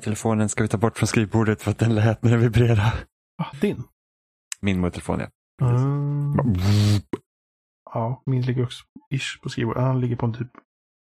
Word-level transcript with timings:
telefonen 0.00 0.48
ska 0.48 0.62
vi 0.62 0.68
ta 0.68 0.78
bort 0.78 0.98
från 0.98 1.06
skrivbordet 1.06 1.62
för 1.62 1.70
att 1.70 1.78
den 1.78 1.94
lät 1.94 2.22
när 2.22 2.30
den 2.30 2.40
vibrerade. 2.40 2.92
Ah, 3.42 3.56
din? 3.60 3.82
Min 4.60 4.80
mobiltelefon 4.80 5.20
ja. 5.20 5.26
Mm. 5.68 6.34
Ja, 7.94 8.22
min 8.26 8.42
ligger 8.42 8.64
också 8.64 8.84
ish 9.14 9.40
på 9.42 9.48
skrivbordet. 9.48 9.82
Han 9.82 10.00
ligger 10.00 10.16
på 10.16 10.26
en 10.26 10.34
typ 10.34 10.50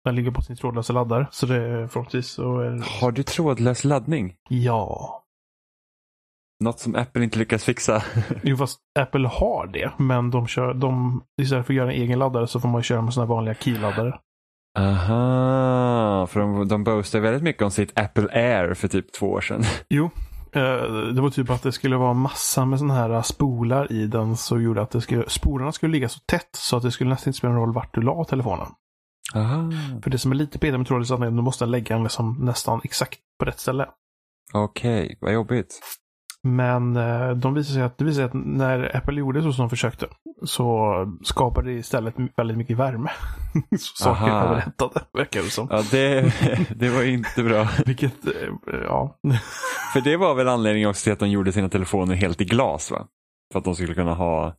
den 0.05 0.15
ligger 0.15 0.31
på 0.31 0.41
sin 0.41 0.55
trådlösa 0.55 0.93
laddare. 0.93 1.27
Så 1.31 1.45
det 1.45 1.55
är 1.55 1.87
förhoppningsvis 1.87 2.31
så 2.31 2.59
är 2.59 2.71
det... 2.71 2.83
Har 3.01 3.11
du 3.11 3.23
trådlös 3.23 3.83
laddning? 3.83 4.35
Ja. 4.49 5.21
Något 6.63 6.79
som 6.79 6.95
Apple 6.95 7.23
inte 7.23 7.39
lyckas 7.39 7.63
fixa. 7.63 8.03
Jo, 8.43 8.57
fast 8.57 8.79
Apple 8.99 9.27
har 9.27 9.67
det. 9.67 9.91
Men 9.97 10.31
de 10.31 10.47
kör, 10.47 10.73
de, 10.73 11.21
istället 11.41 11.65
för 11.65 11.73
att 11.73 11.77
göra 11.77 11.91
en 11.91 12.01
egen 12.01 12.19
laddare 12.19 12.47
så 12.47 12.59
får 12.59 12.69
man 12.69 12.83
köra 12.83 13.01
med 13.01 13.13
sådana 13.13 13.33
vanliga 13.33 13.55
keyladdare. 13.55 14.19
Aha, 14.77 16.27
för 16.27 16.39
de, 16.39 16.67
de 16.67 16.83
boastade 16.83 17.21
väldigt 17.23 17.43
mycket 17.43 17.61
om 17.61 17.71
sitt 17.71 17.99
Apple 17.99 18.27
Air 18.31 18.73
för 18.73 18.87
typ 18.87 19.13
två 19.13 19.31
år 19.31 19.41
sedan. 19.41 19.61
Jo. 19.89 20.09
eh, 20.51 20.61
Det 21.15 21.21
var 21.21 21.29
typ 21.29 21.49
att 21.49 21.63
det 21.63 21.71
skulle 21.71 21.97
vara 21.97 22.13
massa 22.13 22.65
med 22.65 22.79
sådana 22.79 22.93
här 22.93 23.21
spolar 23.21 23.91
i 23.91 24.07
den. 24.07 24.37
Så 24.37 24.59
gjorde 24.59 24.81
att 24.81 24.91
det 24.91 25.01
skulle, 25.01 25.29
spolarna 25.29 25.71
skulle 25.71 25.91
ligga 25.91 26.09
så 26.09 26.19
tätt 26.25 26.49
så 26.51 26.77
att 26.77 26.83
det 26.83 26.91
skulle 26.91 27.09
nästan 27.09 27.29
inte 27.29 27.37
spela 27.37 27.53
någon 27.53 27.61
roll 27.61 27.73
vart 27.73 27.95
du 27.95 28.01
la 28.01 28.23
telefonen. 28.23 28.67
Aha. 29.35 29.71
För 30.03 30.09
det 30.09 30.17
som 30.17 30.31
är 30.31 30.35
lite 30.35 30.59
petigt 30.59 30.77
med 30.79 30.87
trådlös 30.87 31.09
laddning, 31.09 31.35
du 31.35 31.41
måste 31.41 31.65
lägga 31.65 31.95
den 31.95 32.03
liksom 32.03 32.37
nästan 32.39 32.81
exakt 32.83 33.19
på 33.39 33.45
rätt 33.45 33.59
ställe. 33.59 33.87
Okej, 34.53 35.17
vad 35.21 35.33
jobbigt. 35.33 35.79
Men 36.45 36.95
eh, 36.95 37.29
de 37.29 37.53
visar 37.53 37.73
sig 37.73 37.83
att, 37.83 37.97
det 37.97 38.05
visar 38.05 38.15
sig 38.15 38.25
att 38.25 38.33
när 38.33 38.97
Apple 38.97 39.19
gjorde 39.19 39.43
så 39.43 39.53
som 39.53 39.63
de 39.63 39.69
försökte 39.69 40.07
så 40.43 40.93
skapade 41.23 41.69
det 41.69 41.77
istället 41.77 42.15
väldigt 42.37 42.57
mycket 42.57 42.77
värme. 42.77 43.09
så 43.79 44.03
saker 44.03 44.31
överhettade, 44.31 45.01
verkar 45.13 45.41
det 45.41 45.49
som. 45.49 45.67
Ja, 45.71 45.83
det, 45.91 46.33
det 46.75 46.89
var 46.89 47.03
inte 47.03 47.43
bra. 47.43 47.67
Vilket, 47.85 48.27
eh, 48.27 48.33
ja. 48.83 49.17
För 49.93 50.01
det 50.01 50.17
var 50.17 50.35
väl 50.35 50.47
anledningen 50.47 50.89
också 50.89 51.03
till 51.03 51.13
att 51.13 51.19
de 51.19 51.29
gjorde 51.29 51.51
sina 51.51 51.69
telefoner 51.69 52.15
helt 52.15 52.41
i 52.41 52.45
glas 52.45 52.91
va? 52.91 53.07
För 53.51 53.59
att 53.59 53.65
de 53.65 53.75
skulle 53.75 53.93
kunna 53.93 54.13
ha 54.13 54.55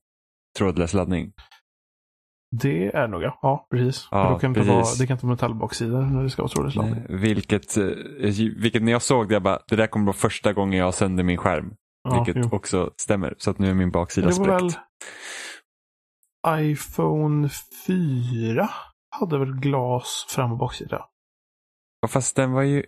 trådlös 0.59 0.95
laddning. 0.95 1.33
Det 2.51 2.87
är 2.97 3.09
nog 3.09 3.23
ja. 3.23 3.39
Ja, 3.43 3.67
precis. 3.71 4.09
Ja, 4.11 4.31
då 4.31 4.39
kan 4.39 4.55
precis. 4.55 4.69
vara, 4.69 4.85
det 4.99 5.07
kan 5.07 5.15
inte 5.15 5.27
vara 5.27 5.35
metallbaksida 5.35 6.01
när 6.01 6.23
det 6.23 6.31
ska 6.31 6.43
vara 6.43 6.53
trådlös 6.53 6.77
Vilket, 7.09 7.77
eh, 7.77 7.85
vilket 8.57 8.83
när 8.83 8.93
jag 8.93 9.03
såg 9.03 9.29
det, 9.29 9.35
jag 9.35 9.43
bara, 9.43 9.59
det 9.69 9.77
där 9.77 9.87
kommer 9.87 10.07
vara 10.07 10.17
första 10.17 10.53
gången 10.53 10.79
jag 10.79 10.85
har 10.85 10.93
sönder 10.93 11.25
min 11.25 11.37
skärm. 11.37 11.75
Ja, 12.09 12.25
vilket 12.25 12.45
jo. 12.45 12.57
också 12.57 12.91
stämmer. 12.97 13.35
Så 13.39 13.51
att 13.51 13.59
nu 13.59 13.71
är 13.71 13.75
min 13.75 13.91
baksida 13.91 14.29
det 14.29 14.39
var 14.39 14.47
väl 14.47 14.71
spräckt. 14.71 14.87
iPhone 16.49 17.49
4 17.87 18.71
hade 19.11 19.39
väl 19.39 19.53
glas 19.53 20.27
fram 20.29 20.53
och 20.53 20.59
baksida. 20.59 21.09
Ja, 22.01 22.09
Fast 22.09 22.37
den 22.37 22.53
var 22.53 22.63
ju... 22.63 22.85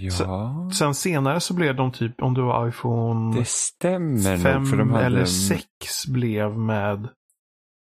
Ja, 0.00 0.70
Sen 0.74 0.94
senare 0.94 1.40
så 1.40 1.54
blev 1.54 1.76
de 1.76 1.92
typ, 1.92 2.22
om 2.22 2.34
det 2.34 2.42
var 2.42 2.68
iPhone 2.68 3.38
det 3.38 3.48
stämmer 3.48 4.36
5 4.36 4.62
nog. 4.62 4.70
För 4.70 4.76
de 4.76 4.90
hade, 4.90 5.04
eller 5.04 5.24
6 5.24 6.06
blev 6.06 6.58
med. 6.58 7.08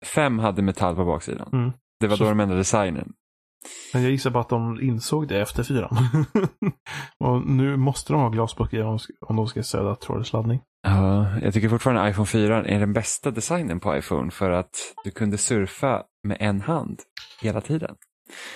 Fem 0.06 0.39
hade 0.39 0.62
metall 0.62 0.95
på 0.95 1.06
baksidan. 1.06 1.50
Mm. 1.53 1.72
Det 2.00 2.07
var 2.07 2.16
Så- 2.17 2.23
då 2.23 2.29
de 2.29 2.39
ändrade 2.39 2.62
designen. 2.62 3.13
Men 3.94 4.01
jag 4.03 4.12
gissar 4.12 4.31
på 4.31 4.39
att 4.39 4.50
de 4.50 4.81
insåg 4.81 5.28
det 5.28 5.41
efter 5.41 5.63
fyran. 5.63 5.97
och 7.19 7.45
nu 7.47 7.78
måste 7.78 8.13
de 8.13 8.22
ha 8.22 8.29
glasbaksida 8.29 8.88
om, 8.88 9.00
om 9.22 9.35
de 9.35 9.47
ska 9.47 9.63
stödja 9.63 9.95
trådlös 9.95 10.34
laddning. 10.34 10.61
Ja, 10.88 11.40
jag 11.40 11.53
tycker 11.53 11.69
fortfarande 11.69 12.09
iPhone 12.09 12.25
4 12.25 12.66
är 12.66 12.79
den 12.79 12.94
bästa 12.94 13.31
designen 13.31 13.79
på 13.79 13.97
iPhone 13.97 14.31
för 14.31 14.50
att 14.50 14.69
du 15.03 15.11
kunde 15.11 15.38
surfa 15.38 16.03
med 16.23 16.38
en 16.40 16.61
hand 16.61 17.00
hela 17.41 17.61
tiden. 17.61 17.95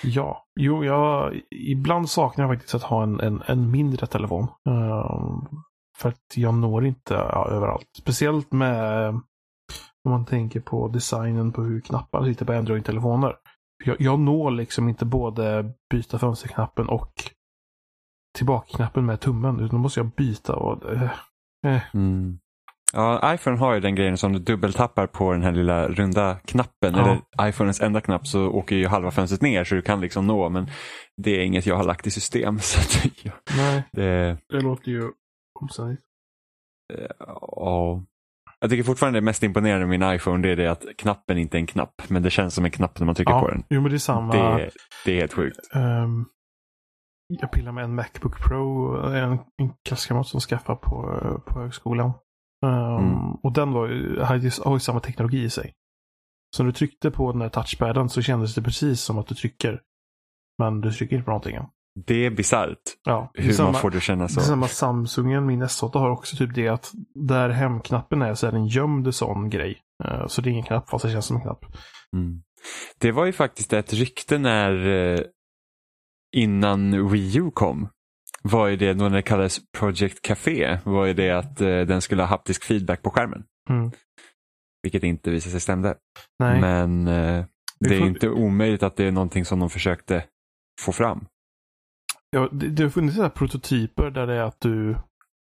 Ja, 0.02 0.44
jo, 0.60 0.84
jag, 0.84 1.34
ibland 1.50 2.10
saknar 2.10 2.44
jag 2.44 2.54
faktiskt 2.54 2.74
att 2.74 2.82
ha 2.82 3.02
en, 3.02 3.20
en, 3.20 3.42
en 3.46 3.70
mindre 3.70 4.06
telefon. 4.06 4.48
Ehm, 4.68 5.58
för 5.98 6.08
att 6.08 6.22
jag 6.36 6.54
når 6.54 6.86
inte 6.86 7.14
ja, 7.14 7.48
överallt. 7.50 7.86
Speciellt 7.98 8.52
med 8.52 9.14
om 10.06 10.12
man 10.12 10.24
tänker 10.26 10.60
på 10.60 10.88
designen 10.88 11.52
på 11.52 11.62
hur 11.62 11.80
knappar 11.80 12.24
sitter 12.24 12.44
på 12.44 12.52
Android-telefoner. 12.52 13.36
Jag, 13.84 13.96
jag 14.00 14.18
når 14.20 14.50
liksom 14.50 14.88
inte 14.88 15.04
både 15.04 15.72
byta 15.90 16.18
fönsterknappen 16.18 16.88
och 16.88 17.12
tillbaka-knappen 18.38 19.06
med 19.06 19.20
tummen. 19.20 19.56
Utan 19.60 19.68
då 19.68 19.78
måste 19.78 20.00
jag 20.00 20.10
byta 20.10 20.56
och... 20.56 20.92
eh, 20.92 21.10
eh. 21.66 21.82
Mm. 21.94 22.38
Ja, 22.92 23.34
iPhone 23.34 23.56
har 23.56 23.74
ju 23.74 23.80
den 23.80 23.94
grejen 23.94 24.16
som 24.16 24.32
du 24.32 24.38
dubbeltappar 24.38 25.06
på 25.06 25.32
den 25.32 25.42
här 25.42 25.52
lilla 25.52 25.88
runda 25.88 26.34
knappen, 26.44 26.94
Ja. 26.94 27.00
eller 27.00 27.48
iPhones 27.48 27.80
enda 27.80 28.00
knapp, 28.00 28.26
så 28.26 28.46
åker 28.48 28.76
ju 28.76 28.86
halva 28.86 29.10
fönstret 29.10 29.42
ner 29.42 29.64
så 29.64 29.74
du 29.74 29.82
kan 29.82 30.00
liksom 30.00 30.26
nå, 30.26 30.48
men 30.48 30.66
det 31.16 31.30
är 31.30 31.44
inget 31.44 31.66
jag 31.66 31.76
har 31.76 31.84
lagt 31.84 32.06
i 32.06 32.10
system. 32.10 32.58
Så 32.60 32.80
att, 32.80 33.06
ja, 33.24 33.32
Nej, 33.56 33.82
det, 33.92 34.38
det 34.48 34.60
låter 34.60 34.90
ju 34.90 35.10
omständigt. 35.60 36.00
ja. 37.56 38.02
Jag 38.60 38.70
tycker 38.70 38.82
fortfarande 38.84 39.16
det 39.20 39.24
mest 39.24 39.42
imponerande 39.42 39.86
med 39.86 40.00
min 40.00 40.14
iPhone 40.14 40.42
det 40.42 40.52
är 40.52 40.56
det 40.56 40.66
att 40.70 40.84
knappen 40.98 41.38
inte 41.38 41.56
är 41.56 41.60
en 41.60 41.66
knapp, 41.66 42.02
men 42.08 42.22
det 42.22 42.30
känns 42.30 42.54
som 42.54 42.64
en 42.64 42.70
knapp 42.70 42.98
när 43.00 43.06
man 43.06 43.14
trycker 43.14 43.32
på 43.40 43.46
Ja, 43.48 43.50
den. 43.50 43.64
jo 43.70 43.80
men 43.80 43.90
det 43.90 43.96
är 43.96 43.98
samma. 43.98 44.34
Det, 44.56 44.70
det 45.04 45.12
är 45.12 45.20
helt 45.20 45.32
sjukt. 45.32 45.56
Ehm, 45.74 46.24
jag 47.40 47.52
pillar 47.52 47.72
med 47.72 47.84
en 47.84 47.94
Macbook 47.94 48.40
Pro, 48.48 48.96
en, 49.12 49.32
en 49.32 49.72
klasskamrat 49.88 50.26
som 50.26 50.40
skaffade 50.40 50.78
på, 50.78 51.00
på 51.46 51.60
högskolan. 51.60 52.12
Ehm, 52.66 52.96
Mm. 52.96 53.32
Och 53.42 53.52
den 53.52 53.72
var, 53.72 53.88
ju, 53.88 54.20
har 54.64 54.74
ju 54.74 54.80
samma 54.80 55.00
teknologi 55.00 55.42
i 55.42 55.50
sig. 55.50 55.72
Så 56.56 56.62
när 56.62 56.70
du 56.70 56.72
tryckte 56.72 57.10
på 57.10 57.32
den 57.32 57.40
här 57.40 57.48
touchpaden 57.48 58.08
så 58.08 58.22
kändes 58.22 58.54
det 58.54 58.62
precis 58.62 59.00
som 59.00 59.18
att 59.18 59.26
du 59.26 59.34
trycker. 59.34 59.80
Men 60.58 60.80
du 60.80 60.92
trycker 60.92 61.16
inte 61.16 61.24
på 61.24 61.30
någonting. 61.30 61.56
än. 61.56 61.66
Det 61.96 62.26
är 62.26 62.30
bisarrt 62.30 62.78
Ja, 63.04 63.30
det 63.34 63.42
hur 63.42 63.52
samma, 63.52 63.72
man 63.72 63.80
får 63.80 63.90
det 63.90 63.96
att 63.96 64.02
kännas 64.02 64.34
det 64.34 64.40
så. 64.40 64.46
samma 64.46 64.68
Samsungen, 64.68 65.46
min 65.46 65.62
S8 65.62 65.98
har 65.98 66.10
också 66.10 66.36
typ 66.36 66.54
det 66.54 66.68
att 66.68 66.92
där 67.14 67.48
hemknappen 67.48 68.22
är 68.22 68.34
så 68.34 68.46
är 68.46 68.52
det 68.52 68.58
en 68.58 68.66
gömd 68.66 69.14
sån 69.14 69.50
grej. 69.50 69.78
Eh, 70.04 70.26
så 70.26 70.40
det 70.40 70.48
är 70.48 70.52
ingen 70.52 70.64
knapp 70.64 70.90
fast 70.90 71.04
det 71.04 71.12
känns 71.12 71.26
som 71.26 71.36
en 71.36 71.42
knapp. 71.42 71.64
Mm. 72.12 72.42
Det 72.98 73.12
var 73.12 73.26
ju 73.26 73.32
faktiskt 73.32 73.72
ett 73.72 73.92
rykte 73.92 74.38
när 74.38 74.86
eh, 74.86 75.20
innan 76.36 77.08
Wii 77.08 77.36
U 77.38 77.50
kom. 77.54 77.88
Var 78.42 78.66
ju 78.66 78.76
det 78.76 78.94
när 78.94 79.10
det 79.10 79.22
kallades 79.22 79.60
Project 79.78 80.22
Café 80.22 80.78
var 80.84 81.06
ju 81.06 81.14
det 81.14 81.30
att 81.30 81.60
eh, 81.60 81.80
den 81.80 82.02
skulle 82.02 82.22
ha 82.22 82.28
haptisk 82.28 82.64
feedback 82.64 83.02
på 83.02 83.10
skärmen. 83.10 83.44
Mm. 83.70 83.90
Vilket 84.82 85.02
inte 85.02 85.30
visade 85.30 85.50
sig 85.50 85.60
stämde. 85.60 85.94
Nej, 86.38 86.60
Men 86.60 87.04
Det 87.04 87.46
det 87.78 87.96
är 87.96 88.00
inte 88.00 88.28
omöjligt 88.28 88.82
att 88.82 88.96
det 88.96 89.04
är 89.04 89.10
någonting 89.10 89.44
som 89.44 89.60
de 89.60 89.70
försökte 89.70 90.24
få 90.80 90.92
fram. 90.92 91.26
Ja, 92.30 92.48
det, 92.52 92.68
det 92.68 92.82
har 92.82 92.90
funnits 92.90 93.16
här 93.16 93.28
prototyper 93.28 94.10
där 94.10 94.26
det 94.26 94.34
är 94.34 94.42
att 94.42 94.60
du 94.60 94.96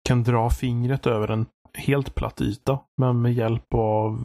kan 0.09 0.22
dra 0.22 0.50
fingret 0.50 1.06
över 1.06 1.28
en 1.31 1.47
helt 1.75 2.15
platt 2.15 2.41
yta. 2.41 2.78
Men 2.97 3.22
med 3.22 3.33
hjälp 3.34 3.75
av 3.75 4.25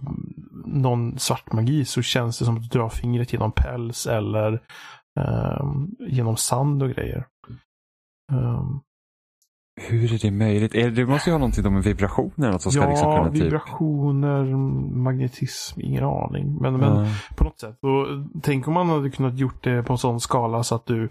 någon 0.65 1.19
svart 1.19 1.53
magi 1.53 1.85
så 1.85 2.01
känns 2.01 2.39
det 2.39 2.45
som 2.45 2.55
att 2.57 2.61
du 2.61 2.67
drar 2.79 2.89
fingret 2.89 3.33
genom 3.33 3.51
päls 3.51 4.07
eller 4.07 4.61
ehm, 5.19 5.87
genom 5.99 6.37
sand 6.37 6.83
och 6.83 6.89
grejer. 6.89 7.25
Ehm, 8.31 8.79
Hur 9.81 10.13
är 10.13 10.19
det 10.21 10.31
möjligt? 10.31 10.75
Är 10.75 10.91
det, 10.91 11.05
måste 11.05 11.29
ju 11.29 11.33
ha 11.33 11.39
någonting 11.39 11.63
då 11.63 11.69
med 11.69 11.83
vibrationer 11.83 12.51
något 12.51 12.61
som 12.61 12.71
ska 12.71 12.81
ja, 12.81 12.89
liksom 12.89 13.15
kunna 13.15 13.31
typ... 13.31 13.43
vibrationer, 13.43 14.43
magnetism, 14.95 15.81
ingen 15.81 16.03
aning. 16.03 16.57
Men, 16.61 16.77
men 16.77 17.05
Ja. 17.05 17.11
på 17.37 17.43
något 17.43 17.59
sätt. 17.59 17.77
Och 17.81 18.07
tänk 18.43 18.67
om 18.67 18.73
man 18.73 18.89
hade 18.89 19.09
kunnat 19.09 19.37
gjort 19.37 19.63
det 19.63 19.83
på 19.83 19.93
en 19.93 19.97
sån 19.97 20.19
skala 20.19 20.63
så 20.63 20.75
att 20.75 20.85
du 20.85 21.09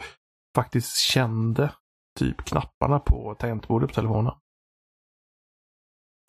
faktiskt 0.54 0.96
kände 0.96 1.72
typ 2.19 2.44
knapparna 2.44 2.99
på 2.99 3.34
tangentbordet 3.34 3.88
på 3.90 3.94
telefonen. 3.94 4.32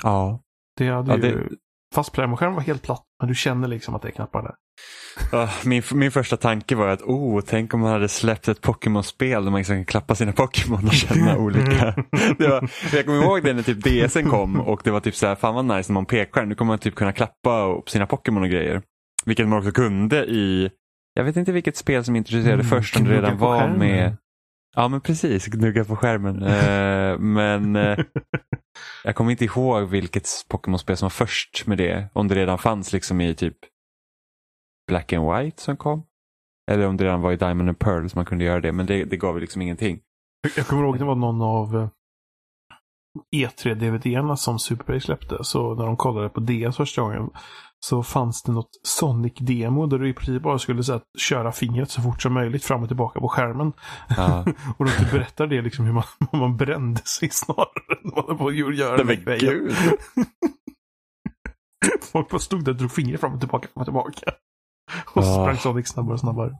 ja. 0.04 0.40
Det 0.78 0.90
hade 0.90 1.12
Ja, 1.12 1.18
ju... 1.18 1.22
det- 1.50 1.56
Fast 1.96 2.12
pärmskärmen 2.14 2.56
var 2.56 2.62
helt 2.62 2.82
platt. 2.84 3.04
Men 3.20 3.30
du 3.30 3.36
känner 3.36 3.68
liksom 3.68 3.96
att 3.96 4.02
det 4.02 4.08
är 4.08 4.12
knappar 4.12 4.42
där. 4.42 5.50
Min, 5.70 5.84
min 5.94 6.12
första 6.12 6.38
tanke 6.38 6.76
var 6.76 6.88
att 6.88 7.02
oh, 7.02 7.42
tänk 7.48 7.74
om 7.74 7.80
man 7.80 7.92
hade 7.92 8.08
släppt 8.10 8.48
ett 8.48 8.62
Pokémon-spel 8.62 9.44
där 9.44 9.52
man 9.52 9.58
liksom 9.60 9.76
kan 9.76 9.86
klappa 9.86 10.16
sina 10.16 10.32
Pokémon 10.32 10.88
och 10.88 10.94
känna 10.94 11.38
olika. 11.46 11.96
Det 12.38 12.48
var, 12.48 12.70
jag 12.94 13.06
kommer 13.06 13.24
ihåg 13.24 13.44
det 13.44 13.54
när 13.54 13.64
typ 13.64 13.84
DSen 14.10 14.30
kom 14.30 14.60
och 14.60 14.82
det 14.84 14.92
var 14.92 15.00
typ 15.00 15.16
så 15.16 15.28
här, 15.28 15.36
fan 15.36 15.56
vad 15.56 15.66
nice 15.66 15.92
när 15.92 15.94
man 15.94 16.06
pekskärm, 16.06 16.50
nu 16.50 16.56
kommer 16.56 16.72
man 16.72 16.80
typ 16.80 16.96
kunna 16.96 17.14
klappa 17.14 17.64
upp 17.66 17.90
sina 17.90 18.06
Pokémon 18.08 18.44
och 18.44 18.50
grejer. 18.50 18.82
Vilket 19.26 19.48
man 19.48 19.58
också 19.60 19.72
kunde 19.72 20.26
i, 20.26 20.70
jag 21.14 21.24
vet 21.24 21.38
inte 21.38 21.52
vilket 21.52 21.78
spel 21.78 22.04
som 22.04 22.16
introducerade 22.16 22.54
Mm, 22.54 22.66
först, 22.66 22.96
om 22.96 23.04
det 23.04 23.14
redan 23.14 23.38
var 23.38 23.68
med 23.68 24.18
Ja 24.76 24.88
men 24.88 25.02
precis, 25.02 25.48
gnugga 25.48 25.86
på 25.86 25.96
skärmen. 25.96 26.44
Eh, 26.44 27.20
men 27.20 27.76
eh, 27.76 28.00
jag 29.04 29.16
kommer 29.16 29.32
inte 29.32 29.46
ihåg 29.46 29.84
vilket 29.90 30.28
Pokémon-spel 30.50 30.98
som 30.98 31.06
var 31.06 31.10
först 31.10 31.68
med 31.68 31.78
det. 31.78 32.10
Om 32.14 32.28
det 32.28 32.36
redan 32.36 32.58
fanns 32.58 32.94
liksom 32.94 33.22
i 33.22 33.36
typ 33.36 33.58
Black 34.88 35.14
and 35.14 35.32
White 35.32 35.62
som 35.62 35.78
kom. 35.78 36.04
Eller 36.72 36.88
om 36.88 36.98
det 36.98 37.04
redan 37.04 37.22
var 37.22 37.32
i 37.32 37.36
Diamond 37.36 37.70
and 37.70 37.80
Pearl 37.80 38.10
som 38.10 38.20
man 38.20 38.26
kunde 38.26 38.44
göra 38.44 38.60
det. 38.60 38.72
Men 38.72 38.86
det, 38.86 39.04
det 39.04 39.18
gav 39.18 39.36
ju 39.36 39.42
liksom 39.42 39.62
ingenting. 39.62 40.00
Jag 40.56 40.68
kommer 40.68 40.84
ihåg 40.84 41.00
det 41.00 41.06
var 41.06 41.16
någon 41.16 41.42
av 41.42 41.90
eh, 43.34 43.38
E3-DVD-erna 43.50 44.38
som 44.38 44.60
Superplay 44.60 45.00
släppte. 45.02 45.38
Så 45.42 45.76
när 45.76 45.86
de 45.86 45.98
kollade 45.98 46.30
på 46.30 46.40
DS 46.40 46.78
första 46.78 47.02
gången 47.02 47.30
så 47.80 48.04
fanns 48.04 48.44
det 48.44 48.52
något 48.52 48.70
Sonic-demo 48.84 49.88
där 49.88 50.00
du 50.00 50.10
i 50.10 50.14
princip 50.14 50.44
bara 50.44 50.60
skulle 50.60 50.84
så 50.84 50.92
här, 50.92 51.02
köra 51.20 51.52
fingret 51.52 51.90
så 51.92 52.02
fort 52.02 52.22
som 52.22 52.34
möjligt 52.34 52.66
fram 52.66 52.82
och 52.82 52.88
tillbaka 52.88 53.20
på 53.20 53.28
skärmen. 53.28 53.74
Ja. 54.18 54.46
och 54.78 54.86
de 54.86 54.92
berättar 55.12 55.48
det 55.48 55.62
liksom 55.62 55.86
hur 55.86 55.94
man, 55.94 56.04
man 56.32 56.58
brände 56.58 57.02
sig 57.06 57.30
snarare 57.30 57.94
än 58.04 58.12
vad 58.16 58.28
man 58.28 58.38
på 58.38 58.48
att 58.48 58.76
göra 58.76 59.04
här 59.04 59.16
grejen. 59.16 59.40
gud. 59.54 59.74
Folk 62.12 62.30
bara 62.30 62.40
stod 62.40 62.64
där 62.66 62.72
och 62.72 62.78
drog 62.78 62.92
fingret 62.92 63.20
fram 63.22 63.34
och 63.34 63.40
tillbaka, 63.40 63.68
fram 63.74 63.82
och 63.82 63.86
tillbaka. 63.86 64.32
Och 65.14 65.24
så 65.24 65.30
Ah. 65.30 65.44
sprang 65.44 65.58
Sonic 65.58 65.88
snabbare 65.88 66.14
och 66.14 66.20
snabbare. 66.20 66.52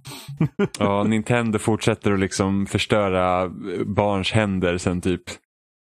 Ja, 0.80 1.04
Nintendo 1.04 1.60
fortsätter 1.60 2.12
att 2.12 2.20
liksom 2.20 2.66
förstöra 2.66 3.50
barns 3.86 4.32
händer 4.32 4.78
sen 4.78 5.02
typ. 5.02 5.22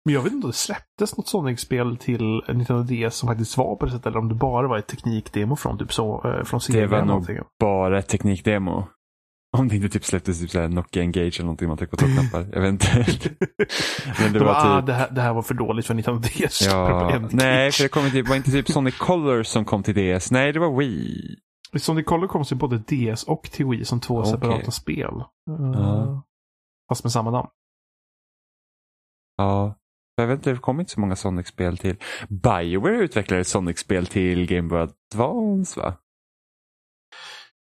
Men 0.05 0.13
jag 0.13 0.21
vet 0.21 0.33
inte 0.33 0.45
om 0.45 0.51
det 0.51 0.57
släpptes 0.57 1.17
något 1.17 1.27
Sonic-spel 1.27 1.97
till 1.97 2.41
Nintendo 2.47 2.83
DS 2.83 3.15
som 3.15 3.27
faktiskt 3.29 3.57
var 3.57 3.75
på 3.75 3.85
det 3.85 3.91
sättet. 3.91 4.05
Eller 4.05 4.17
om 4.17 4.29
det 4.29 4.35
bara 4.35 4.67
var 4.67 4.77
ett 4.77 4.87
teknikdemo 4.87 5.55
från 5.55 5.77
typ 5.77 5.93
så, 5.93 6.27
eh, 6.29 6.43
från 6.43 6.61
Sega. 6.61 6.79
Det 6.79 6.87
var 6.87 6.97
nog 6.97 7.07
någonting. 7.07 7.37
bara 7.59 7.99
ett 7.99 8.07
teknikdemo. 8.07 8.87
Om 9.57 9.67
det 9.67 9.75
inte 9.75 9.89
typ 9.89 10.05
släpptes 10.05 10.39
typ 10.39 10.49
såhär 10.49 10.67
Nokia 10.67 11.03
Engage 11.03 11.35
eller 11.39 11.43
någonting 11.43 11.67
man 11.67 11.77
trycker 11.77 11.97
på 11.97 12.05
knappar. 12.05 12.49
Jag 12.53 12.61
vet 12.61 12.69
inte. 12.71 12.87
Men 14.19 14.33
det 14.33 14.39
Det, 14.39 14.45
var, 14.45 14.53
var 14.53 14.77
ah, 14.77 14.79
typ... 14.79 14.85
det, 14.87 14.93
här, 14.93 15.09
det 15.11 15.21
här 15.21 15.33
var 15.33 15.41
för 15.41 15.53
dåligt 15.53 15.85
för 15.85 15.93
Nintendo 15.93 16.19
DS. 16.19 16.61
Ja, 16.65 17.19
nej, 17.31 17.71
för 17.71 17.83
det 17.83 17.89
kom 17.89 18.11
typ, 18.11 18.29
var 18.29 18.35
inte 18.35 18.51
typ 18.51 18.69
Sonic 18.69 18.97
Colors 18.97 19.47
som 19.47 19.65
kom 19.65 19.83
till 19.83 19.95
DS. 20.19 20.31
Nej, 20.31 20.53
det 20.53 20.59
var 20.59 20.77
Wii. 20.77 21.35
Sonic 21.77 22.05
Color 22.05 22.27
kom 22.27 22.43
till 22.43 22.57
både 22.57 22.77
DS 22.77 23.23
och 23.23 23.43
till 23.43 23.65
Wii 23.65 23.85
som 23.85 23.99
två 23.99 24.19
Okej. 24.19 24.31
separata 24.31 24.71
spel. 24.71 25.13
Eh, 25.49 25.71
Ja. 25.73 26.23
Fast 26.89 27.03
med 27.03 27.11
samma 27.11 27.31
namn. 27.31 27.47
Ja, 29.37 29.75
jag 30.21 30.27
vet 30.27 30.37
inte, 30.39 30.49
det 30.51 30.57
kom 30.59 30.79
inte 30.79 30.91
så 30.91 30.99
många 30.99 31.15
Sonic-spel 31.15 31.77
till. 31.77 31.95
Bioware 32.29 32.97
utvecklade 32.97 33.41
ett 33.41 33.47
Sonic-spel 33.47 34.07
till 34.07 34.45
Game 34.47 34.67
Boy 34.69 34.79
Advance 35.13 35.79
va? 35.79 35.93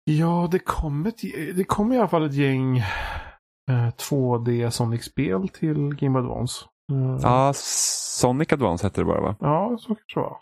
Ja, 0.04 0.48
det 0.52 0.60
kom, 0.60 1.06
ett, 1.06 1.22
det 1.56 1.64
kom 1.68 1.92
i 1.94 1.98
alla 1.98 2.08
fall 2.08 2.26
ett 2.26 2.34
gäng 2.34 2.78
eh, 2.78 3.88
2D 4.10 4.70
Sonic-spel 4.70 5.50
till 5.50 5.96
Game 5.96 6.20
Boy 6.20 6.30
Advance. 6.30 6.66
Eh, 6.92 7.20
Ja, 7.24 7.52
Sonic 7.56 8.54
Advance 8.54 8.86
hette 8.86 9.02
det 9.02 9.06
bara 9.06 9.22
va? 9.22 9.36
ja, 9.40 9.78
så 9.80 9.88
kanske 9.88 10.20
det 10.20 10.24
var. 10.24 10.40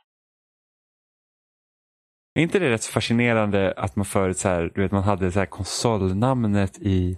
Är 2.40 2.42
inte 2.44 2.60
det 2.60 2.70
rätt 2.70 2.86
fascinerande 2.86 3.74
att 3.78 3.96
man 3.96 4.06
förut 4.06 4.38
så 4.38 4.48
här, 4.50 4.72
du 4.76 4.82
vet 4.82 4.92
man 4.92 5.04
hade 5.04 5.32
så 5.32 5.40
här 5.40 5.46
konsolnamnet 5.46 6.78
i 6.80 7.18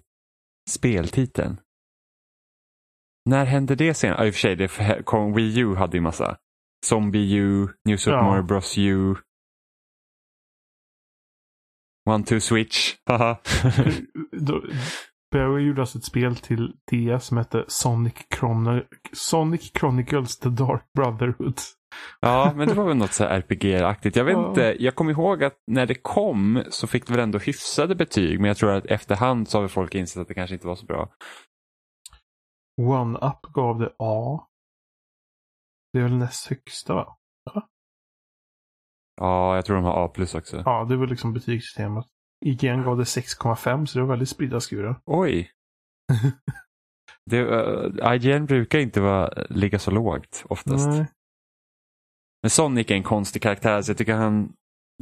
speltiteln? 0.69 1.57
När 3.27 3.45
hände 3.45 3.75
det 3.75 3.93
sen? 3.93 4.09
Ja, 4.17 4.25
i 4.25 4.29
och 4.29 4.33
för 4.33 4.39
sig, 4.39 4.55
det 4.55 5.01
kom, 5.05 5.33
Wii 5.33 5.59
U 5.59 5.75
hade 5.75 5.97
ju 5.97 6.01
massa. 6.01 6.37
Zombie 6.85 7.33
U, 7.35 7.67
New 7.85 7.97
Super 7.97 8.17
Ja. 8.17 8.23
Mario 8.23 8.43
Bros 8.43 8.77
U. 8.77 9.15
One 12.09 12.23
Two 12.23 12.39
Switch, 12.39 12.93
haha. 13.05 13.37
Barry 15.31 15.63
gjorde 15.67 15.81
alltså 15.81 15.97
ett 15.97 16.03
spel 16.05 16.35
till 16.35 16.73
DS 16.91 17.25
som 17.25 17.37
hette 17.37 17.65
Sonic, 17.67 18.13
Chron 18.39 18.81
Sonic 19.13 19.71
Chronicles 19.79 20.39
The 20.39 20.49
Dark 20.49 20.83
Brotherhood. 20.97 21.59
ja, 22.19 22.53
men 22.55 22.67
det 22.67 22.73
var 22.73 22.85
väl 22.87 22.97
något 22.97 23.13
så 23.13 23.23
RPG-aktigt. 23.23 24.17
Jag 24.17 24.23
vet 24.25 24.33
Ja. 24.33 24.49
inte, 24.49 24.75
jag 24.79 24.95
kommer 24.95 25.11
ihåg 25.11 25.43
att 25.43 25.53
när 25.71 25.85
det 25.85 25.95
kom 25.95 26.63
så 26.69 26.87
fick 26.87 27.07
det 27.07 27.13
väl 27.13 27.23
ändå 27.23 27.39
hyfsade 27.39 27.95
betyg, 27.95 28.39
men 28.39 28.47
jag 28.47 28.57
tror 28.57 28.71
att 28.71 28.85
efterhand 28.85 29.49
så 29.49 29.57
har 29.57 29.61
väl 29.61 29.69
folk 29.69 29.95
insett 29.95 30.21
att 30.21 30.27
det 30.27 30.33
kanske 30.33 30.53
inte 30.53 30.67
var 30.67 30.75
så 30.75 30.85
bra. 30.85 31.09
One 32.81 33.19
Up 33.19 33.53
gav 33.53 33.79
det 33.79 33.95
A. 33.99 34.47
Det 35.93 35.99
är 35.99 36.03
väl 36.03 36.17
näst 36.17 36.47
högsta 36.47 36.93
va? 36.93 37.17
Ja, 39.21 39.55
jag 39.55 39.65
tror 39.65 39.75
de 39.75 39.85
har 39.85 40.05
A 40.05 40.07
plus 40.07 40.35
också. 40.35 40.63
Ja, 40.65 40.85
det 40.89 40.95
var 40.95 41.07
liksom 41.07 41.33
betygssystemet. 41.33 42.05
IGN 42.45 42.83
gav 42.83 42.97
det 42.97 43.03
6,5 43.03 43.85
så 43.85 43.99
det 43.99 44.03
var 44.03 44.09
väldigt 44.09 44.29
spridda 44.29 44.59
skurar. 44.59 45.01
Oj. 45.05 45.51
Det, 47.29 47.41
uh, 47.41 48.15
IGN 48.15 48.45
brukar 48.45 48.79
inte 48.79 49.01
vara, 49.01 49.45
ligga 49.49 49.79
så 49.79 49.91
lågt 49.91 50.45
oftast. 50.49 50.87
Nej. 50.87 51.07
Men 52.41 52.49
Sonic 52.49 52.91
är 52.91 52.95
en 52.95 53.03
konstig 53.03 53.41
karaktär 53.41 53.81
så 53.81 53.91
jag 53.91 53.97
tycker 53.97 54.13
han, 54.13 54.53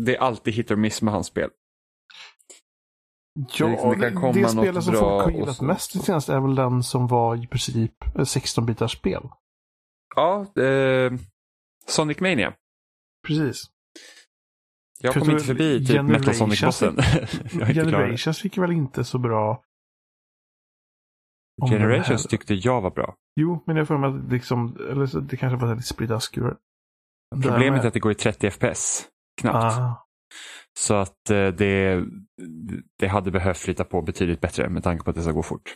det 0.02 0.16
är 0.16 0.20
alltid 0.20 0.54
hit 0.54 0.72
or 0.72 0.76
miss 0.76 1.02
med 1.02 1.14
hans 1.14 1.28
spel. 1.28 1.50
Ja, 3.36 3.66
Det 3.66 3.72
liksom, 3.72 3.90
det 4.00 4.10
det, 4.10 4.42
kan 4.42 4.50
spelet 4.50 4.84
som 4.84 4.94
folk 4.94 5.24
har 5.24 5.32
gillat 5.32 5.62
mest 5.62 6.06
senast 6.06 6.30
är 6.30 6.40
väl 6.40 6.56
den 6.56 6.84
som 6.84 7.08
var 7.08 7.44
i 7.44 7.48
princip 7.48 8.04
16-bitars 8.14 8.88
spel. 8.88 9.30
Ja, 10.16 10.62
eh, 10.62 11.14
Sonic 11.88 12.20
Mania. 12.20 12.54
Precis. 13.28 13.64
Jag 15.00 15.14
För 15.14 15.20
kom 15.20 15.32
inte 15.32 15.44
förbi 15.44 15.86
typ 15.86 16.04
Metal 16.04 16.34
Sonic-bossen. 16.34 16.96
Generations 17.74 18.42
fick 18.42 18.58
väl 18.58 18.72
inte 18.72 19.04
så 19.04 19.18
bra... 19.18 19.62
om 21.62 21.70
Generations 21.70 22.28
tyckte 22.28 22.54
jag 22.54 22.82
var 22.82 22.92
bra. 22.92 23.16
Jo, 23.36 23.64
men 23.66 23.76
jag 23.76 23.88
får 23.88 23.98
mig 23.98 24.10
att 24.10 24.32
liksom, 24.32 24.78
eller 24.92 25.06
så, 25.06 25.20
det 25.20 25.38
kanske 25.38 25.66
var 25.66 25.76
lite 25.76 25.88
spridda 25.88 26.20
skurar. 26.20 26.58
Problemet 27.44 27.84
är 27.84 27.88
att 27.88 27.94
det 27.94 28.00
går 28.00 28.12
i 28.12 28.16
30 28.16 28.52
FPS. 28.52 29.08
Knappt. 29.42 29.78
Ah, 29.78 30.06
Så 30.80 30.94
att 30.94 31.30
eh, 31.30 31.48
det, 31.48 32.04
det 33.00 33.08
hade 33.08 33.32
behövt 33.32 33.58
flytta 33.58 33.84
på 33.84 34.02
betydligt 34.02 34.42
bättre 34.42 34.70
med 34.70 34.84
tanke 34.84 35.04
på 35.04 35.10
att 35.10 35.16
det 35.16 35.22
ska 35.22 35.32
gå 35.32 35.44
fort. 35.44 35.76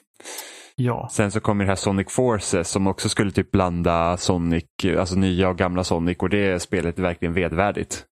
ja. 0.76 1.10
Sen 1.12 1.32
så 1.32 1.40
kommer 1.40 1.66
det 1.66 1.70
här 1.70 1.76
Sonic 1.76 2.12
Forces 2.12 2.70
som 2.70 2.88
också 2.88 3.10
skulle 3.10 3.32
typ 3.32 3.52
blanda 3.52 4.18
Sonic, 4.18 4.66
alltså 4.98 5.16
nya 5.16 5.50
och 5.50 5.58
gamla 5.58 5.84
Sonic 5.84 6.18
och 6.18 6.30
det 6.30 6.62
spelet 6.62 6.98
är 6.98 7.02
verkligen 7.02 7.34
vedvärdigt. 7.34 8.06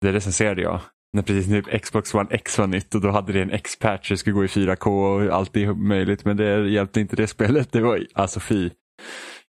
Det 0.00 0.12
recenserade 0.12 0.62
jag. 0.62 0.80
När 1.12 1.22
precis 1.22 1.48
nu 1.48 1.62
Xbox 1.78 2.14
One 2.14 2.28
X 2.30 2.58
var 2.58 2.66
nytt 2.66 2.94
och 2.94 3.00
då 3.00 3.10
hade 3.10 3.32
det 3.32 3.42
en 3.42 3.50
X-patch, 3.50 4.08
det 4.08 4.16
skulle 4.16 4.34
gå 4.34 4.44
i 4.44 4.46
4K 4.46 4.86
och 4.86 5.34
allt 5.34 5.56
är 5.56 5.74
möjligt 5.74 6.24
men 6.24 6.36
det 6.36 6.68
hjälpte 6.68 7.00
inte 7.00 7.16
det 7.16 7.26
spelet. 7.26 7.72
Det 7.72 7.80
var 7.80 8.06
alltså 8.14 8.40
fy. 8.40 8.70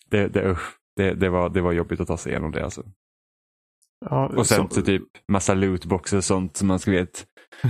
Det, 0.10 0.27
det, 0.27 0.51
usch. 0.51 0.77
det, 0.96 1.13
det, 1.13 1.29
var, 1.29 1.50
det 1.50 1.62
var 1.62 1.72
jobbigt 1.72 2.00
att 2.00 2.08
ta 2.08 2.17
sig 2.17 2.32
igenom 2.32 2.51
det 2.51 2.63
alltså. 2.63 2.84
Ja 4.06 4.27
Och 4.27 4.48
sen 4.48 4.70
så- 4.70 4.82
typ 4.82 5.04
massa 5.32 5.54
lootboxes 5.54 6.18
och 6.18 6.24
sånt 6.24 6.58
som 6.58 6.68
man 6.68 6.80
ska 6.80 6.92
vet. 6.92 7.25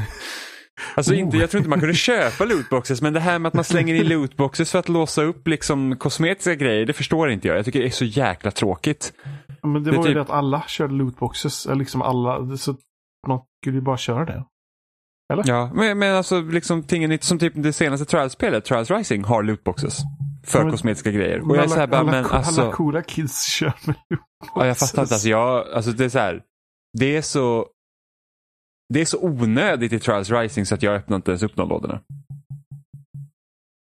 Alltså 0.95 1.13
Oh. 1.13 1.19
inte, 1.19 1.37
jag 1.37 1.49
tror 1.49 1.59
inte 1.59 1.69
man 1.69 1.79
kunde 1.79 1.95
köpa 2.09 2.45
lootboxes 2.45 3.01
men 3.01 3.13
det 3.13 3.19
här 3.19 3.39
med 3.39 3.47
att 3.47 3.53
man 3.53 3.63
slänger 3.63 3.95
in 3.95 4.07
lootboxes 4.07 4.71
för 4.71 4.79
att 4.79 4.89
låsa 4.89 5.23
upp 5.23 5.47
liksom 5.47 5.97
kosmetiska 5.97 6.55
grejer 6.55 6.85
det 6.85 6.93
förstår 6.93 7.29
inte 7.31 7.47
jag. 7.47 7.57
Jag 7.57 7.65
tycker 7.65 7.79
det 7.79 7.85
är 7.85 7.89
så 7.89 8.05
jäkla 8.05 8.51
tråkigt. 8.51 9.13
Men 9.63 9.73
det, 9.73 9.91
det 9.91 9.97
var 9.97 10.03
typ- 10.03 10.09
ju 10.09 10.13
det 10.13 10.21
att 10.21 10.29
alla 10.29 10.63
körde 10.67 10.93
lootboxes. 10.93 11.65
eller 11.65 11.75
Liksom 11.75 12.01
alla, 12.01 12.57
så 12.57 12.75
man 13.27 13.39
skulle 13.61 13.75
ju 13.77 13.81
bara 13.81 13.97
köra 13.97 14.25
det. 14.25 14.43
Ja, 15.45 15.71
men, 15.73 15.99
men 15.99 16.15
alltså 16.15 16.41
liksom 16.41 16.83
tingen 16.83 17.19
som 17.21 17.39
typ 17.39 17.53
det 17.55 17.73
senaste 17.73 18.05
Trials-spelet, 18.05 18.65
Trials 18.65 18.91
Rising, 18.91 19.23
har 19.23 19.43
lootboxes. 19.43 19.97
För 20.47 20.63
men- 20.63 20.71
kosmetiska 20.71 21.11
grejer. 21.11 21.39
Och 21.41 21.47
Men 21.47 21.55
jag 21.55 21.63
är 21.63 21.67
alla, 21.67 21.73
så 21.73 21.79
här 21.79 21.87
bara, 21.87 21.97
alla, 21.99 22.11
men 22.11 22.25
alla 22.25 22.35
alltså. 22.37 22.71
coola 22.71 23.01
kids 23.01 23.43
kör 23.45 23.73
med. 23.85 23.95
Ja, 24.55 24.65
jag 24.65 24.77
fattar 24.77 25.01
inte. 25.01 25.13
Alltså, 25.13 25.29
jag, 25.29 25.67
alltså 25.69 25.91
det 25.91 26.05
är 26.05 26.09
så 26.09 26.19
här. 26.19 26.43
Det 26.99 27.17
är 27.17 27.21
så. 27.21 27.67
Det 28.93 29.01
är 29.01 29.05
så 29.05 29.19
onödigt 29.21 29.93
i 29.93 29.99
Trials 29.99 30.29
Rising 30.31 30.65
så 30.65 30.75
att 30.75 30.83
jag 30.83 30.95
öppnar 30.95 31.15
inte 31.15 31.31
ens 31.31 31.43
upp 31.43 31.55
de 31.55 31.69
lådorna. 31.69 32.01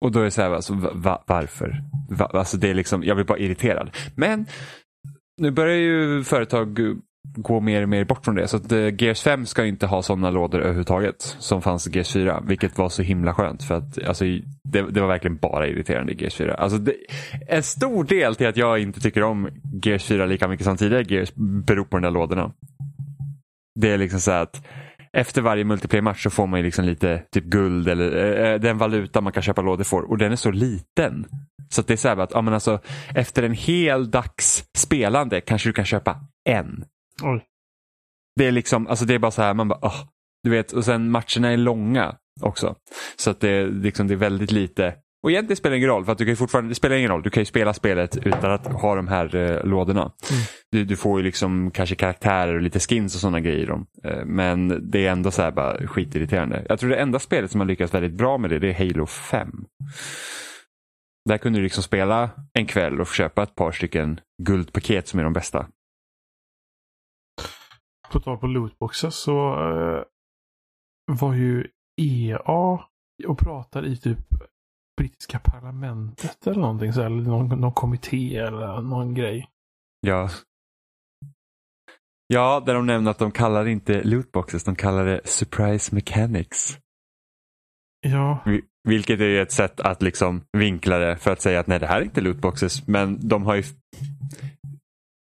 Och 0.06 0.12
då 0.12 0.20
är 0.20 0.24
det 0.24 0.32
så 0.32 0.42
här, 0.42 0.52
alltså, 0.52 0.74
va, 0.74 0.92
va, 0.94 1.24
varför? 1.28 1.84
Va, 2.10 2.26
alltså 2.26 2.58
det 2.58 2.70
är 2.70 2.74
liksom, 2.74 3.04
jag 3.04 3.18
blir 3.18 3.26
bara 3.26 3.38
irriterad. 3.38 3.90
Men 4.16 4.46
nu 5.42 5.52
börjar 5.52 5.76
ju 5.76 6.24
företag 6.24 6.80
gå 7.36 7.60
mer 7.60 7.84
och 7.84 7.90
mer 7.90 8.06
bort 8.06 8.26
från 8.26 8.36
det. 8.36 8.48
Så 8.48 8.58
att 8.58 8.72
eh, 8.72 9.02
Gears 9.02 9.22
5 9.22 9.46
ska 9.46 9.66
inte 9.66 9.86
ha 9.86 10.02
sådana 10.02 10.30
lådor 10.30 10.60
överhuvudtaget 10.60 11.22
som 11.40 11.62
fanns 11.62 11.88
i 11.88 11.92
Gears 11.92 12.14
4. 12.14 12.44
Vilket 12.48 12.78
var 12.78 12.90
så 12.90 13.02
himla 13.02 13.34
skönt 13.34 13.64
för 13.64 13.76
att 13.76 14.04
alltså, 14.08 14.26
det, 14.64 14.82
det 14.82 15.02
var 15.02 15.08
verkligen 15.08 15.38
bara 15.38 15.68
irriterande 15.68 16.14
i 16.14 16.16
Gears 16.20 16.36
4. 16.36 16.54
Alltså, 16.54 16.78
det, 16.78 16.94
en 17.48 17.64
stor 17.64 18.04
del 18.04 18.36
till 18.36 18.48
att 18.48 18.58
jag 18.58 18.80
inte 18.80 19.00
tycker 19.00 19.24
om 19.24 19.50
Gears 19.84 20.04
4 20.04 20.26
lika 20.26 20.48
mycket 20.48 20.66
som 20.66 20.78
tidigare 20.78 21.06
Gears 21.08 21.34
beror 21.66 21.86
på 21.86 21.98
de 21.98 22.04
där 22.04 22.12
lådorna. 22.12 22.52
Det 23.80 23.92
är 23.92 23.98
liksom 23.98 24.20
så 24.20 24.32
här 24.32 24.42
att 24.42 24.66
efter 25.14 25.42
varje 25.42 25.64
multiplayer-match 25.64 26.24
så 26.24 26.30
får 26.30 26.48
man 26.48 26.60
ju 26.60 26.66
liksom 26.66 26.86
lite 26.86 27.24
typ 27.32 27.44
guld 27.44 27.88
eller 27.88 28.18
eh, 28.18 28.52
eh 28.52 28.60
den 28.60 28.78
valuta 28.78 29.22
man 29.22 29.34
kan 29.34 29.44
köpa 29.44 29.62
lådor 29.62 29.84
för 29.84 30.02
och 30.02 30.18
den 30.18 30.32
är 30.32 30.36
så 30.36 30.52
liten. 30.52 31.26
Så 31.70 31.82
att 31.82 31.88
det 31.88 31.94
är 31.94 31.98
så 31.98 32.08
här 32.08 32.18
att 32.18 32.32
ja, 32.34 32.42
men 32.42 32.54
alltså, 32.54 32.80
efter 33.16 33.44
en 33.44 33.54
hel 33.54 34.12
dags 34.12 34.66
spelande 34.78 35.42
kanske 35.42 35.70
du 35.70 35.74
kan 35.74 35.86
köpa 35.86 36.20
en. 36.50 36.86
Oj. 37.24 37.46
Det 38.36 38.46
är 38.46 38.52
liksom, 38.52 38.88
alltså 38.88 39.06
det 39.06 39.14
är 39.14 39.20
bara 39.20 39.32
så 39.32 39.42
här, 39.42 39.54
man 39.54 39.68
bara, 39.68 39.80
åh, 39.82 40.04
du 40.44 40.50
vet, 40.50 40.72
och 40.72 40.86
sen 40.86 41.12
matcherna 41.12 41.52
är 41.52 41.58
långa 41.58 42.16
också. 42.42 42.76
Så 43.16 43.30
att 43.30 43.40
det, 43.40 43.50
är 43.50 43.68
liksom, 43.68 44.08
det 44.08 44.14
är 44.14 44.16
väldigt 44.16 44.52
lite, 44.52 44.96
och 45.24 45.32
egentligen 45.32 45.58
spelar 45.58 45.72
det 45.72 45.78
ingen 45.78 45.90
roll, 45.90 46.06
för 46.06 46.12
att 46.12 46.18
du 46.18 46.26
kan 46.26 46.36
fortfarande, 46.36 46.72
det 46.72 46.76
spelar 46.76 46.96
ingen 46.96 47.12
roll, 47.12 47.24
du 47.24 47.30
kan 47.30 47.42
ju 47.42 47.46
spela 47.46 47.74
spelet 47.74 48.18
utan 48.18 48.52
att 48.52 48.68
ha 48.68 48.96
de 48.96 49.08
här 49.08 49.36
eh, 49.36 49.64
lådorna. 49.66 50.12
Du, 50.72 50.86
du 50.86 50.96
får 50.96 51.20
ju 51.20 51.26
liksom 51.26 51.72
kanske 51.72 51.96
karaktärer 51.96 52.56
och 52.56 52.62
lite 52.62 52.80
skins 52.80 53.16
och 53.16 53.22
sådana 53.22 53.40
grejer 53.40 53.68
dem. 53.68 53.88
Eh, 54.04 54.26
men 54.26 54.90
det 54.92 55.06
är 55.06 55.12
ändå 55.12 55.32
så 55.32 55.42
här 55.42 55.52
bara 55.52 55.88
skitirriterande. 55.88 56.66
Jag 56.70 56.80
tror 56.80 56.90
det 56.90 56.96
enda 56.96 57.20
spelet 57.20 57.52
som 57.52 57.60
har 57.60 57.68
lyckats 57.68 57.94
väldigt 57.94 58.14
bra 58.14 58.38
med 58.38 58.50
det, 58.50 58.60
det 58.60 58.70
är 58.70 58.74
Halo 58.74 59.06
5. 59.06 59.52
Där 61.30 61.38
kunde 61.38 61.60
du 61.60 61.64
liksom 61.64 61.84
spela 61.84 62.30
en 62.54 62.66
kväll 62.66 63.02
och 63.02 63.08
köpa 63.08 63.44
ett 63.44 63.56
par 63.56 63.72
stycken 63.72 64.20
guldpaket 64.44 65.08
som 65.08 65.20
är 65.20 65.24
de 65.24 65.34
bästa. 65.34 65.68
På 68.12 68.20
tal 68.20 68.38
på 68.38 68.48
lootboxes 68.48 69.16
så 69.16 69.56
uh, 69.60 70.04
var 71.12 71.34
ju 71.34 71.68
EA 72.02 72.80
och 73.28 73.40
pratade 73.40 73.88
i 73.88 73.98
typ 73.98 74.20
brittiska 74.98 75.40
parlamentet 75.40 76.48
eller 76.48 76.62
någonting 76.62 76.94
så, 76.94 77.02
eller 77.02 77.24
någon, 77.24 77.62
någon 77.62 77.74
kommitté 77.74 78.38
eller 78.38 78.82
någon 78.82 79.14
grej. 79.14 79.50
Ja. 80.02 80.30
Ja, 82.28 82.64
där 82.66 82.74
de 82.74 82.86
nämner 82.86 83.12
att 83.12 83.20
de 83.20 83.32
kallar 83.32 83.64
det 83.66 83.72
inte 83.72 84.04
lootboxes, 84.04 84.64
de 84.64 84.76
kallar 84.76 85.06
det 85.06 85.22
surprise 85.24 85.96
mechanics. 85.96 86.78
Ja. 88.02 88.44
Vilket 88.84 89.20
är 89.20 89.42
ett 89.42 89.52
sätt 89.52 89.80
att 89.80 90.02
liksom 90.02 90.44
vinkla 90.58 90.98
det 90.98 91.18
för 91.18 91.32
att 91.32 91.42
säga 91.42 91.60
att 91.60 91.68
nej 91.68 91.80
det 91.80 91.88
här 91.88 92.02
är 92.02 92.06
inte 92.06 92.22
lootboxes. 92.22 92.88
Men 92.88 93.28
de 93.28 93.46
har 93.46 93.56
ju... 93.56 93.64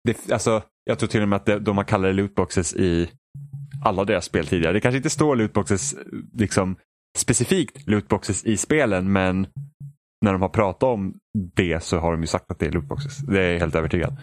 Det, 0.05 0.33
alltså, 0.33 0.63
jag 0.85 0.99
tror 0.99 1.09
till 1.09 1.23
och 1.23 1.29
med 1.29 1.37
att 1.37 1.65
de 1.65 1.77
har 1.77 1.85
kallat 1.85 2.09
det 2.09 2.13
lootboxes 2.13 2.75
i 2.75 3.11
alla 3.85 4.05
deras 4.05 4.25
spel 4.25 4.47
tidigare. 4.47 4.73
Det 4.73 4.81
kanske 4.81 4.97
inte 4.97 5.11
står 5.11 5.37
lootboxes, 5.37 5.95
liksom 6.33 6.77
specifikt 7.19 7.89
lootboxes 7.89 8.45
i 8.45 8.57
spelen 8.57 9.13
men 9.13 9.47
när 10.25 10.33
de 10.33 10.43
har 10.43 10.49
pratat 10.49 10.83
om 10.83 11.15
det 11.57 11.83
så 11.83 11.99
har 11.99 12.13
de 12.13 12.21
ju 12.21 12.27
sagt 12.27 12.51
att 12.51 12.59
det 12.59 12.67
är 12.67 12.71
lootboxes. 12.71 13.19
Det 13.19 13.43
är 13.43 13.53
jag 13.53 13.61
helt 13.61 13.75
övertygad. 13.75 14.17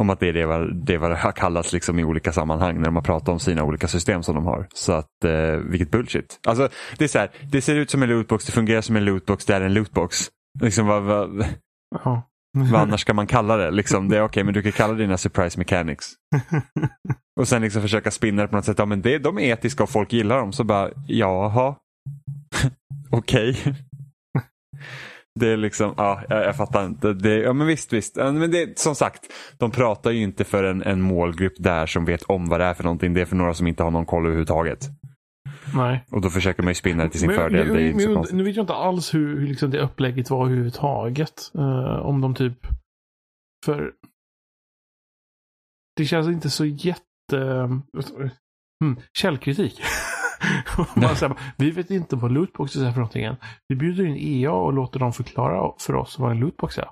Om 0.00 0.10
att 0.10 0.20
det 0.20 0.28
är 0.28 0.32
det 0.32 0.46
vad 0.46 0.86
det, 0.86 0.98
vad 0.98 1.10
det 1.10 1.16
har 1.16 1.32
kallats 1.32 1.72
liksom 1.72 1.98
i 1.98 2.04
olika 2.04 2.32
sammanhang 2.32 2.76
när 2.76 2.84
de 2.84 2.96
har 2.96 3.02
pratat 3.02 3.28
om 3.28 3.40
sina 3.40 3.64
olika 3.64 3.88
system 3.88 4.22
som 4.22 4.34
de 4.34 4.46
har. 4.46 4.68
Så 4.74 4.92
att, 4.92 5.24
eh, 5.24 5.56
vilket 5.56 5.90
bullshit. 5.90 6.40
Alltså, 6.46 6.68
det, 6.98 7.04
är 7.04 7.08
så 7.08 7.18
här, 7.18 7.30
det 7.50 7.60
ser 7.60 7.76
ut 7.76 7.90
som 7.90 8.02
en 8.02 8.08
lootbox, 8.08 8.44
det 8.44 8.52
fungerar 8.52 8.80
som 8.80 8.96
en 8.96 9.04
lootbox, 9.04 9.44
det 9.44 9.54
är 9.54 9.60
en 9.60 9.74
lootbox. 9.74 10.16
Liksom, 10.60 10.86
vad, 10.86 11.02
vad 11.02 11.46
vad 12.52 12.74
annars 12.80 13.00
ska 13.00 13.14
man 13.14 13.26
kalla 13.26 13.56
det? 13.56 13.70
Liksom, 13.70 14.08
det 14.08 14.16
är 14.16 14.20
okej, 14.20 14.24
okay, 14.24 14.44
men 14.44 14.54
du 14.54 14.62
kan 14.62 14.72
kalla 14.72 14.94
dina 14.94 15.16
surprise 15.16 15.58
mechanics. 15.58 16.06
och 17.40 17.48
sen 17.48 17.62
liksom 17.62 17.82
försöka 17.82 18.10
spinna 18.10 18.42
det 18.42 18.48
på 18.48 18.56
något 18.56 18.64
sätt. 18.64 18.78
Ja, 18.78 18.86
men 18.86 19.02
det, 19.02 19.18
de 19.18 19.38
är 19.38 19.42
etiska 19.42 19.82
och 19.82 19.90
folk 19.90 20.12
gillar 20.12 20.38
dem. 20.38 20.52
Så 20.52 20.64
bara, 20.64 20.90
jaha. 21.06 21.74
okej. 23.10 23.74
Det 25.40 25.48
är 25.48 25.56
liksom, 25.56 25.94
ja, 25.96 26.22
jag, 26.28 26.44
jag 26.44 26.56
fattar 26.56 26.86
inte. 26.86 27.12
Det, 27.12 27.36
ja 27.36 27.52
men 27.52 27.66
visst, 27.66 27.92
visst. 27.92 28.16
Men 28.16 28.50
det, 28.50 28.78
som 28.78 28.94
sagt, 28.94 29.22
de 29.58 29.70
pratar 29.70 30.10
ju 30.10 30.22
inte 30.22 30.44
för 30.44 30.64
en, 30.64 30.82
en 30.82 31.00
målgrupp 31.00 31.54
där 31.58 31.86
som 31.86 32.04
vet 32.04 32.22
om 32.22 32.48
vad 32.48 32.60
det 32.60 32.66
är 32.66 32.74
för 32.74 32.84
någonting. 32.84 33.14
Det 33.14 33.20
är 33.20 33.24
för 33.24 33.36
några 33.36 33.54
som 33.54 33.66
inte 33.66 33.82
har 33.82 33.90
någon 33.90 34.06
koll 34.06 34.26
överhuvudtaget. 34.26 34.88
Nej. 35.74 36.04
Och 36.10 36.20
då 36.20 36.30
försöker 36.30 36.62
man 36.62 36.70
ju 36.70 36.74
spinna 36.74 37.04
det 37.04 37.10
till 37.10 37.20
sin 37.20 37.26
men, 37.26 37.36
fördel. 37.36 37.66
Men, 37.66 37.76
det 37.76 38.08
men, 38.08 38.24
nu 38.32 38.44
vet 38.44 38.56
jag 38.56 38.62
inte 38.62 38.74
alls 38.74 39.14
hur, 39.14 39.40
hur 39.40 39.46
liksom 39.46 39.70
det 39.70 39.80
upplägget 39.80 40.30
var 40.30 40.46
överhuvudtaget. 40.46 41.52
Uh, 41.58 41.96
om 41.96 42.20
de 42.20 42.34
typ... 42.34 42.66
För... 43.66 43.92
Det 45.96 46.04
känns 46.04 46.28
inte 46.28 46.50
så 46.50 46.64
jätte... 46.64 47.36
Hmm, 48.84 48.96
källkritik. 49.12 49.82
Säger, 51.16 51.36
vi 51.56 51.70
vet 51.70 51.90
inte 51.90 52.16
vad 52.16 52.32
lootboxes 52.32 52.82
är 52.82 52.90
för 52.90 52.98
någonting 52.98 53.24
än. 53.24 53.36
Vi 53.68 53.76
bjuder 53.76 54.04
in 54.04 54.16
EA 54.16 54.52
och 54.52 54.72
låter 54.72 55.00
dem 55.00 55.12
förklara 55.12 55.72
för 55.78 55.94
oss 55.94 56.18
vad 56.18 56.30
en 56.30 56.40
lootbox 56.40 56.78
är. 56.78 56.88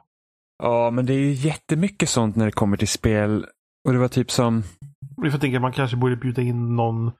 Ja, 0.63 0.91
men 0.91 1.07
det 1.07 1.15
är 1.15 1.19
ju 1.19 1.33
jättemycket 1.33 2.09
sånt 2.09 2.37
när 2.37 2.47
det 2.47 2.53
kommer 2.53 2.77
till 2.77 2.89
spel. 2.89 3.47
Och 3.87 3.93
det 3.93 3.99
var 3.99 4.09
typ 4.09 4.31
som... 4.31 4.63
Jag 5.17 5.41
tänker 5.41 5.57
att 5.57 5.63
man 5.63 5.73
kanske 5.73 5.97
borde 5.97 6.17
bjuda 6.17 6.43
in 6.43 6.77
någon 6.77 7.13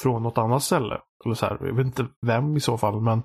från 0.00 0.22
något 0.22 0.38
annat 0.38 0.62
ställe. 0.62 1.00
Eller 1.24 1.34
så 1.34 1.46
här, 1.46 1.58
jag 1.60 1.74
vet 1.74 1.86
inte 1.86 2.06
vem 2.26 2.56
i 2.56 2.60
så 2.60 2.78
fall, 2.78 3.00
men 3.00 3.22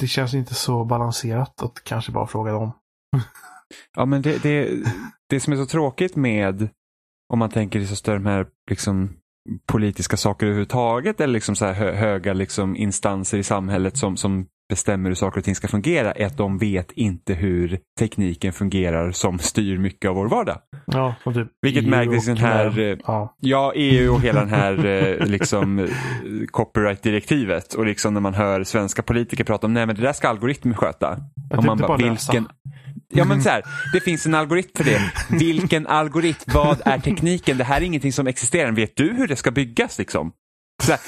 det 0.00 0.06
känns 0.06 0.34
inte 0.34 0.54
så 0.54 0.84
balanserat 0.84 1.62
att 1.62 1.84
kanske 1.84 2.12
bara 2.12 2.26
fråga 2.26 2.52
dem. 2.52 2.72
ja, 3.96 4.04
men 4.04 4.22
det, 4.22 4.42
det, 4.42 4.84
det 5.28 5.40
som 5.40 5.52
är 5.52 5.56
så 5.56 5.66
tråkigt 5.66 6.16
med 6.16 6.68
om 7.32 7.38
man 7.38 7.50
tänker 7.50 7.80
i 7.80 7.86
så 7.86 7.96
större 7.96 8.16
de 8.16 8.26
här 8.26 8.46
liksom, 8.70 9.16
politiska 9.66 10.16
saker 10.16 10.46
överhuvudtaget 10.46 11.20
eller 11.20 11.34
liksom 11.34 11.56
så 11.56 11.66
här 11.66 11.92
höga 11.92 12.32
liksom 12.32 12.76
instanser 12.76 13.38
i 13.38 13.42
samhället 13.42 13.96
som, 13.96 14.16
som 14.16 14.46
bestämmer 14.68 15.10
hur 15.10 15.14
saker 15.14 15.38
och 15.38 15.44
ting 15.44 15.54
ska 15.54 15.68
fungera 15.68 16.12
är 16.12 16.26
att 16.26 16.36
de 16.36 16.58
vet 16.58 16.92
inte 16.92 17.34
hur 17.34 17.78
tekniken 17.98 18.52
fungerar 18.52 19.12
som 19.12 19.38
styr 19.38 19.78
mycket 19.78 20.08
av 20.08 20.16
vår 20.16 20.28
vardag. 20.28 20.58
Ja, 20.86 21.14
typ 21.24 21.48
Vilket 21.62 21.84
EU 21.84 21.90
märktes 21.90 22.24
i 22.24 22.30
den 22.30 22.36
här, 22.36 22.78
eh, 22.78 22.98
ja. 23.06 23.36
ja. 23.40 23.72
EU 23.74 24.14
och 24.14 24.20
hela 24.20 24.40
den 24.40 24.48
här 24.48 24.86
eh, 24.86 25.26
liksom, 25.26 25.78
eh, 25.78 25.88
copyright-direktivet 26.50 27.74
och 27.74 27.86
liksom 27.86 28.14
när 28.14 28.20
man 28.20 28.34
hör 28.34 28.64
svenska 28.64 29.02
politiker 29.02 29.44
prata 29.44 29.66
om 29.66 29.74
nej 29.74 29.86
men 29.86 29.96
det 29.96 30.02
där 30.02 30.12
ska 30.12 30.28
algoritmer 30.28 30.74
sköta. 30.74 31.18
Jag 31.50 31.58
och 31.58 31.64
man 31.64 31.78
bara, 31.78 31.96
vilken, 31.96 32.48
Ja 33.08 33.24
men 33.24 33.42
så 33.42 33.48
här, 33.48 33.62
det 33.92 34.00
finns 34.00 34.26
en 34.26 34.34
algoritm 34.34 34.70
för 34.76 34.84
det. 34.84 35.12
Vilken 35.30 35.86
algoritm? 35.86 36.52
Vad 36.54 36.82
är 36.84 36.98
tekniken? 36.98 37.58
Det 37.58 37.64
här 37.64 37.80
är 37.80 37.84
ingenting 37.84 38.12
som 38.12 38.26
existerar. 38.26 38.72
Vet 38.72 38.96
du 38.96 39.12
hur 39.12 39.28
det 39.28 39.36
ska 39.36 39.50
byggas 39.50 39.98
liksom? 39.98 40.32
Här, 40.88 40.98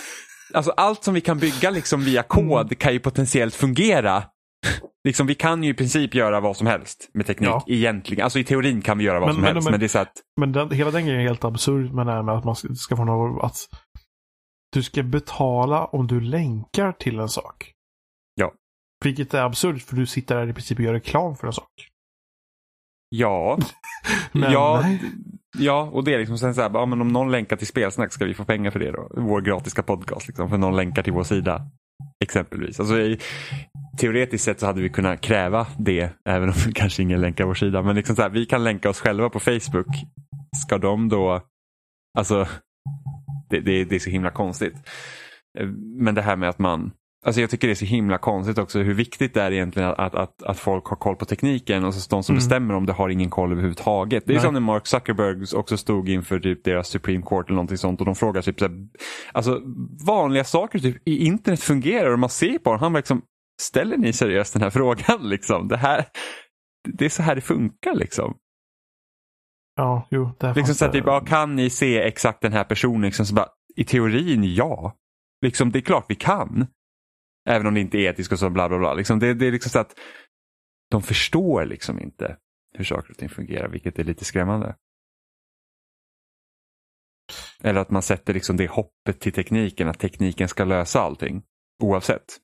alltså 0.55 0.71
allt 0.71 1.05
som 1.05 1.15
vi 1.15 1.21
kan 1.21 1.39
bygga 1.39 1.71
liksom 1.71 2.05
via 2.05 2.23
kod 2.23 2.79
kan 2.79 2.93
ju 2.93 3.01
potentiellt 3.01 3.55
fungera. 3.55 4.25
Liksom, 5.05 5.27
vi 5.27 5.35
kan 5.35 5.63
ju 5.63 5.71
i 5.71 5.75
princip 5.75 6.15
göra 6.15 6.41
vad 6.41 6.57
som 6.57 6.67
helst 6.67 7.11
med 7.15 7.27
teknik 7.27 7.49
ja. 7.49 7.65
egentligen. 7.67 8.25
Alltså 8.25 8.39
i 8.39 8.45
teorin 8.45 8.83
kan 8.83 8.99
vi 8.99 9.05
göra 9.05 9.21
vad 9.21 9.29
men, 9.29 9.35
som 9.35 9.43
men, 9.43 9.55
helst. 9.55 9.67
Men, 9.67 9.73
men, 9.73 9.81
det 9.81 9.87
är 9.87 9.89
så 9.89 9.99
att... 9.99 10.13
men 10.41 10.53
den, 10.53 10.71
hela 10.71 10.91
den 10.91 11.07
grejen 11.07 11.21
är 11.21 11.25
helt 11.25 11.45
absurd 11.45 11.93
med 11.93 12.07
det 12.07 12.13
här 12.13 12.23
med 12.23 12.35
att 12.35 12.45
man 12.45 12.57
ska, 12.57 12.75
ska 12.75 12.97
få 12.97 13.05
något, 13.05 13.45
att 13.45 13.57
du 14.73 14.83
ska 14.83 15.03
betala 15.03 15.85
om 15.85 16.07
du 16.07 16.21
länkar 16.21 16.93
till 16.93 17.19
en 17.19 17.29
sak. 17.29 17.73
Ja. 18.35 18.53
Vilket 19.05 19.35
är 19.35 19.43
absurt 19.43 19.83
för 19.83 19.97
du 19.97 20.07
sitter 20.07 20.37
där 20.37 20.49
i 20.49 20.53
princip 20.53 20.79
och 20.79 20.85
gör 20.85 20.93
reklam 20.93 21.37
för 21.37 21.47
en 21.47 21.53
sak. 21.53 21.71
Ja. 23.09 23.59
men, 24.33 24.53
ja, 24.53 24.85
ja, 25.59 25.91
och 25.93 26.05
det 26.05 26.15
är 26.15 26.19
liksom 26.19 26.39
sen 26.39 26.55
så 26.55 26.63
här, 26.63 26.71
ja, 26.75 26.87
men 26.87 27.01
om 27.01 27.09
någon 27.09 27.31
länkar 27.31 27.57
till 27.57 27.67
spelsnack 27.67 28.13
ska 28.13 28.25
vi 28.25 28.35
få 28.35 28.45
pengar 28.45 28.71
för 28.71 28.79
det 28.79 28.91
då? 28.91 29.11
Vår 29.17 29.41
gratiska 29.41 29.83
podcast, 29.83 30.29
liksom, 30.29 30.51
för 30.51 30.59
någon 30.59 30.77
länkar 30.77 31.03
till 31.03 31.13
vår 31.13 31.25
sida. 31.25 31.63
Exempelvis. 32.25 32.81
Alltså, 32.81 32.99
i, 32.99 33.19
teoretiskt 33.99 34.45
sett 34.45 34.61
så 34.61 34.67
hade 34.67 34.83
vi 34.83 34.89
kunnat 34.89 35.21
kräva 35.21 35.67
det, 35.79 36.11
även 36.25 36.49
om 36.49 36.55
kanske 36.75 37.03
ingen 37.03 37.21
länkar 37.21 37.45
vår 37.45 37.55
sida. 37.55 37.83
Men 37.83 37.97
liksom 37.97 38.17
så 38.17 38.23
här, 38.23 38.29
vi 38.29 38.47
kan 38.47 38.65
länka 38.65 38.91
oss 38.91 39.01
själva 39.01 39.31
på 39.31 39.41
Facebook. 39.41 39.87
Ska 40.65 40.79
de 40.79 41.09
då, 41.09 41.43
alltså, 42.19 42.47
det, 43.51 43.61
det, 43.61 43.85
det 43.85 43.95
är 43.95 44.01
så 44.01 44.11
himla 44.11 44.31
konstigt. 44.31 44.75
Eh, 45.59 45.67
men 45.97 46.15
det 46.15 46.23
här 46.23 46.37
med 46.37 46.49
att 46.49 46.59
man 46.59 46.93
Alltså 47.29 47.41
jag 47.41 47.51
tycker 47.51 47.69
det 47.69 47.73
är 47.73 47.75
så 47.75 47.85
himla 47.85 48.19
konstigt 48.19 48.59
också 48.59 48.79
hur 48.79 48.95
viktigt 48.95 49.35
det 49.35 49.43
är 49.43 49.53
egentligen 49.53 49.89
att, 49.89 50.15
att, 50.15 50.43
att 50.43 50.59
folk 50.59 50.87
har 50.87 50.97
koll 50.97 51.17
på 51.17 51.25
tekniken 51.25 51.85
och 51.85 51.95
så 51.95 52.09
de 52.11 52.23
som 52.23 52.33
mm. 52.33 52.39
bestämmer 52.39 52.75
om 52.75 52.87
det 52.87 52.93
har 52.93 53.09
ingen 53.09 53.31
koll 53.31 53.53
överhuvudtaget. 53.53 54.27
Det 54.27 54.33
är 54.33 54.35
Nej. 54.35 54.45
som 54.45 54.55
när 54.55 54.61
Mark 54.61 54.87
Zuckerberg 54.87 55.57
också 55.57 55.77
stod 55.77 56.09
inför 56.09 56.41
typ 56.41 56.65
deras 56.65 56.89
Supreme 56.89 57.23
Court 57.23 57.47
eller 57.47 57.55
någonting 57.55 57.79
sånt 57.79 58.01
och 58.01 58.07
de 58.07 58.15
frågar 58.15 58.43
typ 58.43 58.59
så 58.59 58.69
här, 58.69 58.89
alltså 59.33 59.61
vanliga 60.07 60.45
saker 60.45 60.79
typ 60.79 61.09
i 61.09 61.27
internet 61.27 61.61
fungerar 61.61 62.11
och 62.11 62.19
man 62.19 62.31
ser 62.31 62.59
på 62.59 62.71
honom, 62.71 62.83
han 62.83 62.93
liksom 62.93 63.23
ställer 63.63 63.97
ni 63.97 64.13
seriöst 64.13 64.53
den 64.53 64.63
här 64.63 64.71
frågan 64.71 65.19
liksom? 65.29 65.69
Det, 65.69 65.77
här, 65.77 66.05
det 66.89 67.05
är 67.05 67.09
så 67.09 67.23
här 67.23 67.35
det 67.35 67.41
funkar 67.41 67.95
liksom. 67.95 68.37
Ja, 69.77 70.09
jo. 70.11 70.31
Det 70.41 70.55
liksom 70.55 70.75
så 70.75 70.85
här, 70.85 70.93
typ, 70.93 71.07
ja, 71.07 71.21
kan 71.21 71.57
ni 71.57 71.71
se 71.71 71.99
exakt 71.99 72.43
den 72.43 72.53
här 72.53 72.65
personen? 72.65 73.03
Liksom, 73.03 73.27
så 73.27 73.35
bara, 73.35 73.49
I 73.77 73.85
teorin 73.85 74.55
ja. 74.55 74.97
Liksom, 75.45 75.71
det 75.71 75.79
är 75.79 75.81
klart 75.81 76.05
vi 76.09 76.15
kan. 76.15 76.67
Även 77.49 77.67
om 77.67 77.75
det 77.75 77.81
inte 77.81 77.99
är 77.99 78.11
etiskt 78.11 78.33
och 78.33 78.39
så 78.39 78.51
bla 78.51 78.69
bla 78.69 78.79
bla. 78.79 78.95
Liksom 78.95 79.19
det, 79.19 79.35
det 79.35 79.47
är 79.47 79.53
liksom 79.53 79.71
så 79.71 79.79
att 79.79 79.99
de 80.91 81.03
förstår 81.03 81.65
liksom 81.65 82.01
inte 82.01 82.39
hur 82.75 82.85
saker 82.85 83.11
och 83.11 83.17
ting 83.17 83.29
fungerar, 83.29 83.69
vilket 83.69 83.99
är 83.99 84.05
lite 84.05 84.25
skrämmande. 84.25 84.77
Eller 87.61 87.81
att 87.81 87.91
man 87.91 88.03
sätter 88.03 88.35
liksom 88.35 88.57
det 88.57 88.67
hoppet 88.67 89.21
till 89.21 89.33
tekniken, 89.33 89.89
att 89.89 89.99
tekniken 89.99 90.49
ska 90.49 90.65
lösa 90.65 91.01
allting, 91.01 91.43
oavsett. 91.83 92.39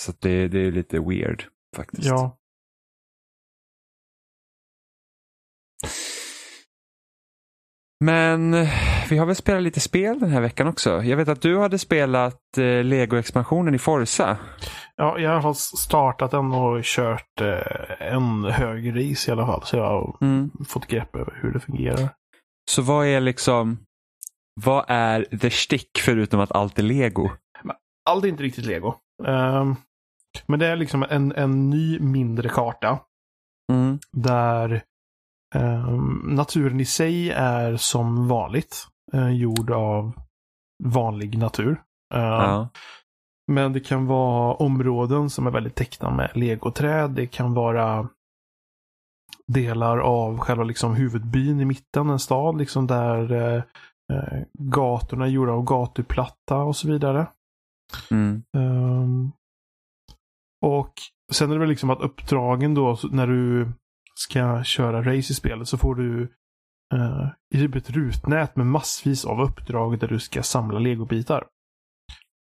Så 0.00 0.12
det, 0.20 0.48
det 0.48 0.58
är 0.58 0.72
lite 0.72 1.00
weird 1.00 1.44
faktiskt. 1.76 2.08
Ja. 2.08 2.38
Men 8.00 8.54
vi 9.10 9.18
har 9.18 9.26
väl 9.26 9.36
spelat 9.36 9.62
lite 9.62 9.80
spel 9.80 10.20
den 10.20 10.30
här 10.30 10.40
veckan 10.40 10.66
också. 10.66 11.02
Jag 11.02 11.16
vet 11.16 11.28
att 11.28 11.42
du 11.42 11.58
hade 11.58 11.78
spelat 11.78 12.58
eh, 12.58 12.84
Lego-expansionen 12.84 13.74
i 13.74 13.78
Forza. 13.78 14.38
Ja, 14.96 15.18
jag 15.18 15.40
har 15.40 15.52
startat 15.76 16.30
den 16.30 16.52
och 16.52 16.82
kört 16.82 17.40
eh, 17.40 18.12
en 18.12 18.44
hög 18.44 18.90
race 18.90 19.30
i 19.30 19.32
alla 19.32 19.46
fall. 19.46 19.62
Så 19.64 19.76
jag 19.76 19.84
har 19.84 20.16
mm. 20.20 20.50
fått 20.68 20.86
grepp 20.86 21.16
över 21.16 21.38
hur 21.42 21.52
det 21.52 21.60
fungerar. 21.60 22.08
Så 22.70 22.82
vad 22.82 23.06
är 23.06 23.20
liksom, 23.20 23.78
vad 24.64 24.84
är 24.88 25.24
the 25.38 25.50
stick 25.50 25.98
förutom 25.98 26.40
att 26.40 26.52
allt 26.52 26.78
är 26.78 26.82
Lego? 26.82 27.30
Allt 28.10 28.24
är 28.24 28.28
inte 28.28 28.42
riktigt 28.42 28.66
Lego. 28.66 28.94
Um, 29.24 29.76
men 30.46 30.58
det 30.58 30.66
är 30.66 30.76
liksom 30.76 31.02
en, 31.02 31.32
en 31.32 31.70
ny 31.70 31.98
mindre 31.98 32.48
karta. 32.48 32.98
Mm. 33.72 33.98
Där 34.12 34.82
um, 35.54 36.22
naturen 36.26 36.80
i 36.80 36.84
sig 36.84 37.30
är 37.30 37.76
som 37.76 38.28
vanligt 38.28 38.86
uh, 39.14 39.32
gjord 39.32 39.70
av 39.70 40.12
vanlig 40.84 41.38
natur. 41.38 41.72
Uh, 42.14 42.20
ja. 42.20 42.68
Men 43.52 43.72
det 43.72 43.80
kan 43.80 44.06
vara 44.06 44.54
områden 44.54 45.30
som 45.30 45.46
är 45.46 45.50
väldigt 45.50 45.74
täckta 45.74 46.10
med 46.10 46.30
legoträd. 46.34 47.10
Det 47.10 47.26
kan 47.26 47.54
vara 47.54 48.08
delar 49.46 49.98
av 49.98 50.38
själva 50.38 50.64
liksom 50.64 50.94
huvudbyn 50.94 51.60
i 51.60 51.64
mitten, 51.64 52.10
en 52.10 52.18
stad 52.18 52.58
liksom 52.58 52.86
där 52.86 53.32
eh, 53.32 53.62
eh, 54.12 54.42
gatorna 54.58 55.24
är 55.24 55.30
gjorda 55.30 55.52
av 55.52 55.64
gatuplatta 55.64 56.56
och 56.56 56.76
så 56.76 56.88
vidare. 56.88 57.26
Mm. 58.10 58.42
Um, 58.56 59.32
och 60.64 60.92
sen 61.32 61.50
är 61.50 61.54
det 61.54 61.60
väl 61.60 61.68
liksom 61.68 61.90
att 61.90 62.00
uppdragen 62.00 62.74
då 62.74 62.98
när 63.10 63.26
du 63.26 63.72
ska 64.14 64.64
köra 64.64 64.98
race 65.00 65.32
i 65.32 65.34
spelet 65.34 65.68
så 65.68 65.78
får 65.78 65.94
du 65.94 66.32
uh, 66.94 67.28
i 67.54 67.58
typ 67.58 67.74
ett 67.74 67.90
rutnät 67.90 68.56
med 68.56 68.66
massvis 68.66 69.24
av 69.24 69.40
uppdrag 69.40 69.98
där 69.98 70.08
du 70.08 70.20
ska 70.20 70.42
samla 70.42 70.78
legobitar. 70.78 71.46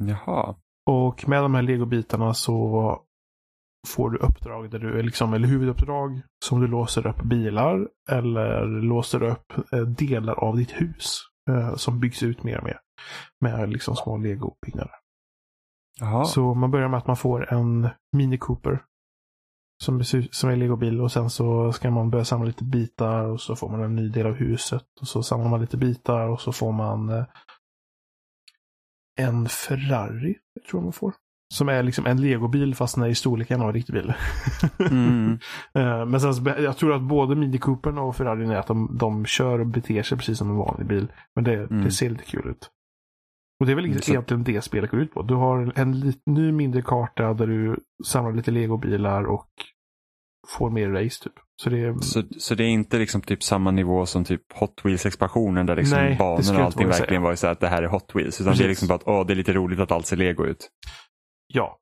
Jaha. 0.02 0.56
Och 0.90 1.28
med 1.28 1.42
de 1.42 1.54
här 1.54 1.62
legobitarna 1.62 2.34
så 2.34 3.00
får 3.86 4.10
du 4.10 4.18
uppdrag 4.18 4.70
där 4.70 4.78
du, 4.78 5.02
liksom, 5.02 5.34
eller 5.34 5.48
huvuduppdrag 5.48 6.22
som 6.44 6.60
du 6.60 6.66
låser 6.66 7.06
upp 7.06 7.22
bilar 7.22 7.88
eller 8.10 8.66
låser 8.66 9.22
upp 9.22 9.52
eh, 9.72 9.80
delar 9.80 10.34
av 10.34 10.56
ditt 10.56 10.70
hus 10.70 11.20
eh, 11.50 11.74
som 11.74 12.00
byggs 12.00 12.22
ut 12.22 12.42
mer 12.42 12.58
och 12.58 12.64
mer. 12.64 12.80
Med 13.40 13.70
liksom 13.70 13.96
små 13.96 14.16
legobyggnader. 14.16 14.94
Så 16.26 16.54
man 16.54 16.70
börjar 16.70 16.88
med 16.88 16.98
att 16.98 17.06
man 17.06 17.16
får 17.16 17.52
en 17.52 17.88
Mini 18.12 18.38
Cooper. 18.38 18.82
Som, 19.82 20.04
som 20.30 20.50
är 20.50 20.56
legobil 20.56 21.00
och 21.00 21.12
sen 21.12 21.30
så 21.30 21.72
ska 21.72 21.90
man 21.90 22.10
börja 22.10 22.24
samla 22.24 22.46
lite 22.46 22.64
bitar 22.64 23.24
och 23.24 23.40
så 23.40 23.56
får 23.56 23.68
man 23.68 23.82
en 23.82 23.96
ny 23.96 24.08
del 24.08 24.26
av 24.26 24.32
huset. 24.34 24.84
Och 25.00 25.08
så 25.08 25.22
samlar 25.22 25.48
man 25.48 25.60
lite 25.60 25.76
bitar 25.76 26.28
och 26.28 26.40
så 26.40 26.52
får 26.52 26.72
man 26.72 27.08
eh, 27.08 27.24
en 29.20 29.48
Ferrari, 29.48 30.34
tror 30.70 30.80
jag 30.80 30.82
man 30.82 30.92
får. 30.92 31.12
Som 31.54 31.68
är 31.68 31.82
liksom 31.82 32.06
en 32.06 32.20
legobil 32.20 32.74
fast 32.74 32.94
den 32.94 33.04
är 33.04 33.08
i 33.08 33.14
storleken 33.14 33.60
av 33.60 33.68
en 33.68 33.74
riktig 33.74 33.94
bil. 33.94 34.12
Mm. 34.90 35.38
Eh, 35.74 36.06
Men 36.06 36.20
sen, 36.20 36.44
jag 36.62 36.76
tror 36.76 36.94
att 36.96 37.02
både 37.02 37.36
Mini 37.36 37.58
Coopern 37.58 37.98
och 37.98 38.16
Ferrarin 38.16 38.50
är 38.50 38.56
att 38.56 38.66
de, 38.66 38.98
de 38.98 39.26
kör 39.26 39.58
och 39.58 39.66
beter 39.66 40.02
sig 40.02 40.18
precis 40.18 40.38
som 40.38 40.50
en 40.50 40.56
vanlig 40.56 40.86
bil. 40.86 41.12
Men 41.34 41.44
det, 41.44 41.54
Mm. 41.54 41.84
det 41.84 41.90
ser 41.90 42.10
lite 42.10 42.24
kul 42.24 42.50
ut. 42.50 42.70
Och 43.60 43.66
det 43.66 43.72
är 43.72 43.76
väl 43.76 44.02
Så- 44.02 44.12
egentligen 44.12 44.44
det 44.44 44.62
spelet 44.62 44.90
går 44.90 45.00
ut 45.00 45.14
på. 45.14 45.22
Du 45.22 45.34
har 45.34 45.72
en 45.76 46.00
lit, 46.00 46.22
ny 46.26 46.52
mindre 46.52 46.82
karta 46.82 47.34
där 47.34 47.46
du 47.46 47.76
samlar 48.06 48.32
lite 48.32 48.50
legobilar 48.50 49.24
och 49.24 49.48
får 50.48 50.70
mer 50.70 50.88
race 50.90 51.24
typ. 51.24 51.32
Så 51.62 51.70
det 51.70 51.80
är... 51.80 51.94
Så, 52.00 52.22
så 52.38 52.54
det 52.54 52.64
är 52.64 52.68
inte 52.68 52.98
liksom 52.98 53.20
typ 53.20 53.42
samma 53.42 53.70
nivå 53.70 54.06
som 54.06 54.24
typ 54.24 54.42
Hot 54.54 54.80
Wheels-expansionen 54.84 55.66
där 55.66 55.76
liksom 55.76 55.98
Nej, 55.98 56.16
banorna 56.18 56.58
och 56.58 56.64
allting 56.64 56.88
verkligen 56.88 57.22
var 57.22 57.34
så 57.34 57.46
att 57.46 57.60
det 57.60 57.68
här 57.68 57.82
är 57.82 57.86
Hot 57.88 58.14
Wheels. 58.14 58.40
Utan 58.40 58.52
det 58.52 58.56
är 58.56 58.56
Precis. 58.56 58.68
liksom 58.68 58.88
bara 58.88 58.94
att 58.94 59.08
åh, 59.08 59.26
det 59.26 59.32
är 59.32 59.36
lite 59.36 59.52
roligt 59.52 59.80
att 59.80 59.92
allt 59.92 60.06
ser 60.06 60.16
lego 60.16 60.44
ut. 60.46 60.68
Ja. 61.46 61.78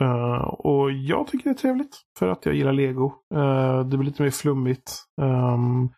Eh, 0.00 0.44
och 0.48 0.92
jag 0.92 1.26
tycker 1.26 1.44
det 1.44 1.50
är 1.50 1.54
trevligt. 1.54 1.96
För 2.18 2.28
att 2.28 2.46
jag 2.46 2.54
gillar 2.54 2.72
lego. 2.72 3.12
Eh, 3.34 3.80
det 3.88 3.96
blir 3.96 4.06
lite 4.06 4.22
mer 4.22 4.30
flummigt. 4.30 4.92
Ehm, 5.22 5.88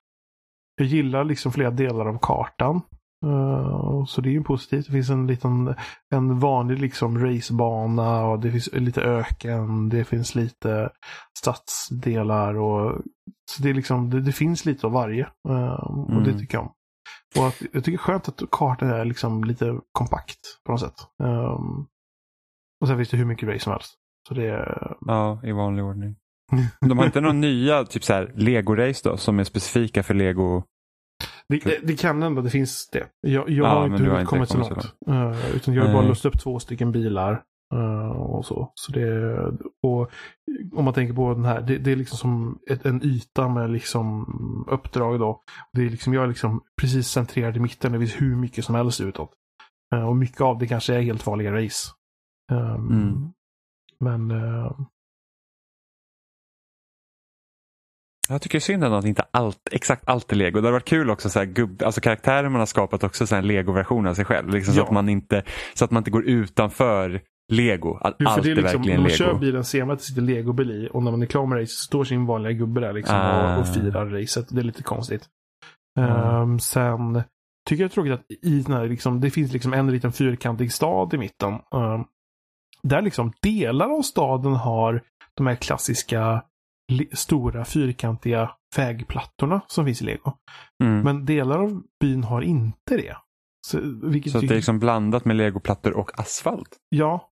jag 0.76 0.86
gillar 0.86 1.24
liksom 1.24 1.52
flera 1.52 1.70
delar 1.70 2.06
av 2.06 2.18
kartan. 2.22 2.80
Eh, 3.26 4.04
så 4.06 4.20
det 4.20 4.28
är 4.28 4.32
ju 4.32 4.42
positivt. 4.42 4.86
Det 4.86 4.92
finns 4.92 5.10
en 5.10 5.26
liten 5.26 5.74
en 6.10 6.38
vanlig 6.38 6.78
liksom 6.78 7.18
racebana 7.26 8.24
och 8.26 8.40
det 8.40 8.50
finns 8.50 8.68
lite 8.72 9.02
öken. 9.02 9.88
Det 9.88 10.04
finns 10.04 10.34
lite 10.34 10.90
stadsdelar 11.38 12.54
och 12.54 13.00
så 13.50 13.62
det, 13.62 13.70
är 13.70 13.74
liksom, 13.74 14.10
det, 14.10 14.20
det 14.20 14.32
finns 14.32 14.64
lite 14.64 14.86
av 14.86 14.92
varje. 14.92 15.24
Ehm, 15.48 16.00
och 16.04 16.22
det 16.22 16.30
Mm. 16.30 16.38
tycker 16.38 16.58
jag 16.58 16.62
om. 16.64 16.72
Och 17.38 17.46
att, 17.46 17.60
jag 17.60 17.84
tycker 17.84 17.90
det 17.90 17.94
är 17.94 17.98
skönt 17.98 18.28
att 18.28 18.42
kartan 18.50 18.90
är 18.90 19.04
liksom 19.04 19.44
lite 19.44 19.80
kompakt 19.92 20.38
på 20.66 20.72
något 20.72 20.80
sätt. 20.80 21.00
Ehm, 21.22 21.86
och 22.80 22.88
sen 22.88 22.96
finns 22.96 23.08
det 23.08 23.16
hur 23.16 23.24
mycket 23.24 23.48
race 23.48 23.58
som 23.64 23.72
helst. 23.72 23.94
Så 24.28 24.34
det 24.34 24.46
är... 24.46 24.96
Ja, 25.00 25.40
i 25.44 25.52
vanlig 25.52 25.84
ordning. 25.84 26.16
De 26.88 26.98
har 26.98 27.06
inte 27.06 27.20
några 27.20 27.32
nya 27.32 27.84
typ 27.84 28.04
så 28.04 28.12
här 28.12 28.32
Lego-race 28.36 29.00
då 29.04 29.16
som 29.16 29.38
är 29.38 29.44
specifika 29.44 30.02
för 30.02 30.14
Lego? 30.14 30.62
Det, 31.50 31.78
det, 31.86 31.96
kan 32.00 32.22
ändå, 32.22 32.42
det 32.42 32.50
finns 32.50 32.88
det. 32.92 33.06
Jag, 33.20 33.50
jag 33.50 33.66
Ja, 33.66 33.68
har 33.68 33.86
inte 33.86 34.04
har 34.04 34.20
inte 34.20 34.30
kommit 34.30 34.48
så 34.48 34.58
långt. 34.58 34.94
Eh, 35.08 35.56
utan 35.56 35.74
jag 35.74 35.84
har 35.84 35.92
bara 35.92 36.00
Nej. 36.00 36.08
låst 36.08 36.24
upp 36.24 36.40
två 36.40 36.58
stycken 36.58 36.92
bilar. 36.92 37.42
eh, 37.74 38.10
och 38.10 38.46
så. 38.46 38.72
så 38.74 38.92
det, 38.92 39.36
och 39.82 40.10
om 40.72 40.84
man 40.84 40.94
tänker 40.94 41.14
på 41.14 41.34
den 41.34 41.44
här, 41.44 41.60
det, 41.60 41.78
det 41.78 41.92
är 41.92 41.96
liksom 41.96 42.18
som 42.18 42.58
ett, 42.70 42.86
en 42.86 43.02
yta 43.04 43.48
med 43.48 43.70
liksom 43.70 44.26
uppdrag 44.70 45.18
då. 45.20 45.40
Det 45.72 45.82
är 45.82 45.90
liksom, 45.90 46.14
jag 46.14 46.24
är 46.24 46.28
liksom 46.28 46.60
precis 46.80 47.08
centrerad 47.08 47.56
i 47.56 47.60
mitten. 47.60 47.92
Det 47.92 47.98
finns 47.98 48.20
hur 48.20 48.36
mycket 48.36 48.64
som 48.64 48.74
helst 48.74 49.00
utåt. 49.00 49.30
Eh, 49.94 50.08
och 50.08 50.16
mycket 50.16 50.40
av 50.40 50.58
det 50.58 50.66
kanske 50.66 50.94
är 50.94 51.00
helt 51.00 51.26
vanliga 51.26 51.52
race. 51.52 51.90
Um, 52.52 52.88
Mm. 52.90 53.32
Men 54.00 54.30
eh, 54.30 54.72
Jag 58.30 58.42
tycker 58.42 58.58
är 58.58 58.60
synd 58.60 58.84
att 58.84 59.04
inte 59.04 59.24
allt, 59.30 59.58
exakt 59.70 60.02
allt 60.08 60.32
är 60.32 60.36
lego. 60.36 60.60
Det 60.60 60.66
hade 60.66 60.72
varit 60.72 60.84
kul 60.84 61.10
också 61.10 61.30
så 61.30 61.38
här 61.38 61.46
gubb, 61.46 61.82
alltså 61.82 62.00
karaktärer 62.00 62.48
man 62.48 62.58
har 62.58 62.66
skapat 62.66 63.04
också 63.04 63.26
så 63.26 63.34
här 63.34 63.42
en 63.42 63.48
lego-version 63.48 64.06
av 64.06 64.14
sig 64.14 64.24
själv. 64.24 64.50
Liksom 64.50 64.74
så, 64.74 64.80
Ja. 64.80 64.84
att 64.84 64.90
man 64.90 65.08
inte, 65.08 65.42
så 65.74 65.84
att 65.84 65.90
man 65.90 66.00
inte 66.00 66.10
går 66.10 66.24
utanför 66.24 67.20
lego. 67.52 67.96
Att 68.00 68.16
Jo, 68.18 68.28
allt 68.28 68.42
det 68.42 68.48
är, 68.48 68.52
är 68.52 68.56
liksom, 68.56 68.72
verkligen 68.78 68.96
när 68.96 69.02
man 69.02 69.10
lego. 69.10 69.16
kör 69.16 69.34
bilen 69.38 69.64
ser 69.64 69.84
man 69.84 69.90
att 69.92 69.98
det 69.98 70.04
sitter 70.04 70.22
legobil 70.22 70.70
i 70.70 70.88
och 70.92 71.02
när 71.02 71.10
man 71.10 71.22
är 71.22 71.26
klar 71.26 71.46
med 71.46 71.60
race 71.60 71.72
står 71.72 72.04
sin 72.04 72.26
vanliga 72.26 72.52
gubbe 72.52 72.80
där 72.80 72.92
liksom 72.92 73.16
Ah. 73.16 73.54
och, 73.54 73.60
och 73.60 73.74
firar 73.74 74.06
racet. 74.06 74.46
Det 74.50 74.60
är 74.60 74.64
lite 74.64 74.82
konstigt. 74.82 75.28
Ja. 75.94 76.42
Ehm, 76.42 76.58
sen 76.58 77.22
tycker 77.68 77.82
jag 77.82 77.90
det 77.90 77.92
är 77.92 77.94
tråkigt 77.94 78.12
att 78.12 78.24
i 78.46 78.60
den 78.62 78.72
här, 78.76 78.86
liksom, 78.88 79.20
det 79.20 79.30
finns 79.30 79.52
liksom 79.52 79.72
en 79.72 79.92
liten 79.92 80.12
fyrkantig 80.12 80.72
stad 80.72 81.14
i 81.14 81.18
mitten. 81.18 81.52
ehm, 81.52 82.04
där 82.82 83.02
liksom 83.02 83.32
delar 83.42 83.90
av 83.98 84.02
staden 84.02 84.52
har 84.54 85.02
de 85.34 85.46
här 85.46 85.54
klassiska 85.54 86.42
stora 87.12 87.64
fyrkantiga 87.64 88.50
vägplattorna 88.76 89.60
som 89.66 89.84
finns 89.84 90.02
i 90.02 90.04
lego. 90.04 90.32
Mm. 90.84 91.00
Men 91.00 91.24
delar 91.24 91.58
av 91.58 91.82
byn 92.00 92.24
har 92.24 92.42
inte 92.42 92.96
det. 92.96 93.16
Så, 93.66 93.80
vilket 94.02 94.32
så 94.32 94.40
det 94.40 94.46
är 94.46 94.54
liksom 94.54 94.78
blandat 94.78 95.24
med 95.24 95.36
legoplattor 95.36 95.92
och 95.92 96.20
asfalt. 96.20 96.76
Ja, 96.88 97.26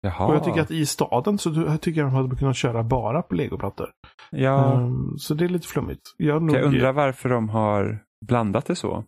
Jaha. 0.00 0.26
och 0.26 0.34
jag 0.34 0.44
tycker 0.44 0.60
att 0.60 0.70
i 0.70 0.86
staden 0.86 1.38
så 1.38 1.52
jag 1.66 1.80
tycker 1.80 2.00
jag 2.00 2.10
de 2.10 2.14
hade 2.14 2.36
kunnat 2.36 2.56
köra 2.56 2.82
bara 2.82 3.22
på 3.22 3.34
legoplattor. 3.34 3.90
ja, 4.30 4.74
Ehm, 4.74 5.18
så 5.18 5.34
det 5.34 5.44
är 5.44 5.48
lite 5.48 5.66
flummigt. 5.68 6.02
Jag, 6.16 6.42
nog, 6.42 6.56
jag 6.56 6.64
undrar 6.64 6.92
varför 6.92 7.28
de 7.28 7.48
har 7.48 7.98
blandat 8.26 8.66
det 8.66 8.76
så. 8.76 9.04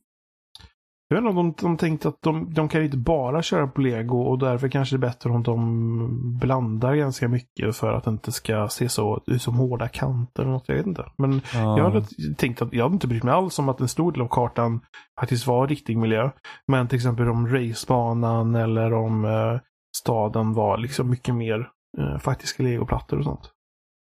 Jag 1.15 1.23
vet 1.23 1.29
inte 1.29 1.41
om 1.41 1.53
de, 1.53 1.55
de 1.63 1.77
tänkte 1.77 2.09
att 2.09 2.23
de, 2.23 2.55
de 2.55 2.69
kan 2.69 2.83
inte 2.83 2.97
bara 2.97 3.43
köra 3.43 3.67
på 3.67 3.81
lego 3.81 4.23
och 4.23 4.39
därför 4.39 4.69
kanske 4.69 4.97
det 4.97 4.99
är 4.99 5.09
bättre 5.09 5.31
om 5.31 5.43
de 5.43 6.39
blandar 6.39 6.95
ganska 6.95 7.29
mycket 7.29 7.77
för 7.77 7.93
att 7.93 8.05
det 8.05 8.11
inte 8.11 8.33
ska 8.33 8.69
se 8.69 8.89
så 8.89 9.23
ut 9.27 9.43
som 9.43 9.55
hårda 9.55 9.89
kanter 9.89 10.43
eller 10.43 10.53
något. 10.53 10.69
Jag 10.69 10.77
vet 10.77 10.87
inte. 10.87 11.05
Men 11.19 11.41
Ja. 11.55 11.79
jag 11.79 11.85
hade 11.91 12.07
tänkt 12.37 12.63
att 12.63 12.73
jag 12.73 12.83
hade 12.85 12.93
inte 12.95 13.07
brytt 13.07 13.23
mig 13.23 13.35
alls 13.35 13.59
om 13.59 13.69
att 13.69 13.81
en 13.81 13.89
stor 13.89 14.13
del 14.13 14.23
av 14.23 14.29
kartan 14.29 14.81
faktiskt 15.21 15.47
var 15.47 15.67
riktig 15.69 15.99
miljö. 15.99 16.31
Men 16.67 16.89
till 16.89 16.97
exempel 16.97 17.29
om 17.29 17.49
racebanan 17.49 18.55
eller 18.55 18.93
om 18.93 19.25
eh, 19.25 19.61
staden 19.97 20.53
var 20.55 20.79
liksom 20.79 21.11
mycket 21.11 21.35
mer 21.35 21.69
eh, 21.99 22.19
faktiska 22.19 22.63
legoplattor 22.63 23.19
och 23.19 23.25
sånt. 23.25 23.51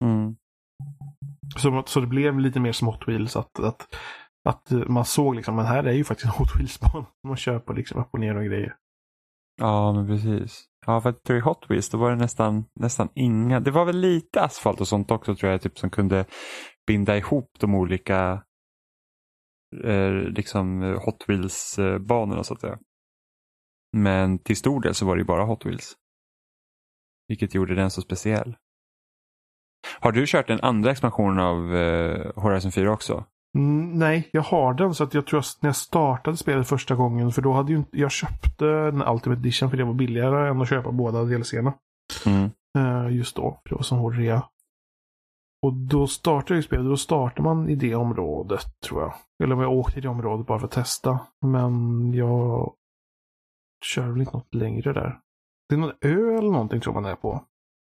Mm. 0.04 0.36
Så, 1.58 1.84
så 1.86 2.00
det 2.00 2.08
blev 2.08 2.40
lite 2.40 2.60
mer 2.60 2.72
som 2.72 2.88
Hot 2.88 3.08
Wheels. 3.08 3.36
Att, 3.36 3.60
att, 3.60 3.88
att 4.50 4.72
eh, 4.72 4.88
man 4.88 5.06
såg 5.06 5.36
liksom, 5.36 5.56
men 5.56 5.66
här 5.66 5.84
är 5.84 5.94
ju 5.94 6.04
faktiskt 6.04 6.26
en 6.26 6.32
Hot 6.38 6.56
Wheels-bana. 6.56 7.06
Man 7.28 7.38
kör 7.38 7.60
på 7.60 7.74
liksom 7.74 8.02
upp 8.02 8.10
och 8.12 8.20
ner 8.20 8.38
och 8.38 8.46
grejer. 8.46 8.76
Ja, 9.62 9.94
men 9.94 10.08
precis. 10.08 10.66
Ja, 10.86 11.02
för 11.02 11.10
att 11.10 11.30
i 11.30 11.40
Hot 11.40 11.66
Wheels 11.70 11.90
då 11.90 11.98
var 11.98 12.10
det 12.10 12.16
nästan, 12.16 12.66
nästan 12.80 13.10
inga. 13.16 13.60
Det 13.60 13.72
var 13.72 13.86
väl 13.86 13.98
lite 13.98 14.42
asfalt 14.42 14.82
och 14.82 14.88
sånt 14.88 15.12
också 15.12 15.36
tror 15.36 15.52
jag, 15.52 15.62
typ 15.62 15.80
som 15.80 15.90
kunde 15.90 16.26
binda 16.88 17.18
ihop 17.18 17.52
de 17.60 17.76
olika 17.76 18.44
eh, 19.84 20.12
liksom 20.12 20.84
eh, 20.84 21.06
Hot 21.06 21.26
Wheels-banorna 21.28 22.44
så 22.44 22.54
att 22.54 22.62
säga. 22.62 22.80
Men 23.98 24.40
till 24.40 24.58
stor 24.58 24.82
del 24.82 24.96
så 24.96 25.06
var 25.06 25.16
det 25.16 25.20
ju 25.20 25.26
bara 25.26 25.46
Hot 25.46 25.66
Wheels. 25.66 25.96
Vilket 27.28 27.56
gjorde 27.56 27.76
den 27.76 27.92
så 27.92 28.02
speciell. 28.02 28.56
Har 30.00 30.12
du 30.12 30.26
kört 30.28 30.48
den 30.48 30.60
andra 30.62 30.92
expansionen 30.92 31.40
av 31.40 31.76
eh, 31.76 32.32
Horizon 32.36 32.72
4 32.72 32.94
också? 32.94 33.26
Mm, 33.58 34.00
nej, 34.00 34.30
jag 34.32 34.42
har 34.42 34.74
den 34.74 34.96
så 34.96 35.04
att 35.04 35.14
jag 35.14 35.26
tror 35.28 35.40
att 35.40 35.58
när 35.62 35.68
jag 35.70 35.76
startade 35.76 36.38
spelet 36.38 36.68
första 36.68 36.96
gången, 36.96 37.32
för 37.32 37.42
då 37.42 37.54
hade 37.54 37.72
ju 37.72 37.78
inte, 37.78 38.00
jag 38.00 38.12
köpte 38.12 38.66
den 38.66 39.02
Ultimate 39.08 39.40
Edition 39.40 39.70
för 39.70 39.78
det 39.78 39.84
var 39.84 39.94
billigare 39.94 40.50
än 40.50 40.62
att 40.62 40.70
köpa 40.70 40.92
båda 40.92 41.24
DLCerna. 41.24 41.74
Mm. 42.26 42.50
Eh, 42.78 43.16
just 43.16 43.36
då, 43.36 43.60
för 43.64 43.70
det 43.70 43.76
var 43.76 43.84
som 43.84 43.98
hård 43.98 44.16
rea. 44.16 44.44
Och 45.66 45.74
då 45.74 46.08
startade 46.08 46.56
jag 46.58 46.64
spelet, 46.64 46.86
då 46.86 46.98
startar 46.98 47.44
man 47.44 47.70
i 47.70 47.76
det 47.76 47.96
området 47.96 48.66
tror 48.86 49.02
jag. 49.02 49.14
Eller 49.44 49.56
om 49.56 49.62
jag 49.62 49.72
åkte 49.72 50.00
i 50.00 50.02
det 50.02 50.10
området 50.10 50.48
bara 50.48 50.60
för 50.60 50.66
att 50.66 50.72
testa. 50.74 51.20
Men 51.46 52.14
jag 52.14 52.74
kör 53.86 54.08
väl 54.08 54.20
inte 54.22 54.34
något 54.38 54.56
längre 54.56 54.94
där. 54.94 55.20
Det 55.70 55.76
är 55.76 55.80
någon 55.80 55.94
ö 56.02 56.38
eller 56.38 56.52
någonting 56.52 56.82
tror 56.82 56.94
man 56.94 57.06
är 57.06 57.16
på. 57.16 57.46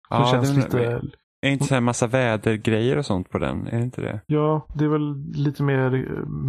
Ja, 0.09 0.31
känns 0.31 0.49
det- 0.51 0.55
lite... 0.55 1.01
Är 1.47 1.51
inte 1.51 1.65
så 1.65 1.73
här 1.73 1.81
massa 1.81 2.07
vädergrejer 2.07 2.97
och 2.97 3.05
sånt 3.05 3.29
på 3.29 3.37
den? 3.37 3.67
Är 3.67 3.77
det 3.77 3.83
inte 3.83 4.01
det? 4.01 4.21
Ja, 4.25 4.67
det 4.75 4.85
är 4.85 4.89
väl 4.89 5.31
lite 5.31 5.63
mer, 5.63 5.89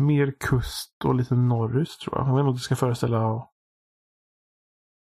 mer 0.06 0.34
kust 0.40 1.04
och 1.04 1.14
lite 1.14 1.34
norrut 1.34 1.98
tror 2.00 2.18
jag. 2.18 2.28
Jag 2.28 2.32
vet 2.32 2.40
inte 2.40 2.48
om 2.48 2.54
det 2.54 2.61
ska 2.61 2.76
föreställa... 2.76 3.18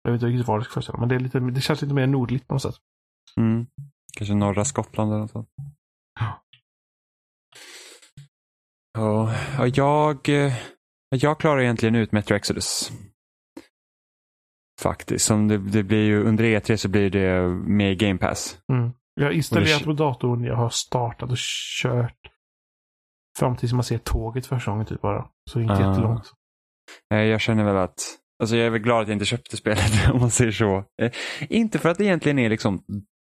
Jag 0.03 0.13
vet 0.13 0.23
inte 0.23 0.27
riktigt 0.27 0.49
vad 0.49 0.61
det 0.61 0.65
ska 0.65 0.73
föreställa, 0.73 0.99
men 0.99 1.09
det, 1.09 1.15
är 1.15 1.19
lite, 1.19 1.41
det 1.41 1.61
känns 1.61 1.83
lite 1.83 1.95
mer 1.95 2.07
nordligt 2.07 2.49
på 2.49 2.55
något 2.55 2.63
sätt. 2.63 2.75
Mm. 3.37 3.67
Kanske 4.17 4.35
norra 4.35 4.65
Skottland 4.65 5.11
eller 5.11 5.21
något 5.21 5.31
sånt. 5.31 5.49
Ja, 8.99 9.35
ja, 9.59 9.67
jag, 9.67 10.29
eh, 10.29 10.53
jag 11.09 11.41
klarar 11.41 11.61
egentligen 11.61 11.95
ut 11.95 12.13
Metro 12.13 12.35
Exodus. 12.35 12.93
Faktiskt. 14.81 15.25
Som 15.25 15.49
det, 15.49 15.59
det 15.59 15.83
blir 15.83 16.05
ju, 16.05 16.25
under 16.25 16.45
E3 16.45 16.77
så 16.77 16.89
blir 16.89 17.11
det 17.11 17.49
med 17.49 17.99
Game 17.99 18.19
Pass. 18.19 18.59
Mm. 18.73 18.93
Jag 19.15 19.25
har 19.25 19.31
installerat 19.33 19.85
på 19.85 19.93
datorn, 19.93 20.45
jag 20.45 20.57
har 20.57 20.69
startat 20.71 21.31
och 21.31 21.37
kört. 21.83 22.17
Fram 23.39 23.57
tills 23.57 23.73
man 23.73 23.85
ser 23.85 23.99
tåget 23.99 24.47
första 24.47 24.71
gången 24.71 24.87
typ 24.87 25.01
bara. 25.01 25.27
Så 25.51 25.61
inte 25.61 25.75
Ah. 25.75 25.89
jättelångt. 25.91 26.33
Jag 27.09 27.41
känner 27.41 27.65
väl 27.65 27.77
att, 27.77 28.01
alltså 28.43 28.57
jag 28.57 28.67
är 28.67 28.71
väl 28.71 28.81
glad 28.81 29.03
att 29.03 29.09
jag 29.09 29.15
inte 29.15 29.25
köpte 29.25 29.57
spelet 29.57 30.09
om 30.13 30.21
man 30.21 30.31
säger 30.31 30.53
så. 30.53 30.85
Eh, 31.03 31.13
Inte 31.49 31.79
för 31.79 31.89
att 31.89 31.99
det 31.99 32.05
egentligen 32.05 32.39
är 32.39 32.51
liksom 32.51 32.83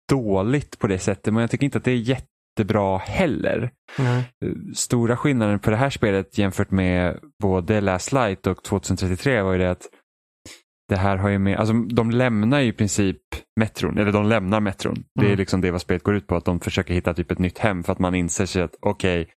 dåligt 0.09 0.79
på 0.79 0.87
det 0.87 0.99
sättet, 0.99 1.35
men 1.35 1.41
jag 1.41 1.51
tycker 1.51 1.65
inte 1.65 1.79
att 1.79 1.85
det 1.85 1.91
är 1.93 1.97
jättebra 1.97 2.99
heller. 2.99 3.71
Eh, 3.99 4.23
Stora 4.75 5.17
skillnaden 5.17 5.59
på 5.59 5.71
det 5.71 5.77
här 5.77 5.91
spelet 5.91 6.39
jämfört 6.39 6.71
med 6.71 7.21
både 7.43 7.81
Last 7.81 8.13
Light 8.13 8.47
och 8.47 8.63
2033 8.65 9.43
var 9.43 9.53
ju 9.53 9.59
det 9.59 9.71
att 9.71 9.87
det 10.89 10.97
här 10.97 11.17
har 11.17 11.29
ju 11.29 11.39
med, 11.39 11.57
alltså 11.59 11.75
de 11.75 12.11
lämnar 12.11 12.61
ju 12.61 12.67
i 12.67 12.73
princip 12.73 13.21
metron, 13.61 13.99
eller 13.99 14.13
de 14.13 14.27
lämnar 14.27 14.61
metron. 14.61 15.05
Det 15.15 15.25
är 15.25 15.27
Mm. 15.27 15.39
liksom 15.39 15.61
det 15.61 15.71
vad 15.71 15.81
spelet 15.81 16.03
går 16.03 16.15
ut 16.15 16.27
på, 16.27 16.37
att 16.37 16.45
de 16.45 16.61
försöker 16.61 16.95
hitta 16.95 17.15
typ 17.15 17.31
ett 17.31 17.39
nytt 17.39 17.59
hem 17.59 17.83
för 17.85 17.93
att 17.93 17.99
man 17.99 18.15
inser 18.15 18.47
sig 18.47 18.63
att 18.63 18.75
okej, 18.81 19.29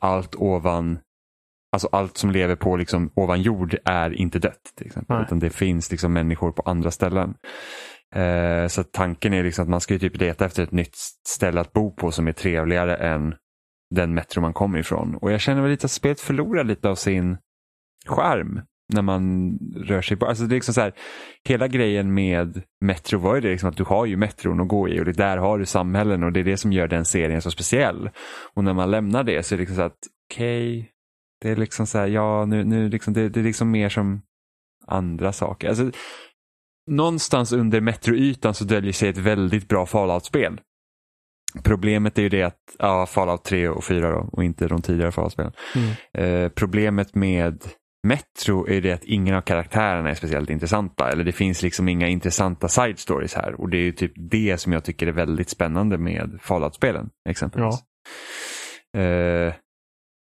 allt 0.00 0.34
ovan, 0.34 0.98
alltså 1.72 1.88
allt 1.92 2.16
som 2.16 2.30
lever 2.30 2.56
på 2.56 2.76
liksom 2.76 3.10
ovan 3.14 3.42
jord 3.42 3.76
är 3.84 4.10
inte 4.12 4.38
dött 4.38 4.72
till 4.76 4.86
exempel, 4.86 5.16
Nej. 5.16 5.24
utan 5.26 5.38
det 5.38 5.50
finns 5.50 5.90
liksom 5.90 6.12
människor 6.12 6.52
på 6.52 6.62
andra 6.62 6.90
ställen. 6.90 7.34
Eh, 8.14 8.66
så 8.68 8.82
tanken 8.84 9.32
är 9.34 9.42
liksom 9.44 9.62
att 9.62 9.68
man 9.68 9.80
ska 9.80 9.94
ju 9.94 10.00
typ 10.00 10.16
leta 10.16 10.44
efter 10.46 10.62
ett 10.62 10.72
nytt 10.72 10.96
ställe 11.28 11.60
att 11.60 11.72
bo 11.72 11.90
på 11.96 12.10
som 12.10 12.28
är 12.28 12.32
trevligare 12.32 12.96
än 12.96 13.34
den 13.94 14.14
metro 14.14 14.40
man 14.40 14.52
kommer 14.52 14.78
ifrån. 14.78 15.14
Och 15.14 15.32
jag 15.32 15.40
känner 15.40 15.62
väl 15.62 15.70
lite 15.70 15.84
att 15.84 15.90
spelet 15.90 16.20
förlorar 16.20 16.64
lite 16.64 16.88
av 16.88 16.94
sin 16.94 17.36
charm 18.06 18.60
när 18.92 19.02
man 19.02 19.52
rör 19.76 20.02
sig 20.02 20.16
på. 20.16 20.26
Alltså 20.26 20.44
det 20.44 20.52
är 20.52 20.56
liksom 20.56 20.74
så 20.74 20.80
här, 20.80 20.92
hela 21.48 21.68
grejen 21.68 22.14
med 22.14 22.62
Metro 22.80 23.18
var 23.18 23.34
ju 23.34 23.40
det 23.40 23.50
liksom 23.50 23.68
att 23.68 23.76
du 23.76 23.84
har 23.84 24.06
ju 24.06 24.16
metron 24.16 24.60
att 24.60 24.68
gå 24.68 24.88
i 24.88 25.00
och 25.00 25.04
det 25.04 25.12
där 25.12 25.36
har 25.36 25.58
du 25.58 25.66
samhällen 25.66 26.22
och 26.22 26.32
det 26.32 26.40
är 26.40 26.44
det 26.44 26.56
som 26.56 26.72
gör 26.72 26.88
den 26.88 27.04
serien 27.04 27.42
så 27.42 27.50
speciell. 27.50 28.10
Och 28.54 28.64
när 28.64 28.72
man 28.72 28.90
lämnar 28.90 29.24
det 29.24 29.42
så 29.42 29.54
är 29.54 29.56
det 29.56 29.60
liksom 29.60 29.76
så 29.76 29.82
att 29.82 29.98
okej, 30.32 30.90
det 31.40 31.50
är 31.50 31.56
liksom 31.56 31.86
så 31.86 31.98
här, 31.98 32.06
ja 32.06 32.44
nu, 32.44 32.64
nu 32.64 32.88
liksom, 32.88 33.14
det, 33.14 33.28
det 33.28 33.40
är 33.40 33.44
liksom 33.44 33.70
mer 33.70 33.88
som 33.88 34.22
andra 34.86 35.32
saker. 35.32 35.68
Alltså, 35.68 35.90
någonstans 36.90 37.52
under 37.52 37.80
metroytan 37.80 38.54
så 38.54 38.64
döljer 38.64 38.92
sig 38.92 39.08
ett 39.08 39.18
väldigt 39.18 39.68
bra 39.68 39.86
Fallout-spel. 39.86 40.60
Problemet 41.62 42.18
är 42.18 42.22
ju 42.22 42.28
det 42.28 42.42
att, 42.42 42.60
ja, 42.78 43.06
Fallout 43.06 43.44
3 43.44 43.68
och 43.68 43.84
4 43.84 44.10
då, 44.10 44.28
och 44.32 44.44
inte 44.44 44.68
de 44.68 44.82
tidigare 44.82 45.12
Fallout-spelen. 45.12 45.52
Mm. 45.74 45.94
Eh, 46.44 46.48
problemet 46.48 47.14
med 47.14 47.64
Metro 48.06 48.68
är 48.68 48.80
det 48.80 48.92
att 48.92 49.04
ingen 49.04 49.34
av 49.34 49.40
karaktärerna 49.40 50.10
är 50.10 50.14
speciellt 50.14 50.50
intressanta. 50.50 51.10
Eller 51.10 51.24
det 51.24 51.32
finns 51.32 51.62
liksom 51.62 51.88
inga 51.88 52.08
intressanta 52.08 52.68
side 52.68 52.98
stories 52.98 53.34
här. 53.34 53.60
Och 53.60 53.68
det 53.70 53.76
är 53.76 53.82
ju 53.82 53.92
typ 53.92 54.12
det 54.16 54.58
som 54.60 54.72
jag 54.72 54.84
tycker 54.84 55.06
är 55.06 55.12
väldigt 55.12 55.50
spännande 55.50 55.98
med 55.98 56.38
Fallout-spelen. 56.42 57.10
Exempelvis. 57.28 57.74
Eh, 58.96 59.54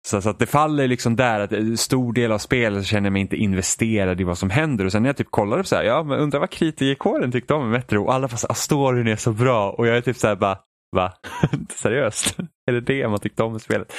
så, 0.07 0.21
så 0.21 0.29
att 0.29 0.39
det 0.39 0.45
faller 0.45 0.87
liksom 0.87 1.15
där 1.15 1.39
att 1.39 1.51
en 1.51 1.77
stor 1.77 2.13
del 2.13 2.31
av 2.31 2.37
spelet 2.37 2.85
känner 2.85 3.09
mig 3.09 3.21
inte 3.21 3.35
investerad 3.35 4.21
i 4.21 4.23
vad 4.23 4.37
som 4.37 4.49
händer. 4.49 4.85
Och 4.85 4.91
sen 4.91 5.03
när 5.03 5.09
jag 5.09 5.17
typ 5.17 5.31
kollar 5.31 5.59
upp 5.59 5.67
så 5.67 5.75
här, 5.75 5.83
ja 5.83 6.03
men 6.03 6.19
undrar 6.19 6.39
vad 6.39 6.49
kritikerkåren 6.49 7.31
tyckte 7.31 7.53
om 7.53 7.69
Metro. 7.69 8.03
Och 8.03 8.13
alla 8.13 8.27
bara 8.27 8.37
så 8.37 8.47
här, 8.47 8.51
"Ah, 8.51 8.55
storyn 8.55 9.07
är 9.07 9.15
så 9.15 9.31
bra. 9.31 9.71
Och 9.71 9.87
jag 9.87 9.97
är 9.97 10.01
typ 10.01 10.17
så 10.17 10.27
här 10.27 10.35
bara, 10.35 10.57
va? 10.95 11.13
Seriöst? 11.69 12.37
är 12.69 12.73
det 12.73 12.81
det 12.81 13.07
man 13.07 13.19
tyckte 13.19 13.43
om 13.43 13.51
med 13.51 13.61
spelet? 13.61 13.93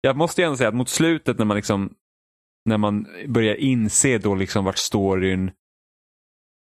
Jag 0.00 0.16
måste 0.16 0.40
ju 0.40 0.44
ändå 0.44 0.56
säga 0.56 0.68
att 0.68 0.74
mot 0.74 0.88
slutet 0.88 1.38
när 1.38 1.44
man 1.44 1.56
liksom 1.56 1.90
när 2.68 2.78
man 2.78 3.06
börjar 3.28 3.54
inse 3.54 4.18
då 4.18 4.34
liksom 4.34 4.64
vart 4.64 4.78
storyn 4.78 5.50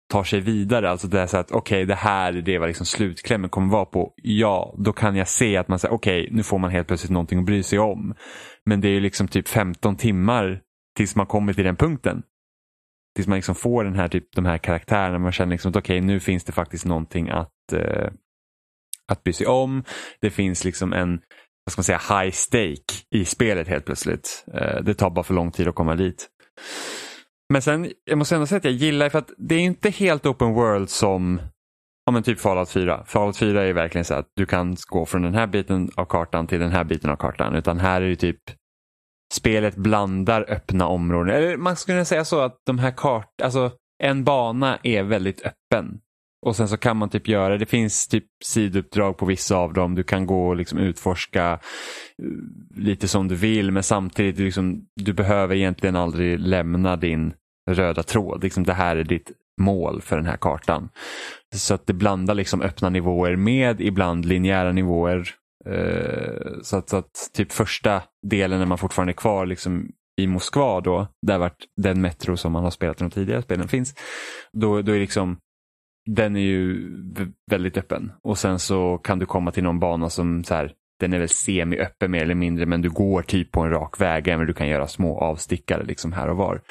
tar 0.09 0.25
sig 0.25 0.41
vidare, 0.41 0.91
alltså 0.91 1.09
det 1.09 1.21
är 1.21 1.27
så 1.27 1.37
att 1.37 1.51
okej 1.51 1.85
det 1.85 1.95
här 1.95 2.33
är 2.33 2.43
det 2.43 2.59
vad 2.59 2.69
liksom 2.69 2.87
slutklämmen 2.87 3.51
kommer 3.51 3.73
vara 3.73 3.85
på. 3.85 4.13
Ja, 4.17 4.75
då 4.79 4.93
kan 4.93 5.17
jag 5.17 5.29
se 5.29 5.57
att 5.57 5.69
man 5.69 5.79
säger 5.79 5.95
okej 5.95 6.29
nu 6.33 6.43
får 6.43 6.59
man 6.59 6.71
helt 6.71 6.89
plötsligt 6.89 7.11
någonting 7.11 7.39
att 7.39 7.45
bry 7.45 7.63
sig 7.63 7.79
om. 7.79 8.15
Men 8.65 8.81
det 8.81 8.89
är 8.89 8.93
ju 8.93 9.01
liksom 9.01 9.29
typ 9.29 9.49
15 9.49 9.97
timmar 9.97 10.61
tills 10.97 11.17
man 11.17 11.27
kommer 11.27 11.53
till 11.53 11.65
den 11.65 11.77
punkten. 11.77 12.23
Tills 13.17 13.29
man 13.29 13.37
liksom 13.37 13.55
får 13.55 13.85
den 13.85 13.95
här, 13.95 14.09
typ, 14.09 14.33
de 14.37 14.47
här 14.47 14.59
karaktärerna, 14.59 15.19
man 15.19 15.33
känner 15.33 15.53
liksom 15.53 15.71
att 15.71 15.77
okej 15.77 16.01
nu 16.01 16.21
finns 16.21 16.45
det 16.45 16.53
faktiskt 16.53 16.85
någonting 16.85 17.29
att, 17.29 17.73
eh, 17.73 18.11
att 19.09 19.25
bry 19.25 19.33
sig 19.33 19.47
om. 19.47 19.85
Det 20.21 20.31
finns 20.31 20.65
liksom 20.65 20.93
en 20.93 21.21
vad 21.69 21.73
ska 21.73 21.95
man 21.95 22.01
säga, 22.01 22.21
high 22.21 22.33
stake 22.33 22.95
i 23.11 23.25
spelet 23.25 23.69
helt 23.69 23.85
plötsligt. 23.85 24.45
Eh, 24.55 24.83
det 24.83 24.95
tar 24.95 25.11
bara 25.11 25.23
för 25.23 25.35
lång 25.35 25.51
tid 25.51 25.69
att 25.69 25.75
komma 25.75 25.95
dit. 25.95 26.29
Men 27.53 27.63
sen, 27.63 27.93
jag 28.05 28.19
måste 28.19 28.35
ändå 28.35 28.47
säga 28.47 28.57
att 28.57 28.65
jag 28.65 28.73
gillar 28.73 29.09
för 29.09 29.19
att 29.19 29.31
det 29.39 29.55
är 29.55 29.61
inte 29.61 29.91
helt 29.91 30.27
open 30.27 30.55
world 30.55 30.91
som 30.91 31.41
ja, 32.07 32.13
men 32.13 32.23
typ 32.23 32.41
Fallout 32.41 32.71
4. 32.71 33.05
Fallout 33.07 33.37
4 33.37 33.65
är 33.65 33.73
verkligen 33.73 34.05
så 34.05 34.15
att 34.15 34.27
du 34.37 34.47
kan 34.47 34.77
gå 34.89 35.07
från 35.07 35.23
den 35.23 35.35
här 35.35 35.47
biten 35.47 35.91
av 35.95 36.05
kartan 36.05 36.47
till 36.47 36.61
den 36.61 36.73
här 36.73 36.85
biten 36.85 37.11
av 37.11 37.17
kartan. 37.17 37.55
Utan 37.55 37.79
här 37.79 38.03
är 38.03 38.09
det 38.09 38.17
typ 38.17 38.41
spelet 39.35 39.77
blandar 39.77 40.45
öppna 40.49 40.87
områden. 40.87 41.35
Eller 41.35 41.57
man 41.57 41.77
skulle 41.77 41.95
kunna 41.95 42.05
säga 42.05 42.25
så 42.25 42.41
att 42.41 42.57
de 42.67 42.79
här 42.79 42.91
kart, 42.97 43.41
alltså 43.43 43.71
en 44.03 44.25
bana 44.25 44.79
är 44.83 45.03
väldigt 45.03 45.43
öppen. 45.47 46.01
Och 46.47 46.57
sen 46.57 46.69
så 46.69 46.77
kan 46.77 46.97
man 46.97 47.11
typ 47.11 47.29
göra, 47.29 47.59
det 47.59 47.67
finns 47.67 48.09
typ 48.09 48.25
sidouppdrag 48.45 49.19
på 49.19 49.27
vissa 49.27 49.57
av 49.57 49.73
dem. 49.73 49.95
Du 49.95 50.03
kan 50.03 50.27
gå 50.27 50.49
och 50.49 50.57
liksom 50.57 50.79
utforska 50.79 51.53
eh, 51.53 51.59
lite 52.77 53.09
som 53.09 53.29
du 53.29 53.35
vill 53.35 53.71
men 53.71 53.83
samtidigt 53.83 54.39
liksom, 54.39 54.87
du 54.97 55.13
behöver 55.13 55.55
egentligen 55.55 55.97
aldrig 55.97 56.41
lämna 56.41 56.97
din 56.97 57.33
röda 57.71 58.03
tråd. 58.03 58.43
Liksom, 58.43 58.65
det 58.65 58.73
här 58.73 58.97
är 58.97 59.05
ditt 59.05 59.33
mål 59.61 60.01
för 60.03 60.17
den 60.17 60.27
här 60.27 60.37
kartan. 60.37 60.89
Så 61.55 61.75
att 61.75 61.87
det 61.87 61.93
blandar 61.93 62.35
liksom 62.35 62.63
öppna 62.63 62.89
nivåer 62.89 63.37
med 63.37 63.81
ibland 63.81 64.25
linjära 64.25 64.73
nivåer. 64.73 65.29
Eh, 65.67 66.53
så, 66.63 66.77
att, 66.77 66.89
så 66.89 66.97
att 66.97 67.31
typ 67.35 67.53
första 67.53 68.03
delen 68.27 68.59
när 68.59 68.67
man 68.67 68.79
fortfarande 68.79 69.11
är 69.11 69.15
kvar 69.15 69.47
liksom 69.47 69.89
i 70.21 70.27
Moskva 70.27 70.81
då, 70.81 71.07
där 71.27 71.39
vart 71.39 71.65
den 71.77 72.01
metro 72.01 72.37
som 72.37 72.53
man 72.53 72.65
har 72.65 72.71
spelat 72.71 73.01
i 73.01 73.05
de 73.05 73.11
tidigare 73.11 73.43
spelen 73.43 73.69
finns. 73.69 73.95
Då, 74.53 74.83
då 74.83 74.93
är 74.93 75.01
liksom 75.01 75.39
den 76.09 76.37
är 76.37 76.41
ju 76.41 76.91
väldigt 77.51 77.77
öppen 77.77 78.13
och 78.23 78.39
sen 78.39 78.59
så 78.59 78.99
kan 78.99 79.19
du 79.19 79.27
komma 79.27 79.51
till 79.51 79.63
någon 79.63 79.81
bana 79.81 80.11
som 80.11 80.45
så 80.45 80.55
här, 80.55 80.73
den 81.01 81.13
är 81.13 81.19
väl 81.19 81.29
semi-öppen 81.29 82.11
mer 82.11 82.23
eller 82.23 82.35
mindre 82.35 82.67
men 82.67 82.83
du 82.83 82.91
går 82.91 83.23
typ 83.23 83.53
på 83.53 83.61
en 83.61 83.71
rak 83.71 84.01
väg 84.01 84.29
även 84.29 84.47
du 84.47 84.55
kan 84.55 84.69
göra 84.69 84.87
små 84.87 85.21
avstickare 85.21 85.85
liksom 85.85 86.13
här 86.13 86.29
och 86.29 86.37
var. 86.37 86.63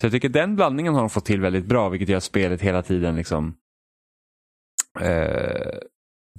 Så 0.00 0.06
jag 0.06 0.12
tycker 0.12 0.28
den 0.28 0.56
blandningen 0.56 0.94
har 0.94 1.00
de 1.00 1.10
fått 1.10 1.24
till 1.24 1.40
väldigt 1.40 1.66
bra 1.66 1.88
vilket 1.88 2.08
gör 2.08 2.16
att 2.16 2.24
spelet 2.24 2.62
hela 2.62 2.82
tiden 2.82 3.16
liksom 3.16 3.54
eh, 5.00 5.78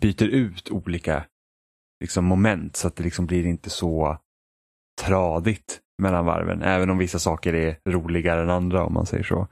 byter 0.02 0.28
ut 0.28 0.72
olika 0.72 1.26
liksom, 2.02 2.26
moment 2.26 2.76
så 2.76 2.88
att 2.88 2.96
det 2.96 3.04
liksom 3.04 3.26
blir 3.26 3.46
inte 3.46 3.70
så 3.70 4.18
tradigt 5.02 5.80
mellan 6.02 6.26
varven. 6.26 6.62
Även 6.62 6.90
om 6.90 6.98
vissa 6.98 7.20
saker 7.20 7.54
är 7.54 7.78
roligare 7.90 8.42
än 8.42 8.50
andra 8.50 8.84
om 8.86 8.94
man 8.94 9.06
säger 9.06 9.24
så. 9.24 9.48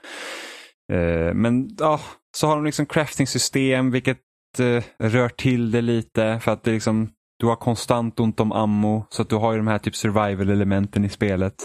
Eh, 0.93 1.33
men 1.33 1.69
ja, 1.79 1.99
så 2.35 2.47
har 2.47 2.55
de 2.55 2.65
liksom 2.65 2.85
crafting-system 2.85 3.91
vilket 3.91 4.19
eh, 4.59 4.83
rör 4.99 5.29
till 5.29 5.71
det 5.71 5.81
lite 5.81 6.39
för 6.39 6.51
att 6.51 6.63
det 6.63 6.71
liksom, 6.71 7.09
du 7.39 7.45
har 7.45 7.55
konstant 7.55 8.19
ont 8.19 8.39
om 8.39 8.51
ammo 8.51 9.05
så 9.09 9.21
att 9.21 9.29
du 9.29 9.35
har 9.35 9.51
ju 9.51 9.57
de 9.57 9.67
här 9.67 9.79
typ 9.79 9.95
survival-elementen 9.95 11.05
i 11.05 11.09
spelet. 11.09 11.55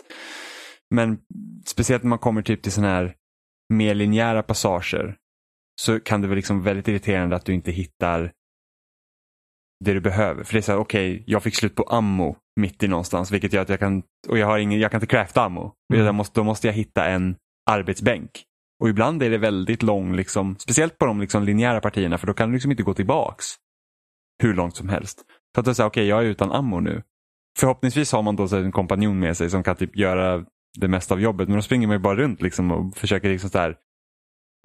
Men 0.94 1.18
speciellt 1.66 2.02
när 2.02 2.09
man 2.09 2.18
kommer 2.18 2.42
typ 2.42 2.62
till 2.62 2.72
sådana 2.72 2.92
här 2.92 3.14
mer 3.72 3.94
linjära 3.94 4.42
passager 4.42 5.16
så 5.80 6.00
kan 6.00 6.20
det 6.20 6.26
vara 6.26 6.37
liksom 6.37 6.62
väldigt 6.62 6.88
irriterande 6.88 7.37
att 7.37 7.44
du 7.44 7.54
inte 7.54 7.70
hittar 7.70 8.33
det 9.85 9.92
du 9.92 10.00
behöver. 10.00 10.44
För 10.44 10.52
det 10.52 10.59
är 10.59 10.62
så 10.62 10.72
här, 10.72 10.78
okej, 10.78 11.24
jag 11.26 11.42
fick 11.42 11.54
slut 11.54 11.74
på 11.74 11.83
ammo 11.83 12.37
mitt 12.61 12.83
i 12.83 12.88
någonstans, 12.88 13.30
vilket 13.30 13.52
gör 13.52 13.62
att 13.62 13.68
jag 13.68 13.78
kan, 13.78 14.02
och 14.28 14.38
jag 14.38 14.46
har 14.46 14.59
ingen, 14.59 14.80
jag 14.80 14.90
kan 14.90 14.98
inte 14.98 15.16
crafta 15.16 15.42
ammo. 15.42 15.74
Mm. 15.94 16.16
Måste, 16.16 16.40
då 16.40 16.44
måste 16.44 16.66
jag 16.66 16.74
hitta 16.74 17.06
en 17.06 17.37
arbetsbänk. 17.70 18.44
Och 18.81 18.88
ibland 18.88 19.23
är 19.23 19.31
det 19.31 19.38
väldigt 19.38 19.83
lång, 19.83 20.16
liksom, 20.16 20.57
speciellt 20.59 20.99
på 20.99 21.07
de 21.07 21.21
liksom 21.21 21.45
linjära 21.45 21.81
partierna, 21.81 22.19
för 22.19 22.27
då 22.27 22.35
kan 22.35 22.49
du 22.49 22.53
liksom 22.53 22.71
inte 22.71 22.83
gå 22.83 22.95
tillbaks 22.95 23.47
hur 24.43 24.55
långt 24.55 24.77
som 24.77 24.88
helst. 24.88 25.23
För 25.55 25.61
att 25.61 25.66
du 25.66 25.75
säger, 25.75 25.88
okej, 25.88 26.07
jag 26.07 26.21
är 26.21 26.27
utan 26.27 26.53
ammo 26.53 26.81
nu. 26.81 27.03
Förhoppningsvis 27.59 28.12
har 28.12 28.23
man 28.23 28.37
då 28.37 28.49
så 28.49 28.57
en 28.57 28.73
kompanjon 28.73 29.19
med 29.19 29.37
sig 29.37 29.51
som 29.51 29.62
kan 29.62 29.77
typ 29.77 29.97
göra 29.97 30.45
det 30.79 30.88
mesta 30.88 31.14
av 31.14 31.21
jobbet, 31.21 31.49
men 31.49 31.57
då 31.57 31.62
springer 31.62 31.87
man 31.87 31.95
ju 31.95 32.01
bara 32.01 32.16
runt 32.16 32.43
liksom 32.43 32.71
och 32.71 32.97
försöker 32.97 33.29
liksom 33.29 33.51
så 33.51 33.59
här, 33.59 33.77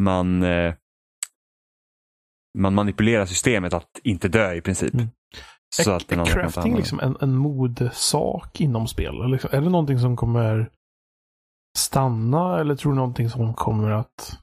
man, 0.02 0.44
eh, 0.44 0.74
man 2.58 2.74
manipulerar 2.74 3.26
systemet 3.26 3.74
att 3.74 4.00
inte 4.04 4.28
dö 4.28 4.54
i 4.54 4.62
princip. 4.62 4.94
Mm. 4.94 5.08
Så 5.76 5.92
är, 5.92 5.96
att 5.96 6.12
är 6.12 6.26
crafting 6.26 6.76
liksom 6.76 7.00
en, 7.00 7.18
en 7.22 7.36
modesak 7.36 8.62
inom 8.62 8.88
spel? 8.88 9.32
Liksom, 9.32 9.50
är 9.54 9.62
det 9.62 9.70
någonting 9.70 10.00
som 10.00 10.16
kommer 10.16 10.70
stanna 11.78 12.60
eller 12.60 12.76
tror 12.76 12.92
du 12.92 12.96
någonting 12.96 13.30
som 13.30 13.54
kommer 13.54 13.92
att 13.92 14.38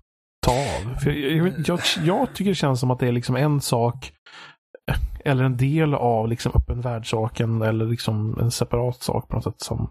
ta 0.47 0.53
av? 0.53 0.95
För 0.97 1.11
jag, 1.11 1.53
jag, 1.67 1.81
jag, 2.05 2.35
tycker 2.35 2.51
det 2.51 2.55
känns 2.55 2.81
som 2.81 2.91
att 2.91 2.99
det 2.99 3.09
är 3.09 3.13
liksom 3.13 3.37
en 3.37 3.61
sak 3.61 4.13
eller 5.25 5.45
en 5.45 5.57
del 5.57 5.95
av 5.95 6.29
liksom 6.29 6.53
öppen 6.55 6.81
världssaken 6.81 7.63
eller 7.63 7.87
liksom 7.87 8.39
en 8.41 8.51
separat 8.51 9.03
sak 9.03 9.29
på 9.29 9.35
något 9.35 9.45
sätt 9.45 9.61
som 9.61 9.91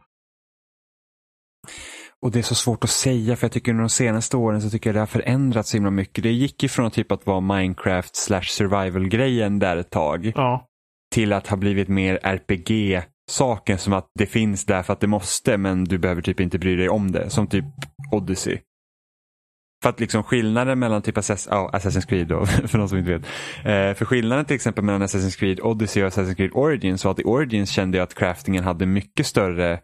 och 2.25 2.31
det 2.31 2.39
är 2.39 2.43
så 2.43 2.55
svårt 2.55 2.83
att 2.83 2.89
säga 2.89 3.35
för 3.35 3.45
jag 3.45 3.51
tycker 3.51 3.71
under 3.71 3.83
de 3.83 3.89
senaste 3.89 4.37
åren 4.37 4.61
så 4.61 4.69
tycker 4.69 4.89
jag 4.89 4.95
det 4.95 4.99
har 4.99 5.07
förändrats 5.07 5.69
så 5.69 5.77
himla 5.77 5.91
mycket. 5.91 6.23
Det 6.23 6.31
gick 6.31 6.63
ifrån 6.63 6.91
typ 6.91 7.11
att 7.11 7.25
vara 7.25 7.39
Minecraft 7.39 8.15
slash 8.15 8.41
survival-grejen 8.41 9.59
där 9.59 9.77
ett 9.77 9.89
tag. 9.89 10.31
Ja. 10.35 10.67
Till 11.13 11.33
att 11.33 11.47
ha 11.47 11.57
blivit 11.57 11.87
mer 11.87 12.19
Saken 13.29 13.77
som 13.77 13.93
att 13.93 14.11
det 14.19 14.25
finns 14.25 14.65
där 14.65 14.83
för 14.83 14.93
att 14.93 14.99
det 14.99 15.07
måste 15.07 15.57
men 15.57 15.83
du 15.83 15.97
behöver 15.97 16.21
typ 16.21 16.39
inte 16.39 16.59
bry 16.59 16.75
dig 16.75 16.89
om 16.89 17.11
det. 17.11 17.29
Som 17.29 17.47
typ 17.47 17.65
Odyssey. 18.11 18.59
För 19.83 19.89
att 19.89 19.99
liksom 19.99 20.23
skillnaden 20.23 20.79
mellan 20.79 21.01
typ 21.01 21.17
Assassin's, 21.17 21.49
oh, 21.49 21.71
Assassin's 21.71 22.07
Creed 22.07 22.27
då, 22.27 22.45
för 22.67 22.77
de 22.77 22.89
som 22.89 22.97
inte 22.97 23.17
vet. 23.17 23.25
Eh, 23.57 23.97
för 23.97 24.05
skillnaden 24.05 24.45
till 24.45 24.55
exempel 24.55 24.83
mellan 24.83 25.03
Assassin's 25.03 25.39
Creed 25.39 25.59
Odyssey 25.59 26.03
och 26.03 26.09
Assassin's 26.09 26.35
Creed 26.35 26.51
Origins 26.53 27.05
var 27.05 27.11
att 27.11 27.19
i 27.19 27.23
Origins 27.23 27.69
kände 27.69 27.97
jag 27.97 28.03
att 28.03 28.15
craftingen 28.15 28.63
hade 28.63 28.85
mycket 28.85 29.25
större 29.25 29.79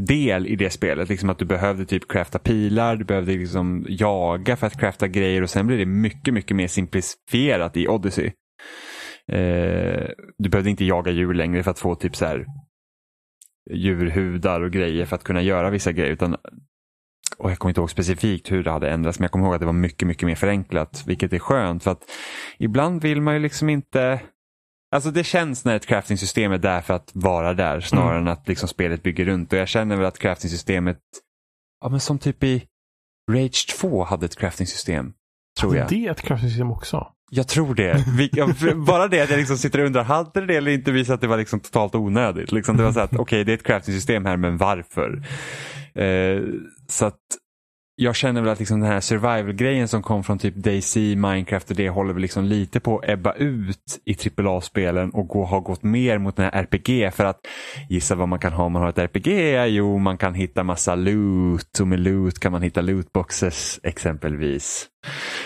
del 0.00 0.46
i 0.46 0.56
det 0.56 0.70
spelet. 0.70 1.08
Liksom 1.08 1.30
att 1.30 1.38
du 1.38 1.44
behövde 1.44 1.86
typ 1.86 2.08
crafta 2.08 2.38
pilar, 2.38 2.96
du 2.96 3.04
behövde 3.04 3.32
liksom 3.32 3.86
jaga 3.88 4.56
för 4.56 4.66
att 4.66 4.80
crafta 4.80 5.08
grejer 5.08 5.42
och 5.42 5.50
sen 5.50 5.66
blev 5.66 5.78
det 5.78 5.86
mycket, 5.86 6.34
mycket 6.34 6.56
mer 6.56 6.68
simplifierat 6.68 7.76
i 7.76 7.88
Odyssey. 7.88 8.32
Eh, 9.32 10.08
du 10.38 10.48
behövde 10.48 10.70
inte 10.70 10.84
jaga 10.84 11.12
djur 11.12 11.34
längre 11.34 11.62
för 11.62 11.70
att 11.70 11.78
få 11.78 11.94
typ 11.94 12.16
så 12.16 12.24
här 12.24 12.46
djurhudar 13.70 14.60
och 14.60 14.72
grejer 14.72 15.06
för 15.06 15.16
att 15.16 15.24
kunna 15.24 15.42
göra 15.42 15.70
vissa 15.70 15.92
grejer. 15.92 16.12
Utan, 16.12 16.36
och 17.38 17.50
jag 17.50 17.58
kommer 17.58 17.70
inte 17.70 17.80
ihåg 17.80 17.90
specifikt 17.90 18.52
hur 18.52 18.64
det 18.64 18.70
hade 18.70 18.90
ändrats 18.90 19.18
men 19.18 19.24
jag 19.24 19.30
kommer 19.30 19.44
ihåg 19.44 19.54
att 19.54 19.60
det 19.60 19.66
var 19.66 19.72
mycket, 19.72 20.08
mycket 20.08 20.26
mer 20.26 20.34
förenklat. 20.34 21.04
Vilket 21.06 21.32
är 21.32 21.38
skönt 21.38 21.82
för 21.82 21.90
att 21.90 22.02
ibland 22.58 23.02
vill 23.02 23.20
man 23.20 23.34
ju 23.34 23.40
liksom 23.40 23.68
inte 23.68 24.20
Alltså 24.94 25.10
det 25.10 25.24
känns 25.24 25.64
när 25.64 25.76
ett 25.76 25.86
crafting-system 25.86 26.52
är 26.52 26.58
där 26.58 26.80
för 26.80 26.94
att 26.94 27.10
vara 27.14 27.54
där 27.54 27.80
snarare 27.80 28.16
mm. 28.16 28.26
än 28.26 28.32
att 28.32 28.48
liksom 28.48 28.68
spelet 28.68 29.02
bygger 29.02 29.24
runt. 29.24 29.52
Och 29.52 29.58
jag 29.58 29.68
känner 29.68 29.96
väl 29.96 30.06
att 30.06 30.18
crafting-systemet, 30.18 30.98
ja 31.80 31.88
men 31.88 32.00
som 32.00 32.18
typ 32.18 32.44
i 32.44 32.64
Rage 33.30 33.76
2 33.80 34.04
hade 34.04 34.26
ett 34.26 34.36
crafting-system. 34.36 35.12
Tror 35.60 35.76
jag. 35.76 35.88
Det 35.88 36.06
är 36.06 36.10
ett 36.10 36.22
crafting-system 36.22 36.70
också? 36.70 37.13
Jag 37.30 37.48
tror 37.48 37.74
det. 37.74 38.04
Bara 38.74 39.08
det 39.08 39.20
att 39.20 39.30
jag 39.30 39.38
liksom 39.38 39.58
sitter 39.58 39.80
och 39.80 39.86
undrar, 39.86 40.04
hade 40.04 40.46
det 40.46 40.56
eller 40.56 40.70
inte 40.70 40.92
visat 40.92 41.14
att 41.14 41.20
det 41.20 41.26
var 41.26 41.36
liksom 41.36 41.60
totalt 41.60 41.94
onödigt? 41.94 42.52
Liksom 42.52 42.76
det 42.76 42.82
var 42.82 42.92
så 42.92 43.00
att, 43.00 43.12
okej 43.12 43.22
okay, 43.22 43.44
det 43.44 43.52
är 43.52 43.54
ett 43.54 43.62
crafting-system 43.62 44.24
här, 44.24 44.36
men 44.36 44.56
varför? 44.56 45.22
Eh, 45.94 46.42
så 46.88 47.06
att 47.06 47.20
jag 47.96 48.16
känner 48.16 48.40
väl 48.40 48.50
att 48.50 48.58
liksom 48.58 48.80
den 48.80 48.90
här 48.90 49.00
survival-grejen 49.00 49.88
som 49.88 50.02
kom 50.02 50.24
från 50.24 50.38
typ 50.38 50.54
DayZ, 50.54 50.96
Minecraft 50.96 51.70
och 51.70 51.76
det 51.76 51.88
håller 51.88 52.12
väl 52.12 52.22
liksom 52.22 52.44
lite 52.44 52.80
på 52.80 52.98
att 52.98 53.08
ebba 53.08 53.32
ut 53.32 54.00
i 54.04 54.16
AAA-spelen 54.40 55.10
och 55.10 55.28
gå, 55.28 55.44
har 55.44 55.60
gått 55.60 55.82
mer 55.82 56.18
mot 56.18 56.36
den 56.36 56.44
här 56.44 56.62
RPG 56.62 57.14
för 57.14 57.24
att 57.24 57.40
gissa 57.88 58.14
vad 58.14 58.28
man 58.28 58.38
kan 58.38 58.52
ha 58.52 58.64
om 58.64 58.72
man 58.72 58.82
har 58.82 58.88
ett 58.88 58.98
RPG? 58.98 59.28
Jo, 59.68 59.98
man 59.98 60.18
kan 60.18 60.34
hitta 60.34 60.64
massa 60.64 60.94
loot 60.94 61.80
och 61.80 61.88
med 61.88 62.00
loot 62.00 62.38
kan 62.38 62.52
man 62.52 62.62
hitta 62.62 62.80
lootboxes 62.80 63.80
exempelvis. 63.82 64.86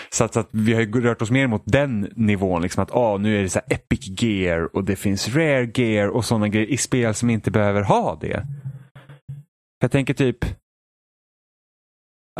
Så 0.09 0.23
att, 0.23 0.33
så 0.33 0.39
att, 0.39 0.49
vi 0.51 0.73
har 0.73 1.01
rört 1.01 1.21
oss 1.21 1.31
mer 1.31 1.47
mot 1.47 1.63
den 1.65 2.09
nivån, 2.15 2.61
liksom 2.61 2.83
att 2.83 2.91
ah, 2.95 3.17
nu 3.17 3.37
är 3.37 3.43
det 3.43 3.49
så 3.49 3.59
epic 3.69 4.21
gear 4.23 4.75
och 4.75 4.83
det 4.83 4.95
finns 4.95 5.35
rare 5.35 5.71
gear 5.75 6.07
och 6.07 6.25
sådana 6.25 6.47
grejer 6.47 6.67
i 6.67 6.77
spel 6.77 7.13
som 7.13 7.29
inte 7.29 7.51
behöver 7.51 7.81
ha 7.81 8.17
det. 8.21 8.43
Jag 9.81 9.91
tänker 9.91 10.13
typ 10.13 10.45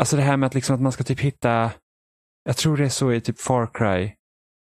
Alltså 0.00 0.16
det 0.16 0.22
här 0.22 0.36
med 0.36 0.46
att, 0.46 0.54
liksom 0.54 0.74
att 0.74 0.80
man 0.80 0.92
ska 0.92 1.04
typ 1.04 1.20
hitta, 1.20 1.70
jag 2.44 2.56
tror 2.56 2.76
det 2.76 2.84
är 2.84 2.88
så 2.88 3.12
i 3.12 3.20
typ 3.20 3.40
Far 3.40 3.70
Cry. 3.74 4.12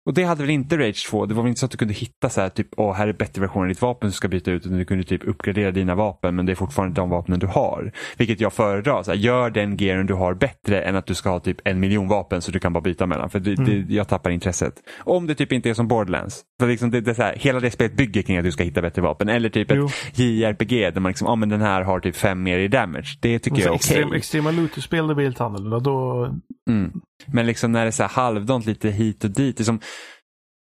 Och 0.05 0.13
det 0.13 0.23
hade 0.23 0.41
väl 0.41 0.49
inte 0.49 0.77
Rage 0.77 1.07
2? 1.09 1.25
Det 1.25 1.33
var 1.33 1.43
väl 1.43 1.49
inte 1.49 1.59
så 1.59 1.65
att 1.65 1.71
du 1.71 1.77
kunde 1.77 1.93
hitta 1.93 2.29
så 2.29 2.41
här, 2.41 2.49
typ, 2.49 2.67
åh 2.77 2.93
här 2.93 3.07
är 3.07 3.13
bättre 3.13 3.41
version 3.41 3.61
av 3.61 3.67
ditt 3.67 3.81
vapen 3.81 4.09
du 4.09 4.13
ska 4.13 4.27
byta 4.27 4.51
ut. 4.51 4.65
Utan 4.65 4.77
du 4.77 4.85
kunde 4.85 5.03
typ 5.03 5.27
uppgradera 5.27 5.71
dina 5.71 5.95
vapen 5.95 6.35
men 6.35 6.45
det 6.45 6.51
är 6.51 6.55
fortfarande 6.55 6.95
de 6.95 7.09
vapnen 7.09 7.39
du 7.39 7.47
har. 7.47 7.91
Vilket 8.17 8.39
jag 8.39 8.53
föredrar. 8.53 9.03
Så 9.03 9.11
här, 9.11 9.17
gör 9.17 9.49
den 9.49 9.77
gearen 9.77 10.05
du 10.05 10.13
har 10.13 10.33
bättre 10.33 10.81
än 10.81 10.95
att 10.95 11.05
du 11.05 11.15
ska 11.15 11.29
ha 11.29 11.39
typ 11.39 11.57
en 11.63 11.79
miljon 11.79 12.07
vapen 12.07 12.41
så 12.41 12.51
du 12.51 12.59
kan 12.59 12.73
bara 12.73 12.81
byta 12.81 13.05
mellan. 13.05 13.29
För 13.29 13.39
det, 13.39 13.51
mm. 13.51 13.65
det, 13.65 13.93
jag 13.93 14.07
tappar 14.07 14.29
intresset. 14.29 14.73
Om 14.99 15.27
det 15.27 15.35
typ 15.35 15.51
inte 15.51 15.69
är 15.69 15.73
som 15.73 15.87
Borderlands. 15.87 16.41
För 16.59 16.67
liksom 16.67 16.91
det, 16.91 17.01
det 17.01 17.15
så 17.15 17.21
här, 17.21 17.35
hela 17.35 17.59
det 17.59 17.71
spelet 17.71 17.97
bygger 17.97 18.21
kring 18.21 18.37
att 18.37 18.43
du 18.43 18.51
ska 18.51 18.63
hitta 18.63 18.81
bättre 18.81 19.01
vapen. 19.01 19.29
Eller 19.29 19.49
typ 19.49 19.71
jo. 19.71 19.85
ett 19.85 20.19
JRPG 20.19 20.93
där 20.93 20.99
man 20.99 21.09
liksom, 21.09 21.25
ja 21.25 21.31
ah, 21.31 21.35
men 21.35 21.49
den 21.49 21.61
här 21.61 21.81
har 21.81 21.99
typ 21.99 22.15
fem 22.15 22.43
mer 22.43 22.59
i 22.59 22.67
damage. 22.67 23.17
Det 23.21 23.39
tycker 23.39 23.57
jag 23.57 23.65
är 23.65 23.69
okej. 23.69 23.75
Extrem, 23.75 24.13
extrema 24.13 24.51
loot-spel 24.51 25.07
det 25.07 25.15
blir 25.15 25.25
helt 25.25 25.41
annorlunda. 25.41 25.79
Då... 25.79 26.25
Mm. 26.69 26.91
Men 27.27 27.45
liksom 27.45 27.71
när 27.71 27.81
det 27.81 27.89
är 27.89 27.91
så 27.91 28.03
här 28.03 28.09
halvdant 28.09 28.65
lite 28.65 28.89
hit 28.89 29.23
och 29.23 29.31
dit. 29.31 29.59
Liksom, 29.59 29.79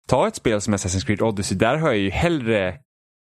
ta 0.09 0.27
ett 0.27 0.35
spel 0.35 0.61
som 0.61 0.73
Assassin's 0.73 1.05
Creed 1.05 1.21
Odyssey, 1.21 1.57
där 1.57 1.77
har 1.77 1.87
jag 1.87 1.97
ju 1.97 2.09
hellre 2.09 2.75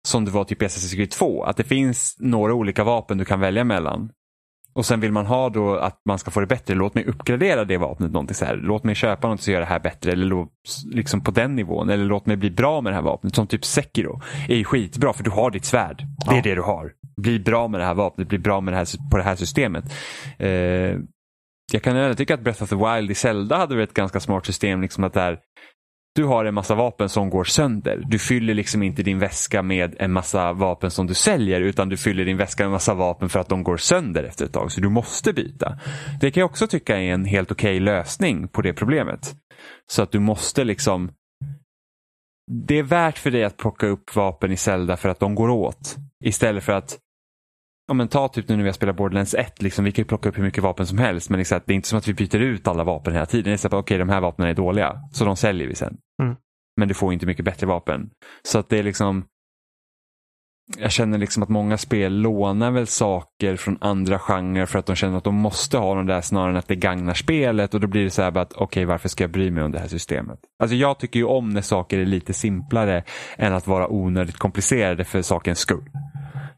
som 0.08 0.26
det 0.26 0.32
var 0.32 0.44
typ 0.44 0.62
i 0.62 0.66
Assassin's 0.66 0.96
Creed 0.96 1.12
2, 1.12 1.44
att 1.44 1.58
det 1.58 1.64
finns 1.64 2.16
några 2.20 2.54
olika 2.54 2.84
vapen 2.84 3.18
du 3.18 3.26
kan 3.26 3.40
välja 3.40 3.64
mellan. 3.64 4.12
Och 4.74 4.86
sen 4.86 5.00
vill 5.00 5.12
man 5.12 5.26
ha 5.26 5.50
då 5.50 5.76
att 5.76 6.02
man 6.06 6.20
ska 6.20 6.32
få 6.32 6.40
det 6.40 6.46
bättre, 6.46 6.74
låt 6.74 6.96
mig 6.96 7.06
uppgradera 7.06 7.66
det 7.66 7.78
vapnet 7.78 8.12
någonting 8.12 8.36
så 8.36 8.46
här. 8.46 8.56
Låt 8.56 8.84
mig 8.84 8.96
köpa 8.96 9.28
något 9.28 9.42
som 9.42 9.54
gör 9.54 9.60
det 9.60 9.66
här 9.66 9.80
bättre 9.80 10.12
eller 10.12 10.26
låt, 10.26 10.50
liksom 10.92 11.22
på 11.22 11.32
den 11.32 11.56
nivån. 11.56 11.90
Eller 11.90 12.06
låt 12.06 12.26
mig 12.26 12.38
bli 12.38 12.52
bra 12.52 12.82
med 12.82 12.92
det 12.94 12.96
här 12.96 13.04
vapnet. 13.04 13.36
Som 13.36 13.48
typ 13.48 13.66
Sekiro 13.66 14.22
är 14.48 14.56
ju 14.56 14.64
skitbra 14.64 15.14
för 15.14 15.24
du 15.24 15.30
har 15.30 15.52
ditt 15.52 15.66
svärd. 15.66 16.04
Det 16.26 16.32
är 16.32 16.36
ja. 16.36 16.42
det 16.44 16.56
du 16.56 16.62
har. 16.62 16.92
Bli 17.18 17.40
bra 17.40 17.68
med 17.68 17.80
det 17.80 17.86
här 17.86 17.94
vapnet, 17.94 18.28
bli 18.28 18.38
bra 18.38 18.62
med 18.62 18.74
det 18.74 18.78
här, 18.78 19.10
på 19.12 19.18
det 19.18 19.24
här 19.24 19.36
systemet. 19.36 19.86
Eh, 20.38 21.00
jag 21.74 21.84
kan 21.84 22.16
tycka 22.16 22.34
att 22.34 22.42
Breath 22.42 22.64
of 22.64 22.70
the 22.70 22.76
Wild 22.76 23.12
i 23.12 23.16
Zelda 23.16 23.58
hade 23.58 23.84
ett 23.84 23.94
ganska 23.94 24.20
smart 24.20 24.46
system. 24.46 24.82
Liksom 24.82 25.04
att 25.04 25.14
där, 25.14 25.40
du 26.16 26.24
har 26.24 26.46
en 26.46 26.54
massa 26.54 26.76
vapen 26.76 27.10
som 27.10 27.30
går 27.30 27.44
sönder. 27.44 28.04
Du 28.08 28.20
fyller 28.20 28.54
liksom 28.54 28.84
inte 28.84 29.04
din 29.04 29.20
väska 29.20 29.62
med 29.62 29.96
en 30.00 30.12
massa 30.12 30.54
vapen 30.54 30.92
som 30.92 31.08
du 31.08 31.14
säljer 31.14 31.62
utan 31.62 31.90
du 31.90 31.98
fyller 31.98 32.26
din 32.26 32.38
väska 32.38 32.64
med 32.64 32.68
en 32.68 32.72
massa 32.72 32.94
vapen 32.94 33.30
för 33.30 33.40
att 33.40 33.50
de 33.50 33.64
går 33.64 33.78
sönder 33.78 34.24
efter 34.24 34.46
ett 34.46 34.54
tag. 34.54 34.72
Så 34.72 34.82
du 34.82 34.90
måste 34.90 35.34
byta. 35.34 35.80
Det 36.22 36.32
kan 36.32 36.42
jag 36.42 36.50
också 36.50 36.68
tycka 36.68 36.98
är 36.98 37.14
en 37.14 37.26
helt 37.26 37.52
okej 37.52 37.76
okay 37.76 37.80
lösning 37.80 38.48
på 38.48 38.62
det 38.62 38.74
problemet. 38.74 39.36
Så 39.92 40.02
att 40.02 40.12
du 40.12 40.20
måste 40.20 40.64
liksom 40.64 41.12
det 42.52 42.80
är 42.80 42.84
värt 42.84 43.18
för 43.18 43.32
dig 43.32 43.44
att 43.44 43.58
plocka 43.58 43.88
upp 43.88 44.16
vapen 44.16 44.52
i 44.52 44.58
Zelda 44.58 44.98
för 44.98 45.10
att 45.10 45.20
de 45.20 45.36
går 45.36 45.50
åt. 45.50 45.96
Istället 46.24 46.64
för 46.64 46.74
att 46.74 46.98
ja, 47.88 47.94
men 47.94 48.08
ta 48.08 48.28
typ 48.28 48.48
nu 48.50 48.56
när 48.56 48.63
vi 48.63 48.70
har 48.70 48.74
spelat 48.74 48.96
Borderlands 48.96 49.34
1, 49.34 49.62
liksom, 49.62 49.86
vi 49.86 49.91
kan 49.91 50.04
ju 50.04 50.08
plocka 50.08 50.30
upp 50.30 50.38
hur 50.38 50.44
mycket 50.44 50.63
vapen 50.63 50.88
som 50.88 50.98
helst 50.98 51.30
men 51.30 51.38
liksom, 51.38 51.60
det 51.65 51.74
är 51.74 51.76
inte 51.76 51.88
som 51.88 51.98
att 51.98 52.08
vi 52.08 52.13
byter 52.13 52.39
ut 52.39 52.67
alla 52.67 52.84
vapen 52.84 53.13
hela 53.13 53.26
tiden. 53.26 53.44
Det 53.44 53.65
är 53.65 53.67
okej 53.67 53.80
okay, 53.80 53.98
de 53.98 54.10
här 54.10 54.22
vapnen 54.22 54.48
är 54.48 54.54
dåliga, 54.54 55.00
så 55.12 55.26
de 55.26 55.36
säljer 55.36 55.67
vi 55.67 55.76
sen. 55.76 55.98
Mm. 56.24 56.36
Men 56.78 56.88
du 56.88 56.94
får 56.94 57.13
inte 57.13 57.26
mycket 57.26 57.46
bättre 57.46 57.67
vapen. 57.67 58.10
Så 58.44 58.60
att 58.60 58.70
det 58.70 58.80
är 58.80 58.84
liksom 58.84 59.26
jag 60.78 60.91
känner 60.91 61.17
liksom 61.17 61.44
att 61.44 61.50
många 61.50 61.78
spel 61.78 62.13
lånar 62.13 62.72
väl 62.72 62.88
saker 62.88 63.56
från 63.56 63.78
andra 63.82 64.20
genrer 64.20 64.65
för 64.65 64.80
att 64.80 64.86
de 64.86 64.96
känner 64.96 65.17
att 65.17 65.24
de 65.24 65.36
måste 65.36 65.78
ha 65.78 65.96
de 65.96 66.06
där 66.06 66.22
snarare 66.22 66.50
än 66.50 66.58
att 66.58 66.67
det 66.67 66.76
gagnar 66.76 67.13
spelet 67.13 67.74
och 67.74 67.80
då 67.80 67.88
blir 67.88 68.04
det 68.04 68.10
så 68.10 68.22
här 68.22 68.38
att 68.38 68.54
okej 68.54 68.63
okay, 68.63 68.86
varför 68.86 69.10
ska 69.10 69.24
jag 69.24 69.32
bry 69.32 69.52
mig 69.52 69.63
om 69.63 69.72
det 69.72 69.80
här 69.80 69.88
systemet? 69.88 70.39
Alltså 70.60 70.76
jag 70.76 71.00
tycker 71.00 71.20
ju 71.20 71.26
om 71.26 71.50
när 71.50 71.62
saker 71.62 72.00
är 72.00 72.06
lite 72.06 72.34
simplare 72.34 73.04
än 73.38 73.54
att 73.54 73.67
vara 73.67 73.88
onödigt 73.88 74.38
komplicerade 74.38 75.04
för 75.04 75.22
sakens 75.22 75.60
skull. 75.60 75.89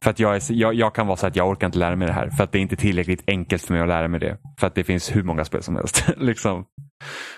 För 0.03 0.09
att 0.09 0.19
jag, 0.19 0.35
är, 0.35 0.41
jag, 0.51 0.73
jag, 0.73 0.95
kan 0.95 1.07
vara 1.07 1.17
så 1.17 1.27
att 1.27 1.35
jag 1.35 1.49
orkar 1.49 1.67
inte 1.67 1.79
lära 1.79 1.95
mig 1.95 2.07
det 2.07 2.13
här. 2.13 2.29
För 2.29 2.43
att 2.43 2.51
det 2.51 2.57
är 2.57 2.61
inte 2.61 2.75
tillräckligt 2.75 3.23
enkelt 3.27 3.61
för 3.61 3.73
mig 3.73 3.81
att 3.81 3.87
lära 3.87 4.07
mig 4.07 4.19
det. 4.19 4.37
För 4.59 4.67
att 4.67 4.75
det 4.75 4.83
finns 4.83 5.15
hur 5.15 5.23
många 5.23 5.45
spel 5.45 5.63
som 5.63 5.75
helst. 5.75 6.05
liksom. 6.17 6.65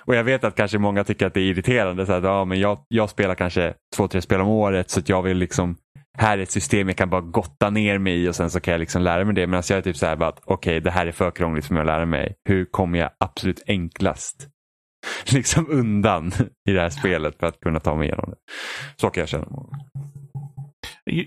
Och 0.05 0.15
jag 0.15 0.23
vet 0.23 0.43
att 0.43 0.55
kanske 0.55 0.77
många 0.77 1.03
tycker 1.03 1.25
att 1.27 1.33
det 1.33 1.39
är 1.39 1.43
irriterande. 1.43 2.05
Så 2.05 2.13
att, 2.13 2.23
ja, 2.23 2.45
men 2.45 2.59
jag, 2.59 2.77
jag 2.87 3.09
spelar 3.09 3.35
kanske 3.35 3.73
två, 3.95 4.07
tre 4.07 4.21
spel 4.21 4.41
om 4.41 4.47
året 4.47 4.89
så 4.89 4.99
att 4.99 5.09
jag 5.09 5.21
vill 5.21 5.37
liksom 5.37 5.77
här 6.17 6.37
är 6.37 6.41
ett 6.41 6.51
system 6.51 6.87
jag 6.87 6.97
kan 6.97 7.09
bara 7.09 7.21
gotta 7.21 7.69
ner 7.69 7.97
mig 7.97 8.23
i 8.23 8.29
och 8.29 8.35
sen 8.35 8.49
så 8.49 8.59
kan 8.59 8.71
jag 8.71 8.79
liksom 8.79 9.01
lära 9.01 9.25
mig 9.25 9.35
det. 9.35 9.47
Medan 9.47 9.63
jag 9.69 9.77
är 9.77 9.81
typ 9.81 9.97
så 9.97 10.05
här 10.05 10.15
bara 10.15 10.29
att 10.29 10.39
okej, 10.45 10.53
okay, 10.53 10.79
det 10.79 10.91
här 10.91 11.07
är 11.07 11.11
för 11.11 11.31
krångligt 11.31 11.65
för 11.65 11.73
mig 11.73 11.81
att 11.81 11.87
lära 11.87 12.05
mig. 12.05 12.35
Hur 12.49 12.65
kommer 12.65 12.99
jag 12.99 13.09
absolut 13.17 13.63
enklast 13.67 14.47
liksom 15.33 15.69
undan 15.69 16.31
i 16.69 16.71
det 16.71 16.81
här 16.81 16.89
spelet 16.89 17.39
för 17.39 17.47
att 17.47 17.59
kunna 17.59 17.79
ta 17.79 17.95
mig 17.95 18.07
igenom 18.07 18.29
det? 18.29 18.37
Så 18.95 19.09
kan 19.09 19.21
jag 19.21 19.29
känna. 19.29 19.47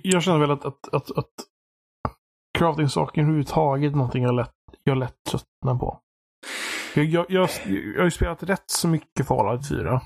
Jag 0.03 0.23
känner 0.23 0.39
väl 0.39 0.51
att, 0.51 0.65
att, 0.65 0.95
att, 0.95 1.19
att 1.19 1.35
crafting-saker 2.59 3.23
överhuvudtaget 3.23 3.93
är 3.93 3.97
någonting 3.97 4.23
jag 4.23 4.35
lätt, 4.35 4.55
jag 4.83 4.99
lätt 4.99 5.17
tröttnar 5.31 5.79
på. 5.79 6.01
Jag, 6.95 7.05
jag, 7.05 7.27
jag, 7.29 7.49
jag 7.65 7.99
har 7.99 8.05
ju 8.05 8.11
spelat 8.11 8.43
rätt 8.43 8.65
så 8.67 8.89
mycket 8.89 9.27
Fallout 9.27 9.69
4. 9.69 10.01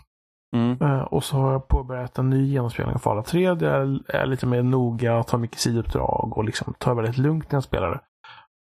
Mm. 0.57 0.83
Uh, 0.83 1.01
och 1.01 1.25
så 1.25 1.37
har 1.37 1.53
jag 1.53 1.69
påbörjat 1.69 2.19
en 2.19 2.31
ny 2.31 2.47
genomspelning 2.47 2.95
av 2.95 2.99
Fallout 2.99 3.27
3 3.27 3.55
där 3.55 3.81
jag 3.81 4.01
är 4.15 4.27
lite 4.27 4.47
mer 4.47 4.63
noga, 4.63 5.23
tar 5.23 5.39
mycket 5.39 5.59
sidouppdrag 5.59 6.39
och 6.39 6.45
liksom 6.45 6.75
tar 6.79 6.95
väldigt 6.95 7.19
lugnt 7.19 7.53
när 7.53 7.57
jag 7.57 7.65
spelar 7.65 7.91
det. 7.91 8.01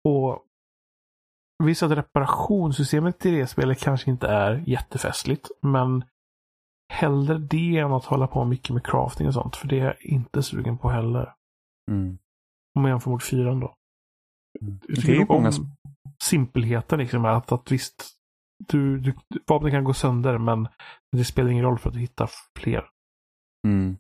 Och 0.09 0.46
Visst 1.64 1.83
att 1.83 1.90
reparationssystemet 1.90 3.26
i 3.26 3.31
det 3.31 3.46
spelet 3.46 3.81
kanske 3.81 4.11
inte 4.11 4.28
är 4.28 4.64
jättefestligt, 4.66 5.50
men 5.62 6.05
hellre 6.92 7.38
det 7.38 7.78
än 7.78 7.92
att 7.92 8.05
hålla 8.05 8.26
på 8.26 8.44
mycket 8.44 8.70
med 8.70 8.87
crafting 8.87 9.26
och 9.26 9.35
sånt. 9.35 9.57
För 9.57 9.68
det 9.68 9.81
är 9.81 9.85
jag 9.85 10.02
inte 10.02 10.42
sugen 10.42 10.78
på 10.78 10.88
heller. 10.88 11.33
Mm. 11.90 12.18
Om 12.74 12.83
man 12.83 12.90
jämför 12.90 13.11
mot 13.11 13.24
fyran 13.24 13.61
då. 13.61 13.74
Mm. 14.61 14.81
Det 14.87 15.16
är 15.16 15.26
många... 15.26 15.52
simpelheten 16.22 16.98
liksom. 16.98 17.24
Att, 17.24 17.52
att 17.52 17.72
visst, 17.72 18.11
du, 18.68 18.98
du, 18.98 19.14
vapnen 19.46 19.72
kan 19.72 19.85
gå 19.85 19.94
sönder 19.94 20.38
men 20.38 20.68
det 21.16 21.24
spelar 21.24 21.50
ingen 21.50 21.64
roll 21.64 21.78
för 21.78 21.88
att 21.88 21.94
du 21.94 22.00
hittar 22.00 22.31
fler. 22.59 22.85
Mm. 23.66 23.96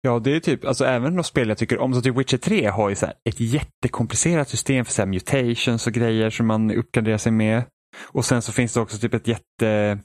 Ja, 0.00 0.18
det 0.18 0.36
är 0.36 0.40
typ, 0.40 0.64
alltså 0.64 0.84
även 0.84 1.16
de 1.16 1.24
spel 1.24 1.48
jag 1.48 1.58
tycker 1.58 1.78
om, 1.78 1.94
så 1.94 2.02
typ 2.02 2.16
Witcher 2.16 2.36
3 2.36 2.66
har 2.66 2.88
ju 2.88 2.94
så 2.94 3.06
ett 3.06 3.40
jättekomplicerat 3.40 4.48
system 4.48 4.84
för 4.84 4.92
så 4.92 5.06
mutations 5.06 5.86
och 5.86 5.92
grejer 5.92 6.30
som 6.30 6.46
man 6.46 6.70
uppgraderar 6.70 7.18
sig 7.18 7.32
med. 7.32 7.64
Och 8.06 8.24
sen 8.24 8.42
så 8.42 8.52
finns 8.52 8.74
det 8.74 8.80
också 8.80 8.98
typ 8.98 9.14
ett 9.14 9.28
jätte 9.28 9.98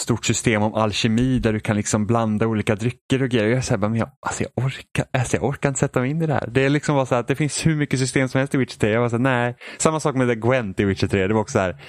stort 0.00 0.24
system 0.24 0.62
om 0.62 0.74
alkemi 0.74 1.38
där 1.38 1.52
du 1.52 1.60
kan 1.60 1.76
liksom 1.76 2.06
blanda 2.06 2.46
olika 2.46 2.74
drycker 2.74 3.22
och 3.22 3.28
grejer. 3.28 3.48
Jag, 3.48 3.64
så 3.64 3.74
här, 3.74 3.78
men 3.78 3.94
jag, 3.94 4.10
alltså 4.26 4.42
jag, 4.42 4.64
orkar, 4.64 5.04
alltså 5.12 5.36
jag 5.36 5.44
orkar 5.44 5.68
inte 5.68 5.80
sätta 5.80 6.00
mig 6.00 6.10
in 6.10 6.22
i 6.22 6.26
det 6.26 6.34
här. 6.34 6.46
Det 6.46 6.64
är 6.64 6.70
liksom 6.70 6.94
bara 6.94 7.06
så 7.06 7.14
här, 7.14 7.24
det 7.28 7.34
finns 7.34 7.66
hur 7.66 7.76
mycket 7.76 7.98
system 7.98 8.28
som 8.28 8.38
helst 8.38 8.54
i 8.54 8.58
Witcher 8.58 8.78
3. 8.78 8.90
Jag 8.90 9.00
var 9.00 9.08
så 9.08 9.16
här, 9.16 9.22
nej. 9.22 9.56
Samma 9.78 10.00
sak 10.00 10.14
med 10.14 10.28
The 10.28 10.34
Gwent 10.34 10.80
i 10.80 10.84
Witcher 10.84 11.06
3. 11.06 11.26
Det 11.26 11.34
var 11.34 11.40
också 11.40 11.52
så 11.52 11.58
här, 11.58 11.82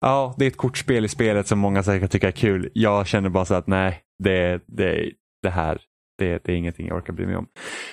ja, 0.00 0.34
det 0.38 0.44
är 0.44 0.48
ett 0.48 0.56
kortspel 0.56 1.04
i 1.04 1.08
spelet 1.08 1.46
som 1.46 1.58
många 1.58 1.82
säkert 1.82 2.10
tycker 2.10 2.28
är 2.28 2.32
kul. 2.32 2.70
Jag 2.74 3.06
känner 3.06 3.28
bara 3.28 3.44
så 3.44 3.54
att 3.54 3.66
nej, 3.66 4.00
det, 4.24 4.60
det, 4.66 5.10
det 5.42 5.50
här, 5.50 5.80
det, 6.18 6.44
det 6.44 6.52
är 6.52 6.56
ingenting 6.56 6.86
jag 6.86 6.96
orkar 6.96 7.12
bry 7.12 7.26
mig 7.26 7.36
om. 7.36 7.46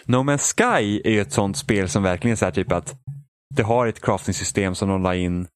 No 0.06 0.16
Man's 0.16 0.56
Sky 0.56 1.02
är 1.04 1.12
ju 1.12 1.22
ett 1.22 1.32
sånt 1.32 1.58
spel 1.58 1.90
som 1.90 2.04
verkligen 2.04 2.32
är 2.32 2.36
så 2.36 2.46
här 2.46 2.52
typ 2.52 2.72
att 2.72 2.96
det 3.56 3.64
har 3.64 3.88
ett 3.88 4.02
crafting-system 4.02 4.76
som 4.76 4.90
de 4.90 5.04
la 5.04 5.16
in 5.16 5.48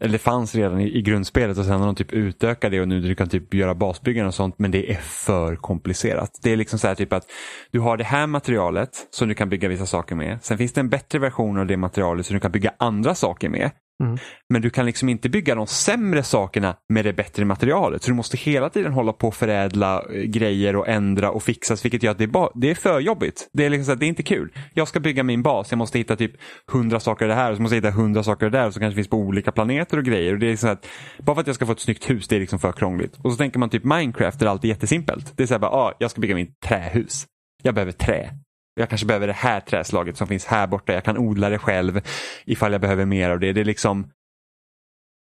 eller 0.00 0.12
det 0.12 0.18
fanns 0.18 0.54
redan 0.54 0.80
i, 0.80 0.98
i 0.98 1.02
grundspelet 1.02 1.58
och 1.58 1.64
sen 1.64 1.80
har 1.80 1.86
de 1.86 1.94
typ 1.94 2.12
utökat 2.12 2.70
det 2.70 2.80
och 2.80 2.88
nu 2.88 3.00
du 3.00 3.14
kan 3.14 3.28
typ 3.28 3.54
göra 3.54 3.74
basbyggande 3.74 4.28
och 4.28 4.34
sånt 4.34 4.58
men 4.58 4.70
det 4.70 4.90
är 4.92 5.00
för 5.00 5.56
komplicerat. 5.56 6.30
Det 6.42 6.52
är 6.52 6.56
liksom 6.56 6.78
så 6.78 6.88
här 6.88 6.94
typ 6.94 7.12
att 7.12 7.26
du 7.70 7.80
har 7.80 7.96
det 7.96 8.04
här 8.04 8.26
materialet 8.26 8.90
som 9.10 9.28
du 9.28 9.34
kan 9.34 9.48
bygga 9.48 9.68
vissa 9.68 9.86
saker 9.86 10.14
med. 10.14 10.38
Sen 10.42 10.58
finns 10.58 10.72
det 10.72 10.80
en 10.80 10.88
bättre 10.88 11.18
version 11.18 11.58
av 11.58 11.66
det 11.66 11.76
materialet 11.76 12.26
som 12.26 12.34
du 12.34 12.40
kan 12.40 12.52
bygga 12.52 12.72
andra 12.78 13.14
saker 13.14 13.48
med. 13.48 13.70
Mm. 14.02 14.18
Men 14.48 14.62
du 14.62 14.70
kan 14.70 14.86
liksom 14.86 15.08
inte 15.08 15.28
bygga 15.28 15.54
de 15.54 15.66
sämre 15.66 16.22
sakerna 16.22 16.76
med 16.88 17.04
det 17.04 17.12
bättre 17.12 17.44
materialet. 17.44 18.02
Så 18.02 18.10
du 18.10 18.14
måste 18.14 18.36
hela 18.36 18.70
tiden 18.70 18.92
hålla 18.92 19.12
på 19.12 19.28
och 19.28 19.34
förädla 19.34 20.02
eh, 20.14 20.22
grejer 20.22 20.76
och 20.76 20.88
ändra 20.88 21.30
och 21.30 21.42
fixa 21.42 21.76
vilket 21.82 22.02
gör 22.02 22.10
att 22.10 22.18
det 22.18 22.24
är, 22.24 22.28
ba- 22.28 22.50
det 22.54 22.70
är 22.70 22.74
för 22.74 23.00
jobbigt. 23.00 23.50
Det 23.52 23.64
är, 23.64 23.70
liksom 23.70 23.94
så 23.94 23.98
det 23.98 24.06
är 24.06 24.08
inte 24.08 24.22
kul. 24.22 24.52
Jag 24.74 24.88
ska 24.88 25.00
bygga 25.00 25.22
min 25.22 25.42
bas, 25.42 25.70
jag 25.70 25.78
måste 25.78 25.98
hitta 25.98 26.16
typ 26.16 26.32
hundra 26.72 27.00
saker 27.00 27.28
det 27.28 27.34
här 27.34 27.50
och 27.50 27.56
så 27.56 27.62
måste 27.62 27.76
jag 27.76 27.82
hitta 27.82 27.96
hundra 27.96 28.22
saker 28.22 28.50
där 28.50 28.66
och 28.66 28.74
så 28.74 28.80
kanske 28.80 28.94
finns 28.94 29.08
på 29.08 29.16
olika 29.16 29.52
planeter 29.52 29.98
och 29.98 30.04
grejer. 30.04 30.32
Och 30.32 30.38
det 30.38 30.52
är 30.52 30.56
så 30.56 30.68
att, 30.68 30.86
bara 31.18 31.34
för 31.34 31.40
att 31.40 31.46
jag 31.46 31.56
ska 31.56 31.66
få 31.66 31.72
ett 31.72 31.80
snyggt 31.80 32.10
hus, 32.10 32.28
det 32.28 32.36
är 32.36 32.40
liksom 32.40 32.58
för 32.58 32.72
krångligt. 32.72 33.18
Och 33.22 33.32
så 33.32 33.36
tänker 33.36 33.58
man 33.58 33.70
typ 33.70 33.84
Minecraft 33.84 34.38
där 34.38 34.46
allt 34.46 34.64
är 34.64 34.68
jättesimpelt. 34.68 35.36
Det 35.36 35.42
är 35.42 35.46
så 35.46 35.54
här 35.54 35.58
bara, 35.58 35.70
ah, 35.70 35.94
jag 35.98 36.10
ska 36.10 36.20
bygga 36.20 36.34
mitt 36.34 36.60
trähus. 36.60 37.26
Jag 37.62 37.74
behöver 37.74 37.92
trä. 37.92 38.30
Jag 38.74 38.88
kanske 38.88 39.06
behöver 39.06 39.26
det 39.26 39.32
här 39.32 39.60
träslaget 39.60 40.16
som 40.16 40.26
finns 40.26 40.44
här 40.44 40.66
borta. 40.66 40.92
Jag 40.92 41.04
kan 41.04 41.18
odla 41.18 41.48
det 41.48 41.58
själv 41.58 42.00
ifall 42.44 42.72
jag 42.72 42.80
behöver 42.80 43.04
mer 43.04 43.30
av 43.30 43.40
det. 43.40 43.52
Det 43.52 43.60
är 43.60 43.64
liksom 43.64 44.10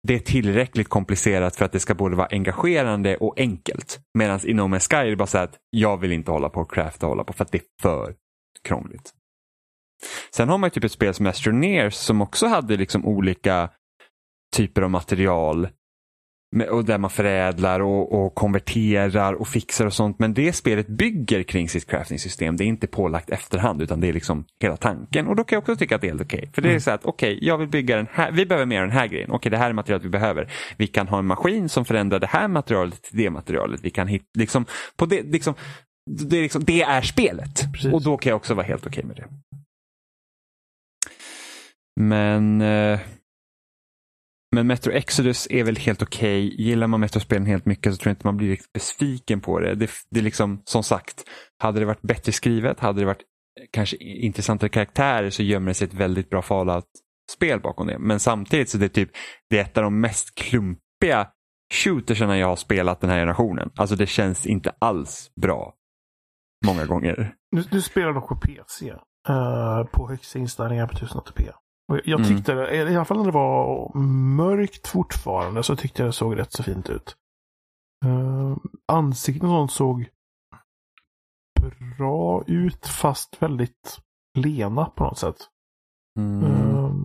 det 0.08 0.16
är 0.16 0.20
tillräckligt 0.20 0.90
komplicerat 0.90 1.56
för 1.56 1.66
att 1.66 1.72
det 1.72 1.80
ska 1.80 1.96
både 1.96 2.16
vara 2.16 2.28
engagerande 2.32 3.18
och 3.18 3.40
enkelt. 3.40 4.00
Medan 4.14 4.40
i 4.44 4.54
No 4.54 4.62
Man's 4.62 4.90
Sky 4.90 4.96
är 4.96 5.10
det 5.10 5.16
bara 5.16 5.28
så 5.28 5.38
att 5.38 5.58
jag 5.70 5.98
vill 5.98 6.12
inte 6.12 6.32
hålla 6.32 6.50
på 6.50 6.62
och 6.62 6.74
crafta 6.74 7.06
och 7.06 7.10
hålla 7.10 7.24
på 7.24 7.34
för 7.34 7.44
att 7.46 7.52
det 7.52 7.58
är 7.58 7.64
för 7.82 8.16
krångligt. 8.64 9.14
Sen 10.36 10.50
har 10.50 10.58
man 10.58 10.70
typ 10.70 10.84
ett 10.84 10.92
spel 10.92 11.14
som 11.14 11.28
Astroneers 11.28 11.94
som 11.94 12.22
också 12.22 12.48
hade 12.48 12.78
liksom 12.78 13.06
olika 13.06 13.70
typer 14.56 14.82
av 14.82 14.90
material 14.90 15.70
och 16.70 16.86
där 16.86 16.98
man 16.98 17.10
förädlar 17.10 17.80
och, 17.80 18.14
och, 18.14 18.36
konverterar 18.36 19.34
och 19.34 19.48
fixar 19.48 19.86
och 19.86 19.94
sånt. 19.94 20.20
Men 20.20 20.34
det 20.34 20.54
spelet 20.54 20.88
bygger 20.88 21.44
kring 21.44 21.70
sitt 21.70 21.88
crafting-system. 21.88 22.58
Det 22.58 22.64
är 22.64 22.66
inte 22.66 22.88
pålagt 22.88 23.30
efterhand 23.30 23.82
utan 23.82 24.02
det 24.02 24.08
är 24.08 24.14
liksom 24.14 24.46
hela 24.62 24.78
tanken. 24.78 25.28
Och 25.28 25.36
då 25.36 25.44
kan 25.44 25.56
jag 25.56 25.62
också 25.62 25.76
tycka 25.76 25.96
att 25.96 26.02
det 26.02 26.08
är 26.08 26.12
helt 26.12 26.22
okej. 26.22 26.40
Okay. 26.40 26.52
För 26.54 26.62
det 26.62 26.68
är 26.68 26.72
mm. 26.72 26.82
så 26.82 26.92
att 26.92 27.06
okej, 27.06 27.36
okay, 27.36 27.48
jag 27.48 27.58
vill 27.58 27.68
bygga 27.68 27.96
den 27.96 28.08
här. 28.12 28.32
Vi 28.32 28.46
behöver 28.46 28.66
mer 28.66 28.82
av 28.82 28.88
den 28.88 28.98
här 28.98 29.08
grejen. 29.08 29.30
Okej, 29.30 29.36
okay, 29.36 29.50
det 29.50 29.58
här 29.58 29.70
är 29.70 29.74
materialet 29.74 30.06
vi 30.06 30.10
behöver. 30.10 30.52
Vi 30.78 30.88
kan 30.88 31.08
ha 31.08 31.20
en 31.20 31.26
maskin 31.26 31.70
som 31.70 31.86
förändrar 31.86 32.20
det 32.20 32.28
här 32.28 32.48
materialet 32.48 33.04
till 33.04 33.18
det 33.18 33.30
materialet. 33.30 33.80
Vi 33.84 33.90
kan 33.90 34.08
hitta, 34.08 34.26
liksom, 34.34 34.66
på 34.96 35.06
det, 35.06 35.22
liksom, 35.22 35.54
det, 36.10 36.38
är 36.38 36.42
liksom, 36.42 36.64
det 36.64 36.82
är 36.82 37.02
spelet. 37.02 37.72
Precis. 37.74 37.94
Och 37.94 38.04
då 38.04 38.18
kan 38.18 38.30
jag 38.30 38.38
också 38.38 38.54
vara 38.54 38.66
helt 38.66 38.88
okej 38.88 39.04
med 39.04 39.16
det. 39.16 39.26
Men 42.00 42.62
eh, 42.62 43.00
men 44.56 44.68
Metro 44.68 44.92
Exodus 44.92 45.48
är 45.50 45.64
väl 45.64 45.78
helt 45.78 46.02
okej. 46.02 46.48
Okay. 46.48 46.66
Gillar 46.66 46.88
man 46.88 47.00
Metro-spelen 47.00 47.46
helt 47.46 47.66
mycket 47.66 47.94
så 47.94 47.98
tror 47.98 48.10
jag 48.10 48.16
inte 48.16 48.28
man 48.28 48.38
blir 48.38 48.50
riktigt 48.50 48.74
besviken 48.74 49.42
på 49.42 49.60
det. 49.60 49.76
det. 49.76 49.90
Det 50.10 50.20
är 50.20 50.24
liksom, 50.24 50.62
som 50.66 50.84
sagt, 50.84 51.24
hade 51.60 51.80
det 51.80 51.86
varit 51.86 52.02
bättre 52.02 52.32
skrivet, 52.32 52.80
hade 52.80 53.02
det 53.02 53.06
varit 53.06 53.22
eh, 53.60 53.66
kanske 53.72 53.98
intressantare 53.98 54.70
karaktärer 54.70 55.30
så 55.30 55.44
gömmer 55.44 55.68
det 55.68 55.74
sig 55.74 55.88
ett 55.88 55.94
väldigt 55.94 56.30
bra 56.30 56.42
Fallout-spel 56.42 57.60
bakom 57.60 57.88
det. 57.88 58.00
Men 58.00 58.20
samtidigt 58.20 58.70
så 58.70 58.78
det 58.78 58.86
är 58.86 58.90
typ, 58.90 59.10
det 59.50 59.58
är 59.58 59.62
ett 59.62 59.78
av 59.78 59.84
de 59.84 60.00
mest 60.00 60.36
klumpiga 60.36 61.28
shootersarna 61.74 62.38
jag 62.38 62.48
har 62.48 62.56
spelat 62.56 63.02
den 63.02 63.10
här 63.10 63.20
generationen. 63.20 63.72
Alltså 63.76 63.96
det 63.96 64.08
känns 64.08 64.46
inte 64.46 64.72
alls 64.80 65.32
bra. 65.42 65.74
Många 66.66 66.86
gånger. 66.86 67.34
Nu, 67.52 67.64
nu 67.72 67.82
spelar 67.82 68.14
de 68.14 68.28
på 68.28 68.36
PC. 68.36 68.92
Uh, 68.92 69.00
eh, 69.30 69.84
på 69.84 70.10
högsta 70.10 70.40
inställningar 70.40 70.88
på 70.88 70.94
1080p. 70.94 71.52
Jag 72.06 72.20
mm. 72.20 72.36
tyckte, 72.36 72.54
mm. 72.54 72.94
i 72.94 72.96
alla 72.96 73.06
fall 73.06 73.18
när 73.18 73.26
det 73.26 73.32
var 73.32 73.92
mörkt 74.36 74.88
fortfarande, 74.88 75.64
så 75.64 75.76
tyckte 75.76 76.02
jag 76.02 76.10
det 76.10 76.14
såg 76.14 76.40
rätt 76.40 76.54
så 76.54 76.64
fint 76.64 76.90
ut. 76.90 77.16
Uh, 78.06 78.58
ansikten 78.88 79.50
och 79.50 79.56
sånt 79.56 79.72
såg 79.72 80.10
bra 81.98 82.44
ut, 82.48 82.88
fast 82.88 83.42
väldigt 83.42 84.00
lena 84.38 84.86
på 84.86 85.04
något 85.04 85.18
sätt. 85.18 85.38
Mm. 86.20 86.44
Uh, 86.44 86.96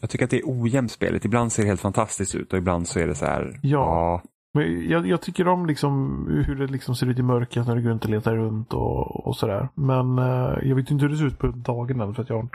jag 0.00 0.10
tycker 0.10 0.24
att 0.24 0.30
det 0.30 0.38
är 0.38 0.62
ojämnt 0.62 0.90
spelet. 0.90 1.24
Ibland 1.24 1.52
ser 1.52 1.62
det 1.62 1.68
helt 1.68 1.80
fantastiskt 1.80 2.34
ut 2.34 2.52
och 2.52 2.58
ibland 2.58 2.88
så 2.88 2.98
är 2.98 3.06
det 3.06 3.14
så 3.14 3.24
här. 3.24 3.60
Ja. 3.62 3.78
ja. 3.78 4.22
Men 4.54 4.88
jag, 4.88 5.06
jag, 5.06 5.22
tycker 5.22 5.48
om 5.48 5.66
liksom 5.66 6.24
hur 6.46 6.56
det 6.56 6.66
liksom 6.66 6.94
ser 6.94 7.06
ut 7.06 7.18
i 7.18 7.22
mörkret 7.22 7.66
när 7.66 7.76
du 7.76 7.82
går 7.82 7.90
runt 7.90 8.04
och 8.04 8.10
letar 8.10 8.36
runt 8.36 8.74
och, 8.74 9.26
och 9.26 9.36
sådär. 9.36 9.68
Men 9.74 10.18
uh, 10.18 10.68
jag 10.68 10.76
vet 10.76 10.90
inte 10.90 11.02
hur 11.02 11.10
det 11.10 11.16
ser 11.16 11.26
ut 11.26 11.38
på 11.38 11.46
dagen 11.46 12.00
än 12.00 12.14
för 12.14 12.22
att 12.22 12.28
jag 12.28 12.36
har 12.36 12.48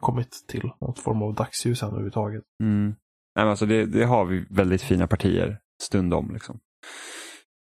kommit 0.00 0.44
till 0.48 0.70
något 0.80 0.98
form 0.98 1.22
av 1.22 1.34
dagsljus 1.34 1.82
än 1.82 1.88
överhuvudtaget. 1.88 2.42
Mm. 2.62 2.94
Nej, 3.36 3.48
alltså 3.48 3.66
det, 3.66 3.86
det, 3.86 4.04
har 4.04 4.24
vi 4.24 4.46
väldigt 4.50 4.82
fina 4.82 5.06
partier 5.06 5.58
stundom. 5.82 6.30
Liksom. 6.32 6.58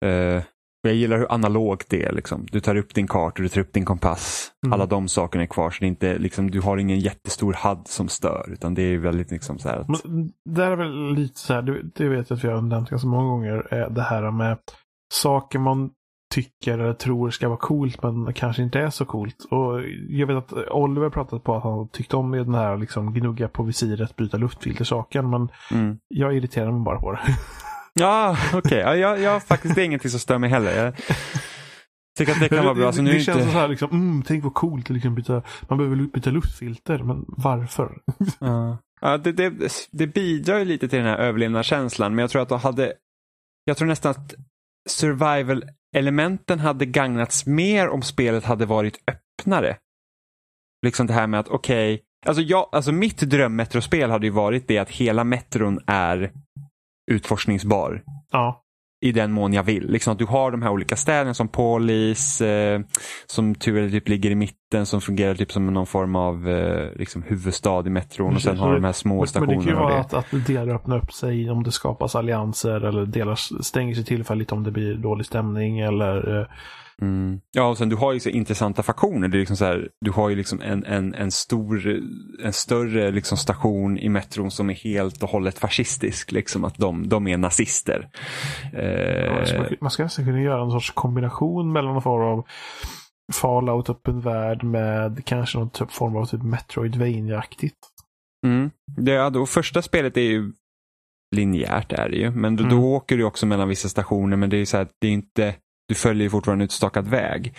Uh, 0.06 0.44
jag 0.82 0.96
gillar 0.96 1.18
hur 1.18 1.32
analogt 1.32 1.90
det 1.90 2.04
är. 2.04 2.12
Liksom. 2.12 2.46
Du 2.52 2.60
tar 2.60 2.76
upp 2.76 2.94
din 2.94 3.08
karta, 3.08 3.42
du 3.42 3.50
tar 3.50 3.62
upp 3.62 3.74
din 3.74 3.86
kompass. 3.86 4.52
Mm. 4.66 4.74
Alla 4.74 4.86
de 4.86 5.08
sakerna 5.08 5.44
är 5.44 5.48
kvar. 5.48 5.70
Så 5.70 5.80
det 5.80 5.86
är 5.86 5.88
inte, 5.88 6.18
liksom, 6.18 6.52
du 6.52 6.62
har 6.62 6.78
ingen 6.78 7.00
jättestor 7.00 7.58
HUD 7.64 7.88
som 7.88 8.08
stör. 8.08 8.50
Utan 8.52 8.74
det 8.74 8.82
är 8.82 8.98
väldigt 8.98 9.32
liksom 9.32 9.60
så 9.60 9.70
här. 9.70 9.78
Att... 9.78 9.88
Men, 9.88 10.32
det 10.50 10.64
är 10.64 10.76
väl 10.76 11.14
lite 11.14 11.40
så 11.40 11.54
här, 11.54 11.62
det, 11.62 11.82
det 11.96 12.10
vet 12.10 12.30
jag 12.30 12.38
att 12.38 12.44
vi 12.44 12.48
har 12.48 12.62
nämnt 12.62 12.90
ganska 12.90 13.08
många 13.08 13.30
gånger. 13.30 13.74
Är 13.74 13.90
det 13.90 14.02
här 14.02 14.32
med 14.32 14.58
saker 15.14 15.60
man 15.60 15.90
tycker 16.36 16.80
eller 16.80 16.94
tror 16.94 17.30
ska 17.30 17.48
vara 17.48 17.58
coolt 17.58 18.04
men 18.04 18.34
kanske 18.34 18.64
inte 18.64 18.80
är 18.80 18.90
så 18.90 19.06
coolt. 19.06 19.46
Och 19.50 19.82
jag 20.10 20.28
vet 20.28 20.38
att 20.38 20.54
Oliver 20.72 21.10
pratat 21.10 21.44
på 21.44 21.56
att 21.56 21.64
han 21.64 21.90
tyckte 21.90 22.16
om 22.16 22.32
den 22.32 22.56
här 22.56 22.78
liksom 22.78 23.14
gnugga 23.14 23.48
på 23.48 23.64
visiret, 23.64 24.16
byta 24.16 24.38
luftfilter-saken. 24.38 25.30
Men 25.30 25.50
mm. 25.72 25.98
jag 26.08 26.38
irriterar 26.38 26.72
mig 26.72 26.82
bara 26.82 27.00
på 27.00 27.12
det. 27.12 27.20
ja, 27.94 28.38
okej. 28.48 28.60
Okay. 28.60 28.80
Ja, 28.80 28.96
jag, 28.96 29.20
jag, 29.20 29.44
faktiskt, 29.44 29.76
det 29.76 29.82
är 29.82 29.86
ingenting 29.86 30.12
som 30.12 30.20
stör 30.20 30.38
mig 30.38 30.50
heller. 30.50 30.76
Jag 30.76 30.94
tycker 32.18 32.34
att 32.34 32.40
det 32.40 32.50
kan 32.50 32.66
vara 32.66 32.76
bra. 32.76 32.88
Alltså, 32.88 33.02
nu 33.02 33.14
det 33.14 33.20
känns 33.20 33.38
inte... 33.38 33.52
så 33.52 33.58
här 33.58 33.68
liksom, 33.68 33.90
mm, 33.92 34.24
tänk 34.28 34.44
vad 34.44 34.54
coolt, 34.54 34.90
liksom 34.90 35.16
byta, 35.16 35.42
man 35.62 35.78
behöver 35.78 35.96
byta 35.96 36.30
luftfilter, 36.30 37.04
men 37.04 37.26
varför? 37.28 37.98
ja. 38.40 38.78
ja 39.02 39.18
det, 39.18 39.32
det, 39.32 39.54
det 39.92 40.08
bidrar 40.08 40.60
ju 40.60 40.66
lite 40.66 40.88
till 40.88 41.00
den 41.00 41.08
här 41.08 41.18
överlevnadskänslan, 41.18 42.16
men 42.16 42.24
jag 42.24 42.30
tror 42.30 42.42
att 42.42 42.50
de 42.50 42.60
hade 42.60 42.94
jag 43.66 43.78
tror 43.78 43.88
nästan 43.88 44.12
att 44.12 44.36
elementen 45.96 46.60
hade 46.60 46.86
gagnats 46.86 47.46
mer 47.46 47.90
om 47.90 48.02
spelet 48.02 48.46
hade 48.46 48.66
varit 48.66 49.00
öppnare. 49.08 49.78
Liksom 50.86 51.08
det 51.08 51.14
här 51.14 51.28
med 51.28 51.40
att 51.40 51.48
okej, 51.48 51.94
okay, 51.94 52.06
alltså, 52.26 52.56
alltså 52.72 52.92
mitt 52.92 53.20
drömmetrospel 53.20 54.10
hade 54.10 54.26
ju 54.26 54.32
varit 54.32 54.68
det 54.68 54.78
att 54.78 54.90
hela 54.90 55.24
metron 55.24 55.80
är 55.88 56.32
utforskningsbar. 57.12 58.04
Ja 58.32 58.65
i 59.06 59.12
den 59.12 59.32
mån 59.32 59.54
jag 59.54 59.64
vill. 59.64 59.92
Liksom 59.92 60.14
att 60.14 60.20
du 60.20 60.26
har 60.26 60.52
de 60.52 60.62
här 60.62 60.70
olika 60.70 60.96
städerna 60.96 61.34
som 61.34 61.48
Polis, 61.48 62.42
eh, 62.42 62.82
som 63.26 63.56
tur 63.56 63.90
typ 63.90 64.10
ligger 64.10 64.32
i 64.32 64.36
mitten, 64.36 64.86
som 64.86 65.02
fungerar 65.02 65.36
typ 65.36 65.52
som 65.52 65.74
någon 65.74 65.86
form 65.86 66.16
av 66.16 66.50
eh, 66.50 66.90
liksom 66.96 67.24
huvudstad 67.24 67.88
i 67.88 67.90
metron 67.90 68.34
Precis, 68.34 68.48
och 68.48 68.52
sen 68.52 68.60
har 68.60 68.70
du 68.70 68.76
de 68.76 68.84
här 68.84 68.94
små 68.94 69.26
stationerna. 69.26 69.58
Men 69.58 69.66
det 69.66 69.72
kan 69.72 69.82
ju 69.82 69.90
vara 69.90 70.00
att, 70.00 70.14
att 70.14 70.46
delar 70.48 70.76
öppnar 70.76 70.98
upp 70.98 71.14
sig 71.14 71.50
om 71.50 71.64
det 71.64 71.72
skapas 71.72 72.16
allianser 72.16 72.82
eller 72.86 73.06
delar 73.06 73.36
stänger 73.64 73.96
sig 73.96 74.06
tillfälligt 74.06 74.52
om 74.52 74.64
det 74.64 74.72
blir 74.72 74.96
dålig 74.96 75.26
stämning 75.26 75.80
eller 75.80 76.40
eh, 76.40 76.48
Mm. 77.02 77.42
Ja, 77.52 77.68
och 77.68 77.78
sen 77.78 77.90
du 77.90 77.96
har 77.96 78.14
ju 78.14 78.20
så 78.20 78.30
intressanta 78.30 78.84
faktioner. 78.84 79.28
Det 79.28 79.38
är 79.38 79.40
liksom 79.40 79.58
så 79.58 79.66
här, 79.66 79.90
du 80.02 80.12
har 80.12 80.30
ju 80.30 80.36
liksom 80.36 80.62
en, 80.62 80.86
en, 80.86 81.14
en, 81.14 81.32
stor, 81.32 82.02
en 82.44 82.54
större 82.54 83.12
liksom 83.12 83.38
station 83.38 83.98
i 83.98 84.10
metron 84.10 84.52
som 84.52 84.70
är 84.70 84.74
helt 84.74 85.24
och 85.24 85.30
hållet 85.30 85.60
fascistisk. 85.60 86.32
Liksom 86.32 86.64
att 86.64 86.78
de, 86.78 87.10
de 87.10 87.28
är 87.28 87.38
nazister. 87.38 88.10
Eh... 88.74 89.78
man 89.82 89.92
ska 89.92 90.04
nästan 90.04 90.26
kunna 90.26 90.42
göra 90.42 90.64
en 90.64 90.72
sorts 90.72 90.92
kombination 90.92 91.72
mellan 91.72 91.94
någon 91.94 92.02
form 92.02 92.24
av 92.24 92.46
Fallout 93.34 93.90
öppen 93.90 94.22
värld 94.22 94.64
med 94.64 95.26
kanske 95.26 95.58
någon 95.58 95.70
typ 95.70 95.92
form 95.92 96.16
av 96.16 96.26
typ 96.26 96.44
Metroidvania-aktigt. 96.44 97.76
Mm. 98.46 98.72
Det, 98.98 99.30
då, 99.30 99.46
första 99.46 99.82
spelet 99.82 100.18
är 100.18 100.22
ju 100.22 100.54
linjärt 101.36 101.92
är 101.92 102.10
det 102.10 102.16
ju. 102.16 102.32
Men 102.32 102.56
då, 102.56 102.64
mm. 102.64 102.76
då 102.76 102.84
åker 102.84 103.18
du 103.18 103.24
också 103.24 103.46
mellan 103.46 103.70
vissa 103.70 103.90
stationer 103.90 104.38
men 104.38 104.50
det 104.50 104.58
är 104.58 104.66
så 104.66 104.78
här, 104.78 104.88
det 105.02 105.08
är 105.08 105.12
inte 105.12 105.56
du 105.88 105.96
följer 105.96 106.30
fortfarande 106.30 106.64
en 106.64 106.66
utstakad 106.66 107.08
väg. 107.08 107.56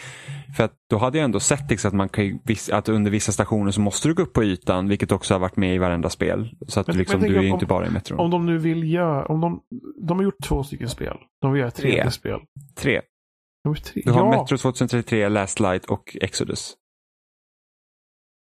För 0.56 0.64
att 0.64 0.72
då 0.90 0.98
hade 0.98 1.18
jag 1.18 1.24
ändå 1.24 1.40
sett 1.40 1.70
liksom, 1.70 1.88
att, 1.88 1.94
man 1.94 2.08
kan, 2.08 2.40
att 2.72 2.88
under 2.88 3.10
vissa 3.10 3.32
stationer 3.32 3.70
så 3.70 3.80
måste 3.80 4.08
du 4.08 4.14
gå 4.14 4.22
upp 4.22 4.32
på 4.32 4.44
ytan, 4.44 4.88
vilket 4.88 5.12
också 5.12 5.34
har 5.34 5.38
varit 5.38 5.56
med 5.56 5.74
i 5.74 5.78
varenda 5.78 6.10
spel. 6.10 6.56
Så 6.68 6.80
att 6.80 6.86
Men- 6.86 6.96
liksom, 6.96 7.20
men 7.20 7.30
du 7.30 7.36
är 7.36 7.40
om- 7.40 7.46
inte 7.46 7.66
bara 7.66 7.86
i 7.86 7.90
Metro. 7.90 8.16
Om 8.18 8.30
de 8.30 8.46
nu 8.46 8.58
vill 8.58 8.92
göra... 8.92 9.26
Om 9.26 9.40
de, 9.40 9.60
de 10.08 10.16
har 10.18 10.24
gjort 10.24 10.42
två 10.44 10.64
stycken 10.64 10.88
spel. 10.88 11.16
De 11.40 11.52
vill 11.52 11.60
göra 11.60 11.68
ett 11.68 11.74
tredje 11.74 12.02
Tre. 12.02 12.10
spel. 12.10 12.40
Tre. 12.76 13.00
Tre. 13.84 14.02
Du 14.04 14.12
har 14.12 14.20
ja. 14.20 14.30
Metro 14.42 14.58
2033, 14.58 15.28
Last 15.28 15.60
Light 15.60 15.84
och 15.84 16.16
Exodus. 16.20 16.74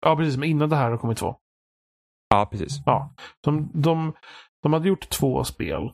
ja, 0.06 0.16
precis. 0.16 0.38
Men 0.38 0.50
innan 0.50 0.70
det 0.70 0.76
här 0.76 0.90
har 0.92 0.98
kommit 0.98 1.18
två. 1.18 1.36
Ja, 2.30 2.48
precis. 2.52 2.82
Ja. 2.86 3.16
De, 3.44 3.72
de, 3.74 4.14
de 4.64 4.74
hade 4.74 4.88
gjort 4.88 5.10
två 5.10 5.44
spel. 5.44 5.92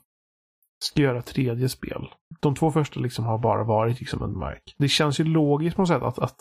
Ska 0.83 1.01
göra 1.01 1.21
tredje 1.21 1.69
spel. 1.69 2.07
De 2.39 2.55
två 2.55 2.71
första 2.71 2.99
liksom 2.99 3.25
har 3.25 3.37
bara 3.37 3.63
varit 3.63 3.99
liksom 3.99 4.23
en 4.23 4.37
mark. 4.37 4.75
Det 4.77 4.87
känns 4.87 5.19
ju 5.19 5.23
logiskt 5.23 5.75
på 5.75 5.81
något 5.81 5.89
sätt 5.89 6.01
att, 6.03 6.19
att 6.19 6.35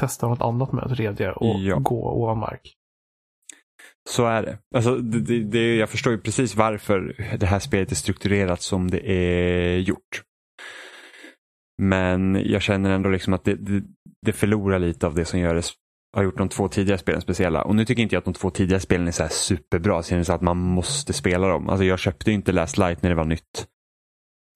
testa 0.00 0.28
något 0.28 0.42
annat 0.42 0.72
med 0.72 0.84
ett 0.84 0.96
tredje 0.96 1.32
och 1.32 1.60
Ja. 1.60 1.78
gå 1.78 2.12
ovan 2.12 2.38
mark. 2.38 2.74
Så 4.10 4.26
är 4.26 4.42
det. 4.42 4.58
Alltså, 4.74 4.96
det, 4.96 5.20
det, 5.20 5.44
det. 5.44 5.76
Jag 5.76 5.90
förstår 5.90 6.12
ju 6.12 6.18
precis 6.18 6.56
varför 6.56 7.16
det 7.40 7.46
här 7.46 7.58
spelet 7.58 7.90
är 7.90 7.96
strukturerat 7.96 8.62
som 8.62 8.90
det 8.90 9.10
är 9.10 9.78
gjort. 9.78 10.22
Men 11.82 12.42
jag 12.44 12.62
känner 12.62 12.90
ändå 12.90 13.08
liksom 13.10 13.32
att 13.34 13.44
det, 13.44 13.54
det, 13.54 13.82
det 14.26 14.32
förlorar 14.32 14.78
lite 14.78 15.06
av 15.06 15.14
det 15.14 15.24
som 15.24 15.40
gör 15.40 15.54
det, 15.54 15.62
har 16.16 16.22
gjort 16.22 16.38
de 16.38 16.48
två 16.48 16.68
tidigare 16.68 16.98
spelen 16.98 17.20
speciella. 17.20 17.62
Och 17.64 17.74
nu 17.74 17.84
tycker 17.84 18.02
inte 18.02 18.14
jag 18.14 18.18
att 18.20 18.24
de 18.24 18.34
två 18.34 18.50
tidigare 18.50 18.80
spelen 18.80 19.08
är 19.08 19.12
så 19.12 19.28
superbra. 19.28 20.02
Så 20.02 20.14
det 20.14 20.20
är 20.20 20.24
så 20.24 20.32
att 20.32 20.42
man 20.42 20.56
måste 20.56 21.12
spela 21.12 21.48
dem. 21.48 21.68
Alltså 21.68 21.84
jag 21.84 21.98
köpte 21.98 22.30
ju 22.30 22.34
inte 22.34 22.52
Last 22.52 22.78
Light 22.78 23.02
när 23.02 23.10
det 23.10 23.16
var 23.16 23.24
nytt. 23.24 23.66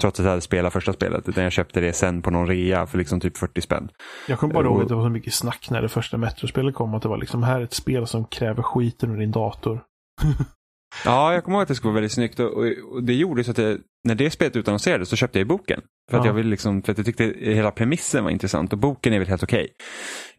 Trots 0.01 0.21
att 0.21 0.25
jag 0.25 0.31
hade 0.31 0.41
spelat 0.43 0.73
första 0.73 0.93
spelet. 0.93 1.29
Utan 1.29 1.43
jag 1.43 1.53
köpte 1.53 1.81
det 1.81 1.93
sen 1.93 2.23
på 2.23 2.31
någon 2.31 2.47
rea 2.47 2.87
för 2.87 2.99
liksom 2.99 3.21
typ 3.21 3.37
40 3.37 3.61
spänn. 3.61 3.89
Jag 4.29 4.39
kommer 4.39 4.55
bara 4.55 4.67
ihåg 4.67 4.83
att 4.83 4.89
det 4.89 4.95
var 4.95 5.03
så 5.05 5.11
mycket 5.11 5.35
snack 5.35 5.71
när 5.71 5.83
det 5.83 5.89
första 5.89 6.17
Metrospelet 6.17 6.75
kom. 6.75 6.95
Att 6.95 7.03
det 7.03 7.09
var 7.09 7.17
liksom, 7.19 7.43
här 7.43 7.61
är 7.61 7.65
ett 7.65 7.75
spel 7.75 8.07
som 8.07 8.25
kräver 8.25 8.63
skiten 8.63 9.11
ur 9.15 9.19
din 9.19 9.31
dator. 9.33 9.81
Ja, 11.05 11.35
jag 11.35 11.45
kommer 11.45 11.57
ihåg 11.57 11.63
att 11.63 11.69
det 11.69 11.75
skulle 11.75 11.89
vara 11.89 11.95
väldigt 11.95 12.13
snyggt 12.13 12.41
och, 12.41 12.53
och, 12.93 13.03
det 13.03 13.15
gjorde 13.15 13.45
så 13.45 13.51
att 13.51 13.59
jag, 13.59 13.79
när 14.05 14.15
det 14.15 14.31
spelet 14.31 14.57
utannonserades 14.57 15.09
så 15.09 15.17
köpte 15.17 15.39
jag 15.39 15.49
boken. 15.49 15.81
För 16.11 16.19
att 16.19 16.25
Ja. 16.25 16.29
jag 16.29 16.35
ville 16.35 16.51
liksom, 16.51 16.83
för 16.83 16.93
att 16.93 16.99
jag 16.99 17.07
tyckte 17.07 17.35
hela 17.39 17.71
premissen 17.71 18.25
var 18.25 18.31
intressant 18.31 18.73
och 18.73 18.79
boken 18.79 19.13
är 19.13 19.19
väl 19.19 19.29
helt 19.29 19.43
okej. 19.43 19.69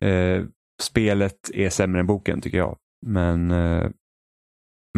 Eh, 0.01 0.43
spelet 0.81 1.35
är 1.53 1.69
sämre 1.69 1.99
än 1.99 2.07
boken 2.07 2.41
tycker 2.41 2.57
jag. 2.57 2.75
Men, 3.05 3.51
eh, 3.51 3.89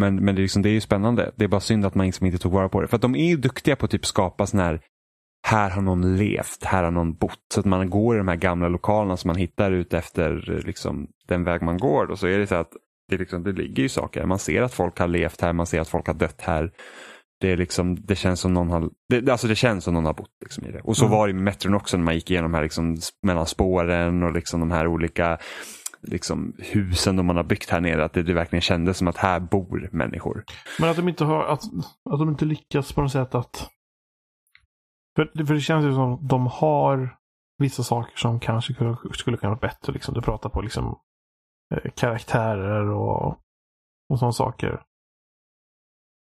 men, 0.00 0.24
men 0.24 0.34
det, 0.34 0.40
är 0.40 0.42
liksom, 0.42 0.62
det 0.62 0.68
är 0.68 0.72
ju 0.72 0.80
spännande. 0.80 1.32
Det 1.36 1.44
är 1.44 1.48
bara 1.48 1.60
synd 1.60 1.86
att 1.86 1.94
man 1.94 2.06
liksom 2.06 2.26
inte 2.26 2.38
tog 2.38 2.52
vara 2.52 2.68
på 2.68 2.80
det. 2.80 2.86
För 2.88 2.96
att 2.96 3.02
de 3.02 3.16
är 3.16 3.28
ju 3.28 3.36
duktiga 3.36 3.76
på 3.76 3.84
att 3.84 3.90
typ 3.90 4.06
skapa 4.06 4.46
sån 4.46 4.60
här 4.60 4.80
här 5.46 5.70
har 5.70 5.82
någon 5.82 6.16
levt, 6.16 6.64
här 6.64 6.82
har 6.84 6.90
någon 6.90 7.14
bott. 7.14 7.38
Så 7.54 7.60
att 7.60 7.66
man 7.66 7.90
går 7.90 8.14
i 8.14 8.18
de 8.18 8.28
här 8.28 8.36
gamla 8.36 8.68
lokalerna 8.68 9.16
som 9.16 9.28
man 9.28 9.36
hittar 9.36 9.72
ut 9.72 9.94
efter 9.94 10.60
liksom, 10.66 11.08
den 11.28 11.44
väg 11.44 11.62
man 11.62 11.78
går. 11.78 12.10
Och 12.10 12.18
så 12.18 12.26
är 12.26 12.38
det 12.38 12.46
så 12.46 12.54
att 12.54 12.72
det, 13.10 13.16
liksom, 13.16 13.42
det 13.42 13.52
ligger 13.52 13.82
ju 13.82 13.88
saker. 13.88 14.26
Man 14.26 14.38
ser 14.38 14.62
att 14.62 14.74
folk 14.74 14.98
har 14.98 15.08
levt 15.08 15.40
här, 15.40 15.52
man 15.52 15.66
ser 15.66 15.80
att 15.80 15.88
folk 15.88 16.06
har 16.06 16.14
dött 16.14 16.40
här. 16.40 16.72
Det, 17.40 17.52
är 17.52 17.56
liksom, 17.56 17.96
det 18.06 18.14
känns 18.14 18.40
som 18.40 18.54
någon 18.54 18.70
har, 18.70 18.90
det, 19.08 19.30
alltså 19.30 19.46
det 19.48 19.54
känns 19.54 19.84
som 19.84 19.94
någon 19.94 20.04
har 20.06 20.14
bott 20.14 20.30
liksom, 20.44 20.66
i 20.66 20.72
det. 20.72 20.80
Och 20.80 20.96
så 20.96 21.04
Mm. 21.04 21.18
var 21.18 21.26
det 21.28 21.34
med 21.34 21.42
Metron 21.42 21.74
också 21.74 21.96
när 21.96 22.04
man 22.04 22.14
gick 22.14 22.30
igenom 22.30 22.54
här 22.54 22.62
liksom, 22.62 22.96
mellan 23.22 23.46
spåren 23.46 24.22
och 24.22 24.32
liksom 24.32 24.60
de 24.60 24.70
här 24.70 24.86
olika 24.86 25.38
liksom, 26.02 26.56
husen 26.58 27.16
de 27.16 27.26
man 27.26 27.36
har 27.36 27.44
byggt 27.44 27.70
här 27.70 27.80
nere. 27.80 28.04
Att 28.04 28.12
det, 28.12 28.22
det 28.22 28.34
verkligen 28.34 28.60
kändes 28.62 28.98
som 28.98 29.08
att 29.08 29.16
här 29.16 29.40
bor 29.40 29.88
människor. 29.92 30.44
Men 30.80 30.90
att 30.90 30.96
de 30.96 31.08
inte 31.08 31.24
har, 31.24 31.44
att, 31.44 31.62
att 32.10 32.18
de 32.18 32.28
inte 32.28 32.44
lyckats 32.44 32.92
på 32.92 33.02
något 33.02 33.12
sätt 33.12 33.34
att... 33.34 33.70
För, 35.16 35.30
det- 35.34 35.46
för 35.46 35.54
det 35.54 35.60
känns 35.60 35.84
ju 35.84 35.92
som 35.94 36.12
att 36.12 36.28
de 36.28 36.46
har 36.46 37.18
vissa 37.58 37.82
saker 37.82 38.16
som 38.16 38.40
kanske 38.40 38.74
skulle, 38.74 38.96
skulle 39.12 39.36
kunna 39.36 39.50
vara 39.50 39.60
bättre. 39.60 39.92
Liksom. 39.92 40.14
Du 40.14 40.20
pratar 40.22 40.48
på 40.50 40.60
liksom 40.60 40.98
eh, 41.74 41.90
karaktärer 41.96 42.88
och, 42.90 43.26
och 44.08 44.18
sådana 44.18 44.32
saker. 44.32 44.82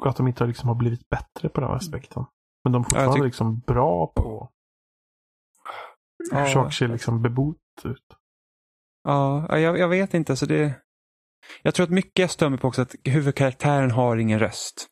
Och 0.02 0.06
att 0.08 0.16
de 0.16 0.28
inte 0.28 0.46
liksom 0.46 0.68
har 0.68 0.76
blivit 0.76 1.08
bättre 1.08 1.48
på 1.48 1.60
den 1.60 1.70
aspekten. 1.70 2.24
Men 2.64 2.72
de 2.72 2.82
är 2.82 2.84
fortfarande 2.84 3.24
liksom 3.24 3.58
bra 3.60 4.06
på 4.06 4.50
hur 6.32 6.46
saker 6.46 6.70
ser 6.70 6.88
liksom 6.88 7.22
bebott 7.22 7.56
ut. 7.84 8.16
Ja, 9.04 9.46
ja, 9.48 9.58
jag, 9.58 9.78
jag 9.78 9.88
vet 9.88 10.14
inte. 10.14 10.32
Alltså 10.32 10.46
det... 10.46 10.72
Jag 11.62 11.74
tror 11.74 11.84
att 11.84 11.90
mycket 11.90 12.18
jag 12.18 12.30
stör 12.30 12.48
mig 12.48 12.58
på 12.58 12.68
också 12.68 12.82
att 12.82 12.94
huvudkaraktären 13.04 13.90
har 13.90 14.16
ingen 14.16 14.38
röst. 14.38 14.86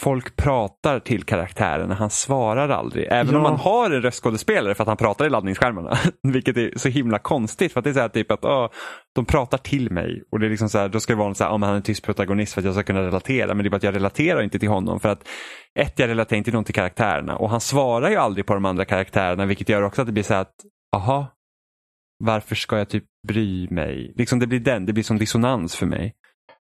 Folk 0.00 0.36
pratar 0.36 1.00
till 1.00 1.24
karaktären, 1.24 1.90
han 1.90 2.10
svarar 2.10 2.68
aldrig. 2.68 3.06
Även 3.10 3.36
om 3.36 3.42
Ja. 3.42 3.50
man 3.50 3.58
har 3.60 3.90
en 3.90 4.02
röstskådespelare 4.02 4.74
för 4.74 4.84
att 4.84 4.88
han 4.88 4.96
pratar 4.96 5.26
i 5.26 5.30
laddningsskärmarna. 5.30 5.96
Vilket 6.32 6.56
är 6.56 6.72
så 6.78 6.88
himla 6.88 7.18
konstigt. 7.18 7.72
För 7.72 7.80
att 7.80 7.84
det 7.84 7.90
är 7.90 7.94
så 7.94 8.00
här 8.00 8.08
typ 8.08 8.30
att 8.30 8.44
åh, 8.44 8.68
de 9.14 9.24
pratar 9.24 9.58
till 9.58 9.90
mig. 9.90 10.22
Och 10.32 10.40
det 10.40 10.46
är 10.46 10.50
liksom 10.50 10.68
så 10.68 10.78
här, 10.78 10.88
då 10.88 11.00
ska 11.00 11.12
det 11.12 11.18
vara 11.18 11.34
så 11.34 11.44
här, 11.44 11.50
men 11.50 11.62
han 11.62 11.72
är 11.72 11.76
en 11.76 11.82
tyst 11.82 12.04
protagonist 12.04 12.52
för 12.54 12.60
att 12.60 12.64
jag 12.64 12.74
ska 12.74 12.82
kunna 12.82 13.02
relatera. 13.02 13.54
Men 13.54 13.64
det 13.64 13.68
är 13.68 13.70
bara 13.70 13.76
att 13.76 13.82
jag 13.82 13.94
relaterar 13.94 14.42
inte 14.42 14.58
till 14.58 14.68
honom. 14.68 15.00
För 15.00 15.08
att 15.08 15.28
ett, 15.78 15.98
jag 15.98 16.08
relaterar 16.08 16.38
inte 16.38 16.50
någon 16.50 16.64
till 16.64 16.74
karaktärerna. 16.74 17.36
Och 17.36 17.50
han 17.50 17.60
svarar 17.60 18.10
ju 18.10 18.16
aldrig 18.16 18.46
på 18.46 18.54
de 18.54 18.64
andra 18.64 18.84
karaktärerna. 18.84 19.46
Vilket 19.46 19.68
gör 19.68 19.82
också 19.82 20.02
att 20.02 20.06
det 20.06 20.12
blir 20.12 20.22
så 20.24 20.34
här 20.34 20.40
att, 20.40 20.54
aha, 20.96 21.26
varför 22.22 22.54
ska 22.54 22.78
jag 22.78 22.88
typ 22.88 23.04
bry 23.26 23.68
mig? 23.70 24.12
Liksom 24.16 24.38
det 24.38 24.46
blir 24.46 24.60
den, 24.60 24.86
det 24.86 24.92
blir 24.92 25.04
som 25.04 25.18
dissonans 25.18 25.76
för 25.76 25.86
mig. 25.86 26.14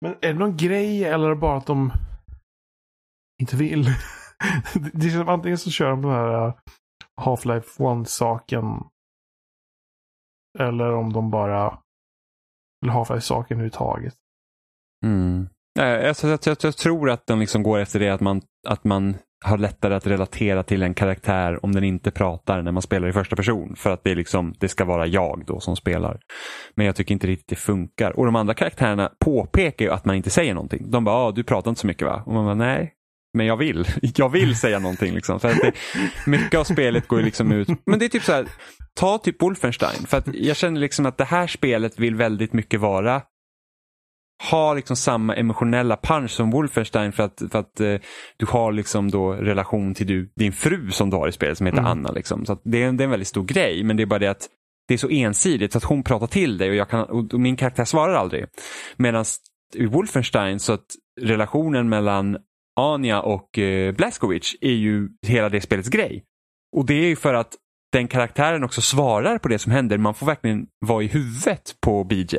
Men 0.00 0.12
är 0.12 0.32
det 0.32 0.38
någon 0.38 0.57
grej 0.57 1.04
eller 1.04 1.30
är 1.30 1.34
bara 1.34 1.57
att 1.57 1.66
de 1.66 1.92
inte 3.42 3.57
vill? 3.57 3.84
det 4.92 5.00
känns 5.00 5.14
som 5.14 5.28
antingen 5.28 5.59
så 5.59 5.70
kör 5.70 5.90
de 5.90 6.02
den 6.02 6.11
här 6.11 6.46
uh, 6.46 6.54
Half-Life 7.20 7.78
1-saken. 7.78 8.64
Eller 10.59 10.92
om 10.92 11.12
de 11.12 11.30
bara 11.30 11.78
vill 12.80 12.90
Half-Life-saken 12.90 13.57
överhuvudtaget. 13.57 14.14
Mm. 15.04 15.48
Jag, 15.74 15.88
jag, 15.88 16.16
jag, 16.22 16.38
jag, 16.44 16.57
jag 16.62 16.76
tror 16.76 17.11
att 17.11 17.26
de 17.26 17.40
liksom 17.40 17.62
går 17.62 17.78
efter 17.78 18.00
det 18.00 18.11
att 18.11 18.20
man, 18.20 18.42
att 18.68 18.84
man 18.84 19.16
har 19.45 19.59
lättare 19.59 19.95
att 19.95 20.07
relatera 20.07 20.62
till 20.62 20.82
en 20.82 20.95
karaktär 20.95 21.64
om 21.64 21.72
den 21.72 21.84
inte 21.84 22.11
pratar 22.11 22.62
när 22.62 22.72
man 22.72 22.82
spelar 22.82 23.09
i 23.09 23.12
första 23.12 23.37
person. 23.37 23.76
För 23.76 23.91
att 23.91 24.05
det, 24.05 24.11
är 24.11 24.14
liksom, 24.14 24.55
det 24.59 24.68
ska 24.68 24.84
vara 24.84 25.07
jag 25.07 25.45
då 25.47 25.61
som 25.61 25.76
spelar. 25.76 26.20
Men 26.74 26.87
jag 26.87 26.97
tycker 26.97 27.12
inte 27.12 27.26
riktigt 27.26 27.49
det 27.49 27.57
funkar. 27.57 28.18
Och 28.18 28.24
de 28.24 28.37
andra 28.37 28.55
karaktärerna 28.55 29.12
påpekar 29.24 29.84
ju 29.84 29.91
att 29.91 30.05
man 30.05 30.16
inte 30.16 30.30
säger 30.30 30.55
någonting. 30.55 30.91
De 30.91 31.05
bara, 31.05 31.16
ah, 31.16 31.32
du 31.32 31.45
pratar 31.45 31.70
inte 31.70 31.80
så 31.80 31.87
mycket 31.87 32.07
va? 32.07 32.22
Och 32.26 32.32
man 32.32 32.45
bara, 32.45 32.55
nej. 32.55 32.93
Men 33.34 33.47
jag 33.47 33.57
vill. 33.57 33.87
Jag 34.16 34.28
vill 34.28 34.57
säga 34.57 34.78
någonting. 34.78 35.14
Liksom. 35.14 35.41
För 35.41 35.49
att 35.49 35.61
det, 35.61 35.72
mycket 36.26 36.61
av 36.61 36.64
spelet 36.64 37.09
går 37.09 37.18
ju 37.18 37.24
liksom 37.24 37.53
ut. 37.53 37.68
Men 37.87 37.99
det 37.99 38.05
är 38.05 38.09
typ 38.09 38.22
så 38.22 38.32
här, 38.32 38.47
ta 38.95 39.18
typ 39.18 39.43
Wolfenstein. 39.43 40.07
För 40.07 40.16
att 40.16 40.28
jag 40.34 40.57
känner 40.57 40.80
liksom 40.80 41.07
att 41.07 41.18
det 41.18 41.24
här 41.24 41.47
spelet 41.47 41.99
vill 41.99 42.14
väldigt 42.14 42.53
mycket 42.53 42.80
vara 42.80 43.22
ha 44.51 44.74
liksom 44.74 44.97
samma 44.97 45.34
emotionella 45.34 45.97
punch 45.97 46.30
som 46.30 46.51
Wolfenstein 46.51 47.12
för 47.12 47.22
att, 47.22 47.43
för 47.51 47.59
att 47.59 47.80
eh, 47.80 47.95
du 48.37 48.47
har 48.47 48.72
liksom 48.72 49.11
då 49.11 49.32
relation 49.32 49.95
till 49.95 50.07
du, 50.07 50.32
din 50.37 50.53
fru 50.53 50.91
som 50.91 51.11
du 51.11 51.16
har 51.16 51.28
i 51.28 51.32
spelet 51.32 51.59
som 51.59 51.66
heter 51.66 51.78
Mm. 51.78 51.91
Anna. 51.91 52.12
Liksom. 52.12 52.47
Så 52.47 52.59
det, 52.64 52.82
är, 52.82 52.89
en- 52.89 52.97
det 52.97 53.03
är 53.03 53.05
en 53.05 53.11
väldigt 53.11 53.28
stor 53.28 53.45
grej 53.45 53.84
men 53.84 53.97
det 53.97 54.03
är 54.03 54.07
bara 54.07 54.18
det 54.18 54.26
att 54.30 54.49
det 54.89 54.95
är 54.95 54.99
så 54.99 55.09
ensidigt 55.09 55.72
så 55.72 55.78
att 55.78 55.84
hon 55.84 56.03
pratar 56.03 56.26
till 56.26 56.59
dig 56.59 56.82
och, 56.82 56.89
kan, 56.89 57.03
och, 57.05 57.41
min 57.41 57.57
karaktär 57.57 57.84
svarar 57.84 58.14
aldrig. 58.14 58.45
Medan 58.97 59.24
i 59.74 59.87
Wolfenstein 59.87 60.61
så 60.61 60.72
att 60.72 60.87
relationen 61.20 61.89
mellan 61.89 62.37
Anja 62.80 63.20
och 63.20 63.59
eh, 63.59 63.95
Blazkowicz 63.95 64.55
är 64.61 64.72
ju 64.72 65.09
hela 65.26 65.49
det 65.49 65.61
spelets 65.61 65.89
grej. 65.89 66.24
Och 66.76 66.87
det 66.87 66.95
är 66.95 67.07
ju 67.09 67.16
för 67.16 67.34
att 67.34 67.55
den 67.93 68.09
karaktären 68.09 68.64
också 68.64 68.80
svarar 68.80 69.39
på 69.39 69.49
det 69.49 69.59
som 69.59 69.72
händer. 69.72 69.99
Man 69.99 70.14
får 70.14 70.26
verkligen 70.26 70.66
vara 70.87 71.03
i 71.03 71.07
huvudet 71.07 71.74
på 71.82 72.05
BJ. 72.05 72.37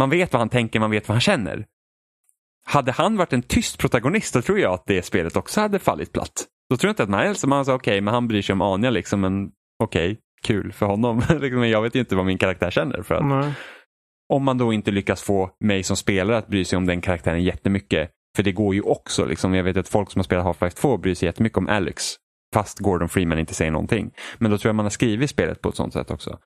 Man 0.00 0.10
vet 0.10 0.32
vad 0.32 0.40
han 0.40 0.48
tänker, 0.48 0.80
man 0.80 0.90
vet 0.90 1.08
vad 1.08 1.14
han 1.14 1.20
känner. 1.20 1.66
Hade 2.66 2.92
han 2.92 3.16
varit 3.16 3.32
en 3.32 3.42
tyst 3.42 3.78
protagonist 3.78 4.34
då 4.34 4.42
tror 4.42 4.58
jag 4.58 4.72
att 4.74 4.86
det 4.86 5.02
spelet 5.02 5.36
också 5.36 5.60
hade 5.60 5.78
fallit 5.78 6.12
platt. 6.12 6.46
Då 6.70 6.76
tror 6.76 6.88
jag 6.88 6.92
inte 6.92 7.02
att 7.02 7.08
man, 7.08 7.26
alltså 7.26 7.46
man 7.46 7.64
sa 7.64 7.74
okej, 7.74 8.00
men 8.00 8.14
han 8.14 8.28
bryr 8.28 8.42
sig 8.42 8.52
om 8.52 8.60
Anja 8.60 8.90
liksom, 8.90 9.20
men 9.20 9.50
okej, 9.82 10.18
kul 10.42 10.72
för 10.72 10.86
honom. 10.86 11.18
Liksom, 11.28 11.60
men 11.60 11.70
jag 11.70 11.82
vet 11.82 11.94
ju 11.94 12.00
inte 12.00 12.16
vad 12.16 12.26
min 12.26 12.38
karaktär 12.38 12.70
känner. 12.70 13.02
För 13.02 13.14
att 13.14 13.26
Nej. 13.26 13.52
om 14.28 14.44
man 14.44 14.58
då 14.58 14.72
inte 14.72 14.90
lyckas 14.90 15.22
få 15.22 15.50
mig 15.60 15.82
som 15.82 15.96
spelare 15.96 16.36
att 16.36 16.48
bry 16.48 16.64
sig 16.64 16.76
om 16.76 16.86
den 16.86 17.00
karaktären 17.00 17.44
jättemycket. 17.44 18.10
För 18.36 18.42
det 18.42 18.52
går 18.52 18.74
ju 18.74 18.82
också, 18.82 19.24
liksom, 19.24 19.54
jag 19.54 19.64
vet 19.64 19.76
att 19.76 19.88
folk 19.88 20.10
som 20.10 20.18
har 20.18 20.24
spelat 20.24 20.46
Half-Life 20.46 20.80
2 20.80 20.96
bryr 20.96 21.14
sig 21.14 21.26
jättemycket 21.26 21.58
om 21.58 21.68
Alex. 21.68 22.16
Fast 22.54 22.78
Gordon 22.78 23.08
Freeman 23.08 23.38
inte 23.38 23.54
säger 23.54 23.70
någonting. 23.70 24.10
Men 24.38 24.50
då 24.50 24.58
tror 24.58 24.68
jag 24.68 24.76
man 24.76 24.84
har 24.84 24.90
skrivit 24.90 25.30
spelet 25.30 25.60
på 25.60 25.68
ett 25.68 25.76
sånt 25.76 25.92
sätt 25.92 26.10
också. 26.10 26.38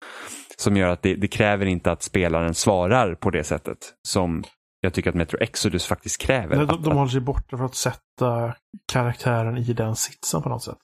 Som 0.57 0.77
gör 0.77 0.89
att 0.89 1.03
det, 1.03 1.15
det 1.15 1.29
kräver 1.29 1.67
inte 1.67 1.93
att 1.93 2.03
spelaren 2.03 2.55
svarar 2.55 3.15
på 3.15 3.31
det 3.31 3.45
sättet. 3.45 3.79
Som 4.09 4.45
jag 4.81 4.95
tycker 4.95 5.11
att 5.11 5.17
Metro 5.17 5.39
Exodus 5.41 5.87
faktiskt 5.87 6.21
kräver. 6.21 6.57
Nej, 6.57 6.67
de, 6.67 6.83
de 6.83 6.97
håller 6.97 7.11
sig 7.11 7.21
borta 7.21 7.57
för 7.57 7.65
att 7.65 7.75
sätta 7.75 8.55
karaktären 8.93 9.59
i 9.59 9.73
den 9.73 9.97
sitsen 9.97 10.43
på 10.43 10.49
något 10.49 10.63
sätt. 10.63 10.79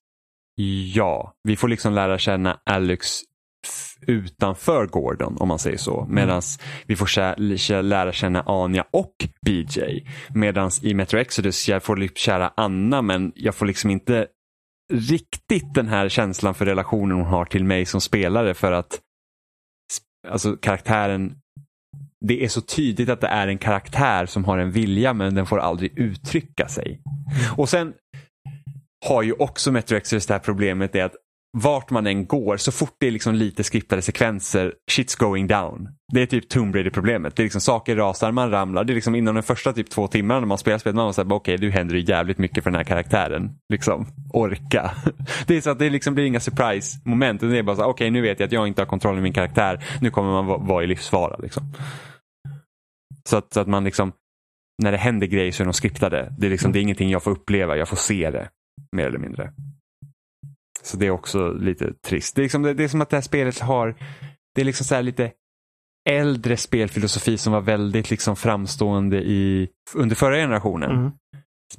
Ja, 0.94 1.34
vi 1.42 1.56
får 1.56 1.68
liksom 1.68 1.92
lära 1.92 2.18
känna 2.18 2.60
Alex 2.64 3.20
utanför 4.06 4.86
Gordon 4.86 5.36
om 5.40 5.48
man 5.48 5.58
säger 5.58 5.76
så. 5.76 6.06
Medan 6.08 6.42
vi 6.86 6.96
får 6.96 7.82
lära 7.82 8.12
känna 8.12 8.42
Anja 8.42 8.84
och 8.90 9.14
BJ. 9.46 9.80
Medan 10.34 10.70
i 10.82 10.94
Metro 10.94 11.18
Exodus 11.18 11.68
jag 11.68 11.82
får 11.82 12.08
kära 12.14 12.52
Anna 12.56 13.02
men 13.02 13.32
jag 13.34 13.54
får 13.54 13.66
liksom 13.66 13.90
inte 13.90 14.26
riktigt 14.90 15.74
den 15.74 15.88
här 15.88 16.08
känslan 16.08 16.54
för 16.54 16.66
relationen 16.66 17.16
hon 17.16 17.26
har 17.26 17.44
till 17.44 17.64
mig 17.64 17.86
som 17.86 18.00
spelare 18.00 18.54
för 18.54 18.72
att 18.72 19.00
alltså 20.28 20.56
karaktären 20.56 21.36
det 22.26 22.44
är 22.44 22.48
så 22.48 22.60
tydligt 22.60 23.08
att 23.08 23.20
det 23.20 23.26
är 23.26 23.48
en 23.48 23.58
karaktär 23.58 24.26
som 24.26 24.44
har 24.44 24.58
en 24.58 24.70
vilja 24.70 25.12
men 25.12 25.34
den 25.34 25.46
får 25.46 25.58
aldrig 25.58 25.98
uttrycka 25.98 26.68
sig. 26.68 27.00
Och 27.56 27.68
sen 27.68 27.94
har 29.06 29.22
ju 29.22 29.32
också 29.32 29.72
Metro 29.72 29.96
Exodus 29.96 30.26
det 30.26 30.34
här 30.34 30.40
problemet 30.40 30.94
är 30.94 31.04
att 31.04 31.16
vart 31.58 31.90
man 31.90 32.06
än 32.06 32.26
går, 32.26 32.56
så 32.56 32.72
fort 32.72 32.96
det 33.00 33.06
är 33.06 33.10
liksom 33.10 33.34
lite 33.34 33.64
skriptade 33.64 34.02
sekvenser, 34.02 34.74
shit's 34.90 35.18
going 35.18 35.46
down. 35.46 35.88
Det 36.12 36.22
är 36.22 36.26
typ 36.26 36.48
Tomb 36.48 36.74
Raider-problemet. 36.74 37.36
Det 37.36 37.42
är 37.42 37.44
liksom 37.44 37.60
saker 37.60 37.96
rasar, 37.96 38.32
man 38.32 38.50
ramlar. 38.50 38.84
Det 38.84 38.92
är 38.92 38.94
liksom 38.94 39.14
inom 39.14 39.34
de 39.34 39.42
första 39.42 39.72
typ 39.72 39.90
två 39.90 40.08
timmarna 40.08 40.40
när 40.40 40.46
man 40.46 40.58
spelar 40.58 40.78
spelet, 40.78 40.96
man 40.96 41.04
var 41.04 41.12
såhär, 41.12 41.32
okej 41.32 41.54
okay, 41.54 41.66
nu 41.66 41.72
händer 41.72 41.94
det 41.94 42.00
jävligt 42.00 42.38
mycket 42.38 42.64
för 42.64 42.70
den 42.70 42.76
här 42.76 42.84
karaktären. 42.84 43.50
Liksom, 43.72 44.06
orka. 44.32 44.90
Det 45.46 45.56
är 45.56 45.60
så 45.60 45.70
att 45.70 45.78
det 45.78 45.90
liksom 45.90 46.14
blir 46.14 46.24
inga 46.24 46.40
surprise-moment. 46.40 47.40
Det 47.40 47.58
är 47.58 47.62
bara 47.62 47.76
så 47.76 47.82
okej 47.82 47.90
okay, 47.90 48.10
nu 48.10 48.20
vet 48.20 48.40
jag 48.40 48.46
att 48.46 48.52
jag 48.52 48.68
inte 48.68 48.82
har 48.82 48.86
kontroll 48.86 49.12
över 49.12 49.22
min 49.22 49.32
karaktär. 49.32 49.84
Nu 50.00 50.10
kommer 50.10 50.30
man 50.30 50.66
vara 50.66 50.84
i 50.84 50.86
livsfara. 50.86 51.36
Liksom. 51.36 51.62
Så, 53.28 53.36
att, 53.36 53.54
så 53.54 53.60
att 53.60 53.68
man 53.68 53.84
liksom, 53.84 54.12
när 54.82 54.92
det 54.92 54.98
händer 54.98 55.26
grejer 55.26 55.52
så 55.52 55.62
är 55.62 55.64
de 55.64 55.74
skriptade. 55.74 56.34
Det 56.38 56.46
är, 56.46 56.50
liksom, 56.50 56.72
det 56.72 56.78
är 56.78 56.82
ingenting 56.82 57.10
jag 57.10 57.22
får 57.22 57.30
uppleva, 57.30 57.76
jag 57.76 57.88
får 57.88 57.96
se 57.96 58.30
det. 58.30 58.48
Mer 58.96 59.06
eller 59.06 59.18
mindre. 59.18 59.52
Så 60.82 60.96
det 60.96 61.06
är 61.06 61.10
också 61.10 61.52
lite 61.52 61.92
trist. 62.06 62.34
Det 62.34 62.40
är, 62.40 62.42
liksom, 62.42 62.62
det 62.62 62.84
är 62.84 62.88
som 62.88 63.00
att 63.00 63.10
det 63.10 63.16
här 63.16 63.22
spelet 63.22 63.58
har, 63.58 63.94
det 64.54 64.60
är 64.60 64.64
liksom 64.64 64.86
så 64.86 65.00
lite 65.00 65.30
äldre 66.08 66.56
spelfilosofi 66.56 67.38
som 67.38 67.52
var 67.52 67.60
väldigt 67.60 68.10
liksom 68.10 68.36
framstående 68.36 69.16
i, 69.16 69.68
under 69.94 70.16
förra 70.16 70.36
generationen. 70.36 70.90
Mm. 70.90 71.10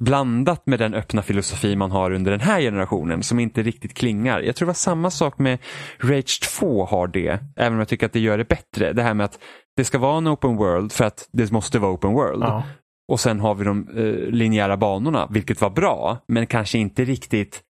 Blandat 0.00 0.66
med 0.66 0.78
den 0.78 0.94
öppna 0.94 1.22
filosofi 1.22 1.76
man 1.76 1.90
har 1.90 2.10
under 2.10 2.30
den 2.30 2.40
här 2.40 2.60
generationen 2.60 3.22
som 3.22 3.38
inte 3.38 3.62
riktigt 3.62 3.94
klingar. 3.94 4.40
Jag 4.40 4.56
tror 4.56 4.66
det 4.66 4.68
var 4.68 4.74
samma 4.74 5.10
sak 5.10 5.38
med 5.38 5.58
Rage 6.00 6.40
2 6.58 6.84
har 6.84 7.06
det, 7.06 7.38
även 7.56 7.72
om 7.72 7.78
jag 7.78 7.88
tycker 7.88 8.06
att 8.06 8.12
det 8.12 8.20
gör 8.20 8.38
det 8.38 8.48
bättre. 8.48 8.92
Det 8.92 9.02
här 9.02 9.14
med 9.14 9.24
att 9.24 9.38
det 9.76 9.84
ska 9.84 9.98
vara 9.98 10.18
en 10.18 10.28
open 10.28 10.56
world 10.56 10.92
för 10.92 11.04
att 11.04 11.28
det 11.32 11.52
måste 11.52 11.78
vara 11.78 11.92
open 11.92 12.12
world. 12.12 12.42
Ja. 12.42 12.64
Och 13.08 13.20
sen 13.20 13.40
har 13.40 13.54
vi 13.54 13.64
de 13.64 13.88
eh, 13.88 14.30
linjära 14.30 14.76
banorna, 14.76 15.28
vilket 15.30 15.60
var 15.60 15.70
bra, 15.70 16.18
men 16.28 16.46
kanske 16.46 16.78
inte 16.78 17.04
riktigt 17.04 17.62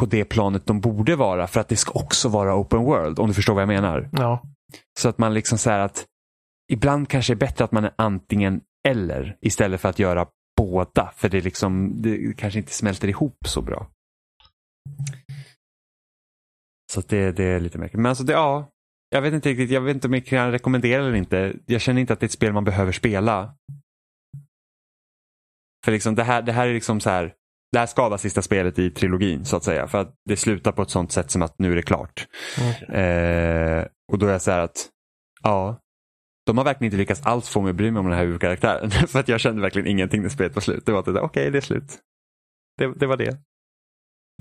på 0.00 0.06
det 0.06 0.24
planet 0.24 0.66
de 0.66 0.80
borde 0.80 1.16
vara 1.16 1.46
för 1.46 1.60
att 1.60 1.68
det 1.68 1.76
ska 1.76 1.92
också 1.92 2.28
vara 2.28 2.56
open 2.56 2.84
world, 2.84 3.18
om 3.18 3.28
du 3.28 3.34
förstår 3.34 3.54
vad 3.54 3.62
jag 3.62 3.68
menar. 3.68 4.08
Ja. 4.12 4.42
Så 4.98 5.08
att 5.08 5.18
man 5.18 5.34
liksom 5.34 5.58
säger 5.58 5.78
att 5.78 6.06
ibland 6.72 7.08
kanske 7.08 7.32
är 7.32 7.36
bättre 7.36 7.64
att 7.64 7.72
man 7.72 7.84
är 7.84 7.92
antingen 7.96 8.60
eller 8.88 9.36
istället 9.40 9.80
för 9.80 9.88
att 9.88 9.98
göra 9.98 10.26
båda, 10.56 11.12
för 11.16 11.28
det, 11.28 11.40
liksom, 11.40 12.02
det 12.02 12.36
kanske 12.36 12.58
inte 12.58 12.72
smälter 12.72 13.08
ihop 13.08 13.36
så 13.46 13.62
bra. 13.62 13.86
Så 16.92 17.00
det, 17.00 17.32
det 17.32 17.44
är 17.44 17.60
lite 17.60 17.78
märkligt. 17.78 18.00
Men 18.00 18.06
alltså 18.06 18.24
det, 18.24 18.32
ja, 18.32 18.70
jag 19.10 19.22
vet 19.22 19.34
inte 19.34 19.48
riktigt, 19.48 19.70
jag 19.70 19.80
vet 19.80 19.94
inte 19.94 20.06
om 20.06 20.14
jag 20.14 20.26
kan 20.26 20.52
rekommendera 20.52 21.02
det 21.02 21.08
eller 21.08 21.18
inte. 21.18 21.56
Jag 21.66 21.80
känner 21.80 22.00
inte 22.00 22.12
att 22.12 22.20
det 22.20 22.24
är 22.24 22.28
ett 22.28 22.32
spel 22.32 22.52
man 22.52 22.64
behöver 22.64 22.92
spela. 22.92 23.54
För 25.84 25.92
liksom 25.92 26.14
det 26.14 26.24
här, 26.24 26.42
det 26.42 26.52
här 26.52 26.68
är 26.68 26.74
liksom 26.74 27.00
så 27.00 27.10
här, 27.10 27.34
det 27.72 27.78
här 27.78 27.86
ska 27.86 28.08
vara 28.08 28.18
sista 28.18 28.42
spelet 28.42 28.78
i 28.78 28.90
trilogin 28.90 29.44
så 29.44 29.56
att 29.56 29.64
säga. 29.64 29.88
För 29.88 29.98
att 30.00 30.14
det 30.24 30.36
slutar 30.36 30.72
på 30.72 30.82
ett 30.82 30.90
sånt 30.90 31.12
sätt 31.12 31.30
som 31.30 31.42
att 31.42 31.58
nu 31.58 31.72
är 31.72 31.76
det 31.76 31.82
klart. 31.82 32.26
Okay. 32.56 33.00
Eh, 33.00 33.86
och 34.12 34.18
då 34.18 34.26
är 34.26 34.32
jag 34.32 34.42
så 34.42 34.50
här 34.50 34.60
att, 34.60 34.88
ja, 35.42 35.80
de 36.46 36.58
har 36.58 36.64
verkligen 36.64 36.88
inte 36.88 36.96
lyckats 36.96 37.26
alls 37.26 37.48
få 37.48 37.60
mig 37.60 37.70
att 37.70 37.76
bry 37.76 37.90
mig 37.90 38.00
om 38.00 38.06
den 38.06 38.18
här 38.18 38.24
huvudkaraktären. 38.24 38.90
för 39.08 39.20
att 39.20 39.28
jag 39.28 39.40
kände 39.40 39.62
verkligen 39.62 39.88
ingenting 39.88 40.22
när 40.22 40.28
spelet 40.28 40.54
var 40.54 40.60
slut. 40.60 40.86
Det 40.86 40.92
var 40.92 41.00
att 41.00 41.08
okej, 41.08 41.22
okay, 41.22 41.50
det 41.50 41.58
är 41.58 41.62
slut. 41.62 41.98
Det, 42.78 42.92
det, 42.96 43.06
var 43.06 43.16
det. 43.16 43.38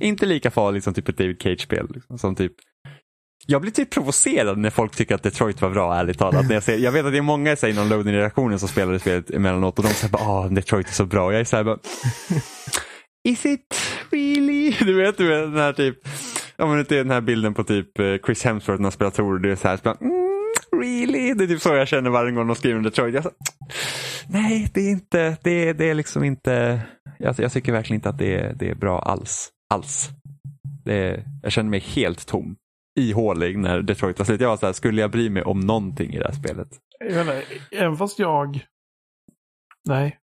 Inte 0.01 0.25
lika 0.25 0.51
farligt 0.51 0.83
som 0.83 0.93
typ 0.93 1.09
ett 1.09 1.17
David 1.17 1.41
Cage-spel. 1.41 1.87
Liksom, 1.93 2.17
som 2.17 2.35
typ 2.35 2.53
jag 3.45 3.61
blir 3.61 3.71
typ 3.71 3.89
provocerad 3.89 4.57
när 4.57 4.69
folk 4.69 4.95
tycker 4.95 5.15
att 5.15 5.23
Detroit 5.23 5.61
var 5.61 5.69
bra, 5.69 5.95
ärligt 5.95 6.19
talat. 6.19 6.47
När 6.47 6.53
jag, 6.53 6.63
ser, 6.63 6.77
jag 6.77 6.91
vet 6.91 7.05
att 7.05 7.11
det 7.11 7.17
är 7.17 7.21
många 7.21 7.55
inom 7.67 7.89
loading-redaktionen 7.89 8.59
som 8.59 8.67
spelar 8.67 8.93
det 8.93 8.99
spelet 8.99 9.31
emellanåt 9.31 9.79
och 9.79 9.83
de 9.85 9.89
säger 9.89 10.11
bara 10.11 10.23
ah, 10.23 10.47
Detroit 10.47 10.87
är 10.87 10.93
så 10.93 11.05
bra. 11.05 11.25
Och 11.25 11.33
jag 11.33 11.39
är 11.39 11.45
så 11.45 11.55
här 11.55 11.63
bara, 11.63 11.77
Is 13.23 13.45
it 13.45 13.75
really? 14.11 14.71
Du 14.85 14.93
vet, 14.93 15.17
du 15.17 15.27
vet 15.27 15.53
den 15.53 15.61
här 15.61 15.73
typ, 15.73 15.97
ja 16.57 16.67
men 16.67 16.77
det 16.77 16.91
är 16.91 17.03
den 17.03 17.11
här 17.11 17.21
bilden 17.21 17.53
på 17.53 17.63
typ 17.63 17.99
eh, 17.99 18.15
Chris 18.25 18.43
Hemsworth 18.43 18.81
när 18.81 18.85
han 18.85 18.91
spelar 18.91 19.11
Tor. 19.11 19.39
Det 19.39 19.51
är 19.51 19.55
så 19.55 19.67
här, 19.67 19.79
bara, 19.83 19.95
mm, 20.01 20.53
really? 20.81 21.33
Det 21.33 21.43
är 21.43 21.47
typ 21.47 21.61
så 21.61 21.75
jag 21.75 21.87
känner 21.87 22.09
varje 22.09 22.31
gång 22.31 22.47
de 22.47 22.55
skriver 22.55 22.77
om 22.77 22.83
Detroit. 22.83 23.15
Jag 23.15 23.23
så, 23.23 23.31
Nej, 24.29 24.69
det 24.73 24.81
är 24.81 24.91
inte, 24.91 25.37
det, 25.43 25.73
det 25.73 25.89
är 25.89 25.93
liksom 25.93 26.23
inte, 26.23 26.81
jag, 27.19 27.35
jag 27.39 27.51
tycker 27.51 27.71
verkligen 27.71 27.97
inte 27.97 28.09
att 28.09 28.17
det 28.17 28.35
är, 28.35 28.53
det 28.53 28.69
är 28.69 28.75
bra 28.75 28.99
alls. 28.99 29.49
Alls. 29.73 30.09
Det, 30.85 31.25
jag 31.43 31.51
känner 31.51 31.69
mig 31.69 31.79
helt 31.79 32.27
tom 32.27 32.55
ihålig 32.99 33.57
när 33.57 33.81
Detroit 33.81 34.19
var 34.19 34.25
slut. 34.25 34.41
Jag 34.41 34.49
var 34.49 34.57
så 34.57 34.65
här, 34.65 34.73
skulle 34.73 35.01
jag 35.01 35.11
bry 35.11 35.29
mig 35.29 35.43
om 35.43 35.59
någonting 35.59 36.13
i 36.13 36.19
det 36.19 36.25
här 36.25 36.33
spelet? 36.33 36.67
Jag 36.99 37.25
menar, 37.25 37.43
även 37.71 37.97
fast 37.97 38.19
jag... 38.19 38.65
Nej. 39.87 40.17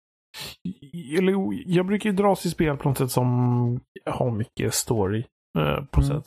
Jag 1.66 1.86
brukar 1.86 2.10
ju 2.10 2.16
dras 2.16 2.46
i 2.46 2.50
spel 2.50 2.76
på 2.76 2.88
något 2.88 2.98
sätt 2.98 3.10
som 3.10 3.80
har 4.06 4.30
mycket 4.30 4.74
story. 4.74 5.24
Uh, 5.58 5.84
på 5.84 6.00
mm. 6.00 6.08
sätt. 6.08 6.26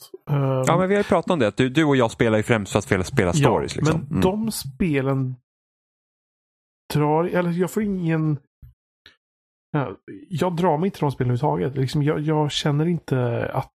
Ja, 0.67 0.77
men 0.77 0.89
vi 0.89 0.95
har 0.95 0.99
ju 0.99 1.07
pratat 1.07 1.31
om 1.31 1.39
det. 1.39 1.57
Du, 1.57 1.69
du 1.69 1.85
och 1.85 1.95
jag 1.95 2.11
spelar 2.11 2.37
ju 2.37 2.43
främst 2.43 2.71
för 2.71 2.79
att 2.79 2.85
spela, 2.85 3.03
spela 3.03 3.33
stories. 3.33 3.75
Ja, 3.75 3.79
liksom. 3.79 3.99
men 3.99 4.09
mm. 4.09 4.21
de 4.21 4.51
spelen 4.51 5.35
drar... 6.93 7.23
Eller 7.23 7.51
jag 7.51 7.71
får 7.71 7.83
ingen... 7.83 8.39
Jag 10.29 10.55
drar 10.55 10.77
mig 10.77 10.87
inte 10.87 10.97
till 10.97 11.05
de 11.05 11.11
spelen 11.11 11.31
överhuvudtaget. 11.31 11.77
Liksom, 11.77 12.03
jag, 12.03 12.19
jag 12.19 12.51
känner 12.51 12.85
inte 12.85 13.49
att 13.53 13.71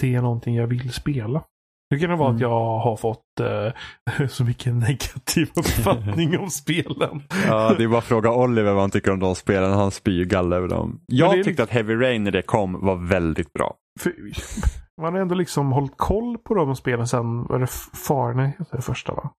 det 0.00 0.14
är 0.14 0.22
någonting 0.22 0.54
jag 0.54 0.66
vill 0.66 0.92
spela. 0.92 1.44
Nu 1.90 1.98
kan 1.98 2.10
det 2.10 2.16
vara 2.16 2.28
mm. 2.28 2.36
att 2.36 2.40
jag 2.40 2.78
har 2.78 2.96
fått 2.96 3.24
uh, 3.40 4.26
så 4.28 4.44
mycket 4.44 4.74
negativ 4.74 5.50
uppfattning 5.54 6.38
om 6.38 6.50
spelen. 6.50 7.22
Ja, 7.46 7.74
det 7.78 7.84
är 7.84 7.88
bara 7.88 7.98
att 7.98 8.04
fråga 8.04 8.32
Oliver 8.32 8.72
vad 8.72 8.80
han 8.80 8.90
tycker 8.90 9.12
om 9.12 9.20
de 9.20 9.34
spelen. 9.34 9.72
Han 9.72 9.90
spyr 9.90 10.24
galla 10.24 10.56
över 10.56 10.68
dem. 10.68 11.00
Jag 11.06 11.32
tyckte 11.32 11.50
liksom... 11.50 11.64
att 11.64 11.70
Heavy 11.70 11.94
Rain 11.94 12.24
när 12.24 12.30
det 12.30 12.42
kom 12.42 12.86
var 12.86 12.96
väldigt 12.96 13.52
bra. 13.52 13.76
För, 14.00 14.12
man 15.02 15.14
har 15.14 15.20
ändå 15.20 15.34
liksom 15.34 15.72
hållit 15.72 15.96
koll 15.96 16.38
på 16.38 16.54
de 16.54 16.76
spelen 16.76 17.08
sen, 17.08 17.44
var 17.44 17.58
det 17.58 17.66
Fahrenheit 18.06 18.56
det 18.72 18.82
första 18.82 19.14
va? 19.14 19.30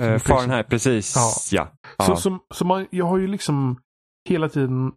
Uh, 0.00 0.18
Fahrenheit, 0.18 0.68
precis. 0.68 1.16
Ja. 1.52 1.68
ja. 1.98 2.04
Så, 2.04 2.16
så, 2.16 2.38
så 2.54 2.64
man, 2.64 2.86
jag 2.90 3.06
har 3.06 3.18
ju 3.18 3.26
liksom 3.26 3.80
hela 4.28 4.48
tiden 4.48 4.92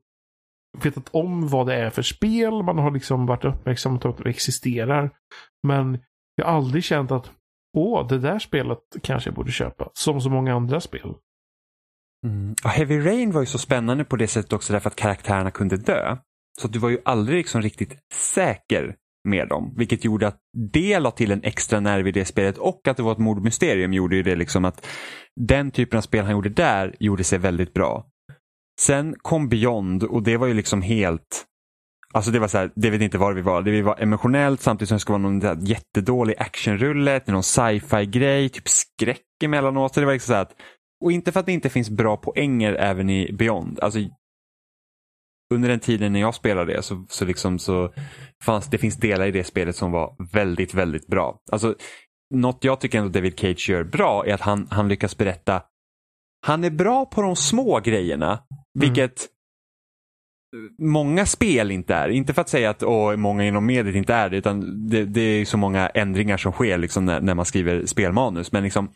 vetat 0.83 1.09
om 1.11 1.47
vad 1.47 1.67
det 1.67 1.75
är 1.75 1.89
för 1.89 2.01
spel. 2.01 2.63
Man 2.63 2.77
har 2.77 2.91
liksom 2.91 3.25
varit 3.25 3.45
uppmärksam 3.45 3.99
på 3.99 4.09
att 4.09 4.17
det 4.17 4.29
existerar. 4.29 5.09
Men 5.67 5.99
jag 6.35 6.45
har 6.45 6.53
aldrig 6.53 6.83
känt 6.83 7.11
att 7.11 7.31
åh, 7.77 8.07
det 8.07 8.19
där 8.19 8.39
spelet 8.39 8.79
kanske 9.03 9.29
jag 9.29 9.35
borde 9.35 9.51
köpa. 9.51 9.89
Som 9.93 10.21
så 10.21 10.29
många 10.29 10.55
andra 10.55 10.81
spel. 10.81 11.13
Mm. 12.25 12.55
Och 12.63 12.69
Heavy 12.69 13.05
Rain 13.05 13.31
var 13.31 13.41
ju 13.41 13.45
så 13.45 13.57
spännande 13.57 14.03
på 14.03 14.15
det 14.15 14.27
sättet 14.27 14.53
också 14.53 14.73
därför 14.73 14.89
att 14.89 14.95
karaktärerna 14.95 15.51
kunde 15.51 15.77
dö. 15.77 16.17
Så 16.61 16.67
du 16.67 16.79
var 16.79 16.89
ju 16.89 16.99
aldrig 17.05 17.37
liksom 17.37 17.61
riktigt 17.61 17.99
säker 18.13 18.95
med 19.27 19.47
dem. 19.47 19.73
Vilket 19.77 20.05
gjorde 20.05 20.27
att 20.27 20.39
det 20.73 20.99
la 20.99 21.11
till 21.11 21.31
en 21.31 21.43
extra 21.43 21.79
nerv 21.79 22.07
i 22.07 22.11
det 22.11 22.25
spelet 22.25 22.57
och 22.57 22.87
att 22.87 22.97
det 22.97 23.03
var 23.03 23.11
ett 23.11 23.17
mordmysterium 23.17 23.93
gjorde 23.93 24.15
ju 24.15 24.23
det 24.23 24.35
liksom 24.35 24.65
att 24.65 24.87
den 25.35 25.71
typen 25.71 25.97
av 25.97 26.01
spel 26.01 26.23
han 26.23 26.31
gjorde 26.31 26.49
där 26.49 26.95
gjorde 26.99 27.23
sig 27.23 27.39
väldigt 27.39 27.73
bra. 27.73 28.07
Sen 28.81 29.15
kom 29.21 29.49
Beyond 29.49 30.03
och 30.03 30.23
det 30.23 30.37
var 30.37 30.47
ju 30.47 30.53
liksom 30.53 30.81
helt 30.81 31.45
Alltså 32.15 32.31
det 32.31 32.39
var 32.39 32.47
så 32.47 32.57
här, 32.57 32.71
det 32.75 32.89
vet 32.89 33.01
inte 33.01 33.17
var 33.17 33.33
vi 33.33 33.41
var. 33.41 33.61
Det 33.61 33.81
var 33.81 34.01
emotionellt 34.01 34.61
samtidigt 34.61 34.89
som 34.89 34.95
det 34.95 34.99
skulle 34.99 35.19
vara 35.19 35.31
någon 35.31 35.65
jättedålig 35.65 36.35
actionrulle, 36.37 37.21
någon 37.25 37.43
sci-fi 37.43 38.05
grej, 38.05 38.49
typ 38.49 38.67
skräck 38.67 39.43
emellanåt. 39.43 39.93
Så 39.93 39.99
det 39.99 40.05
var 40.05 40.13
liksom 40.13 40.33
så 40.33 40.37
att, 40.37 40.51
och 41.03 41.11
inte 41.11 41.31
för 41.31 41.39
att 41.39 41.45
det 41.45 41.51
inte 41.51 41.69
finns 41.69 41.89
bra 41.89 42.17
poänger 42.17 42.73
även 42.73 43.09
i 43.09 43.33
Beyond. 43.33 43.79
Alltså, 43.79 43.99
under 45.53 45.69
den 45.69 45.79
tiden 45.79 46.13
när 46.13 46.19
jag 46.19 46.35
spelade 46.35 46.73
det 46.73 46.81
så, 46.81 47.05
så, 47.09 47.25
liksom 47.25 47.59
så 47.59 47.93
fanns 48.43 48.67
det 48.67 48.77
finns 48.77 48.97
delar 48.97 49.25
i 49.25 49.31
det 49.31 49.43
spelet 49.43 49.75
som 49.75 49.91
var 49.91 50.15
väldigt, 50.33 50.73
väldigt 50.73 51.07
bra. 51.07 51.39
Alltså, 51.51 51.75
något 52.33 52.63
jag 52.63 52.79
tycker 52.79 52.97
ändå 52.97 53.09
David 53.09 53.39
Cage 53.39 53.69
gör 53.69 53.83
bra 53.83 54.25
är 54.25 54.33
att 54.33 54.41
han, 54.41 54.67
han 54.71 54.87
lyckas 54.87 55.17
berätta 55.17 55.61
han 56.45 56.63
är 56.63 56.69
bra 56.69 57.05
på 57.05 57.21
de 57.21 57.35
små 57.35 57.79
grejerna, 57.79 58.39
mm 58.81 59.09
många 60.77 61.25
spel 61.25 61.71
inte 61.71 61.95
är. 61.95 62.09
Inte 62.09 62.33
för 62.33 62.41
att 62.41 62.49
säga 62.49 62.69
att 62.69 62.83
åh, 62.83 63.15
många 63.15 63.43
inom 63.45 63.65
mediet 63.65 63.95
inte 63.95 64.13
är 64.13 64.29
det, 64.29 64.37
utan 64.37 64.87
det, 64.89 65.05
det 65.05 65.21
är 65.21 65.45
så 65.45 65.57
många 65.57 65.87
ändringar 65.87 66.37
som 66.37 66.51
sker 66.51 66.77
liksom, 66.77 67.05
när, 67.05 67.21
när, 67.21 67.35
man 67.35 67.45
skriver 67.45 67.85
spelmanus. 67.85 68.51
Men 68.51 68.63
liksom, 68.63 68.89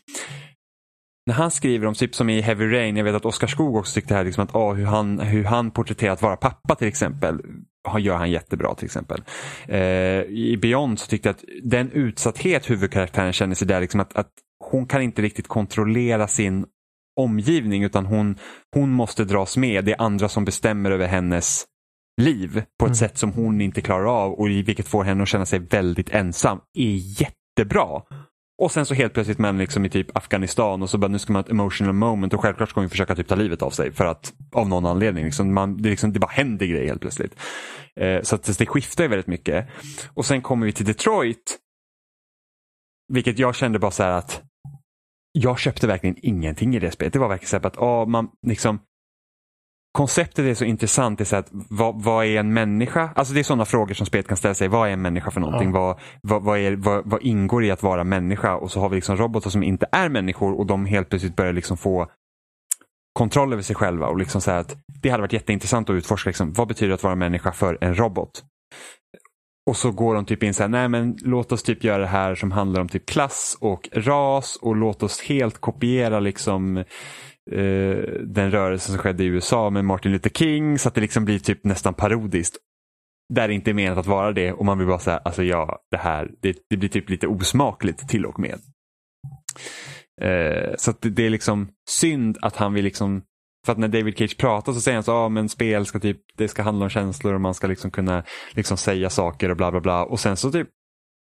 när 1.26 1.34
han 1.34 1.50
skriver 1.50 1.86
om, 1.86 1.94
typ 1.94 2.14
som 2.14 2.30
i 2.30 2.40
Heavy 2.40 2.72
Rain, 2.72 2.96
jag 2.96 3.04
vet 3.04 3.14
att 3.14 3.26
Oskar 3.26 3.46
Skog 3.46 3.76
också 3.76 3.94
tyckte 3.94 4.14
här, 4.14 4.24
liksom 4.24 4.44
att 4.44 4.54
åh, 4.54 4.74
hur, 4.74 4.86
han, 4.86 5.20
hur 5.20 5.44
han 5.44 5.70
porträtterar 5.70 6.12
att 6.12 6.22
vara 6.22 6.36
pappa 6.36 6.74
till 6.74 6.88
exempel, 6.88 7.40
gör 7.98 8.16
han 8.16 8.30
jättebra 8.30 8.74
till 8.74 8.84
exempel. 8.84 9.22
Eh, 9.68 9.78
I 10.22 10.58
Beyond 10.62 10.98
så 10.98 11.06
tyckte 11.06 11.28
jag 11.28 11.34
att 11.34 11.44
den 11.62 11.90
utsatthet 11.90 12.70
huvudkaraktären 12.70 13.32
känner 13.32 13.54
sig 13.54 13.68
där, 13.68 13.80
liksom 13.80 14.00
att, 14.00 14.16
att 14.16 14.30
hon 14.70 14.86
kan 14.86 15.02
inte 15.02 15.22
riktigt 15.22 15.48
kontrollera 15.48 16.28
sin 16.28 16.66
omgivning 17.20 17.84
utan 17.84 18.06
hon, 18.06 18.38
hon 18.74 18.90
måste 18.90 19.24
dras 19.24 19.56
med. 19.56 19.84
Det 19.84 19.92
är 19.92 20.02
andra 20.02 20.28
som 20.28 20.44
bestämmer 20.44 20.90
över 20.90 21.06
hennes 21.06 21.66
liv 22.20 22.62
på 22.78 22.84
ett 22.86 22.88
Mm. 22.88 22.94
sätt 22.94 23.18
som 23.18 23.32
hon 23.32 23.60
inte 23.60 23.80
klarar 23.80 24.24
av 24.24 24.32
och 24.32 24.48
vilket 24.48 24.88
får 24.88 25.04
henne 25.04 25.22
att 25.22 25.28
känna 25.28 25.46
sig 25.46 25.58
väldigt 25.58 26.10
ensam 26.10 26.60
är 26.78 27.22
jättebra. 27.22 28.02
Och 28.62 28.72
sen 28.72 28.86
så 28.86 28.94
helt 28.94 29.12
plötsligt 29.12 29.38
man 29.38 29.58
liksom 29.58 29.84
i 29.84 29.90
typ 29.90 30.16
Afghanistan 30.16 30.82
och 30.82 30.90
så 30.90 30.98
bara 30.98 31.08
nu 31.08 31.18
ska 31.18 31.32
man 31.32 31.40
ha 31.40 31.44
ett 31.44 31.50
emotional 31.50 31.92
moment 31.92 32.34
och 32.34 32.40
självklart 32.40 32.70
ska 32.70 32.80
hon 32.80 32.90
försöka 32.90 33.14
typ 33.14 33.28
ta 33.28 33.34
livet 33.34 33.62
av 33.62 33.70
sig 33.70 33.92
för 33.92 34.04
att 34.04 34.32
av 34.52 34.68
någon 34.68 34.86
anledning. 34.86 35.24
Liksom 35.24 35.54
man, 35.54 35.82
det, 35.82 35.90
liksom, 35.90 36.12
det 36.12 36.18
bara 36.20 36.30
händer 36.30 36.66
grejer 36.66 36.86
helt 36.86 37.00
plötsligt. 37.00 37.36
Eh, 38.00 38.22
så 38.22 38.34
att 38.34 38.58
det 38.58 38.66
skiftar 38.66 39.04
ju 39.04 39.08
väldigt 39.10 39.26
mycket. 39.26 39.68
Och 40.14 40.26
sen 40.26 40.42
kommer 40.42 40.66
vi 40.66 40.72
till 40.72 40.86
Detroit. 40.86 41.58
Vilket 43.12 43.38
jag 43.38 43.54
kände 43.54 43.78
bara 43.78 43.90
så 43.90 44.02
här 44.02 44.10
att 44.10 44.42
jag 45.32 45.58
köpte 45.58 45.86
verkligen 45.86 46.16
ingenting 46.22 46.76
i 46.76 46.78
det 46.78 46.90
spelet. 46.90 47.12
Det 47.12 47.18
var 47.18 47.28
verkligen 47.28 47.48
så 47.48 47.56
här 47.56 47.66
att 47.66 47.78
ah, 47.78 48.06
man 48.06 48.28
liksom 48.46 48.78
Konceptet 49.92 50.44
är 50.44 50.54
så 50.54 50.64
intressant. 50.64 51.18
Det 51.18 51.22
är 51.22 51.26
så 51.26 51.36
att, 51.36 51.48
vad, 51.50 52.02
vad 52.02 52.26
är 52.26 52.40
en 52.40 52.52
människa? 52.52 53.10
Alltså 53.14 53.34
det 53.34 53.40
är 53.40 53.44
sådana 53.44 53.64
frågor 53.64 53.94
som 53.94 54.06
spelet 54.06 54.28
kan 54.28 54.36
ställa 54.36 54.54
sig. 54.54 54.68
Vad 54.68 54.88
är 54.88 54.92
en 54.92 55.02
människa 55.02 55.30
för 55.30 55.40
någonting? 55.40 55.74
Ja. 55.74 55.80
Vad, 55.80 55.98
vad, 56.22 56.42
vad, 56.42 56.58
är, 56.58 56.76
vad, 56.76 57.10
vad 57.10 57.22
ingår 57.22 57.64
i 57.64 57.70
att 57.70 57.82
vara 57.82 58.04
människa? 58.04 58.56
Och 58.56 58.70
så 58.70 58.80
har 58.80 58.88
vi 58.88 58.96
liksom 58.96 59.16
robotar 59.16 59.50
som 59.50 59.62
inte 59.62 59.86
är 59.92 60.08
människor 60.08 60.58
och 60.58 60.66
de 60.66 60.86
helt 60.86 61.08
plötsligt 61.08 61.36
börjar 61.36 61.52
liksom 61.52 61.76
få 61.76 62.10
kontroll 63.12 63.52
över 63.52 63.62
sig 63.62 63.76
själva. 63.76 64.06
Och 64.06 64.18
liksom 64.18 64.40
så 64.40 64.50
att 64.50 64.76
det 65.02 65.08
hade 65.08 65.20
varit 65.20 65.32
jätteintressant 65.32 65.90
att 65.90 65.94
utforska. 65.94 66.30
Liksom, 66.30 66.52
vad 66.52 66.68
betyder 66.68 66.88
det 66.88 66.94
att 66.94 67.02
vara 67.02 67.14
människa 67.14 67.52
för 67.52 67.78
en 67.80 67.94
robot? 67.94 68.44
Och 69.66 69.76
så 69.76 69.90
går 69.90 70.14
de 70.14 70.24
typ 70.24 70.42
in 70.42 70.54
så 70.54 70.62
här, 70.62 70.68
nej 70.68 70.88
men 70.88 71.16
låt 71.22 71.52
oss 71.52 71.62
typ 71.62 71.84
göra 71.84 71.98
det 71.98 72.06
här 72.06 72.34
som 72.34 72.50
handlar 72.50 72.80
om 72.80 72.88
typ 72.88 73.06
klass 73.06 73.58
och 73.60 73.88
ras 73.92 74.56
och 74.56 74.76
låt 74.76 75.02
oss 75.02 75.20
helt 75.20 75.58
kopiera 75.58 76.20
liksom 76.20 76.76
eh, 76.76 77.96
den 78.22 78.50
rörelsen 78.50 78.94
som 78.94 78.98
skedde 78.98 79.24
i 79.24 79.26
USA 79.26 79.70
med 79.70 79.84
Martin 79.84 80.12
Luther 80.12 80.30
King 80.30 80.78
så 80.78 80.88
att 80.88 80.94
det 80.94 81.00
liksom 81.00 81.24
blir 81.24 81.38
typ 81.38 81.64
nästan 81.64 81.94
parodiskt. 81.94 82.56
Där 83.34 83.48
det 83.48 83.54
inte 83.54 83.70
är 83.70 83.74
menat 83.74 83.98
att 83.98 84.06
vara 84.06 84.32
det 84.32 84.52
och 84.52 84.64
man 84.64 84.78
vill 84.78 84.86
bara 84.86 84.98
säga, 84.98 85.18
alltså 85.18 85.42
ja, 85.42 85.78
det 85.90 85.96
här, 85.96 86.30
det, 86.42 86.56
det 86.70 86.76
blir 86.76 86.88
typ 86.88 87.10
lite 87.10 87.26
osmakligt 87.26 88.08
till 88.08 88.26
och 88.26 88.38
med. 88.38 88.58
Eh, 90.22 90.74
så 90.76 90.90
att 90.90 91.02
det, 91.02 91.10
det 91.10 91.26
är 91.26 91.30
liksom 91.30 91.68
synd 91.88 92.38
att 92.42 92.56
han 92.56 92.74
vill 92.74 92.84
liksom 92.84 93.22
för 93.66 93.72
att 93.72 93.78
när 93.78 93.88
David 93.88 94.18
Cage 94.18 94.36
pratar 94.36 94.72
så 94.72 94.80
säger 94.80 94.96
han 94.96 95.04
så, 95.04 95.10
ja 95.10 95.14
ah, 95.14 95.28
men 95.28 95.48
spel 95.48 95.86
ska 95.86 96.00
typ, 96.00 96.20
det 96.36 96.48
ska 96.48 96.62
handla 96.62 96.84
om 96.84 96.90
känslor 96.90 97.34
och 97.34 97.40
man 97.40 97.54
ska 97.54 97.66
liksom 97.66 97.90
kunna 97.90 98.24
liksom 98.52 98.76
säga 98.76 99.10
saker 99.10 99.50
och 99.50 99.56
bla 99.56 99.70
bla 99.70 99.80
bla. 99.80 100.04
Och 100.04 100.20
sen 100.20 100.36
så 100.36 100.52
typ 100.52 100.68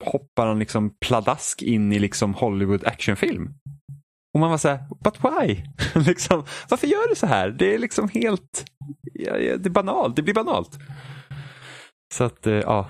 hoppar 0.04 0.48
han 0.48 0.60
liksom 0.60 0.92
pladask 1.06 1.62
in 1.62 1.94
i 1.94 2.00
liksom 2.00 2.34
Hollywood 2.34 2.86
actionfilm. 2.86 3.50
Och 4.34 4.40
man 4.40 4.52
var 4.52 4.58
så 4.58 4.70
här, 4.70 4.80
but 5.04 5.24
why? 5.24 5.64
liksom, 6.08 6.44
varför 6.70 6.88
gör 6.88 7.10
du 7.10 7.16
så 7.16 7.28
här? 7.28 7.50
Det 7.50 7.74
är 7.74 7.80
liksom 7.80 8.10
helt, 8.10 8.66
ja, 9.14 9.38
ja, 9.38 9.58
det 9.58 9.68
är 9.68 9.72
banalt, 9.72 10.16
det 10.16 10.22
blir 10.22 10.34
banalt. 10.34 10.80
Så 12.14 12.24
att, 12.24 12.48
eh, 12.48 12.54
ja. 12.54 12.90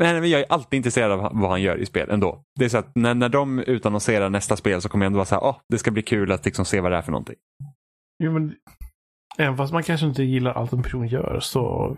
Men 0.00 0.20
men 0.20 0.30
jag 0.30 0.40
är 0.40 0.46
alltid 0.48 0.76
intresserad 0.76 1.12
av 1.12 1.18
vad 1.18 1.50
han 1.50 1.62
gör 1.62 1.76
i 1.76 1.86
spel 1.86 2.10
ändå. 2.10 2.42
Det 2.58 2.64
är 2.64 2.68
så 2.68 2.78
att 2.78 2.90
när, 2.94 3.14
när 3.14 3.28
de 3.28 3.58
utannonserar 3.58 4.30
nästa 4.30 4.56
spel 4.56 4.82
så 4.82 4.88
kommer 4.88 5.04
jag 5.04 5.06
ändå 5.06 5.16
vara 5.16 5.26
så 5.26 5.34
här, 5.34 5.42
oh, 5.42 5.56
det 5.68 5.78
ska 5.78 5.90
bli 5.90 6.02
kul 6.02 6.32
att 6.32 6.44
liksom 6.44 6.64
se 6.64 6.80
vad 6.80 6.92
det 6.92 6.96
är 6.96 7.02
för 7.02 7.12
någonting. 7.12 7.36
Jo, 8.24 8.32
men, 8.32 8.54
även 9.38 9.56
fast 9.56 9.72
man 9.72 9.82
kanske 9.82 10.06
inte 10.06 10.22
gillar 10.22 10.52
allt 10.52 10.72
en 10.72 10.82
person 10.82 11.08
gör 11.08 11.40
så 11.40 11.96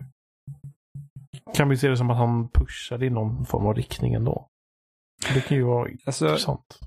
kan 1.55 1.69
vi 1.69 1.77
se 1.77 1.89
det 1.89 1.97
som 1.97 2.11
att 2.11 2.17
han 2.17 2.49
pushar 2.49 3.05
i 3.05 3.11
någon 3.11 3.47
form 3.47 3.67
av 3.67 3.75
riktning 3.75 4.15
ändå. 4.15 4.49
Det 5.35 5.41
kan 5.41 5.57
ju 5.57 5.63
vara 5.63 5.91
Alltså, 6.07 6.27
intressant. 6.27 6.79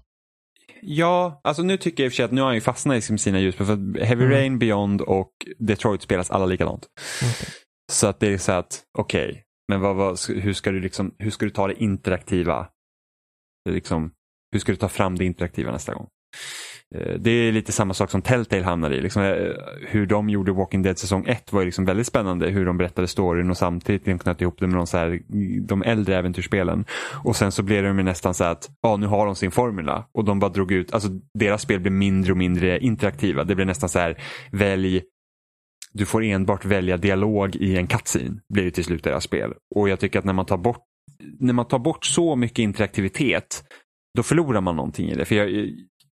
Ja, 0.81 1.41
alltså 1.43 1.63
nu 1.63 1.77
tycker 1.77 2.03
jag 2.03 2.05
i 2.05 2.09
och 2.09 2.11
för 2.11 2.15
sig 2.15 2.25
att 2.25 2.31
nu 2.31 2.41
har 2.41 2.47
han 2.47 2.55
ju 2.55 2.61
fastnat 2.61 2.97
i 2.97 3.17
sina 3.17 3.39
ljusspel. 3.39 3.65
För 3.67 3.73
att 3.73 4.07
Heavy 4.07 4.23
Mm. 4.23 4.37
Rain, 4.37 4.59
Beyond 4.59 5.01
och 5.01 5.31
Detroit 5.59 6.01
spelas 6.01 6.31
alla 6.31 6.45
likadant. 6.45 6.87
Okej. 7.23 7.47
Så 7.91 8.07
att 8.07 8.19
det 8.19 8.33
är 8.33 8.37
så 8.37 8.51
att, 8.51 8.83
okej, 8.97 9.43
men 9.67 9.81
vad, 9.81 9.95
vad, 9.95 10.19
hur, 10.29 10.53
ska 10.53 10.71
du 10.71 10.79
liksom, 10.79 11.15
hur 11.17 11.31
ska 11.31 11.45
du 11.45 11.51
ta 11.51 11.67
det 11.67 11.83
interaktiva? 11.83 12.67
Liksom, 13.69 14.11
hur 14.51 14.59
ska 14.59 14.71
du 14.71 14.75
ta 14.75 14.89
fram 14.89 15.15
det 15.15 15.25
interaktiva 15.25 15.71
nästa 15.71 15.93
gång? 15.93 16.07
Eh, 16.95 17.13
det 17.19 17.31
är 17.31 17.51
lite 17.51 17.71
samma 17.71 17.93
sak 17.93 18.11
som 18.11 18.21
Telltale 18.21 18.63
hamnar 18.63 18.91
i. 18.91 19.01
Liksom, 19.01 19.23
eh, 19.23 19.51
hur 19.87 20.05
de 20.05 20.29
gjorde 20.29 20.51
Walking 20.51 20.81
Dead 20.81 20.97
säsong 20.97 21.25
1 21.27 21.53
var 21.53 21.61
ju 21.61 21.65
liksom 21.65 21.85
väldigt 21.85 22.07
spännande. 22.07 22.49
Hur 22.49 22.65
de 22.65 22.77
berättade 22.77 23.07
storyn 23.07 23.49
och 23.49 23.57
samtidigt 23.57 24.05
liksom 24.05 24.19
knöt 24.19 24.41
ihop 24.41 24.59
det 24.59 24.67
med 24.67 24.77
de, 24.77 24.87
så 24.87 24.97
här, 24.97 25.21
de 25.67 25.83
äldre 25.83 26.17
äventyrsspelen. 26.17 26.85
Och 27.23 27.35
sen 27.35 27.51
så 27.51 27.63
blev 27.63 27.83
det 27.83 27.89
ju 27.89 28.03
nästan 28.03 28.33
så 28.33 28.43
att 28.43 28.69
ja, 28.81 28.97
nu 28.97 29.07
har 29.07 29.25
de 29.25 29.35
sin 29.35 29.51
formula. 29.51 30.05
Och 30.11 30.25
de 30.25 30.39
bara 30.39 30.51
drog 30.51 30.71
ut, 30.71 30.93
alltså 30.93 31.09
deras 31.33 31.61
spel 31.61 31.79
blev 31.79 31.93
mindre 31.93 32.31
och 32.31 32.37
mindre 32.37 32.79
interaktiva. 32.79 33.43
Det 33.43 33.55
blev 33.55 33.67
nästan 33.67 33.89
så 33.89 33.99
här, 33.99 34.21
välj 34.51 35.03
du 35.93 36.05
får 36.05 36.23
enbart 36.23 36.65
välja 36.65 36.97
dialog 36.97 37.55
i 37.55 37.77
en 37.77 37.87
cutscene, 37.87 38.39
blir 38.53 38.63
ju 38.63 38.71
till 38.71 38.83
slut 38.83 39.03
deras 39.03 39.23
spel. 39.23 39.53
Och 39.75 39.89
jag 39.89 39.99
tycker 39.99 40.19
att 40.19 40.25
när 40.25 40.33
man 40.33 40.45
tar 40.45 40.57
bort, 40.57 40.83
när 41.39 41.53
man 41.53 41.67
tar 41.67 41.79
bort 41.79 42.05
så 42.05 42.35
mycket 42.35 42.59
interaktivitet, 42.59 43.63
då 44.17 44.23
förlorar 44.23 44.61
man 44.61 44.75
någonting 44.75 45.09
i 45.09 45.15
det. 45.15 45.25
För 45.25 45.35
jag, 45.35 45.69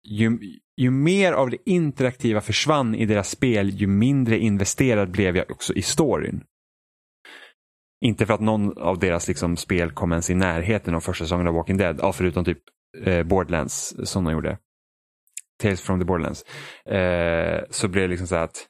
ju, 0.07 0.39
ju 0.77 0.91
mer 0.91 1.33
av 1.33 1.51
det 1.51 1.71
interaktiva 1.71 2.41
försvann 2.41 2.95
i 2.95 3.07
deras 3.07 3.31
spel, 3.31 3.71
ju 3.71 3.87
mindre 3.87 4.39
investerad 4.39 5.11
blev 5.11 5.37
jag 5.37 5.51
också 5.51 5.75
i 5.75 5.83
storyn. 5.83 6.45
Inte 8.05 8.27
för 8.27 8.35
att 8.35 8.41
någon 8.41 8.79
av 8.79 8.99
deras 8.99 9.29
liksom, 9.29 9.57
spel 9.57 9.91
kom 9.91 10.13
ens 10.13 10.31
i 10.31 10.35
närheten 10.35 10.95
av 10.95 11.01
första 11.01 11.25
säsongen 11.25 11.49
av 11.49 11.55
Walking 11.55 11.77
Dead, 11.77 11.99
ja, 12.03 12.13
förutom 12.13 12.45
typ 12.45 12.59
eh, 13.05 13.23
Borderlands 13.23 13.97
som 14.05 14.25
de 14.25 14.33
gjorde. 14.33 14.59
Tales 15.63 15.81
from 15.81 15.99
the 15.99 16.05
Borderlands. 16.05 16.45
Eh, 16.85 17.65
så 17.71 17.89
blev 17.89 18.03
det 18.03 18.09
liksom 18.09 18.27
så 18.27 18.37
att 18.37 18.67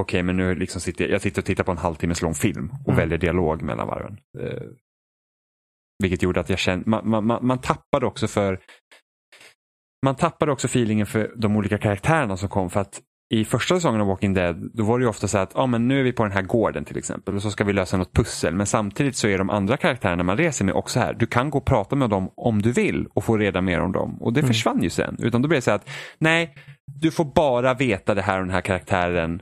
okej, 0.00 0.22
men 0.22 0.36
nu 0.36 0.54
liksom 0.54 0.80
sitter 0.80 1.04
jag, 1.04 1.14
jag 1.14 1.22
sitter 1.22 1.42
och 1.42 1.46
tittar 1.46 1.64
på 1.64 1.70
en 1.70 1.78
halvtimmes 1.78 2.22
lång 2.22 2.34
film 2.34 2.70
och 2.70 2.92
Mm. 2.92 2.96
väljer 2.96 3.18
dialog 3.18 3.62
mellan 3.62 3.86
varven. 3.86 4.18
Eh, 4.38 4.62
vilket 6.02 6.22
gjorde 6.22 6.40
att 6.40 6.50
jag 6.50 6.58
kände, 6.58 6.90
man, 6.90 7.08
man, 7.08 7.26
man, 7.26 7.46
man 7.46 7.60
tappade 7.60 8.06
också 8.06 8.28
för 8.28 8.60
man 10.06 10.14
tappade 10.14 10.52
också 10.52 10.66
feelingen 10.66 11.06
för 11.06 11.32
de 11.36 11.56
olika 11.56 11.78
karaktärerna 11.78 12.36
som 12.36 12.48
kom 12.48 12.70
för 12.70 12.80
att 12.80 13.00
i 13.34 13.44
första 13.44 13.74
säsongen 13.74 14.00
av 14.00 14.06
Walking 14.06 14.34
Dead 14.34 14.70
då 14.74 14.84
var 14.84 14.98
det 14.98 15.02
ju 15.02 15.08
ofta 15.08 15.28
så 15.28 15.38
att 15.38 15.56
ah, 15.56 15.66
men 15.66 15.88
nu 15.88 16.00
är 16.00 16.04
vi 16.04 16.12
på 16.12 16.22
den 16.22 16.32
här 16.32 16.42
gården 16.42 16.84
till 16.84 16.98
exempel 16.98 17.34
och 17.34 17.42
så 17.42 17.50
ska 17.50 17.64
vi 17.64 17.72
lösa 17.72 17.96
något 17.96 18.12
pussel 18.12 18.54
men 18.54 18.66
samtidigt 18.66 19.16
så 19.16 19.28
är 19.28 19.38
de 19.38 19.50
andra 19.50 19.76
karaktärerna 19.76 20.22
man 20.22 20.36
reser 20.36 20.64
med 20.64 20.74
också 20.74 21.00
här. 21.00 21.14
Du 21.14 21.26
kan 21.26 21.50
gå 21.50 21.58
och 21.58 21.64
prata 21.64 21.96
med 21.96 22.10
dem 22.10 22.30
om 22.36 22.62
du 22.62 22.72
vill 22.72 23.06
och 23.14 23.24
få 23.24 23.36
reda 23.36 23.60
mer 23.60 23.80
om 23.80 23.92
dem 23.92 24.22
och 24.22 24.32
det 24.32 24.40
Mm. 24.40 24.48
försvann 24.48 24.82
ju 24.82 24.90
sen. 24.90 25.16
Utan 25.18 25.42
då 25.42 25.48
blev 25.48 25.58
det 25.58 25.62
så 25.62 25.70
att 25.70 25.88
nej, 26.18 26.54
du 27.00 27.10
får 27.10 27.24
bara 27.24 27.74
veta 27.74 28.14
det 28.14 28.22
här 28.22 28.38
och 28.40 28.46
den 28.46 28.54
här 28.54 28.60
karaktären 28.60 29.40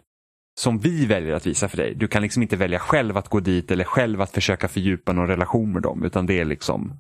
som 0.61 0.79
vi 0.79 1.07
väljer 1.07 1.35
att 1.35 1.47
visa 1.47 1.69
för 1.69 1.77
dig. 1.77 1.95
Du 1.95 2.09
kan 2.09 2.23
liksom 2.23 2.43
inte 2.43 2.57
välja 2.57 2.79
själv 2.79 3.17
att 3.17 3.29
gå 3.29 3.41
dit 3.41 3.71
eller 3.71 3.85
själv 3.85 4.21
att 4.21 4.31
försöka 4.31 4.69
fördjupa 4.69 5.13
någon 5.13 5.27
relation 5.27 5.73
med 5.73 5.83
dem 5.83 6.05
utan 6.05 6.27
det 6.27 6.41
är 6.41 6.45
liksom 6.45 6.93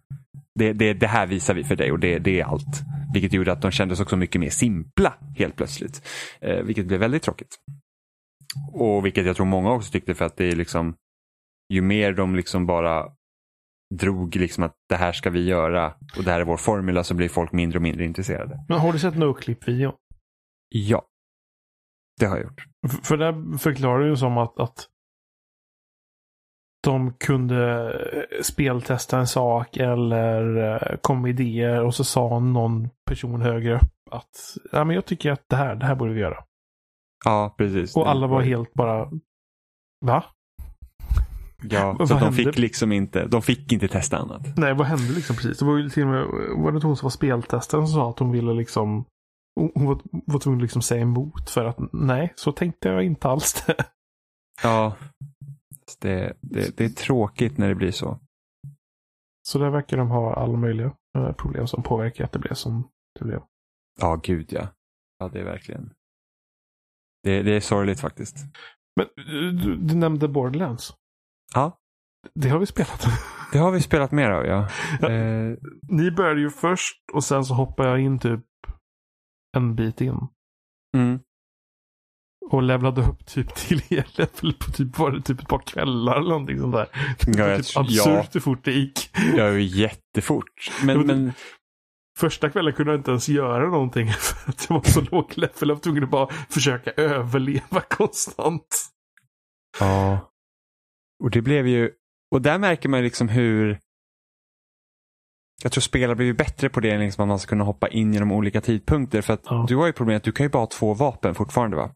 det, 0.59 0.73
det, 0.73 0.93
det 0.95 1.07
här 1.07 1.27
visar 1.27 1.55
vi 1.55 1.65
för 1.65 1.77
dig 1.77 1.93
och 1.93 1.99
det, 1.99 2.19
det 2.19 2.41
är 2.41 2.45
allt. 2.45 2.83
Vilket 3.15 3.33
gjorde 3.33 3.53
att 3.53 3.63
de 3.63 3.71
kändes 3.71 4.01
också 4.01 4.17
mycket 4.17 4.41
mer 4.41 4.51
simpla 4.51 5.15
helt 5.37 5.57
plötsligt. 5.57 6.03
Eh, 6.41 6.63
vilket 6.63 6.87
blev 6.87 7.01
väldigt 7.01 7.23
tråkigt. 7.23 7.57
Och 8.73 9.07
vilket 9.07 9.27
jag 9.27 9.37
tror 9.37 9.47
många 9.47 9.71
också 9.71 9.93
tyckte 9.93 10.15
för 10.15 10.25
att 10.25 10.37
det 10.37 10.45
är 10.45 10.57
liksom 10.57 10.97
ju 11.73 11.81
mer 11.81 12.13
de 12.13 12.37
liksom 12.37 12.67
bara 12.67 13.09
drog 13.95 14.37
liksom 14.37 14.65
att 14.65 14.75
det 14.89 14.97
här 14.97 15.13
ska 15.13 15.31
vi 15.31 15.45
göra 15.45 15.95
och 16.19 16.25
det 16.25 16.31
här 16.31 16.41
är 16.41 16.45
vår 16.45 16.57
formula 16.57 17.05
så 17.05 17.15
blir 17.15 17.29
folk 17.29 17.53
mindre 17.53 17.79
och 17.79 17.83
mindre 17.83 18.05
intresserade. 18.05 18.65
Men 18.69 18.79
har 18.79 18.93
du 18.93 18.99
sett 18.99 19.15
NoClip-videon? 19.17 19.95
Ja, 20.69 21.03
det 22.21 22.27
har 22.27 22.37
jag 22.37 22.45
gjort. 22.45 22.65
F- 22.87 23.01
För 23.03 23.17
där 23.17 23.59
förklarar 23.59 24.01
du 24.01 24.09
ju 24.09 24.17
som 24.17 24.39
att, 24.39 24.59
att 24.61 24.87
de 26.85 27.13
kunde 27.13 27.93
eh, 28.13 28.43
speltesta 28.43 29.19
en 29.19 29.27
sak 29.27 29.77
eller 29.77 30.57
eh, 30.57 30.97
kom 30.97 31.23
med 31.23 31.41
idéer 31.41 31.85
och 31.85 31.95
så 31.95 32.05
sa 32.05 32.39
någon 32.39 32.89
person 33.07 33.43
högre 33.43 33.75
upp 33.77 33.93
att 34.11 34.57
ja, 34.73 34.85
men 34.85 34.95
jag 34.95 35.05
tycker 35.05 35.33
att 35.33 35.45
det 35.49 35.57
här, 35.57 35.75
det 35.75 35.87
här 35.87 35.95
borde 35.95 36.13
vi 36.13 36.21
göra. 36.21 36.45
Ja, 37.25 37.55
precis. 37.59 37.97
Och 37.97 38.11
alla 38.11 38.27
var 38.27 38.43
helt 38.43 38.75
bara 38.75 39.11
Va? 40.05 40.25
Ja, 41.63 41.97
så 41.99 42.05
de 42.05 42.19
hände? 42.19 42.37
fick 42.37 42.59
liksom 42.59 42.93
inte, 42.93 43.27
de 43.27 43.43
fick 43.43 43.73
inte 43.73 43.89
testa 43.89 44.17
annat. 44.19 44.57
Nej, 44.57 44.75
vad 44.75 44.87
hände 44.87 45.13
liksom 45.13 45.37
precis? 45.37 45.59
Det 45.59 45.65
var 45.65 45.77
ju 45.77 45.91
till 45.91 46.03
och 46.03 46.09
med, 46.09 46.27
var 46.57 46.73
det 46.73 46.87
hon 46.87 46.97
som 46.97 47.07
var 47.07 47.11
speltestaren 47.11 47.87
som 47.87 47.95
sa 47.95 48.11
att 48.11 48.19
hon 48.19 48.33
ville 48.33 48.53
liksom 48.53 49.05
hon 49.75 49.87
var, 49.87 50.01
var 50.27 50.39
tvungen 50.39 50.59
att 50.59 50.63
liksom 50.63 50.83
säga 50.83 51.03
emot 51.03 51.51
för 51.51 51.65
att 51.65 51.79
nej, 51.93 52.33
så 52.37 52.53
tänkte 52.53 52.89
jag 52.89 53.05
inte 53.05 53.29
alls 53.29 53.65
det. 53.67 53.77
Ja, 54.63 54.93
det, 56.01 56.37
det, 56.41 56.77
det 56.77 56.85
är 56.85 56.89
tråkigt 56.89 57.59
när 57.59 57.69
det 57.69 57.75
blir 57.75 57.91
så. 57.91 58.21
Så 59.49 59.59
där 59.59 59.71
verkar 59.71 59.97
de 59.97 60.09
ha 60.11 60.35
alla 60.35 60.57
möjliga 60.57 60.93
eh, 61.19 61.33
problem 61.33 61.67
som 61.67 61.83
påverkar 61.83 62.25
att 62.25 62.33
det 62.33 62.39
blev 62.39 62.55
som 62.55 62.89
det 63.19 63.25
blev. 63.25 63.43
Ja, 64.01 64.21
gud 64.23 64.53
ja. 64.53 64.69
Ja, 65.19 65.29
det 65.29 65.41
är 65.41 65.45
verkligen. 65.45 65.93
Det, 67.23 67.43
det 67.43 67.57
är 67.57 67.61
sorgligt 67.61 68.01
faktiskt. 68.01 68.37
Men 68.97 69.07
eh, 69.07 69.65
du, 69.65 69.77
du 69.77 69.95
nämnde 69.95 70.29
Borderlands. 70.29 70.95
Ja, 71.55 71.79
Det 72.35 72.49
har 72.49 72.59
vi 72.59 72.67
spelat. 72.67 73.05
det 73.53 73.59
har 73.59 73.71
vi 73.71 73.81
spelat 73.81 74.13
mer 74.13 74.31
av 74.31 74.47
ja. 74.47 74.69
Ja. 75.01 75.11
Eh, 75.11 75.57
Ni 75.89 76.11
började 76.11 76.41
ju 76.41 76.51
först 76.51 77.03
och 77.13 77.25
sen 77.25 77.45
så 77.45 77.55
hoppade 77.55 77.89
jag 77.89 78.01
in 78.01 78.19
typ 78.19 78.45
en 79.57 79.75
bit 79.77 80.01
in. 80.01 80.19
mm. 80.97 81.21
Och 82.51 82.63
levlade 82.63 83.01
upp 83.03 83.27
typ 83.27 83.55
till 83.55 83.79
E-level 83.91 84.53
på 84.59 84.73
typ, 84.73 84.99
var 84.99 85.11
det 85.11 85.23
typ 85.23 85.41
ett 85.41 85.49
par 85.49 85.59
kvällar 85.67 86.17
eller 86.17 86.29
någonting 86.31 86.59
sånt 86.59 86.75
där. 86.75 86.89
Det 87.21 87.39
Ja, 87.39 87.47
var 87.47 87.57
typ 87.57 87.77
absurt 87.77 88.07
ja. 88.07 88.25
hur 88.33 88.41
fort 88.41 88.65
det 88.65 88.73
gick. 88.73 89.11
Ju 89.37 89.63
jättefort. 89.63 90.71
Men, 90.85 91.07
men 91.07 91.33
Första 92.19 92.51
kvällen 92.51 92.73
kunde 92.73 92.93
jag 92.93 92.99
inte 93.01 93.11
ens 93.11 93.29
göra 93.29 93.71
någonting 93.71 94.09
för 94.19 94.51
att 94.51 94.67
jag 94.69 94.77
var 94.77 94.83
så 94.83 95.01
låg 95.01 95.33
level. 95.39 95.69
Jag 95.69 95.75
var 95.75 95.83
tvungen 95.83 96.05
att 96.05 96.11
bara 96.11 96.29
försöka 96.51 96.91
överleva 96.91 97.81
konstant. 97.91 98.87
Ja. 99.81 100.31
Och 101.25 101.31
det 101.31 101.43
blev 101.43 101.67
ju, 101.67 101.91
och 102.31 102.43
där 102.43 102.59
märker 102.59 102.89
man 102.89 103.03
liksom 103.03 103.29
hur 103.29 103.79
jag 105.63 105.73
tror 105.73 105.83
spelare 105.83 106.17
blir 106.17 106.33
bättre 106.33 106.69
på 106.69 106.81
det, 106.81 106.99
liksom 106.99 107.23
att 107.23 107.29
man 107.29 107.39
ska 107.39 107.49
kunna 107.49 107.65
hoppa 107.65 107.89
in 107.89 108.13
genom 108.15 108.33
olika 108.33 108.61
tidpunkter. 108.61 109.23
För 109.23 109.33
att 109.35 109.43
Ja. 109.45 109.65
du 109.69 109.77
har 109.77 109.87
ju 109.87 109.93
problemet 109.93 110.21
att 110.21 110.25
du 110.25 110.33
kan 110.33 110.47
ju 110.47 110.51
bara 110.51 110.63
ha 110.63 110.67
två 110.67 110.95
vapen 110.95 111.35
fortfarande 111.35 111.77
va? 111.77 111.91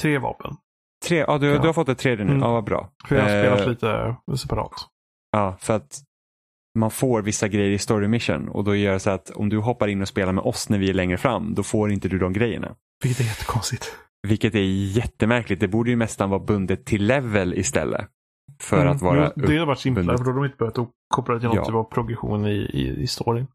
Tre 0.00 0.18
vapen. 0.18 0.56
Tre, 1.08 1.18
ja 1.18 1.38
du, 1.38 1.46
Ja. 1.46 1.58
du 1.60 1.66
har 1.68 1.72
fått 1.72 1.88
ett 1.88 1.98
tredje 1.98 2.24
nu, 2.24 2.30
Mm. 2.32 2.42
ja 2.42 2.52
vad 2.52 2.64
bra. 2.64 2.90
För 3.08 3.16
jag 3.16 3.22
har 3.22 3.30
Eh, 3.30 3.42
spelat 3.56 3.68
lite 3.68 4.16
separat. 4.38 4.72
Ja, 5.32 5.56
för 5.60 5.74
att 5.76 5.98
man 6.78 6.90
får 6.90 7.22
vissa 7.22 7.48
grejer 7.48 7.70
i 7.70 7.78
story 7.78 8.08
mission 8.08 8.48
och 8.48 8.64
då 8.64 8.74
gör 8.76 8.92
det 8.92 9.00
så 9.00 9.10
att 9.10 9.30
om 9.30 9.48
du 9.48 9.58
hoppar 9.58 9.88
in 9.88 10.02
och 10.02 10.08
spelar 10.08 10.32
med 10.32 10.44
oss 10.44 10.68
när 10.68 10.78
vi 10.78 10.90
är 10.90 10.94
längre 10.94 11.18
fram, 11.18 11.54
då 11.54 11.62
får 11.62 11.92
inte 11.92 12.08
du 12.08 12.18
de 12.18 12.32
grejerna. 12.32 12.74
Vilket 13.02 13.20
är 13.20 13.24
jättekonstigt. 13.28 13.96
Vilket 14.28 14.54
är 14.54 14.58
jättemärkligt. 14.96 15.60
Det 15.60 15.68
borde 15.68 15.90
ju 15.90 15.96
nästan 15.96 16.30
vara 16.30 16.40
bundet 16.40 16.84
till 16.86 17.04
level 17.06 17.54
istället. 17.54 18.06
För 18.60 18.80
Mm, 18.80 18.92
att 18.92 19.02
vara 19.02 19.32
Det 19.36 19.46
hade 19.46 19.64
varit 19.64 19.78
simplare 19.78 20.18
för 20.18 20.24
då 20.24 20.30
hade 20.30 20.40
de 20.40 20.44
inte 20.44 20.56
behövt 20.56 20.76
koppla 21.14 21.34
det 21.34 21.40
till 21.40 21.48
någon 21.48 21.56
Ja. 21.56 21.64
typ 21.64 21.74
av 21.74 21.84
progression 21.84 22.46
i, 22.46 22.50
i, 22.50 23.02
i 23.02 23.06
storyn. 23.06 23.46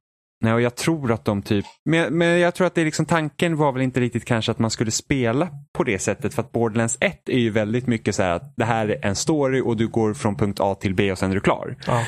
Nej, 0.41 0.53
och 0.53 0.61
jag 0.61 0.75
tror 0.75 1.11
att 1.11 1.25
de 1.25 1.41
typ, 1.41 1.65
men, 1.85 2.17
men 2.17 2.39
jag 2.39 2.55
tror 2.55 2.67
att 2.67 2.75
det 2.75 2.81
är 2.81 2.85
liksom 2.85 3.05
tanken 3.05 3.55
var 3.57 3.71
väl 3.71 3.81
inte 3.81 3.99
riktigt 3.99 4.25
kanske 4.25 4.51
att 4.51 4.59
man 4.59 4.71
skulle 4.71 4.91
spela 4.91 5.49
på 5.77 5.83
det 5.83 5.99
sättet 5.99 6.33
för 6.33 6.41
att 6.41 6.51
Borderlands 6.51 6.97
1 7.01 7.29
är 7.29 7.39
ju 7.39 7.49
väldigt 7.49 7.87
mycket 7.87 8.15
så 8.15 8.23
här 8.23 8.31
att 8.31 8.53
det 8.57 8.65
här 8.65 8.87
är 8.87 9.05
en 9.05 9.15
story 9.15 9.61
och 9.61 9.77
du 9.77 9.87
går 9.87 10.13
från 10.13 10.35
punkt 10.35 10.59
A 10.59 10.75
till 10.75 10.93
B 10.95 11.11
och 11.11 11.17
sen 11.17 11.31
är 11.31 11.35
du 11.35 11.41
klar. 11.41 11.75
Ja. 11.87 12.05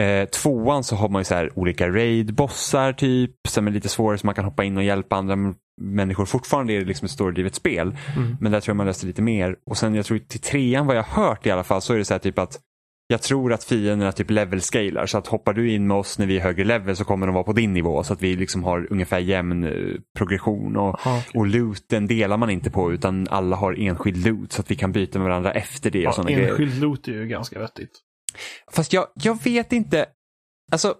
Eh, 0.00 0.28
tvåan 0.28 0.84
så 0.84 0.96
har 0.96 1.08
man 1.08 1.20
ju 1.20 1.24
så 1.24 1.34
här 1.34 1.58
olika 1.58 1.88
raid-bossar 1.88 2.92
typ 2.92 3.30
som 3.48 3.66
är 3.66 3.70
lite 3.70 3.88
svårare 3.88 4.18
så 4.18 4.26
man 4.26 4.34
kan 4.34 4.44
hoppa 4.44 4.64
in 4.64 4.76
och 4.76 4.84
hjälpa 4.84 5.16
andra 5.16 5.36
människor. 5.80 6.24
Fortfarande 6.24 6.72
är 6.72 6.78
det 6.78 6.84
liksom 6.84 7.04
ett 7.06 7.12
storydrivet 7.12 7.54
spel 7.54 7.96
Mm. 8.16 8.36
men 8.40 8.52
där 8.52 8.60
tror 8.60 8.70
jag 8.72 8.76
man 8.76 8.86
löste 8.86 9.06
lite 9.06 9.22
mer. 9.22 9.56
Och 9.70 9.76
sen 9.76 9.94
jag 9.94 10.06
tror 10.06 10.18
till 10.18 10.40
trean 10.40 10.86
vad 10.86 10.96
jag 10.96 11.02
hört 11.02 11.46
i 11.46 11.50
alla 11.50 11.64
fall 11.64 11.82
så 11.82 11.94
är 11.94 11.98
det 11.98 12.04
så 12.04 12.14
här 12.14 12.18
typ 12.18 12.38
att 12.38 12.58
jag 13.10 13.22
tror 13.22 13.52
att 13.52 13.64
fienderna 13.64 14.12
typ 14.12 14.30
level-scalar 14.30 15.06
så 15.06 15.18
att 15.18 15.26
hoppar 15.26 15.52
du 15.52 15.70
in 15.72 15.86
med 15.86 15.96
oss 15.96 16.18
när 16.18 16.26
vi 16.26 16.36
är 16.36 16.40
högre 16.40 16.64
level 16.64 16.96
så 16.96 17.04
kommer 17.04 17.26
de 17.26 17.34
vara 17.34 17.44
på 17.44 17.52
din 17.52 17.72
nivå 17.72 18.02
så 18.02 18.12
att 18.12 18.22
vi 18.22 18.36
liksom 18.36 18.64
har 18.64 18.92
ungefär 18.92 19.18
jämn 19.18 19.64
eh, 19.64 20.00
progression 20.18 20.76
och, 20.76 21.00
Ja, 21.04 21.22
och 21.34 21.46
looten 21.46 22.06
delar 22.06 22.36
man 22.36 22.50
inte 22.50 22.70
på 22.70 22.92
utan 22.92 23.28
alla 23.30 23.56
har 23.56 23.80
enskild 23.80 24.26
loot 24.26 24.52
så 24.52 24.60
att 24.60 24.70
vi 24.70 24.76
kan 24.76 24.92
byta 24.92 25.18
med 25.18 25.28
varandra 25.28 25.52
efter 25.52 25.90
det 25.90 25.98
och 25.98 26.04
ja, 26.04 26.12
sådana 26.12 26.30
grejer. 26.30 26.48
enskild 26.48 26.80
loot 26.80 27.08
är 27.08 27.12
ju 27.12 27.26
ganska 27.26 27.58
vettigt. 27.58 27.90
Fast 28.72 28.92
jag, 28.92 29.06
jag 29.14 29.42
vet 29.44 29.72
inte, 29.72 30.06
alltså 30.72 30.94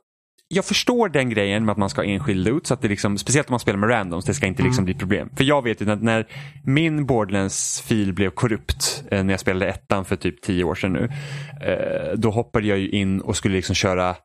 jag 0.48 0.64
förstår 0.64 1.08
den 1.08 1.30
grejen 1.30 1.64
med 1.64 1.72
att 1.72 1.78
man 1.78 1.90
ska 1.90 2.00
ha 2.00 2.06
enskild 2.06 2.46
loot, 2.46 2.66
så 2.66 2.74
att 2.74 2.82
det 2.82 2.88
liksom, 2.88 3.18
speciellt 3.18 3.48
om 3.48 3.52
man 3.52 3.60
spelar 3.60 3.78
med 3.78 3.88
randoms, 3.90 4.24
det 4.24 4.34
ska 4.34 4.46
inte 4.46 4.62
liksom 4.62 4.82
Mm. 4.82 4.84
bli 4.84 4.94
problem. 4.94 5.30
För 5.36 5.44
jag 5.44 5.62
vet 5.64 5.80
ju 5.80 5.90
att 5.90 6.02
när 6.02 6.26
min 6.64 7.06
Borderlands-fil 7.06 8.12
blev 8.12 8.30
korrupt, 8.30 9.04
eh, 9.10 9.24
när 9.24 9.32
jag 9.32 9.40
spelade 9.40 9.70
ettan 9.70 10.04
för 10.04 10.16
typ 10.16 10.42
tio 10.42 10.64
år 10.64 10.74
sedan 10.74 10.92
nu, 10.92 11.08
eh, 11.66 12.12
då 12.18 12.30
hoppade 12.30 12.66
jag 12.66 12.78
ju 12.78 12.88
in 12.88 13.20
och 13.20 13.36
skulle 13.36 13.54
liksom 13.56 13.74
köra 13.74 14.16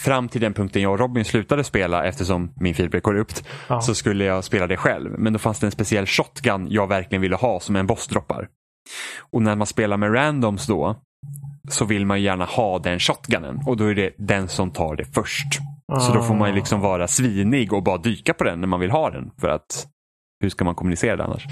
fram 0.00 0.28
till 0.28 0.40
den 0.40 0.54
punkten 0.54 0.82
jag 0.82 0.92
och 0.92 0.98
Robin 0.98 1.24
slutade 1.24 1.64
spela 1.64 2.04
eftersom 2.04 2.52
min 2.60 2.74
fil 2.74 2.90
blev 2.90 3.00
korrupt, 3.00 3.44
Ja. 3.68 3.80
så 3.80 3.94
skulle 3.94 4.24
jag 4.24 4.44
spela 4.44 4.66
det 4.66 4.76
själv. 4.76 5.10
Men 5.18 5.32
då 5.32 5.38
fanns 5.38 5.58
det 5.60 5.66
en 5.66 5.70
speciell 5.70 6.06
shotgun 6.06 6.66
jag 6.70 6.86
verkligen 6.86 7.22
ville 7.22 7.36
ha 7.36 7.60
som 7.60 7.76
en 7.76 7.86
boss 7.86 8.06
droppar. 8.08 8.48
Och 9.30 9.42
när 9.42 9.56
man 9.56 9.66
spelar 9.66 9.96
med 9.96 10.14
randoms 10.14 10.66
då, 10.66 10.96
så 11.68 11.84
vill 11.84 12.06
man 12.06 12.22
gärna 12.22 12.44
ha 12.44 12.78
den 12.78 12.98
shotgunen 12.98 13.60
och 13.66 13.76
då 13.76 13.84
är 13.84 13.94
det 13.94 14.10
den 14.18 14.48
som 14.48 14.70
tar 14.70 14.96
det 14.96 15.04
först. 15.04 15.58
Så 16.00 16.12
då 16.14 16.22
får 16.22 16.34
man 16.34 16.48
ju 16.48 16.52
Ah. 16.52 16.56
liksom 16.56 16.80
vara 16.80 17.08
svinig 17.08 17.72
och 17.72 17.82
bara 17.82 17.98
dyka 17.98 18.34
på 18.34 18.44
den 18.44 18.60
när 18.60 18.68
man 18.68 18.80
vill 18.80 18.90
ha 18.90 19.10
den. 19.10 19.30
För 19.40 19.48
att 19.48 19.86
hur 20.40 20.48
ska 20.50 20.64
man 20.64 20.74
kommunicera 20.74 21.16
det 21.16 21.24
annars? 21.24 21.46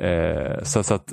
Eh, 0.00 0.62
så, 0.62 0.82
så 0.82 0.94
att 0.94 1.12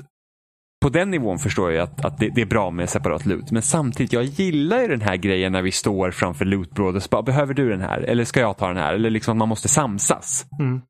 på 0.83 0.89
den 0.89 1.11
nivån 1.11 1.39
förstår 1.39 1.71
jag 1.71 1.83
att, 1.83 2.05
att 2.05 2.17
det, 2.17 2.29
det 2.35 2.41
är 2.41 2.45
bra 2.45 2.71
med 2.71 2.89
separat 2.89 3.25
loot. 3.25 3.51
Men 3.51 3.61
samtidigt, 3.61 4.13
jag 4.13 4.23
gillar 4.23 4.81
ju 4.81 4.87
den 4.87 5.01
här 5.01 5.15
grejen 5.15 5.51
när 5.51 5.61
vi 5.61 5.71
står 5.71 6.11
framför 6.11 6.45
lootbråd 6.45 6.95
och 6.95 7.03
så 7.03 7.09
bara, 7.09 7.21
behöver 7.23 7.53
du 7.53 7.69
den 7.69 7.81
här? 7.81 7.99
Eller 8.01 8.25
ska 8.25 8.39
jag 8.39 8.57
ta 8.57 8.67
den 8.67 8.77
här? 8.77 8.93
Eller 8.93 9.09
liksom 9.09 9.31
att 9.31 9.37
man 9.37 9.49
måste 9.49 9.67
samsas. 9.67 10.45
Mm. 10.59 10.81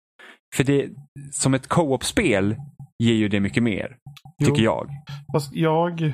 För 0.55 0.63
det, 0.63 0.89
som 1.31 1.53
ett 1.53 1.67
co-op-spel 1.67 2.55
ger 3.03 3.13
ju 3.13 3.27
det 3.27 3.39
mycket 3.39 3.63
mer, 3.63 3.95
Jo. 4.39 4.47
tycker 4.47 4.63
jag. 4.63 4.89
Fast 5.33 5.53
jag... 5.55 6.13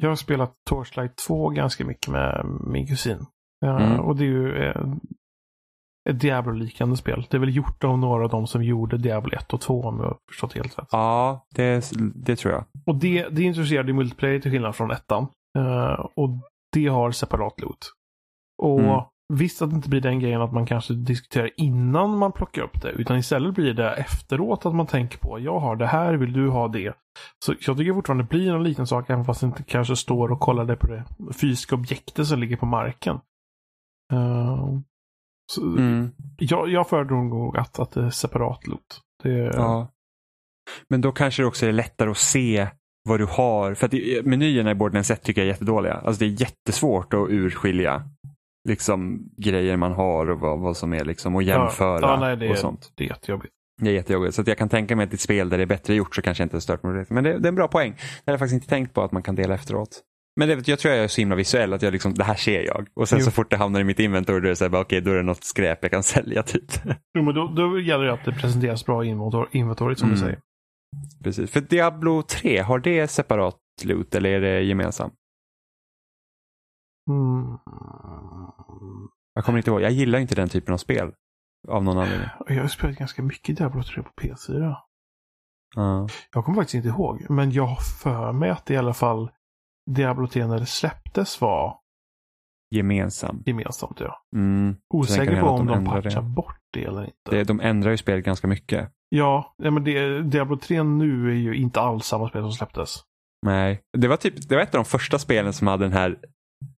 Jag 0.00 0.08
har 0.08 0.16
spelat 0.16 0.52
Torchlight 0.70 1.16
2 1.16 1.48
ganska 1.48 1.84
mycket 1.84 2.08
med 2.08 2.46
min 2.66 2.86
kusin. 2.86 3.26
Ja, 3.60 3.80
Mm. 3.80 4.00
Och 4.00 4.16
det 4.16 4.24
är 4.24 4.28
ju 4.28 4.64
eh, 4.64 4.82
ett 6.10 6.20
Diablo-liknande 6.20 6.96
spel. 6.96 7.26
Det 7.30 7.36
är 7.36 7.38
väl 7.38 7.56
gjort 7.56 7.84
av 7.84 7.98
några 7.98 8.24
av 8.24 8.30
de 8.30 8.46
som 8.46 8.64
gjorde 8.64 8.98
Diablo 8.98 9.32
1 9.36 9.52
och 9.52 9.60
2 9.60 9.82
om 9.82 9.98
jag 9.98 10.04
har 10.04 10.18
förstått 10.28 10.52
helt 10.52 10.78
rätt. 10.78 10.88
Ja, 10.90 11.46
det, 11.54 11.90
det 12.14 12.36
tror 12.36 12.54
jag. 12.54 12.64
Och 12.86 12.96
det, 12.96 13.28
det 13.28 13.42
är 13.42 13.46
intresserad 13.46 13.90
i 13.90 13.92
multiplayer 13.92 14.40
till 14.40 14.50
skillnad 14.50 14.76
från 14.76 14.90
ettan. 14.90 15.26
Eh, 15.58 16.06
och 16.14 16.28
det 16.72 16.86
har 16.86 17.10
separat 17.10 17.60
loot. 17.60 17.92
Och 18.62 18.80
Mm. 18.80 19.02
Visst 19.30 19.62
att 19.62 19.70
det 19.70 19.76
inte 19.76 19.88
blir 19.88 20.00
den 20.00 20.20
grejen 20.20 20.42
att 20.42 20.52
man 20.52 20.66
kanske 20.66 20.94
diskuterar 20.94 21.50
innan 21.56 22.18
man 22.18 22.32
plockar 22.32 22.62
upp 22.62 22.82
det. 22.82 22.90
Utan 22.90 23.18
istället 23.18 23.54
blir 23.54 23.74
det 23.74 23.90
efteråt 23.90 24.66
att 24.66 24.74
man 24.74 24.86
tänker 24.86 25.18
på 25.18 25.38
jag 25.40 25.60
har 25.60 25.76
det 25.76 25.86
här, 25.86 26.14
vill 26.14 26.32
du 26.32 26.48
ha 26.48 26.68
det? 26.68 26.94
Så 27.44 27.54
jag 27.66 27.76
tycker 27.76 27.92
fortfarande 27.94 28.24
det 28.24 28.28
blir 28.28 28.54
en 28.54 28.62
liten 28.62 28.86
sak 28.86 29.10
även 29.10 29.24
fast 29.24 29.40
det 29.40 29.46
inte 29.46 29.62
kanske 29.62 29.96
står 29.96 30.32
och 30.32 30.40
kollar 30.40 30.64
det 30.64 30.76
på 30.76 30.86
det 30.86 31.04
fysiska 31.40 31.74
objektet 31.74 32.26
som 32.26 32.38
ligger 32.38 32.56
på 32.56 32.66
marken. 32.66 33.16
Eh, 34.12 34.68
så 35.52 35.62
Mm. 35.76 36.10
jag, 36.38 36.68
jag 36.68 36.88
föredrar 36.88 37.16
nog 37.16 37.56
att, 37.58 37.78
att 37.78 37.90
det 37.90 38.04
är 38.04 38.10
separat 38.10 38.66
loot. 38.66 39.00
Det, 39.22 39.30
Ja. 39.54 39.88
Men 40.88 41.00
då 41.00 41.12
kanske 41.12 41.42
det 41.42 41.46
också 41.46 41.66
är 41.66 41.72
lättare 41.72 42.10
att 42.10 42.16
se 42.18 42.68
vad 43.08 43.20
du 43.20 43.26
har. 43.26 43.74
För 43.74 43.86
att 43.86 44.26
menyerna 44.26 44.70
i 44.70 44.74
Borderlands 44.74 45.10
1 45.10 45.22
tycker 45.22 45.40
jag 45.40 45.46
är 45.46 45.52
jättedåliga. 45.52 45.94
Alltså 45.94 46.20
det 46.20 46.26
är 46.26 46.40
jättesvårt 46.40 47.14
att 47.14 47.28
urskilja 47.30 48.02
liksom, 48.68 49.28
grejer 49.36 49.76
man 49.76 49.92
har 49.92 50.30
och 50.30 50.40
vad, 50.40 50.58
vad 50.60 50.76
som 50.76 50.92
är 50.92 51.04
liksom, 51.04 51.34
och 51.36 51.42
jämföra 51.42 52.00
ja, 52.00 52.16
nej, 52.20 52.36
det, 52.36 52.50
och 52.50 52.58
sånt. 52.58 52.92
det 52.96 53.04
är 53.04 53.08
jättejobbigt. 53.08 53.52
Det 53.82 53.90
är 53.90 53.94
jättejobbigt. 53.94 54.34
Så 54.34 54.42
jag 54.46 54.58
kan 54.58 54.68
tänka 54.68 54.96
mig 54.96 55.06
att 55.06 55.12
ett 55.14 55.20
spel 55.20 55.48
där 55.48 55.56
det 55.56 55.64
är 55.64 55.66
bättre 55.66 55.94
gjort 55.94 56.14
så 56.14 56.22
kanske 56.22 56.42
jag 56.42 56.46
inte 56.46 56.60
stört 56.60 56.82
mig. 56.82 57.04
Men 57.08 57.24
det, 57.24 57.38
det 57.38 57.46
är 57.46 57.48
en 57.48 57.54
bra 57.54 57.68
poäng. 57.68 57.90
Det 57.92 58.02
hade 58.02 58.32
jag 58.32 58.38
faktiskt 58.38 58.54
inte 58.54 58.68
tänkt 58.68 58.94
på 58.94 59.02
att 59.02 59.12
man 59.12 59.22
kan 59.22 59.34
dela 59.34 59.54
efteråt. 59.54 60.00
Men 60.36 60.48
det, 60.48 60.68
jag 60.68 60.78
tror 60.78 60.94
jag 60.94 61.04
är 61.04 61.08
så 61.08 61.20
himla 61.20 61.36
visuell 61.36 61.72
att 61.72 61.82
jag 61.82 61.92
liksom, 61.92 62.14
det 62.14 62.24
här 62.24 62.34
ser 62.34 62.62
jag. 62.66 62.86
Och 62.94 63.08
sen 63.08 63.18
Jo. 63.18 63.24
så 63.24 63.30
fort 63.30 63.50
det 63.50 63.56
hamnar 63.56 63.80
i 63.80 63.84
mitt 63.84 63.98
inventory 64.00 64.40
då 64.40 64.46
är 64.46 64.50
det 64.50 64.56
så 64.56 64.68
här, 64.68 64.80
okej 64.80 65.00
då 65.00 65.10
är 65.10 65.16
det 65.16 65.22
något 65.22 65.44
skräp 65.44 65.78
jag 65.82 65.90
kan 65.90 66.02
sälja 66.14 66.42
typ. 66.42 66.64
Jo, 67.18 67.22
men 67.22 67.34
då, 67.34 67.46
då 67.56 67.80
gäller 67.80 68.04
det 68.04 68.12
att 68.12 68.24
det 68.24 68.32
presenteras 68.32 68.86
bra 68.86 69.04
i 69.04 69.08
inventor- 69.08 69.48
inventoriet 69.52 69.98
som 69.98 70.08
du 70.08 70.14
Mm. 70.14 70.24
säger. 70.26 70.38
Precis. 71.24 71.50
För 71.50 71.60
Diablo 71.60 72.22
3, 72.22 72.58
har 72.58 72.78
det 72.78 73.08
separat 73.08 73.56
loot 73.84 74.14
eller 74.14 74.30
är 74.30 74.40
det 74.40 74.60
gemensamt? 74.62 75.14
Mm. 77.10 77.58
Jag 79.34 79.44
kommer 79.44 79.58
inte 79.58 79.70
ihåg. 79.70 79.80
Jag 79.80 79.90
gillar 79.90 80.18
inte 80.18 80.34
den 80.34 80.48
typen 80.48 80.74
av 80.74 80.78
spel. 80.78 81.12
Av 81.68 81.84
någon 81.84 81.98
anledning. 81.98 82.28
Jag 82.48 82.60
har 82.60 82.68
spelat 82.68 82.96
ganska 82.96 83.22
mycket 83.22 83.56
Diablo 83.56 83.82
3 83.82 84.02
på 84.02 84.10
PS4. 84.22 84.74
Ja. 85.76 86.08
Jag 86.34 86.44
kommer 86.44 86.56
faktiskt 86.56 86.74
inte 86.74 86.88
ihåg. 86.88 87.26
Men 87.28 87.50
jag 87.50 87.66
har 87.66 87.80
för 88.02 88.32
mig 88.32 88.50
att 88.50 88.66
det 88.66 88.74
i 88.74 88.76
alla 88.76 88.94
fall 88.94 89.30
Diablo 89.90 90.26
3 90.26 90.46
när 90.46 90.58
det 90.58 90.66
släpptes 90.66 91.40
var 91.40 91.76
Gemensam. 92.74 93.42
gemensamt. 93.46 94.00
Ja. 94.00 94.22
Mm. 94.36 94.76
Osäker 94.94 95.40
på 95.40 95.46
om 95.48 95.66
de 95.66 95.84
de 95.84 95.90
patchar 95.90 96.22
det. 96.22 96.28
bort 96.28 96.60
det 96.72 96.84
eller 96.84 97.04
inte. 97.04 97.30
Det, 97.30 97.44
de 97.44 97.60
ändrar 97.60 97.90
ju 97.90 97.96
spelet 97.96 98.24
ganska 98.24 98.46
mycket. 98.46 98.90
Ja, 99.08 99.54
ja, 99.56 99.70
men 99.70 99.84
det, 99.84 100.22
Diablo 100.22 100.56
3 100.56 100.82
nu 100.82 101.30
är 101.30 101.34
ju 101.34 101.56
inte 101.56 101.80
alls 101.80 102.06
samma 102.06 102.28
spel 102.28 102.42
som 102.42 102.52
släpptes. 102.52 103.02
Nej. 103.46 103.80
Det 103.98 104.08
var, 104.08 104.16
typ, 104.16 104.48
det 104.48 104.54
var 104.54 104.62
ett 104.62 104.74
av 104.74 104.78
de 104.78 104.84
första 104.84 105.18
spelen 105.18 105.52
som 105.52 105.66
hade 105.66 105.84
den 105.84 105.92
här 105.92 106.18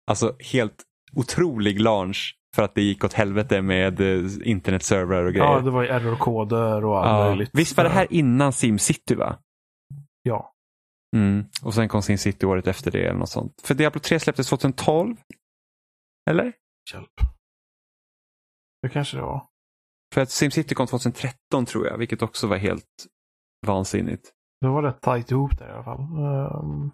alltså 0.07 0.35
helt 0.53 0.83
otrolig 1.15 1.81
launch 1.81 2.35
för 2.55 2.63
att 2.63 2.75
det 2.75 2.81
gick 2.81 3.03
åt 3.03 3.13
helvete 3.13 3.61
med 3.61 3.99
eh, 4.01 4.31
internetservrar 4.43 5.23
och 5.25 5.33
grejer. 5.33 5.45
Ja, 5.45 5.59
det 5.59 5.71
var 5.71 5.81
ju 5.83 5.87
errorkoder 5.89 6.85
och 6.85 6.97
allt 6.97 7.07
Ja. 7.23 7.27
möjligt. 7.29 7.49
Visst 7.53 7.77
var 7.77 7.83
det 7.83 7.89
här 7.89 8.07
innan 8.13 8.53
SimCity 8.53 9.15
va? 9.15 9.39
Ja. 10.21 10.53
Mm. 11.15 11.45
Och 11.63 11.73
sen 11.73 11.89
kom 11.89 12.01
SimCity 12.01 12.45
året 12.45 12.67
efter 12.67 12.91
det 12.91 13.05
eller 13.05 13.19
något 13.19 13.29
sånt. 13.29 13.61
För 13.63 13.73
Diablo 13.75 13.99
3 13.99 14.19
släpptes 14.19 14.47
2012? 14.49 15.15
Eller? 16.29 16.53
Hjälp. 16.93 17.11
Det 18.81 18.89
kanske 18.89 19.17
det 19.17 19.23
var. 19.23 19.47
För 20.13 20.21
att 20.21 20.29
SimCity 20.29 20.75
kom 20.75 20.87
2013 20.87 21.65
tror 21.65 21.87
jag, 21.87 21.97
vilket 21.97 22.21
också 22.21 22.47
var 22.47 22.57
helt 22.57 23.07
vansinnigt. 23.67 24.31
Det 24.61 24.67
var 24.67 24.83
rätt 24.83 25.01
tajt 25.01 25.31
ihop 25.31 25.57
där 25.57 25.69
i 25.69 25.71
alla 25.71 25.83
fall. 25.83 25.99
Ehm. 26.01 26.91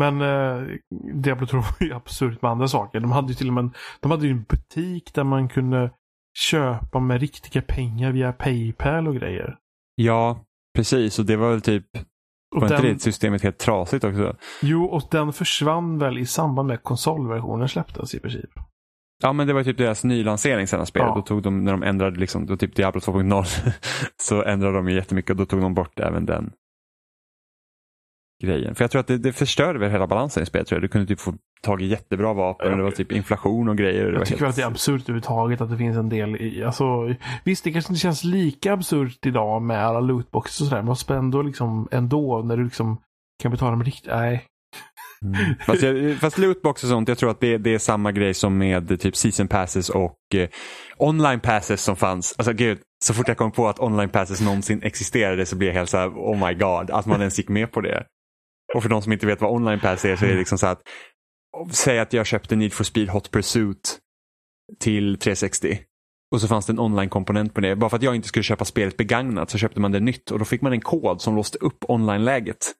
Men 0.00 0.20
uh, 0.20 0.76
Diablo 1.14 1.46
2 1.46 1.56
var 1.56 1.86
ju 1.86 1.94
absurt 1.94 2.42
med 2.42 2.50
andra 2.50 2.68
saker. 2.68 3.00
De 3.00 3.12
hade 3.12 3.28
ju 3.28 3.34
till 3.34 3.48
och 3.48 3.54
med 3.54 3.64
en, 3.64 3.72
de 4.00 4.10
hade 4.10 4.26
ju 4.26 4.32
en 4.32 4.42
butik 4.42 5.14
där 5.14 5.24
man 5.24 5.48
kunde 5.48 5.90
köpa 6.38 7.00
med 7.00 7.20
riktiga 7.20 7.62
pengar 7.62 8.12
via 8.12 8.32
Paypal 8.32 9.08
och 9.08 9.14
grejer. 9.14 9.56
Ja, 9.94 10.44
precis. 10.76 11.18
Och 11.18 11.26
det 11.26 11.36
var 11.36 11.50
väl 11.50 11.60
typ, 11.60 11.86
Och 12.54 12.60
var 12.60 12.68
inte 12.68 12.82
den, 12.82 12.94
det 12.94 13.00
systemet 13.00 13.42
helt 13.42 13.58
trasigt 13.58 14.04
också? 14.04 14.36
jo, 14.62 14.84
och 14.84 15.02
den 15.10 15.32
försvann 15.32 15.98
väl 15.98 16.18
i 16.18 16.26
samband 16.26 16.68
med 16.68 16.82
konsolversionen 16.82 17.68
släpptes 17.68 18.14
i 18.14 18.20
princip. 18.20 18.50
Ja, 19.22 19.32
men 19.32 19.46
det 19.46 19.52
var 19.52 19.64
typ 19.64 19.78
deras 19.78 20.04
nylansering 20.04 20.66
sen 20.66 20.80
av 20.80 20.84
spelet. 20.84 21.08
Ja. 21.08 21.14
Då 21.14 21.22
tog 21.22 21.42
de, 21.42 21.64
när 21.64 21.72
de 21.72 21.82
ändrade 21.82 22.20
liksom, 22.20 22.46
då 22.46 22.56
typ 22.56 22.76
Diablo 22.76 23.00
2.0 23.00 23.72
så 24.22 24.44
ändrade 24.44 24.76
de 24.76 24.88
ju 24.88 24.94
jättemycket 24.94 25.30
och 25.30 25.36
då 25.36 25.46
tog 25.46 25.60
de 25.60 25.74
bort 25.74 26.00
även 26.00 26.26
den 26.26 26.52
grejen. 28.46 28.74
För 28.74 28.84
jag 28.84 28.90
tror 28.90 29.00
att 29.00 29.06
det, 29.06 29.18
det 29.18 29.32
förstörde 29.32 29.78
väl 29.78 29.90
hela 29.90 30.06
balansen 30.06 30.42
i 30.42 30.46
spelet. 30.46 30.68
Tror 30.68 30.76
jag. 30.76 30.82
Du 30.82 30.88
kunde 30.88 31.06
typ 31.06 31.20
få 31.20 31.34
tag 31.62 31.82
i 31.82 31.86
jättebra 31.86 32.32
vapen 32.32 32.70
och 32.70 32.76
det 32.76 32.82
var 32.82 32.90
typ 32.90 33.12
inflation 33.12 33.68
och 33.68 33.76
grejer. 33.76 34.12
Jag 34.12 34.26
tycker 34.26 34.40
helt- 34.40 34.50
att 34.50 34.56
det 34.56 34.62
är 34.62 34.66
absurt 34.66 35.02
överhuvudtaget 35.02 35.60
att 35.60 35.70
det 35.70 35.76
finns 35.76 35.96
en 35.96 36.08
del 36.08 36.36
i, 36.36 36.64
alltså, 36.64 37.14
visst 37.44 37.64
det 37.64 37.72
kanske 37.72 37.92
inte 37.92 38.00
känns 38.00 38.24
lika 38.24 38.72
absurt 38.72 39.26
idag 39.26 39.62
med 39.62 39.86
alla 39.86 40.00
lootboxes 40.00 40.60
och 40.60 40.66
sådär, 40.66 40.82
men 40.82 40.96
man 41.08 41.18
ändå 41.18 41.42
liksom, 41.42 41.88
ändå 41.90 42.42
när 42.42 42.56
du 42.56 42.64
liksom 42.64 43.00
kan 43.42 43.50
betala 43.50 43.76
med 43.76 43.86
riktigt, 43.86 44.10
nej. 44.10 44.46
Mm. 45.24 45.36
Fast, 45.66 45.82
jag, 45.82 46.16
fast 46.16 46.38
lootbox 46.38 46.82
och 46.82 46.88
sånt, 46.88 47.08
jag 47.08 47.18
tror 47.18 47.30
att 47.30 47.40
det, 47.40 47.58
det 47.58 47.74
är 47.74 47.78
samma 47.78 48.12
grej 48.12 48.34
som 48.34 48.58
med 48.58 49.00
typ 49.00 49.16
season 49.16 49.48
passes 49.48 49.88
och 49.88 50.16
eh, 50.34 50.48
online 50.98 51.40
passes 51.40 51.82
som 51.82 51.96
fanns. 51.96 52.34
Alltså 52.38 52.52
gud, 52.52 52.78
så 53.04 53.14
fort 53.14 53.28
jag 53.28 53.36
kom 53.36 53.52
på 53.52 53.68
att 53.68 53.80
online 53.80 54.08
passes 54.08 54.40
någonsin 54.40 54.82
existerade 54.82 55.46
så 55.46 55.56
blev 55.56 55.68
jag 55.68 55.74
helt 55.74 55.90
så 55.90 55.96
här, 55.96 56.08
oh 56.08 56.48
my 56.48 56.54
god, 56.54 56.90
att 56.90 57.06
man 57.06 57.20
ens 57.20 57.38
gick 57.38 57.48
med 57.48 57.72
på 57.72 57.80
det. 57.80 58.04
Och 58.74 58.82
för 58.82 58.88
de 58.90 59.02
som 59.02 59.12
inte 59.12 59.26
vet 59.26 59.40
vad 59.40 59.50
online 59.50 59.80
pass 59.80 60.04
är 60.04 60.16
så 60.16 60.24
är 60.24 60.28
det 60.28 60.38
liksom 60.38 60.58
så 60.58 60.66
att, 60.66 60.82
säg 61.72 61.98
att 61.98 62.12
jag 62.12 62.26
köpte 62.26 62.56
Need 62.56 62.72
for 62.72 62.84
Speed 62.84 63.08
Hot 63.08 63.30
Pursuit 63.30 63.98
till 64.78 65.18
360. 65.18 65.80
Och 66.34 66.40
så 66.40 66.48
fanns 66.48 66.66
det 66.66 66.72
en 66.72 66.78
online-komponent 66.78 67.54
på 67.54 67.60
det. 67.60 67.76
Bara 67.76 67.90
för 67.90 67.96
att 67.96 68.02
jag 68.02 68.16
inte 68.16 68.28
skulle 68.28 68.42
köpa 68.42 68.64
spelet 68.64 68.96
begagnat 68.96 69.50
så 69.50 69.58
köpte 69.58 69.80
man 69.80 69.92
det 69.92 70.00
nytt 70.00 70.30
och 70.30 70.38
då 70.38 70.44
fick 70.44 70.60
man 70.62 70.72
en 70.72 70.80
kod 70.80 71.20
som 71.20 71.36
låste 71.36 71.58
upp 71.58 71.84
online-läget. 71.88 72.72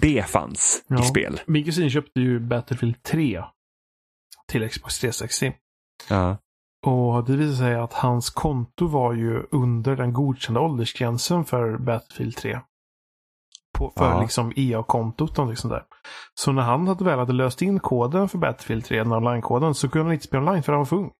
Det 0.00 0.28
fanns 0.28 0.84
Ja. 0.88 1.00
i 1.00 1.06
spel. 1.06 1.40
Min 1.46 1.64
kusin 1.64 1.90
köpte 1.90 2.20
ju 2.20 2.40
Battlefield 2.40 3.02
3 3.02 3.44
till 4.52 4.68
Xbox 4.68 4.98
360. 4.98 5.52
Ja. 6.08 6.38
Och 6.86 7.24
det 7.24 7.36
visade 7.36 7.56
sig 7.56 7.74
att 7.74 7.92
hans 7.92 8.30
konto 8.30 8.86
var 8.86 9.14
ju 9.14 9.42
under 9.50 9.96
den 9.96 10.12
godkända 10.12 10.60
åldersgränsen 10.60 11.44
för 11.44 11.78
Battlefield 11.78 12.36
3. 12.36 12.60
På, 13.78 13.92
för 13.98 14.10
Ja. 14.10 14.22
liksom 14.22 14.52
EA-kontot 14.56 15.38
och 15.38 15.58
sånt 15.58 15.74
där. 15.74 15.82
Så 16.34 16.52
när 16.52 16.62
han 16.62 16.88
hade 16.88 17.04
väl 17.04 17.18
hade 17.18 17.32
löst 17.32 17.62
in 17.62 17.80
koden 17.80 18.28
för 18.28 18.38
Battlefield 18.38 18.84
3, 18.84 18.98
den 18.98 19.12
online-koden, 19.12 19.74
så 19.74 19.88
kunde 19.88 20.04
han 20.04 20.12
inte 20.12 20.24
spela 20.26 20.42
online 20.42 20.62
för 20.62 20.72
han 20.72 20.80
var 20.80 20.86
för 20.86 20.96
ung. 20.96 21.10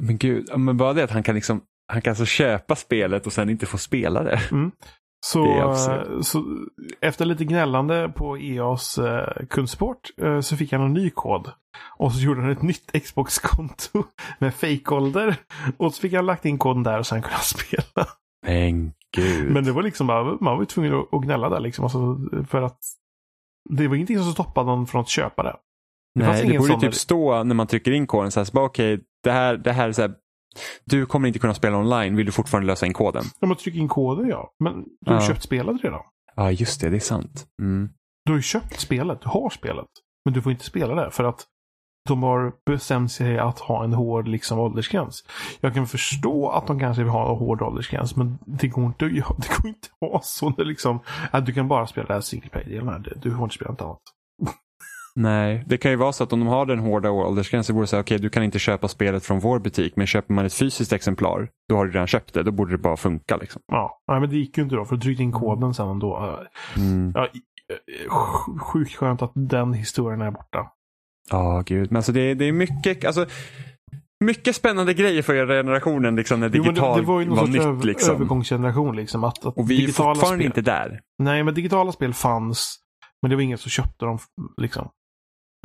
Men 0.00 0.18
gud, 0.18 0.58
men 0.58 0.76
bara 0.76 0.92
det 0.92 1.04
att 1.04 1.10
han 1.10 1.22
kan 1.22 1.34
liksom 1.34 1.60
han 1.92 2.02
kan 2.02 2.10
alltså 2.10 2.24
köpa 2.24 2.76
spelet 2.76 3.26
och 3.26 3.32
sen 3.32 3.50
inte 3.50 3.66
få 3.66 3.78
spela 3.78 4.22
det. 4.22 4.40
Så, 5.26 5.44
Det 5.44 5.50
är 5.52 5.62
absurt. 5.70 6.08
eh, 6.08 6.20
så 6.20 6.44
efter 7.00 7.24
lite 7.24 7.44
gnällande 7.44 8.12
på 8.16 8.38
EAs 8.38 8.98
eh, 8.98 9.46
kundsport 9.50 9.98
eh, 10.22 10.40
så 10.40 10.56
fick 10.56 10.72
han 10.72 10.82
en 10.82 10.92
ny 10.92 11.10
kod. 11.10 11.50
Och 11.98 12.12
så 12.12 12.20
gjorde 12.20 12.40
han 12.40 12.50
ett 12.50 12.62
nytt 12.62 12.92
Xbox-konto 13.04 14.04
med 14.38 14.54
fake-ålder. 14.54 15.36
Och 15.76 15.94
så 15.94 16.00
fick 16.00 16.12
han 16.12 16.26
lagt 16.26 16.44
in 16.44 16.58
koden 16.58 16.82
där 16.82 16.98
och 16.98 17.06
sen 17.06 17.22
kunde 17.22 17.34
han 17.36 17.42
spela. 17.44 18.06
Men 18.46 18.92
gud. 19.16 19.50
Men 19.52 19.64
det 19.64 19.72
var 19.72 19.82
liksom 19.82 20.06
man 20.06 20.38
var 20.40 20.60
ju 20.60 20.66
tvungen 20.66 20.94
att, 21.12 21.22
gnälla 21.22 21.48
där 21.48 21.60
liksom. 21.60 21.84
Alltså, 21.84 22.18
för 22.48 22.62
att 22.62 22.78
det 23.68 23.88
var 23.88 23.94
ingenting 23.94 24.18
som 24.18 24.32
stoppade 24.32 24.66
någon 24.66 24.86
från 24.86 25.00
att 25.00 25.08
köpa 25.08 25.42
det. 25.42 25.56
det 26.14 26.26
Nej, 26.26 26.46
det 26.46 26.58
borde 26.58 26.72
sån 26.72 26.80
typ 26.80 26.94
stå 26.94 27.42
när 27.42 27.54
man 27.54 27.66
trycker 27.66 27.92
in 27.92 28.06
koden 28.06 28.30
så 28.30 28.40
här, 28.40 28.48
okej, 28.54 29.00
det 29.22 29.32
här, 29.32 29.56
det 29.56 29.72
här 29.72 29.88
är 29.88 29.92
så 29.92 30.02
här, 30.02 30.14
du 30.84 31.06
kommer 31.06 31.28
inte 31.28 31.38
kunna 31.38 31.54
spela 31.54 31.78
online, 31.78 32.16
vill 32.16 32.26
du 32.26 32.32
fortfarande 32.32 32.66
lösa 32.66 32.86
in 32.86 32.92
koden? 32.92 33.24
Ja, 33.40 33.46
man 33.46 33.56
trycker 33.56 33.78
in 33.80 33.88
koden 33.88 34.28
ja. 34.28 34.50
Men 34.64 34.84
du 35.00 35.12
har 35.12 35.20
Ja. 35.20 35.26
köpt 35.26 35.42
spelet 35.42 35.84
redan. 35.84 36.00
Ja, 36.36 36.50
just 36.50 36.80
det, 36.80 36.90
det 36.90 36.96
är 36.96 37.00
sant. 37.00 37.46
Mm. 37.62 37.88
Du 38.24 38.32
har 38.32 38.36
ju 38.36 38.42
köpt 38.42 38.80
spelet, 38.80 39.20
du 39.22 39.28
har 39.28 39.50
spelet. 39.50 39.86
Men 40.24 40.34
du 40.34 40.42
får 40.42 40.52
inte 40.52 40.64
spela 40.64 40.94
det 40.94 41.10
för 41.10 41.24
att 41.24 41.44
de 42.06 42.22
har 42.22 42.52
bestämt 42.66 43.12
sig 43.12 43.38
att 43.38 43.58
ha 43.58 43.84
en 43.84 43.92
hård 43.92 44.28
liksom, 44.28 44.58
åldersgräns. 44.58 45.24
Jag 45.60 45.74
kan 45.74 45.86
förstå 45.86 46.48
att 46.48 46.66
de 46.66 46.80
kanske 46.80 47.02
vill 47.02 47.12
ha 47.12 47.30
en 47.32 47.38
hård 47.38 47.62
åldersgräns 47.62 48.16
men 48.16 48.38
det 48.46 48.68
går 48.68 48.84
inte, 48.86 49.04
göra- 49.04 49.34
det 49.38 49.48
går 49.62 49.68
inte 49.68 49.88
att 50.00 50.10
ha 50.12 50.20
så 50.22 50.54
liksom, 50.58 50.98
att 51.30 51.46
du 51.46 51.52
kan 51.52 51.68
bara 51.68 51.86
spela 51.86 52.06
det 52.06 52.14
här 52.14 52.20
single 52.20 52.48
play-delen. 52.48 53.04
Du 53.16 53.30
får 53.34 53.42
inte 53.44 53.54
spela 53.54 53.70
något 53.70 53.80
annat. 53.82 53.98
Nej, 55.18 55.64
det 55.66 55.78
kan 55.78 55.90
ju 55.90 55.96
vara 55.96 56.12
så 56.12 56.24
att 56.24 56.32
om 56.32 56.40
de 56.40 56.48
har 56.48 56.66
den 56.66 56.78
hårda 56.78 57.10
åldersgränsen 57.10 57.74
borde 57.74 57.86
säga 57.86 58.00
okej, 58.00 58.18
du 58.18 58.28
kan 58.30 58.42
inte 58.42 58.58
köpa 58.58 58.88
spelet 58.88 59.24
från 59.24 59.38
vår 59.40 59.58
butik, 59.58 59.92
men 59.96 60.06
köper 60.06 60.34
man 60.34 60.46
ett 60.46 60.54
fysiskt 60.54 60.92
exemplar, 60.92 61.48
då 61.68 61.76
har 61.76 61.86
du 61.86 61.92
redan 61.92 62.06
köpt 62.06 62.34
det, 62.34 62.42
då 62.42 62.50
borde 62.50 62.72
det 62.72 62.78
bara 62.78 62.96
funka. 62.96 63.36
Liksom. 63.36 63.62
Ja, 63.72 64.00
nej, 64.08 64.20
men 64.20 64.30
det 64.30 64.36
gick 64.36 64.56
ju 64.58 64.62
inte 64.64 64.74
då 64.76 64.84
för 64.84 64.96
du 64.96 65.00
tryckte 65.02 65.22
in 65.22 65.32
koden 65.32 65.74
sen 65.74 65.88
ändå. 65.88 66.38
Mm. 66.76 67.12
Ja, 67.14 67.24
eh, 67.24 68.10
sj- 68.10 68.58
sjukt 68.58 68.96
skönt 68.96 69.22
att 69.22 69.32
den 69.34 69.72
historien 69.72 70.20
är 70.20 70.30
borta. 70.30 70.70
Ja, 71.30 71.62
gud. 71.66 71.90
Men 71.90 71.96
alltså 71.96 72.12
det, 72.12 72.34
det 72.34 72.44
är 72.44 72.52
mycket, 72.52 73.04
alltså, 73.04 73.26
mycket 74.24 74.56
spännande 74.56 74.94
grejer 74.94 75.22
för 75.22 75.34
er 75.34 75.46
generationen 75.46 76.16
liksom, 76.16 76.40
när 76.40 76.50
Jo, 76.54 76.62
digital 76.62 76.96
det, 76.96 77.02
det 77.02 77.06
var 77.06 77.20
ju 77.20 77.26
någon 77.26 77.36
var 77.38 77.46
nytt. 77.46 77.60
över, 77.62 77.84
liksom. 77.84 78.14
övergångsgeneration 78.14 78.96
liksom. 78.96 79.24
Att, 79.24 79.46
att 79.46 79.56
Och 79.56 79.70
vi 79.70 79.82
är 79.84 79.86
fortfarande 79.86 80.26
spel, 80.26 80.42
inte 80.42 80.60
där. 80.60 81.00
Nej, 81.22 81.42
men 81.44 81.54
digitala 81.54 81.92
spel 81.92 82.14
fanns. 82.14 82.78
Men 83.22 83.30
det 83.30 83.36
var 83.36 83.42
ingen 83.42 83.58
som 83.58 83.70
köpte 83.70 84.04
dem 84.04 84.18
liksom. 84.56 84.88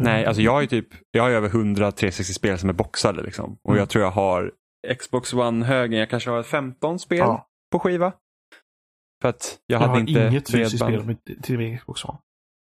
Nej, 0.01 0.25
alltså 0.25 0.41
jag 0.41 0.51
har 0.51 0.61
ju 0.61 0.67
typ, 0.67 0.87
jag 1.11 1.23
har 1.23 1.29
över 1.29 1.47
100 1.49 1.89
360-spel 1.91 2.57
som 2.59 2.69
är 2.69 2.73
boxade 2.73 3.23
liksom. 3.23 3.57
Och 3.63 3.69
Mm. 3.69 3.79
jag 3.79 3.89
tror 3.89 4.03
jag 4.03 4.11
har 4.11 4.51
Xbox 4.99 5.33
One-högen, 5.33 5.99
jag 5.99 6.09
kanske 6.09 6.29
har 6.29 6.43
15 6.43 6.99
spel 6.99 7.17
Ja. 7.17 7.47
på 7.71 7.79
skiva. 7.79 8.13
För 9.21 9.29
att 9.29 9.59
jag, 9.67 9.75
Jag 9.75 9.79
hade 9.87 9.91
har 9.93 9.99
inte 9.99 10.11
inget 10.27 10.51
fysiskt 10.51 10.83
spel 10.83 11.15
till 11.43 11.77
Xbox 11.79 12.05
One. 12.05 12.17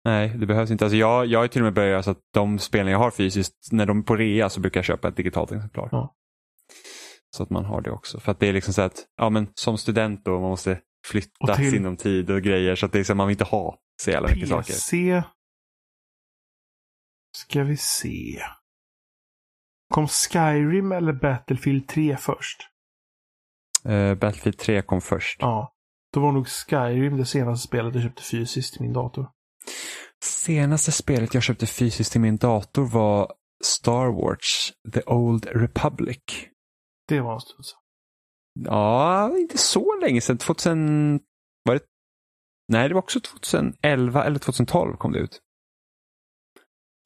Nej, 0.05 0.29
det 0.29 0.47
behövs 0.47 0.71
inte. 0.71 0.85
Alltså 0.85 0.97
jag, 0.97 1.27
jag 1.27 1.39
har 1.39 1.49
till 1.49 1.61
och 1.61 1.65
med 1.65 1.75
börjat 1.75 2.05
så 2.05 2.11
att 2.11 2.21
de 2.35 2.59
spelen 2.59 2.93
jag 2.93 2.99
har 2.99 3.11
fysiskt, 3.11 3.73
när 3.73 3.87
de 3.87 3.99
är 3.99 4.03
på 4.03 4.17
rea 4.17 4.49
så 4.51 4.61
brukar 4.61 4.79
jag 4.79 4.85
köpa 4.85 5.09
ett 5.09 5.17
digitalt 5.17 5.53
exemplar. 5.53 5.89
Ja. 5.93 6.15
Så 7.37 7.43
att 7.43 7.51
man 7.51 7.65
har 7.65 7.81
det 7.81 7.91
också. 7.91 8.21
För 8.21 8.33
att 8.33 8.41
det 8.41 8.49
är 8.49 8.53
liksom 8.53 8.75
så 8.75 8.83
att, 8.83 9.05
ja 9.17 9.31
men 9.31 9.49
som 9.55 9.79
student 9.79 10.25
då, 10.25 10.41
man 10.41 10.51
måste 10.51 10.81
flytta 11.07 11.57
till- 11.57 11.71
sinom 11.71 11.97
tid 11.97 12.31
och 12.31 12.43
grejer. 12.43 12.75
Så 12.75 12.87
att 12.87 12.93
det 12.93 12.99
är 13.01 13.05
så 13.05 13.13
att 13.13 13.17
man 13.17 13.27
vill 13.27 13.35
inte 13.35 13.45
ha 13.45 13.79
så 14.03 14.11
jävla 14.11 14.29
mycket 14.29 14.49
saker. 14.49 14.73
PC. 14.73 15.23
Ska 17.37 17.63
vi 17.65 17.77
se. 17.77 18.43
Kom 19.95 20.09
Skyrim 20.09 20.93
eller 20.93 21.13
Battlefield 21.13 21.89
3 21.89 22.17
först? 22.17 22.61
Uh, 23.89 24.15
Battlefield 24.15 24.59
3 24.59 24.83
kom 24.83 25.01
först. 25.01 25.39
Ja. 25.41 25.75
Då 26.13 26.21
var 26.21 26.33
nog 26.33 26.49
Skyrim 26.49 27.17
det 27.17 27.27
senaste 27.27 27.69
spelet 27.69 27.95
jag 27.95 28.03
köpte 28.05 28.23
fysiskt 28.23 28.77
i 28.77 28.83
min 28.83 28.93
dator. 28.93 29.31
Senaste 30.25 30.93
spelet 30.93 31.35
jag 31.35 31.43
köpte 31.43 31.67
fysiskt 31.67 32.12
till 32.12 32.21
min 32.21 32.37
dator 32.37 32.85
var 32.85 33.33
Star 33.65 34.07
Wars 34.07 34.73
The 34.93 35.03
Old 35.07 35.47
Republic. 35.47 36.19
Det 37.09 37.21
var 37.21 37.35
en 37.35 37.41
stund 37.41 37.65
sedan. 37.65 37.79
Ja, 38.65 39.39
inte 39.39 39.59
så 39.59 39.99
länge 40.01 40.21
sedan. 40.21 40.39
2000... 40.39 41.21
Var 41.65 41.75
det... 41.75 41.81
Nej, 42.73 42.89
det 42.89 42.95
var 42.95 43.03
också 43.03 43.21
2011 43.21 44.25
eller 44.25 44.39
2012 44.39 44.97
kom 44.97 45.12
det 45.12 45.19
ut. 45.19 45.41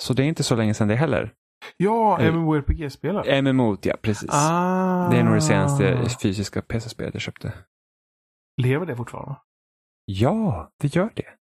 Så 0.03 0.13
det 0.15 0.23
är 0.23 0.27
inte 0.27 0.43
så 0.43 0.57
länge 0.57 0.75
sedan 0.75 0.89
det 0.89 0.97
heller. 0.97 1.35
Ja, 1.77 2.21
Eh, 2.21 2.35
MMORPG-spelare. 2.35 3.43
MMO, 3.43 3.77
ja 3.83 3.97
precis. 4.03 4.31
Ah. 4.33 5.09
Det 5.11 5.17
är 5.19 5.23
nog 5.25 5.35
det 5.35 5.41
senaste 5.41 6.09
fysiska 6.23 6.63
PC-spelet 6.63 7.15
jag 7.15 7.21
köpte. 7.23 7.53
Lever 8.63 8.87
det 8.87 8.97
fortfarande? 8.97 9.37
Ja, 10.05 10.71
det 10.81 10.95
gör 10.95 11.13
det. 11.17 11.38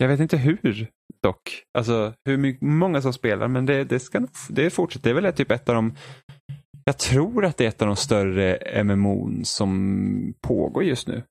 Jag 0.00 0.08
vet 0.08 0.20
inte 0.20 0.36
hur 0.36 0.88
dock. 1.22 1.62
Alltså 1.78 2.14
hur 2.24 2.64
många 2.64 3.02
som 3.02 3.12
spelar, 3.12 3.48
men 3.48 3.66
det, 3.66 3.84
det 3.84 4.00
ska 4.00 4.26
det 4.48 4.70
fortsätter. 4.70 5.14
Det 5.14 5.18
är 5.18 5.22
väl 5.22 5.32
typ 5.32 5.50
ett 5.50 5.68
av 5.68 5.74
de 5.74 5.94
jag 6.84 6.98
tror 6.98 7.44
att 7.44 7.56
det 7.56 7.64
är 7.64 7.68
ett 7.68 7.82
av 7.82 7.86
de 7.88 7.96
större 7.96 8.58
MMO'n 8.82 9.44
som 9.44 10.34
pågår 10.40 10.84
just 10.84 11.08
nu. 11.08 11.22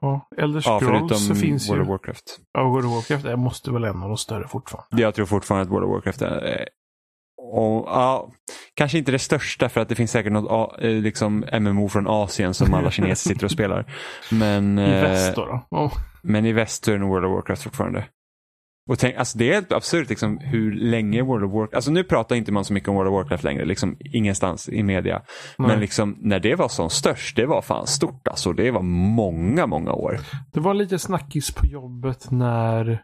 Ja, 0.00 0.28
Elder 0.36 0.62
Ja, 0.64 0.80
Scrolls 0.80 1.26
så 1.26 1.34
finns 1.34 1.70
World 1.70 1.78
ju... 1.78 1.82
of 1.82 1.88
Warcraft. 1.88 2.40
Ja, 2.52 2.68
World 2.68 2.86
of 2.86 2.92
Warcraft 2.92 3.24
är, 3.24 3.36
måste 3.36 3.70
väl 3.70 3.84
en 3.84 4.02
av 4.02 4.08
de 4.08 4.18
större 4.18 4.48
fortfarande. 4.48 5.02
Jag 5.02 5.14
tror 5.14 5.26
fortfarande 5.26 5.62
att 5.62 5.70
World 5.70 5.84
of 5.84 5.90
Warcraft 5.90 6.22
är 6.22 6.68
och, 7.54 7.88
ja, 7.88 8.30
kanske 8.74 8.98
inte 8.98 9.12
det 9.12 9.18
största 9.18 9.68
för 9.68 9.80
att 9.80 9.88
det 9.88 9.94
finns 9.94 10.10
säkert 10.10 10.32
något 10.32 10.82
eh, 10.82 10.90
liksom 10.90 11.44
MMO 11.60 11.88
från 11.88 12.06
Asien 12.06 12.54
som 12.54 12.74
alla 12.74 12.90
kineser 12.90 13.28
sitter 13.28 13.44
och 13.44 13.50
spelar. 13.50 13.92
Men, 14.30 14.78
I 14.78 14.82
eh, 14.82 14.88
väst 14.88 15.36
då. 15.36 15.44
då. 15.44 15.66
Ja. 15.70 15.92
men 16.22 16.46
i 16.46 16.52
väst 16.52 16.84
så 16.84 16.90
är 16.90 16.94
det 16.94 17.00
nog 17.00 17.10
World 17.10 17.26
of 17.26 17.32
Warcraft 17.32 17.62
fortfarande. 17.62 18.04
Och 18.90 18.98
tänk, 18.98 19.16
alltså 19.16 19.38
det 19.38 19.50
är 19.50 19.54
helt 19.54 19.72
absurt 19.72 20.08
liksom, 20.08 20.38
hur 20.38 20.72
länge 20.72 21.22
World 21.22 21.44
of 21.44 21.52
Warcraft, 21.52 21.74
alltså 21.74 21.90
nu 21.90 22.04
pratar 22.04 22.36
inte 22.36 22.52
man 22.52 22.64
så 22.64 22.72
mycket 22.72 22.88
om 22.88 22.94
World 22.94 23.08
of 23.08 23.14
Warcraft 23.14 23.44
längre, 23.44 23.64
liksom 23.64 23.96
ingenstans 24.00 24.68
i 24.68 24.82
media. 24.82 25.22
Nej. 25.58 25.68
Men 25.68 25.80
liksom 25.80 26.18
när 26.20 26.40
det 26.40 26.54
var 26.54 26.68
som 26.68 26.90
störst, 26.90 27.36
det 27.36 27.46
var 27.46 27.62
fan 27.62 27.86
stort 27.86 28.28
alltså. 28.28 28.52
Det 28.52 28.70
var 28.70 28.82
många, 28.82 29.66
många 29.66 29.92
år. 29.92 30.20
Det 30.52 30.60
var 30.60 30.74
lite 30.74 30.98
snackis 30.98 31.54
på 31.54 31.66
jobbet 31.66 32.30
när 32.30 33.02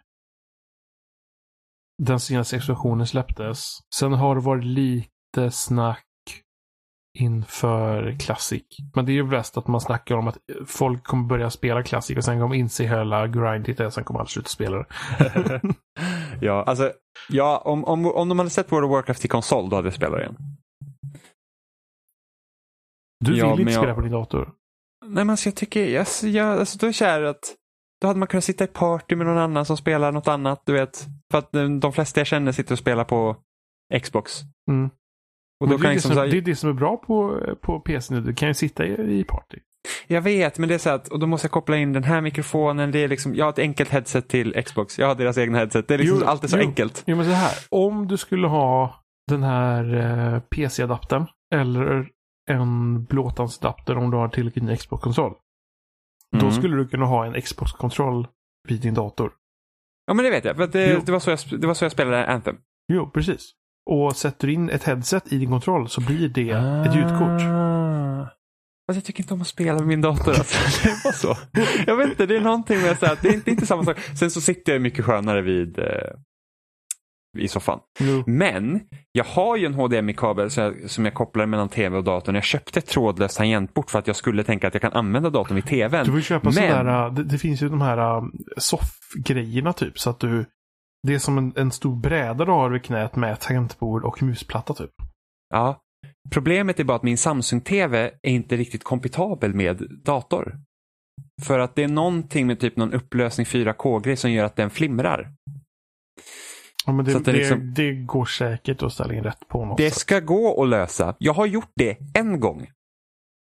den 2.05 2.21
senaste 2.21 2.57
expansionen 2.57 3.07
släpptes. 3.07 3.79
Sen 3.95 4.13
har 4.13 4.35
det 4.35 4.41
varit 4.41 4.65
lite 4.65 5.51
snack 5.51 6.05
inför 7.19 8.17
Classic. 8.19 8.63
Men 8.95 9.07
det 9.07 9.13
är 9.13 9.15
ju 9.15 9.25
bäst 9.29 9.57
att 9.57 9.67
man 9.69 9.81
snackar 9.81 10.15
om 10.15 10.29
att 10.29 10.39
folk 10.67 11.05
kommer 11.05 11.29
börja 11.29 11.51
spela 11.51 11.83
Classic 11.83 12.17
och 12.17 12.25
sen 12.25 12.41
kommer 12.41 12.55
inse 12.57 12.85
hela 12.85 13.27
grindigt 13.29 13.81
är. 13.81 13.91
Sen 13.91 14.05
kommer 14.05 14.21
alla 14.21 14.29
sluta 14.29 14.49
spela 14.49 14.77
det. 14.79 14.87
ja, 16.41 16.65
alltså, 16.65 16.93
ja, 17.29 17.59
om, 17.65 17.85
om, 17.85 18.07
om 18.07 18.29
de 18.29 18.39
hade 18.39 18.51
sett 18.51 18.73
World 18.73 18.85
of 18.85 18.91
Warcraft 18.91 19.25
i 19.25 19.29
konsol 19.29 19.71
då 19.71 19.77
hade 19.77 19.87
jag 19.89 19.95
spelat 19.95 20.21
igen. 20.21 20.37
Du 23.25 23.31
vill 23.31 23.39
Ja, 23.41 23.51
inte 23.51 23.65
men 23.65 23.73
jag- 23.73 23.83
spela 23.83 23.95
på 23.95 24.01
din 24.01 24.13
dator? 24.13 24.53
Nej 25.05 25.25
men 25.25 25.31
alltså 25.31 25.49
jag 25.49 25.57
tycker, 25.57 25.87
jag, 25.89 26.07
jag, 26.23 26.59
alltså, 26.59 26.79
då 26.79 26.87
är 26.87 26.89
jag 26.89 26.95
kär 26.95 27.23
att 27.23 27.55
då 28.01 28.07
hade 28.07 28.19
man 28.19 28.29
kunnat 28.29 28.45
sitta 28.45 28.65
i 28.65 28.67
party 28.67 29.17
med 29.17 29.27
någon 29.27 29.39
annan 29.39 29.65
som 29.65 29.77
spelar 29.77 30.13
något 30.13 30.29
annat, 30.29 30.63
du 30.67 30.73
vet. 30.73 31.07
För 31.31 31.39
att 31.39 31.55
eh, 31.55 31.69
de 31.69 31.93
flesta 31.93 32.21
jag 32.21 32.27
känner 32.27 32.53
sitter 32.53 32.73
och 32.73 32.79
spelar 32.79 33.05
på 33.05 33.37
Xbox. 34.03 34.41
Mm. 34.71 34.91
Och 35.61 35.69
då 35.69 35.77
det, 35.77 35.83
kan 35.83 35.89
det, 35.89 35.95
liksom, 35.95 36.15
som, 36.15 36.31
det 36.31 36.37
är 36.37 36.43
det 36.43 36.57
som 36.57 36.71
är 36.71 36.75
bra 36.75 36.97
på, 36.97 37.41
på 37.61 37.81
PC 37.81 38.15
nu. 38.15 38.21
Du 38.21 38.35
kan 38.35 38.49
ju 38.49 38.55
sitta 38.55 38.87
i, 38.87 39.19
i 39.21 39.25
party. 39.25 39.59
Jag 40.07 40.23
vet, 40.23 40.59
men 40.59 40.69
det 40.69 40.75
är 40.75 40.79
så 40.79 40.91
att, 40.91 41.09
och 41.09 41.19
då 41.19 41.27
måste 41.27 41.45
jag 41.45 41.53
koppla 41.53 41.77
in 41.77 41.93
den 41.93 42.05
här 42.05 42.21
mikrofonen. 42.21 42.91
Det 42.91 42.99
är 42.99 43.09
liksom, 43.09 43.35
jag 43.35 43.45
har 43.45 43.51
ett 43.51 43.59
enkelt 43.59 43.91
headset 43.91 44.29
till 44.29 44.63
Xbox. 44.65 44.99
Jag 44.99 45.07
har 45.07 45.15
deras 45.15 45.39
egna 45.39 45.59
headset. 45.59 45.89
Det 45.89 45.95
är 45.95 45.99
liksom 45.99 46.19
Jo, 46.21 46.27
alltid 46.27 46.51
så 46.51 46.57
jo. 46.57 46.63
enkelt. 46.63 47.03
Jo 47.07 47.17
men 47.17 47.25
så 47.25 47.33
här. 47.33 47.53
Om 47.69 48.09
du 48.09 48.17
skulle 48.17 48.47
ha 48.47 49.03
den 49.29 49.43
här 49.43 49.95
eh, 49.95 50.41
PC-adaptern 50.41 51.27
eller 51.55 52.09
en 52.51 53.05
blåtandsadapter 53.05 53.97
om 53.97 54.11
du 54.11 54.17
har 54.17 54.29
tillräckligt 54.29 54.65
med 54.65 54.73
Då 56.33 56.47
Mm. 56.47 56.53
skulle 56.53 56.77
du 56.77 56.89
kunna 56.89 57.07
ha 57.07 57.27
en 57.27 57.43
Xbox-kontroll 57.43 58.27
vid 58.69 58.81
din 58.81 58.95
dator. 58.95 59.33
Ja 60.07 60.15
men 60.15 60.25
det 60.25 60.31
vet 60.31 60.45
jag, 60.45 60.57
för 60.57 60.63
att 60.63 60.73
det, 60.73 61.07
det, 61.07 61.13
var 61.13 61.21
så 61.21 61.31
jag, 61.31 61.39
det 61.61 61.67
var 61.67 61.75
så 61.75 61.85
jag 61.85 61.93
spelade 61.93 62.27
Anthem. 62.27 62.57
Jo, 62.93 63.11
precis. 63.11 63.53
Och 63.91 64.17
sätter 64.17 64.47
du 64.47 64.53
in 64.53 64.71
ett 64.71 64.85
headset 64.85 65.33
i 65.33 65.39
din 65.39 65.51
kontroll 65.51 65.89
så 65.89 66.01
blir 66.01 66.29
det 66.29 66.51
ett 66.51 66.97
ljudkort. 66.97 67.41
Ah. 67.43 68.29
Fast 68.89 68.97
jag 68.97 69.05
tycker 69.05 69.23
inte 69.23 69.35
om 69.35 69.41
att 69.41 69.47
spela 69.47 69.79
med 69.79 69.87
min 69.87 70.01
dator. 70.01 70.31
Alltså. 70.31 70.83
Det 70.89 71.05
var 71.05 71.13
så. 71.13 71.37
Jag 71.87 71.97
vet 71.97 72.09
inte, 72.09 72.27
det 72.27 72.37
är 72.37 72.41
någonting 72.41 72.81
med 72.81 72.99
så 72.99 73.07
här, 73.07 73.19
det 73.23 73.29
är 73.29 73.35
inte, 73.35 73.51
inte 73.51 73.67
samma 73.67 73.85
sak. 73.85 73.99
Sen 74.19 74.31
så 74.31 74.41
sitter 74.41 74.73
jag 74.73 74.83
mycket 74.83 75.05
skönare 75.05 75.43
vid 75.43 75.79
eh, 75.79 75.85
i 77.39 77.49
soffan. 77.49 77.81
Jo. 78.01 78.25
Men 78.27 78.81
jag 79.13 79.25
har 79.25 79.57
ju 79.57 79.67
en 79.67 79.75
HDMI-kabel 79.75 80.51
som 80.89 81.05
jag 81.05 81.15
kopplar 81.15 81.47
mellan 81.47 81.69
tv 81.69 81.97
och 81.97 82.05
datorn. 82.05 82.35
Jag 82.35 82.45
köpte 82.45 82.79
ett 82.79 82.87
trådlöst 82.87 83.37
tangentbort 83.37 83.91
för 83.91 83.99
att 83.99 84.07
jag 84.07 84.17
skulle 84.17 84.45
tänka 84.45 84.69
att 84.69 84.75
jag 84.75 84.81
kan 84.81 84.93
använda 84.93 85.31
datorn 85.31 85.55
vid 85.55 85.67
tvn. 85.67 86.05
Du 86.05 86.13
vill 86.13 86.23
köpa 86.23 86.45
Men- 86.45 86.53
sådär, 86.53 87.07
äh, 87.07 87.15
det, 87.15 87.25
det 87.25 87.39
finns 87.39 87.63
ju 87.63 87.69
de 87.69 87.81
här 87.81 87.99
äh, 87.99 88.25
soffgrejerna 88.57 89.73
typ. 89.73 89.99
Så 89.99 90.11
att 90.11 90.21
du, 90.21 90.45
det 91.07 91.15
är 91.15 91.19
som 91.19 91.39
en, 91.39 91.53
en 91.57 91.71
stor 91.71 91.97
bräda 91.97 92.45
du 92.45 92.51
har 92.51 92.71
vid 92.71 92.83
knät 92.83 93.17
med 93.17 93.41
tangentbord 93.41 94.05
och 94.05 94.23
musplatta 94.23 94.75
typ. 94.75 94.91
Ja. 95.55 95.81
Problemet 96.31 96.81
är 96.81 96.85
bara 96.85 96.97
att 96.97 97.03
min 97.03 97.19
Samsung-TV 97.19 98.11
är 98.23 98.31
inte 98.31 98.57
riktigt 98.57 98.85
kompatibel 98.85 99.55
med 99.55 99.83
dator. 100.05 100.59
För 101.43 101.59
att 101.59 101.75
det 101.75 101.83
är 101.83 101.89
någonting 101.89 102.47
med 102.47 102.61
typ 102.61 102.77
någon 102.77 102.93
upplösning 102.93 103.45
4K-grej 103.47 104.17
som 104.17 104.33
gör 104.33 104.45
att 104.45 104.57
den 104.57 104.71
flimrar. 104.71 105.33
Ja, 106.99 107.03
det, 107.03 107.13
det 107.13 107.19
det, 107.25 107.33
liksom- 107.33 107.75
det 107.75 107.93
går 107.93 108.25
säkert 108.25 108.83
att 108.83 108.93
ställa 108.93 109.15
in 109.15 109.23
rätt 109.25 109.49
på 109.49 109.65
något 109.65 109.77
Det 109.79 109.91
sätt. 109.91 109.99
ska 109.99 110.21
gå 110.21 110.63
att 110.63 110.69
lösa. 110.69 111.15
Jag 111.19 111.33
har 111.33 111.47
gjort 111.47 111.71
det 111.77 111.97
en 112.15 112.41
gång. 112.41 112.67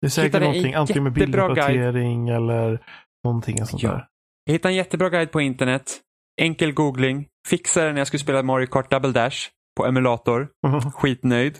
Det 0.00 0.06
är 0.06 0.08
säkert 0.10 0.26
hittade 0.28 0.44
någonting, 0.44 0.74
antingen 0.74 1.02
med 1.02 1.12
bilduppdatering 1.12 2.28
eller 2.28 2.80
någonting 3.24 3.66
sånt 3.66 3.82
Ja. 3.82 3.90
där. 3.90 4.06
Jag 4.44 4.52
hittade 4.52 4.72
en 4.72 4.76
jättebra 4.76 5.08
guide 5.10 5.30
på 5.30 5.40
internet. 5.40 6.00
Enkel 6.40 6.72
googling. 6.72 7.26
Fixade 7.48 7.92
när 7.92 7.98
jag 8.00 8.06
skulle 8.06 8.20
spela 8.20 8.42
Mario 8.42 8.66
Kart 8.66 8.90
Double 8.90 9.12
Dash 9.12 9.36
på 9.76 9.86
emulator. 9.86 10.48
Skitnöjd. 10.94 11.58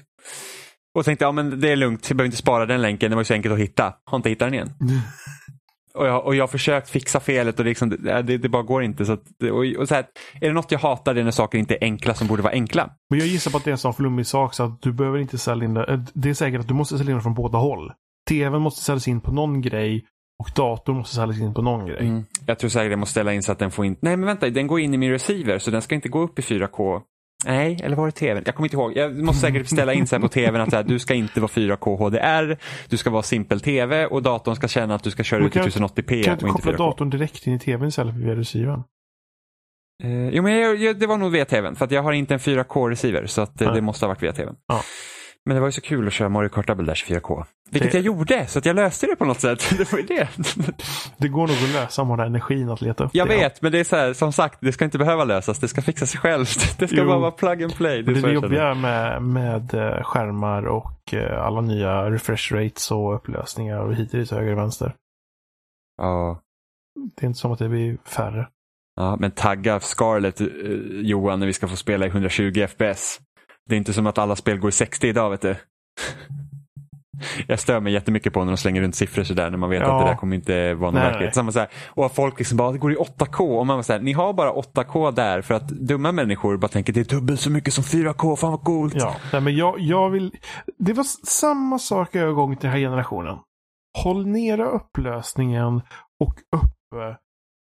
Och 0.99 1.05
tänkte, 1.05 1.25
ja 1.25 1.33
men 1.33 1.61
det 1.61 1.69
är 1.73 1.77
lugnt, 1.77 2.11
jag 2.11 2.17
behöver 2.17 2.27
inte 2.27 2.37
spara 2.37 2.67
den 2.67 2.83
länken, 2.83 3.11
det 3.11 3.17
var 3.17 3.21
ju 3.21 3.25
så 3.25 3.35
enkelt 3.35 3.53
att 3.53 3.59
hitta. 3.61 3.95
Har 4.05 4.17
inte 4.17 4.29
hittat 4.29 4.47
den 4.47 4.55
igen. 4.55 4.71
Och 5.95 6.07
jag, 6.07 6.27
och 6.27 6.35
jag 6.35 6.43
har 6.43 6.49
försökt 6.49 6.91
fixa 6.91 7.21
felet 7.21 7.59
och 7.59 7.65
liksom, 7.65 7.91
det, 7.91 8.23
det, 8.23 8.49
bara 8.49 8.63
går 8.63 8.83
inte. 8.83 9.07
Så 9.07 9.13
att, 9.13 9.43
och, 9.43 9.81
och 9.81 9.89
så 9.89 9.95
här, 9.95 10.05
är 10.41 10.47
det 10.49 10.53
något 10.53 10.73
jag 10.73 10.79
hatar 10.79 11.15
det 11.15 11.21
är 11.21 11.25
när 11.25 11.31
saker 11.31 11.59
inte 11.59 11.75
är 11.75 11.79
enkla 11.81 12.15
som 12.15 12.27
borde 12.27 12.43
vara 12.43 12.53
enkla. 12.53 12.91
Men 13.11 13.19
jag 13.19 13.29
gissar 13.29 13.51
på 13.51 13.57
att 13.57 13.65
det 13.65 13.71
är 13.71 13.73
en 13.73 13.79
sån 13.79 13.95
flummig 13.95 14.27
sak 14.27 14.55
så 14.55 14.63
att 14.63 14.83
du 14.83 14.93
behöver 14.93 15.19
inte 15.19 15.39
sälja 15.39 15.65
in 15.65 15.75
det. 15.75 15.85
äh, 15.85 16.01
Det 16.15 16.31
är 16.31 16.35
säkert 16.35 16.61
att 16.61 16.69
du 16.69 16.75
måste 16.75 16.99
sälja 16.99 17.11
in 17.11 17.17
det 17.17 17.23
från 17.23 17.35
båda 17.35 17.59
håll. 17.59 17.93
TVn 18.31 18.63
måste 18.63 18.85
säljas 18.85 19.09
in 19.09 19.21
på 19.21 19.33
någon 19.33 19.61
grej 19.61 20.05
och 20.39 20.51
datorn 20.57 20.97
måste 20.97 21.15
säljas 21.15 21.39
in 21.41 21.55
på 21.55 21.63
någon 21.63 21.87
grej. 21.87 22.07
Mm. 22.07 22.25
Jag 22.47 22.59
tror 22.59 22.71
säkert 22.71 22.91
jag 22.91 22.99
måste 22.99 23.11
ställa 23.11 23.33
in 23.35 23.43
så 23.43 23.53
att 23.53 23.59
den 23.59 23.71
får 23.71 23.85
in... 23.85 23.97
Nej 24.01 24.17
men 24.17 24.27
vänta, 24.27 24.51
den 24.51 24.67
går 24.67 24.81
in 24.81 24.95
i 24.95 24.97
min 24.97 25.11
receiver 25.11 25.59
så 25.59 25.71
den 25.71 25.83
ska 25.83 25.95
inte 25.95 26.09
gå 26.09 26.21
upp 26.21 26.39
i 26.39 26.43
4K. 26.43 27.01
Nej, 27.45 27.81
eller 27.83 27.97
var 27.97 28.07
det 28.07 28.13
tvn? 28.13 28.43
Jag 28.47 28.55
kommer 28.55 28.67
inte 28.67 28.77
ihåg. 28.77 28.97
Jag 28.97 29.15
måste 29.17 29.41
säkert 29.41 29.67
ställa 29.69 29.93
in 29.95 30.07
här 30.13 30.19
på 30.19 30.29
tvn 30.29 30.61
att 30.61 30.71
så 30.71 30.77
här, 30.77 30.83
du 30.83 30.99
ska 30.99 31.15
inte 31.15 31.41
vara 31.41 31.51
4K 31.51 31.97
HDR, 31.99 32.59
du 32.89 32.97
ska 32.97 33.11
vara 33.11 33.23
simpel 33.23 33.61
tv 33.61 34.07
och 34.07 34.23
datorn 34.23 34.57
ska 34.57 34.69
känna 34.69 34.95
att 34.95 35.03
du 35.03 35.11
ska 35.11 35.23
köra 35.23 35.45
ut 35.47 35.57
i 35.57 35.59
kan- 35.59 35.69
1080p 35.69 36.23
Kan 36.23 36.39
du 36.39 36.47
inte 36.47 36.47
koppla 36.47 36.73
4K. 36.73 36.77
datorn 36.77 37.11
direkt 37.11 37.47
in 37.47 37.55
i 37.55 37.59
tvn 37.59 37.89
istället 37.89 38.15
för 38.15 38.21
via 38.23 38.35
receivern? 38.37 38.83
Eh, 40.03 40.29
jo 40.29 40.43
men 40.43 40.53
jag, 40.59 40.77
jag, 40.77 40.99
det 40.99 41.07
var 41.07 41.19
nog 41.19 41.33
via 41.33 41.45
tvn 41.45 41.77
för 41.77 41.85
att 41.85 41.91
jag 41.91 42.03
har 42.03 42.13
inte 42.13 42.35
en 42.35 42.41
4K-receiver 42.41 43.27
så 43.27 43.43
att, 43.43 43.61
eh, 43.63 43.75
det 43.75 43.81
måste 43.81 44.07
ha 44.07 44.09
varit 44.09 44.23
via 44.23 44.33
tvn. 44.33 44.55
Ja. 44.69 44.83
Men 45.45 45.55
det 45.55 45.61
var 45.61 45.69
ju 45.69 45.73
så 45.73 45.81
kul 45.81 46.07
att 46.07 46.13
köra 46.13 46.29
Mario 46.29 46.49
Kart 46.49 46.67
Double 46.67 46.87
Dash 46.87 47.05
4K. 47.07 47.45
Vilket 47.73 47.93
Det- 47.93 47.99
jag 47.99 48.05
gjorde, 48.05 48.47
så 48.47 48.59
att 48.59 48.67
jag 48.67 48.77
löste 48.77 49.07
det 49.07 49.17
på 49.17 49.25
något 49.25 49.41
sätt. 49.41 49.71
Det 49.79 49.93
var 49.93 49.99
ju 49.99 50.07
det. 50.07 50.29
Det 51.17 51.29
går 51.29 51.47
nog 51.47 51.57
att 51.57 51.73
lösa 51.73 52.03
om 52.03 52.09
man 52.09 52.19
har 52.19 52.27
energin 52.27 52.69
att 52.71 52.81
leta 52.81 53.05
upp 53.05 53.11
Jag 53.15 53.29
det. 53.29 53.37
vet, 53.37 53.63
men 53.63 53.73
det 53.73 53.79
är 53.81 53.85
så 53.85 53.97
här, 53.97 54.13
som 54.13 54.33
sagt, 54.33 54.59
det 54.61 54.73
ska 54.73 54.85
inte 54.85 54.99
behöva 54.99 55.25
lösas. 55.25 55.59
Det 55.59 55.69
ska 55.69 55.83
fixa 55.83 56.07
sig 56.07 56.21
självt. 56.21 56.75
Det 56.79 56.89
ska 56.89 56.97
Jo. 56.97 57.07
bara 57.07 57.19
vara 57.19 57.31
plug 57.31 57.63
and 57.63 57.75
play. 57.77 58.03
Det 58.03 58.11
är 58.11 58.15
det 58.15 58.21
känner. 58.21 58.35
jobbiga 58.35 58.75
med, 58.75 59.23
med 59.23 59.75
eh, 59.75 60.03
skärmar 60.03 60.67
och 60.67 61.15
eh, 61.15 61.43
alla 61.47 61.61
nya 61.61 62.11
refresh 62.11 62.53
rates 62.55 62.91
och 62.91 63.15
upplösningar 63.15 63.79
och 63.79 63.95
hit 63.95 64.15
och 64.15 64.39
höger 64.39 64.53
och 64.53 64.59
vänster. 64.59 64.95
Ja. 65.97 66.41
Det 67.17 67.25
är 67.25 67.29
inte 67.29 67.39
som 67.41 67.53
att 67.53 67.59
det 67.59 67.69
blir 67.69 67.99
färre. 68.05 68.49
ja, 68.97 69.17
men 69.21 69.31
tagga 69.31 69.81
Scarlett, 69.81 70.41
eh, 70.41 70.47
Johan, 71.03 71.41
när 71.41 71.47
vi 71.47 71.53
ska 71.53 71.69
få 71.69 71.77
spela 71.77 72.07
i 72.07 72.09
120 72.09 72.67
FPS. 72.69 73.21
Det 73.69 73.75
är 73.75 73.79
inte 73.79 73.93
som 73.93 74.07
att 74.07 74.19
alla 74.19 74.37
spel 74.37 74.59
går 74.59 74.69
i 74.69 74.73
60 74.73 75.07
idag, 75.09 75.31
vet 75.31 75.41
du. 75.41 75.57
Jag 77.47 77.59
stör 77.59 77.81
mig 77.81 77.93
jättemycket 77.93 78.33
på 78.33 78.41
när 78.45 78.53
de 78.53 78.57
slänger 78.57 78.83
runt 78.83 78.95
siffror 78.95 79.23
sådär 79.25 79.51
när 79.51 79.59
man 79.59 79.71
vet 79.71 79.81
Ja. 79.81 79.97
att 79.99 80.05
det 80.05 80.11
där 80.11 80.17
kommer 80.17 80.37
inte 80.37 80.75
vara 80.75 80.91
någon 80.91 81.01
verklighet. 81.01 81.35
Samma 81.35 81.53
så 81.53 81.59
här, 81.59 81.69
och 81.89 82.13
folk 82.15 82.39
liksom 82.39 82.57
bara, 82.57 82.73
det 82.73 82.79
går 82.79 82.93
i 82.93 82.97
8K 82.97 83.59
och 83.59 83.67
man 83.67 83.77
var 83.77 83.83
så 83.83 83.93
här, 83.93 84.01
ni 84.01 84.13
har 84.13 84.33
bara 84.33 84.53
8K 84.53 85.11
där 85.13 85.43
för 85.43 85.55
att 85.55 85.69
dumma 85.69 86.13
människor 86.13 86.57
bara 86.57 86.69
tänker 86.69 86.93
det 86.93 87.01
är 87.01 87.05
dubbelt 87.17 87.41
så 87.41 87.51
mycket 87.51 87.75
som 87.75 87.85
4K, 87.85 88.37
fan 88.37 88.51
vad 88.51 88.65
coolt. 88.65 88.95
Ja, 88.97 89.17
nej, 89.33 89.41
men 89.43 89.57
jag, 89.57 89.81
jag 89.81 90.11
vill... 90.11 90.33
Det 90.79 90.93
var 90.93 91.05
samma 91.27 91.79
sak 91.79 92.15
övergång 92.17 92.57
till 92.57 92.63
den 92.67 92.73
här 92.73 92.79
generationen. 92.81 93.39
Håll 93.99 94.27
nere 94.27 94.65
upplösningen 94.65 95.83
och 96.25 96.35
uppe 96.57 97.17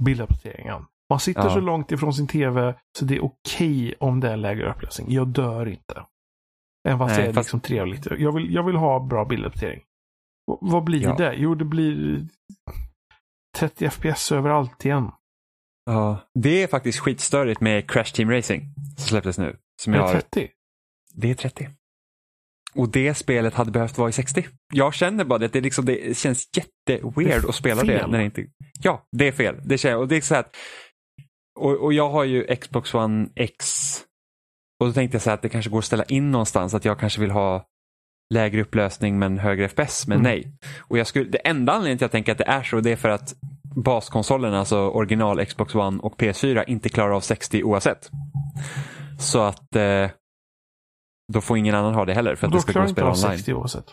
bilduppdateringen. 0.05 0.82
Man 1.11 1.20
sitter 1.20 1.43
Ja. 1.43 1.51
så 1.51 1.61
långt 1.61 1.93
ifrån 1.93 2.12
sin 2.14 2.26
tv 2.26 2.74
så 2.99 3.05
det 3.05 3.16
är 3.16 3.24
okej 3.24 3.95
om 4.01 4.20
det 4.20 4.30
är 4.30 4.36
lägre 4.36 4.70
upplösning. 4.70 5.07
Jag 5.12 5.28
dör 5.28 5.68
inte. 5.68 6.03
Än 6.89 6.99
Nej, 6.99 7.09
det 7.09 7.22
är 7.22 7.26
fast- 7.33 7.37
liksom 7.37 7.61
trevligt. 7.61 8.07
Jag 8.18 8.33
vill, 8.35 8.55
jag 8.55 8.62
vill 8.62 8.76
ha 8.76 9.01
bra 9.07 9.24
bilduppdatering. 9.24 9.83
Vad 10.61 10.85
blir 10.85 11.03
Ja. 11.03 11.14
det? 11.14 11.35
Jo, 11.35 11.55
det 11.55 11.64
blir 11.64 12.26
30 13.59 13.91
FPS 13.91 14.33
överallt 14.33 14.85
igen. 14.85 15.11
Ja, 15.85 16.18
det 16.35 16.62
är 16.62 16.66
faktiskt 16.66 16.99
skitstörigt 16.99 17.61
med 17.61 17.91
Crash 17.91 18.12
Team 18.14 18.30
Racing 18.30 18.62
som 18.99 19.07
släpptes 19.09 19.39
nu. 19.39 19.57
Som 19.83 19.93
Är 19.93 19.97
jag 19.97 20.07
det 20.09 20.12
har 20.12 20.20
30? 20.20 20.49
Det 21.14 21.30
är 21.30 21.35
30. 21.35 21.68
Och 22.74 22.89
det 22.89 23.14
spelet 23.14 23.55
hade 23.55 23.70
behövt 23.70 23.99
vara 23.99 24.09
i 24.09 24.12
60. 24.12 24.47
Jag 24.74 24.95
känner 24.95 25.24
bara 25.24 25.39
det, 25.39 25.49
det, 25.49 25.61
liksom, 25.61 25.85
det 25.85 26.16
känns 26.18 26.49
jätteweird 26.57 27.45
att 27.49 27.55
spela 27.55 27.83
det. 27.83 27.99
fel. 27.99 28.11
När 28.11 28.18
det 28.18 28.24
inte... 28.24 28.47
Ja, 28.83 29.07
det 29.12 29.28
är 29.28 29.33
fel. 29.33 29.61
Det 29.64 29.78
känns, 29.78 29.97
och 29.97 30.09
det 30.09 30.16
är 30.16 30.20
så 30.20 30.35
här 30.35 30.41
att, 30.41 30.57
och, 31.61 31.85
och 31.85 31.93
jag 31.93 32.11
har 32.11 32.24
ju 32.24 32.57
Xbox 32.57 32.95
One 32.95 33.28
X. 33.37 33.64
Och 34.83 34.89
då 34.89 34.93
tänkte 34.93 35.14
jag 35.14 35.22
så 35.22 35.30
här 35.30 35.35
att 35.35 35.43
det 35.43 35.49
kanske 35.49 35.70
går 35.70 35.78
att 35.78 35.85
ställa 35.85 36.05
in 36.05 36.30
någonstans 36.30 36.74
att 36.74 36.85
jag 36.85 36.99
kanske 36.99 37.20
vill 37.20 37.30
ha 37.30 37.64
lägre 38.35 38.62
upplösning 38.62 39.18
men 39.18 39.39
högre 39.39 39.68
FPS, 39.68 40.07
men 40.07 40.18
Mm. 40.20 40.30
nej. 40.30 40.53
Och 40.78 40.99
jag 40.99 41.07
skulle, 41.07 41.30
det 41.30 41.39
enda 41.39 41.72
anledningen 41.72 41.99
till 41.99 42.05
att 42.05 42.09
jag 42.14 42.18
tänker 42.24 42.33
att 42.33 42.39
det 42.39 42.45
är 42.45 42.62
så, 42.62 42.80
det 42.80 42.91
är 42.93 42.97
för 42.97 43.09
att 43.09 43.35
baskonsolerna, 43.76 44.59
alltså 44.59 44.78
original 44.78 45.45
Xbox 45.47 45.74
One 45.74 46.01
och 46.03 46.16
PS4, 46.20 46.64
inte 46.66 46.89
klarar 46.89 47.11
av 47.16 47.20
60 47.20 47.62
oavsett. 47.64 48.11
Så 49.18 49.41
att 49.43 49.76
eh, 49.76 50.11
då 51.33 51.41
får 51.41 51.59
ingen 51.59 51.74
annan 51.74 51.95
ha 51.95 52.05
det 52.05 52.14
heller 52.14 52.35
för 52.35 52.47
att 52.47 52.53
det 52.53 52.61
ska 52.61 52.72
gå 52.72 52.80
att 52.80 52.91
spela 52.91 53.07
online. 53.07 53.16
60 53.39 53.53
oavsett. 53.55 53.85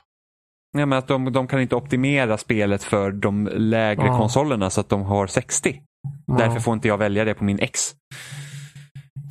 Nej, 0.74 0.86
men 0.86 0.98
att 1.00 1.08
de, 1.08 1.32
de 1.34 1.48
kan 1.48 1.62
inte 1.62 1.76
optimera 1.76 2.38
spelet 2.38 2.84
för 2.84 3.12
de 3.12 3.50
lägre 3.54 4.06
Ja. 4.06 4.18
konsolerna 4.18 4.70
så 4.70 4.82
att 4.82 4.90
de 4.90 5.02
har 5.02 5.28
60. 5.28 5.82
Ja. 6.26 6.38
Därför 6.38 6.60
får 6.60 6.74
inte 6.74 6.88
jag 6.88 6.98
välja 6.98 7.26
det 7.26 7.34
på 7.34 7.44
min 7.44 7.60
X. 7.60 7.80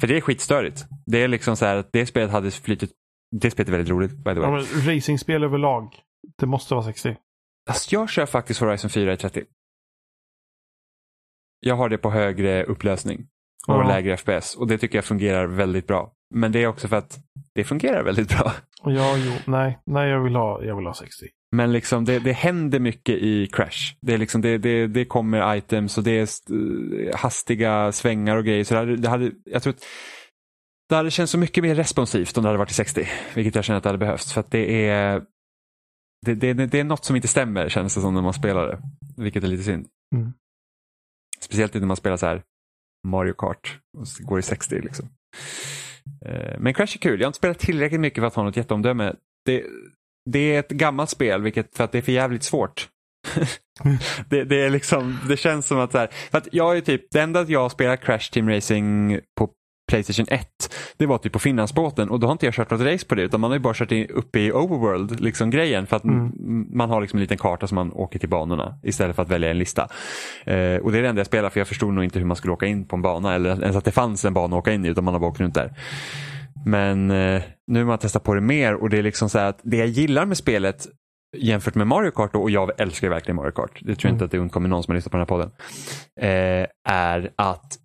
För 0.01 0.07
det 0.07 0.17
är 0.17 0.21
skitstörigt. 0.21 0.85
Det 1.07 1.23
är 1.23 1.29
liksom 1.29 1.57
så 1.57 1.65
här 1.67 1.77
att 1.77 1.93
det 1.93 2.07
spelet 2.07 2.31
hade 2.31 2.51
flytit. 2.51 2.91
Det 3.37 3.51
spelet 3.51 3.69
är 3.69 3.73
väldigt 3.73 3.91
roligt 3.91 4.11
by 4.11 4.35
the 4.35 4.41
way. 4.41 4.51
Ja, 4.51 4.51
men 4.51 4.95
racingspel 4.95 5.45
överlag. 5.45 5.95
Det 6.39 6.47
måste 6.47 6.75
vara 6.75 6.85
60. 6.85 7.17
Alltså, 7.71 7.95
jag 7.95 8.11
kör 8.11 8.27
faktiskt 8.27 8.61
Horizon 8.61 8.91
4 8.91 9.13
i 9.13 9.17
30. 9.17 9.45
Jag 11.61 11.75
har 11.77 11.89
det 11.89 11.99
på 11.99 12.11
högre 12.11 12.65
upplösning. 12.65 13.27
och 13.69 13.75
Ja. 13.75 13.89
lägre 13.89 14.17
FPS. 14.17 14.55
Och 14.55 14.67
det 14.67 14.79
tycker 14.79 14.99
jag 14.99 15.05
fungerar 15.05 15.47
väldigt 15.47 15.87
bra. 15.87 16.13
Men 16.35 16.53
det 16.53 16.63
är 16.63 16.67
också 16.67 16.89
för 16.89 16.97
att 16.97 17.19
det 17.55 17.65
fungerar 17.65 18.03
väldigt 18.03 18.29
bra. 18.29 18.53
Ja, 18.85 19.17
jo, 19.17 19.33
nej, 19.47 19.79
nej 19.87 20.09
jag, 20.11 20.21
vill 20.25 20.35
ha, 20.37 20.63
jag 20.65 20.77
vill 20.77 20.87
ha 20.87 20.95
60. 20.95 21.27
Men 21.57 21.73
liksom 21.73 22.05
det, 22.05 22.19
det 22.19 22.33
händer 22.33 22.81
mycket 22.81 23.15
i 23.15 23.47
Crash. 23.47 23.95
Det, 24.01 24.15
är 24.15 24.19
liksom, 24.19 24.41
det, 24.41 24.59
det, 24.59 24.87
det 24.87 25.05
kommer 25.05 25.57
items 25.57 25.99
och 25.99 26.05
det 26.05 26.11
är 26.19 26.23
st- 26.23 27.13
hastiga 27.15 27.93
svängar 27.93 28.37
och 28.37 28.45
grejer. 28.45 28.65
Så 28.65 28.75
det 28.75 28.81
hade, 28.81 28.97
det 28.97 29.09
hade, 29.09 29.33
jag 29.45 29.63
tror 29.63 29.73
att 29.73 29.85
det 30.89 30.95
hade 30.95 31.11
känts 31.11 31.33
så 31.33 31.39
mycket 31.39 31.65
mer 31.65 31.75
responsivt 31.75 32.37
om 32.37 32.43
det 32.43 32.49
hade 32.49 32.59
varit 32.59 32.71
i 32.71 32.75
60. 32.75 33.09
Vilket 33.35 33.55
jag 33.55 33.65
känner 33.65 33.77
att 33.77 33.83
det 33.83 33.89
hade 33.89 33.99
behövts. 33.99 34.33
För 34.33 34.41
att 34.41 34.51
det 34.51 34.87
är, 34.89 35.23
det, 36.27 36.35
det, 36.35 36.53
det 36.55 36.81
är 36.81 36.85
något 36.85 37.05
som 37.05 37.17
inte 37.17 37.29
stämmer 37.29 37.69
känns 37.69 37.95
det 37.95 38.01
som 38.01 38.15
när 38.15 38.23
man 38.23 38.35
spelar 38.35 38.67
det. 38.69 38.79
Vilket 39.23 39.45
är 39.45 39.49
lite 39.49 39.63
synd. 39.63 39.87
Mm. 40.15 40.33
Speciellt 41.41 41.75
när 41.75 41.81
man 41.87 41.97
spelar 41.97 42.17
så 42.17 42.27
här 42.27 42.43
Mario 43.07 43.33
Kart 43.33 43.79
och 43.99 44.07
går 44.27 44.39
i 44.39 44.43
60 44.43 44.81
liksom. 44.81 45.09
Eh, 46.27 46.59
Men 46.61 46.75
Crash 46.75 46.95
är 46.97 46.99
kul. 46.99 47.21
Jag 47.21 47.27
har 47.27 47.29
inte 47.29 47.37
spelat 47.37 47.59
tillräckligt 47.59 48.01
mycket 48.01 48.21
för 48.23 48.27
att 48.27 48.35
ha 48.35 48.43
något 48.43 48.57
jätteomdöme. 48.57 49.15
Det, 49.45 49.65
det 50.33 50.55
är 50.55 50.61
ett 50.61 50.69
gammalt 50.69 51.11
spel 51.11 51.43
vilket 51.43 51.77
för 51.77 51.85
att 51.85 51.93
det 51.93 51.99
är 51.99 52.03
för 52.03 52.13
jävligt 52.13 52.43
svårt. 52.43 52.89
det, 54.29 54.45
det, 54.45 54.61
är 54.61 54.71
liksom, 54.71 55.19
det 55.29 55.37
känns 55.37 55.67
som 55.67 55.79
att 55.79 55.93
så 55.93 55.99
här, 55.99 56.09
för 56.31 56.39
att 56.39 56.49
jag 56.53 56.77
är 56.77 56.81
typ, 56.81 57.03
det 57.11 57.21
enda 57.21 57.41
att 57.41 57.49
jag 57.49 57.71
spelar 57.71 57.97
Crash 57.97 58.31
Team 58.33 58.49
Racing 58.49 59.21
på 59.39 59.51
Playstation 59.91 60.27
1, 60.29 60.49
det 60.97 61.07
var 61.07 61.19
typ 61.19 61.33
på 61.33 61.39
Finlandsbåten 61.39 62.11
och 62.11 62.21
då 62.21 62.27
har 62.27 62.33
inte 62.33 62.47
jag 62.47 62.55
kört 62.55 62.71
något 62.71 62.81
race 62.81 63.07
på 63.07 63.15
det 63.15 63.23
utan 63.23 63.41
man 63.41 63.51
har 63.51 63.57
ju 63.57 63.63
bara 63.63 63.75
kört 63.75 63.93
i, 63.93 64.07
uppe 64.07 64.39
i 64.41 64.53
Overworld 64.53 65.21
liksom 65.21 65.51
grejen 65.51 65.87
för 65.87 65.97
att 65.97 66.05
Mm. 66.05 66.67
man 66.73 66.91
har 66.91 67.01
liksom 67.01 67.17
en 67.17 67.21
liten 67.21 67.39
karta 67.39 67.67
som 67.67 67.75
man 67.75 67.93
åker 67.93 68.19
till 68.19 68.29
banorna 68.29 68.79
istället 68.83 69.17
för 69.17 69.23
att 69.23 69.29
välja 69.29 69.51
en 69.51 69.59
lista. 69.59 69.89
Eh, 70.45 70.77
och 70.77 70.93
det 70.93 70.99
är 70.99 71.03
det 71.03 71.09
enda 71.09 71.21
jag 71.21 71.27
spelar 71.27 71.51
för 71.51 71.61
jag 71.61 71.69
förstod 71.69 71.95
nog 71.95 72.05
inte 72.05 72.19
hur 72.19 72.27
man 72.27 72.37
skulle 72.37 72.53
åka 72.53 72.67
in 72.67 72.85
på 72.85 72.97
en 72.97 73.03
bana 73.03 73.35
eller 73.35 73.63
ens 73.63 73.77
att 73.77 73.85
det 73.85 73.93
fanns 73.93 74.25
en 74.25 74.35
bana 74.35 74.57
att 74.57 74.61
åka 74.61 74.73
in 74.73 74.85
i 74.85 74.89
utan 74.89 75.05
man 75.05 75.15
har 75.15 75.21
bara 75.21 75.31
åkt 75.31 75.41
runt 75.41 75.55
där. 75.55 75.75
Men 76.69 77.11
eh, 77.11 77.43
nu 77.67 77.79
har 77.79 77.87
man 77.87 77.99
testat 77.99 78.25
på 78.25 78.35
det 78.35 78.41
mer 78.41 78.75
och 78.75 78.91
det 78.91 78.99
är 78.99 79.03
liksom 79.03 79.29
så 79.29 79.39
här 79.39 79.47
att 79.47 79.61
det 79.63 79.77
jag 79.77 79.87
gillar 79.87 80.27
med 80.27 80.37
spelet 80.37 80.89
jämfört 81.37 81.75
med 81.75 81.87
Mario 81.87 82.11
Kart 82.11 82.33
då, 82.33 82.43
och 82.43 82.51
jag 82.51 82.81
älskar 82.81 83.09
verkligen 83.09 83.37
Mario 83.37 83.51
Kart, 83.51 83.81
det 83.81 83.95
tror 83.95 84.09
jag 84.09 84.15
inte 84.15 84.25
Mm. 84.25 84.25
att 84.25 84.31
det 84.31 84.39
undkommer 84.39 84.69
någon 84.69 84.83
som 84.83 84.93
har 84.93 84.97
lyssnat 84.97 85.11
på 85.11 85.17
den 85.17 85.21
här 85.21 85.27
podden, 85.27 85.51
eh, 86.21 86.67
är 86.89 87.31
att 87.37 87.79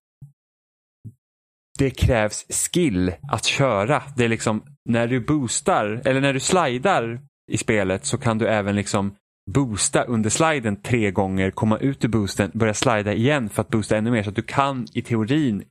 det 1.79 1.89
krävs 1.89 2.45
skill 2.49 3.13
att 3.31 3.45
köra. 3.45 4.03
Det 4.17 4.25
är 4.25 4.29
liksom 4.29 4.63
när 4.89 5.07
du 5.07 5.19
boostar 5.19 6.01
eller 6.05 6.21
när 6.21 6.33
du 6.33 6.39
slidar 6.39 7.21
i 7.51 7.57
spelet 7.57 8.05
så 8.05 8.17
kan 8.17 8.37
du 8.37 8.47
även 8.47 8.75
liksom 8.75 9.15
boosta 9.51 10.03
under 10.03 10.29
sliden 10.29 10.81
tre 10.81 11.11
gånger, 11.11 11.51
komma 11.51 11.77
ut 11.77 12.05
ur 12.05 12.09
boosten, 12.09 12.51
börja 12.53 12.73
slida 12.73 13.13
igen 13.13 13.49
för 13.49 13.61
att 13.61 13.69
boosta 13.69 13.97
ännu 13.97 14.11
mer. 14.11 14.23
Så 14.23 14.29
att 14.29 14.35
du 14.35 14.41
kan 14.41 14.87
i 14.93 15.01
teorin 15.01 15.63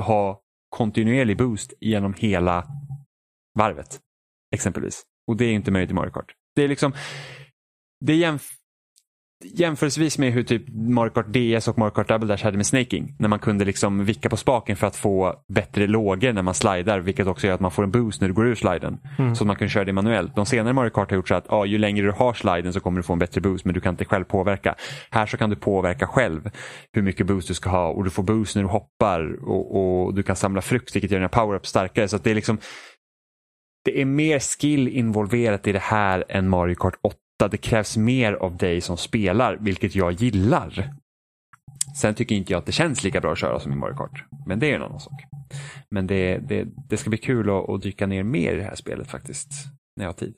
ha 0.00 0.40
kontinuerlig 0.74 1.36
boost 1.36 1.72
genom 1.80 2.14
hela 2.14 2.66
varvet. 3.58 4.00
Exempelvis. 4.54 5.02
Och 5.26 5.36
det 5.36 5.44
är 5.44 5.52
inte 5.52 5.70
möjligt 5.70 5.90
i 5.90 5.94
Mario 5.94 6.10
Kart. 6.10 6.32
Det 6.54 6.62
är 6.62 6.68
liksom 6.68 6.92
det 8.00 8.12
är 8.12 8.16
jämf 8.16 8.50
jämförelsevis 9.52 10.18
med 10.18 10.32
hur 10.32 10.42
typ 10.42 10.62
Mario 10.68 11.10
Kart 11.10 11.26
DS 11.26 11.68
och 11.68 11.78
Mario 11.78 11.90
Kart 11.90 12.08
Double 12.08 12.28
Dash 12.28 12.44
hade 12.44 12.56
med 12.56 12.66
snaking. 12.66 13.14
När 13.18 13.28
man 13.28 13.38
kunde 13.38 13.64
liksom 13.64 14.04
vicka 14.04 14.28
på 14.28 14.36
spaken 14.36 14.76
för 14.76 14.86
att 14.86 14.96
få 14.96 15.34
bättre 15.48 15.86
lågor 15.86 16.32
när 16.32 16.42
man 16.42 16.54
slidar. 16.54 17.00
Vilket 17.00 17.26
också 17.26 17.46
gör 17.46 17.54
att 17.54 17.60
man 17.60 17.70
får 17.70 17.82
en 17.82 17.90
boost 17.90 18.20
när 18.20 18.28
du 18.28 18.34
går 18.34 18.46
ur 18.46 18.54
sliden. 18.54 18.98
Mm. 19.18 19.34
Så 19.34 19.44
att 19.44 19.46
man 19.46 19.56
kan 19.56 19.68
köra 19.68 19.84
det 19.84 19.92
manuellt. 19.92 20.36
De 20.36 20.46
senare 20.46 20.72
Mario 20.72 20.90
Kart 20.90 21.10
har 21.10 21.16
gjort 21.16 21.28
så 21.28 21.34
att 21.34 21.46
ja, 21.48 21.66
ju 21.66 21.78
längre 21.78 22.06
du 22.06 22.12
har 22.12 22.32
sliden 22.32 22.72
så 22.72 22.80
kommer 22.80 22.96
du 22.96 23.02
få 23.02 23.12
en 23.12 23.18
bättre 23.18 23.40
boost 23.40 23.64
men 23.64 23.74
du 23.74 23.80
kan 23.80 23.92
inte 23.94 24.04
själv 24.04 24.24
påverka. 24.24 24.74
Här 25.10 25.26
så 25.26 25.36
kan 25.36 25.50
du 25.50 25.56
påverka 25.56 26.06
själv 26.06 26.50
hur 26.92 27.02
mycket 27.02 27.26
boost 27.26 27.48
du 27.48 27.54
ska 27.54 27.70
ha 27.70 27.88
och 27.88 28.04
du 28.04 28.10
får 28.10 28.22
boost 28.22 28.56
när 28.56 28.62
du 28.62 28.68
hoppar 28.68 29.48
och, 29.48 30.04
och 30.04 30.14
du 30.14 30.22
kan 30.22 30.36
samla 30.36 30.62
frukt 30.62 30.96
vilket 30.96 31.10
gör 31.10 31.18
dina 31.18 31.28
power-ups 31.28 31.64
starkare. 31.64 32.08
Så 32.08 32.18
det 32.18 32.30
är 32.30 32.34
liksom 32.34 32.58
det 33.84 34.00
är 34.00 34.04
mer 34.04 34.38
skill 34.38 34.88
involverat 34.88 35.66
i 35.66 35.72
det 35.72 35.82
här 35.82 36.24
än 36.28 36.48
Mario 36.48 36.74
Kart 36.74 36.94
8. 37.02 37.16
Det 37.38 37.56
krävs 37.56 37.96
mer 37.96 38.32
av 38.32 38.56
dig 38.56 38.80
som 38.80 38.96
spelar, 38.96 39.56
vilket 39.60 39.94
jag 39.94 40.12
gillar. 40.12 40.94
Sen 41.96 42.14
tycker 42.14 42.34
inte 42.34 42.52
jag 42.52 42.58
att 42.58 42.66
det 42.66 42.72
känns 42.72 43.04
lika 43.04 43.20
bra 43.20 43.32
att 43.32 43.38
köra 43.38 43.60
som 43.60 43.72
i 43.72 43.76
Mario 43.76 43.96
Kart. 43.96 44.24
Men 44.46 44.58
det 44.58 44.70
är 44.70 44.74
en 44.74 44.82
annan 44.82 45.00
sak. 45.00 45.22
Men 45.90 46.06
det, 46.06 46.38
det, 46.38 46.66
det 46.88 46.96
ska 46.96 47.10
bli 47.10 47.18
kul 47.18 47.50
att, 47.50 47.68
att 47.70 47.82
dyka 47.82 48.06
ner 48.06 48.22
mer 48.22 48.52
i 48.52 48.56
det 48.56 48.62
här 48.62 48.74
spelet 48.74 49.10
faktiskt. 49.10 49.50
När 49.96 50.04
jag 50.04 50.08
har 50.08 50.16
tid. 50.16 50.34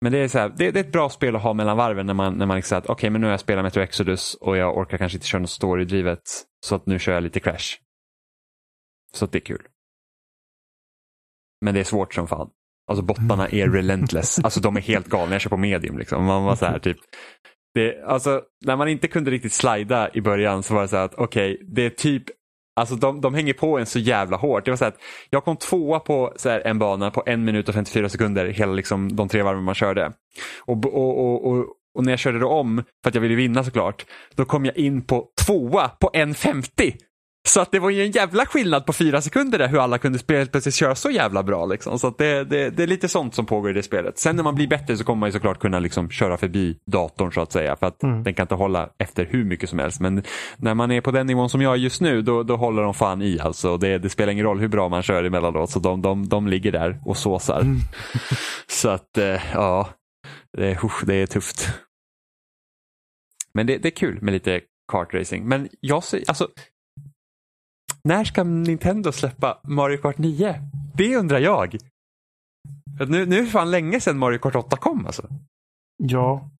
Men 0.00 0.12
det 0.12 0.18
är, 0.18 0.28
så 0.28 0.38
här, 0.38 0.48
det, 0.48 0.70
det 0.70 0.80
är 0.80 0.84
ett 0.84 0.92
bra 0.92 1.10
spel 1.10 1.36
att 1.36 1.42
ha 1.42 1.52
mellan 1.52 1.76
varven 1.76 2.06
när 2.06 2.14
man, 2.14 2.38
när 2.38 2.46
man 2.46 2.56
liksom 2.56 2.68
säger 2.68 2.82
att 2.82 2.90
okej 2.90 3.10
men 3.10 3.20
nu 3.20 3.26
har 3.26 3.32
jag 3.32 3.40
spelat 3.40 3.64
Metro 3.64 3.82
Exodus 3.82 4.34
och 4.34 4.56
jag 4.56 4.76
orkar 4.76 4.98
kanske 4.98 5.16
inte 5.16 5.26
köra 5.26 5.40
något 5.40 5.50
storydrivet. 5.50 6.22
Så 6.66 6.74
att 6.74 6.86
nu 6.86 6.98
kör 6.98 7.12
jag 7.12 7.22
lite 7.22 7.40
Crash. 7.40 7.76
Så 9.12 9.24
att 9.24 9.32
det 9.32 9.38
är 9.38 9.40
kul. 9.40 9.68
Men 11.60 11.74
det 11.74 11.80
är 11.80 11.84
svårt 11.84 12.14
som 12.14 12.28
fan. 12.28 12.50
Alltså 12.88 13.02
bottarna 13.02 13.48
är 13.48 13.68
relentless. 13.68 14.38
Alltså 14.44 14.60
de 14.60 14.76
är 14.76 14.80
helt 14.80 15.08
galna. 15.08 15.34
Jag 15.34 15.40
kör 15.40 15.50
på 15.50 15.56
medium 15.56 15.98
liksom. 15.98 16.24
Man 16.24 16.44
var 16.44 16.56
så 16.56 16.66
här 16.66 16.78
typ. 16.78 16.96
Det, 17.74 18.04
alltså 18.04 18.42
när 18.64 18.76
man 18.76 18.88
inte 18.88 19.08
kunde 19.08 19.30
riktigt 19.30 19.52
slida 19.52 20.10
i 20.14 20.20
början 20.20 20.62
så 20.62 20.74
var 20.74 20.82
det 20.82 20.88
så 20.88 20.96
här 20.96 21.04
att 21.04 21.14
okej, 21.14 21.60
det 21.74 21.86
är 21.86 21.90
typ 21.90 22.24
Alltså 22.78 22.94
de, 22.94 23.20
de 23.20 23.34
hänger 23.34 23.52
på 23.52 23.78
en 23.78 23.86
så 23.86 23.98
jävla 23.98 24.36
hårt. 24.36 24.64
Det 24.64 24.70
var 24.70 24.76
så 24.76 24.84
att 24.84 24.96
jag 25.30 25.44
kom 25.44 25.56
tvåa 25.56 26.00
på 26.00 26.32
så 26.36 26.48
här, 26.48 26.62
en 26.66 26.78
bana 26.78 27.10
på 27.10 27.22
en 27.26 27.44
minut 27.44 27.68
och 27.68 27.74
54 27.74 28.08
sekunder 28.08 28.46
hela 28.46 28.72
liksom, 28.72 29.16
de 29.16 29.28
tre 29.28 29.42
varven 29.42 29.64
man 29.64 29.74
körde. 29.74 30.12
Och, 30.64 30.86
och, 30.86 31.18
och, 31.18 31.46
och, 31.46 31.66
och 31.94 32.04
när 32.04 32.12
jag 32.12 32.18
körde 32.18 32.38
det 32.38 32.44
om, 32.44 32.84
för 33.02 33.10
att 33.10 33.14
jag 33.14 33.22
ville 33.22 33.34
vinna 33.34 33.64
såklart, 33.64 34.06
då 34.34 34.44
kom 34.44 34.64
jag 34.64 34.76
in 34.76 35.02
på 35.02 35.28
tvåa 35.46 35.88
på 35.88 36.10
1.50. 36.14 36.94
Så 37.48 37.60
att 37.60 37.72
det 37.72 37.78
var 37.78 37.90
ju 37.90 38.02
en 38.02 38.10
jävla 38.10 38.46
skillnad 38.46 38.86
på 38.86 38.92
fyra 38.92 39.20
sekunder 39.22 39.58
där 39.58 39.68
hur 39.68 39.78
alla 39.78 39.98
kunde 39.98 40.18
spela, 40.18 40.46
plötsligt 40.46 40.74
köra 40.74 40.94
så 40.94 41.10
jävla 41.10 41.42
bra. 41.42 41.66
Liksom. 41.66 41.98
Så 41.98 42.06
att 42.06 42.18
det, 42.18 42.44
det, 42.44 42.70
det 42.70 42.82
är 42.82 42.86
lite 42.86 43.08
sånt 43.08 43.34
som 43.34 43.46
pågår 43.46 43.70
i 43.70 43.72
det 43.74 43.82
spelet. 43.82 44.18
Sen 44.18 44.36
när 44.36 44.42
man 44.42 44.54
blir 44.54 44.66
bättre 44.68 44.96
så 44.96 45.04
kommer 45.04 45.20
man 45.20 45.28
ju 45.28 45.32
såklart 45.32 45.58
kunna 45.60 45.78
liksom 45.78 46.10
köra 46.10 46.36
förbi 46.36 46.78
datorn 46.86 47.32
så 47.32 47.40
att 47.40 47.52
säga. 47.52 47.76
För 47.76 47.86
att 47.86 48.02
Mm. 48.02 48.22
den 48.22 48.34
kan 48.34 48.44
inte 48.44 48.54
hålla 48.54 48.90
efter 48.98 49.26
hur 49.30 49.44
mycket 49.44 49.70
som 49.70 49.78
helst. 49.78 50.00
Men 50.00 50.22
när 50.56 50.74
man 50.74 50.90
är 50.90 51.00
på 51.00 51.10
den 51.10 51.26
nivån 51.26 51.50
som 51.50 51.62
jag 51.62 51.72
är 51.72 51.76
just 51.76 52.00
nu 52.00 52.22
då, 52.22 52.42
då 52.42 52.56
håller 52.56 52.82
de 52.82 52.94
fan 52.94 53.22
i 53.22 53.40
alltså. 53.40 53.76
Det, 53.76 53.98
det 53.98 54.08
spelar 54.10 54.32
ingen 54.32 54.44
roll 54.44 54.58
hur 54.60 54.68
bra 54.68 54.88
man 54.88 55.02
kör 55.02 55.24
emellanåt. 55.24 55.70
Så 55.70 55.78
de, 55.78 56.02
de, 56.02 56.28
de 56.28 56.48
ligger 56.48 56.72
där 56.72 57.00
och 57.04 57.16
såsar. 57.16 57.60
Mm. 57.60 57.78
Så 58.66 58.88
att 58.88 59.18
eh, 59.18 59.40
ja, 59.52 59.88
det, 60.56 60.78
det 61.06 61.14
är 61.14 61.26
tufft. 61.26 61.68
Men 63.54 63.66
det, 63.66 63.78
det 63.78 63.88
är 63.88 63.96
kul 63.96 64.18
med 64.22 64.32
lite 64.32 64.60
kartracing. 64.92 65.44
Men 65.48 65.68
jag 65.80 66.04
säger, 66.04 66.24
alltså 66.28 66.48
när 68.04 68.24
ska 68.24 68.44
Nintendo 68.44 69.12
släppa 69.12 69.58
Mario 69.64 69.96
Kart 69.96 70.18
9? 70.18 70.54
Det 70.94 71.16
undrar 71.16 71.38
jag. 71.38 71.76
Nu, 73.08 73.26
nu 73.26 73.36
är 73.36 73.40
det 73.42 73.46
fan 73.46 73.70
länge 73.70 74.00
sedan 74.00 74.18
Mario 74.18 74.38
Kart 74.38 74.56
8 74.56 74.76
kom 74.76 75.06
alltså. 75.06 75.28
Ja. 76.02 76.50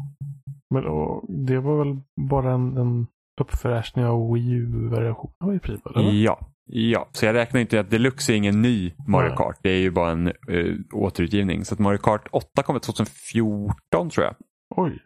Men 0.74 0.86
och, 0.86 1.24
det 1.28 1.60
var 1.60 1.84
väl 1.84 2.00
bara 2.30 2.52
en, 2.52 2.76
en 2.76 3.06
uppfräschning 3.40 4.04
av 4.04 4.32
Wii 4.32 4.50
U-versionen 4.50 5.56
i 5.56 5.58
princip? 5.58 5.86
Ja, 5.94 6.38
ja. 6.66 7.08
Så 7.12 7.26
jag 7.26 7.34
räknar 7.34 7.60
inte 7.60 7.80
att 7.80 7.90
Deluxe 7.90 8.32
är 8.32 8.36
ingen 8.36 8.62
ny 8.62 8.92
Mario 9.06 9.28
Nej. 9.28 9.36
Kart. 9.36 9.58
Det 9.62 9.70
är 9.70 9.78
ju 9.78 9.90
bara 9.90 10.10
en 10.10 10.32
uh, 10.50 10.76
återutgivning. 10.92 11.64
Så 11.64 11.74
att 11.74 11.78
Mario 11.78 11.98
Kart 11.98 12.28
8 12.30 12.62
kommer 12.62 12.80
2014 12.80 14.10
tror 14.10 14.26
jag. 14.26 14.34
Oj. 14.76 14.98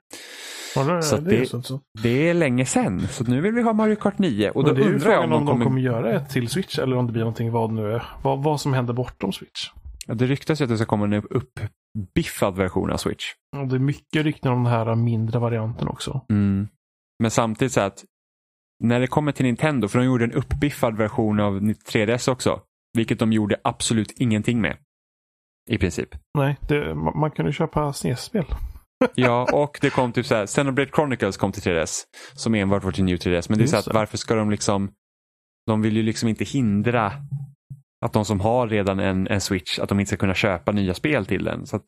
Ja, 0.77 0.85
det, 0.85 1.03
Så 1.03 1.17
det, 1.17 1.31
det- 1.31 1.53
är. 1.55 1.81
Det 2.03 2.29
är 2.29 2.35
länge 2.35 2.67
sedan. 2.67 3.01
Så 3.09 3.25
nu 3.25 3.41
vill 3.41 3.53
vi 3.55 3.63
ha 3.63 3.73
Mario 3.73 3.97
Kart 3.97 4.19
9. 4.19 4.51
Och 4.51 4.65
då 4.65 4.73
det 4.73 4.83
är 4.83 4.93
undrar 4.93 5.13
jag 5.13 5.25
om 5.25 5.31
de 5.31 5.47
kommer... 5.47 5.65
kommer 5.65 5.81
göra 5.81 6.13
ett 6.13 6.31
till 6.31 6.49
Switch 6.49 6.79
eller 6.79 6.97
om 6.97 7.07
det 7.07 7.13
blir 7.13 7.23
någonting 7.23 7.53
vad 7.53 7.73
nu 7.73 7.93
är. 7.93 8.03
Vad, 8.23 8.43
vad 8.43 8.61
som 8.61 8.73
händer 8.73 8.95
bortom 8.95 9.33
Switch. 9.33 9.71
Ja, 10.07 10.15
det 10.15 10.27
ryktas 10.27 10.61
ju 10.61 10.65
att 10.65 10.71
det 10.71 10.77
ska 10.77 10.87
komma 10.87 11.05
en 11.05 11.15
uppbiffad 11.15 12.57
version 12.57 12.91
av 12.91 12.97
Switch. 12.97 13.25
Och 13.57 13.67
det 13.69 13.77
är 13.77 13.81
mycket 13.81 14.25
rykten 14.25 14.53
om 14.53 14.65
den 14.65 14.73
här 14.73 14.95
mindre 14.95 15.39
varianten 15.39 15.89
också. 15.89 16.21
Mm. 16.31 16.69
Men 17.23 17.31
samtidigt 17.31 17.73
så 17.73 17.81
att 17.81 18.05
när 18.85 19.01
det 19.01 19.07
kommer 19.07 19.33
till 19.33 19.45
Nintendo, 19.47 19.89
för 19.89 19.99
de 19.99 20.05
gjorde 20.05 20.25
en 20.25 20.33
uppbiffad 20.33 20.97
version 20.97 21.41
av 21.41 21.61
3DS 21.61 22.31
också, 22.31 22.61
vilket 22.97 23.19
de 23.19 23.33
gjorde 23.33 23.57
absolut 23.65 24.11
ingenting 24.11 24.61
med. 24.61 24.77
I 25.71 25.79
princip. 25.79 26.09
Nej, 26.39 26.57
det, 26.69 26.95
man, 26.95 27.19
man 27.19 27.31
kunde 27.31 27.53
köpa 27.53 27.93
SNES-spel. 27.93 28.45
Ja, 29.15 29.49
och 29.53 29.79
det 29.81 29.91
kom 29.91 30.13
typ 30.13 30.27
så 30.27 30.35
här, 30.35 30.47
Xenoblade 30.47 30.91
Chronicles 30.95 31.37
kom 31.37 31.53
till 31.53 31.63
3DS, 31.63 32.01
som 32.35 32.55
enbart 32.55 32.85
var 32.85 32.93
till 32.93 33.05
New 33.05 33.17
3DS. 33.17 33.47
Men 33.49 33.59
det 33.59 33.65
är 33.65 33.67
så 33.69 33.77
Just 33.77 33.89
att 33.89 33.93
det. 33.93 33.99
varför 33.99 34.17
ska 34.19 34.35
de 34.35 34.51
liksom, 34.51 34.93
de 35.67 35.83
vill 35.83 35.97
ju 35.97 36.03
liksom 36.03 36.29
inte 36.29 36.45
hindra 36.45 37.13
att 38.05 38.13
de 38.13 38.25
som 38.25 38.41
har 38.41 38.69
redan 38.69 39.01
en, 39.01 39.27
en 39.29 39.41
Switch, 39.41 39.79
att 39.79 39.89
de 39.89 40.01
inte 40.01 40.09
ska 40.09 40.17
kunna 40.17 40.35
köpa 40.35 40.73
nya 40.73 40.95
spel 40.95 41.27
till 41.27 41.45
den. 41.45 41.67
Så 41.67 41.77
att, 41.77 41.85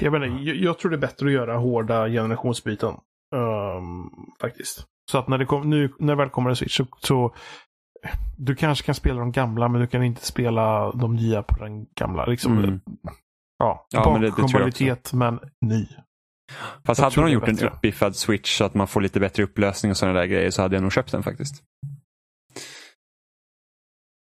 Jag, 0.00 0.12
menar, 0.12 0.26
jag, 0.26 0.56
jag 0.56 0.78
tror 0.78 0.90
det 0.90 0.96
är 0.96 1.00
bättre 1.00 1.26
att 1.26 1.32
göra 1.32 1.56
hårda 1.56 2.08
generationsbyten. 2.08 2.94
Ehm, 3.34 4.10
faktiskt. 4.40 4.84
Så 5.10 5.18
att 5.18 5.28
när 5.28 5.38
det, 5.38 5.44
kom, 5.46 5.70
nu, 5.70 5.92
när 5.98 6.12
det 6.16 6.22
väl 6.22 6.30
kommer 6.30 6.50
en 6.50 6.56
Switch 6.56 6.76
så, 6.76 6.86
så 7.00 7.34
du 8.38 8.54
kanske 8.54 8.86
kan 8.86 8.94
spela 8.94 9.20
de 9.20 9.32
gamla 9.32 9.68
men 9.68 9.80
du 9.80 9.86
kan 9.86 10.02
inte 10.02 10.26
spela 10.26 10.92
de 10.92 11.14
nya 11.16 11.42
på 11.42 11.64
den 11.64 11.86
gamla. 11.94 12.26
Liksom, 12.26 12.58
Mm. 12.58 12.80
Ja, 13.58 13.86
Ja, 13.90 14.12
men 14.12 14.20
det- 14.20 14.26
det 14.26 14.32
tror 14.32 14.44
jag 14.44 14.52
bakkompatibilitet 14.52 15.12
men 15.12 15.40
ny. 15.66 15.86
Fast 16.84 16.98
Jag 17.00 17.10
hade 17.10 17.22
de 17.22 17.30
gjort 17.32 17.48
en 17.48 17.54
bättre. 17.54 17.68
uppiffad 17.70 18.16
switch 18.16 18.58
så 18.58 18.64
att 18.64 18.74
man 18.74 18.88
får 18.88 19.00
lite 19.00 19.20
bättre 19.20 19.42
upplösning 19.42 19.90
och 19.90 19.96
sådana 19.96 20.18
där 20.18 20.26
grejer 20.26 20.50
så 20.50 20.62
hade 20.62 20.76
jag 20.76 20.82
nog 20.82 20.92
köpt 20.92 21.12
den 21.12 21.22
faktiskt. 21.22 21.62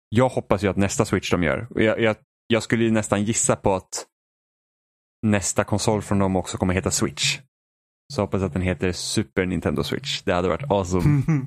Jag 0.09 0.29
hoppas 0.29 0.63
ju 0.63 0.67
att 0.67 0.77
nästa 0.77 1.05
switch 1.05 1.31
de 1.31 1.43
gör, 1.43 1.67
jag, 1.75 1.99
jag, 2.01 2.15
jag 2.47 2.63
skulle 2.63 2.83
ju 2.83 2.91
nästan 2.91 3.23
gissa 3.23 3.55
på 3.55 3.73
att 3.75 4.05
nästa 5.25 5.63
konsol 5.63 6.01
från 6.01 6.19
dem 6.19 6.35
också 6.35 6.57
kommer 6.57 6.73
heta 6.73 6.91
switch. 6.91 7.39
Så 8.13 8.21
hoppas 8.21 8.41
att 8.41 8.53
den 8.53 8.61
heter 8.61 8.91
Super 8.91 9.45
Nintendo 9.45 9.83
Switch. 9.83 10.21
Det 10.21 10.33
hade 10.33 10.47
varit 10.47 10.71
awesome. 10.71 11.21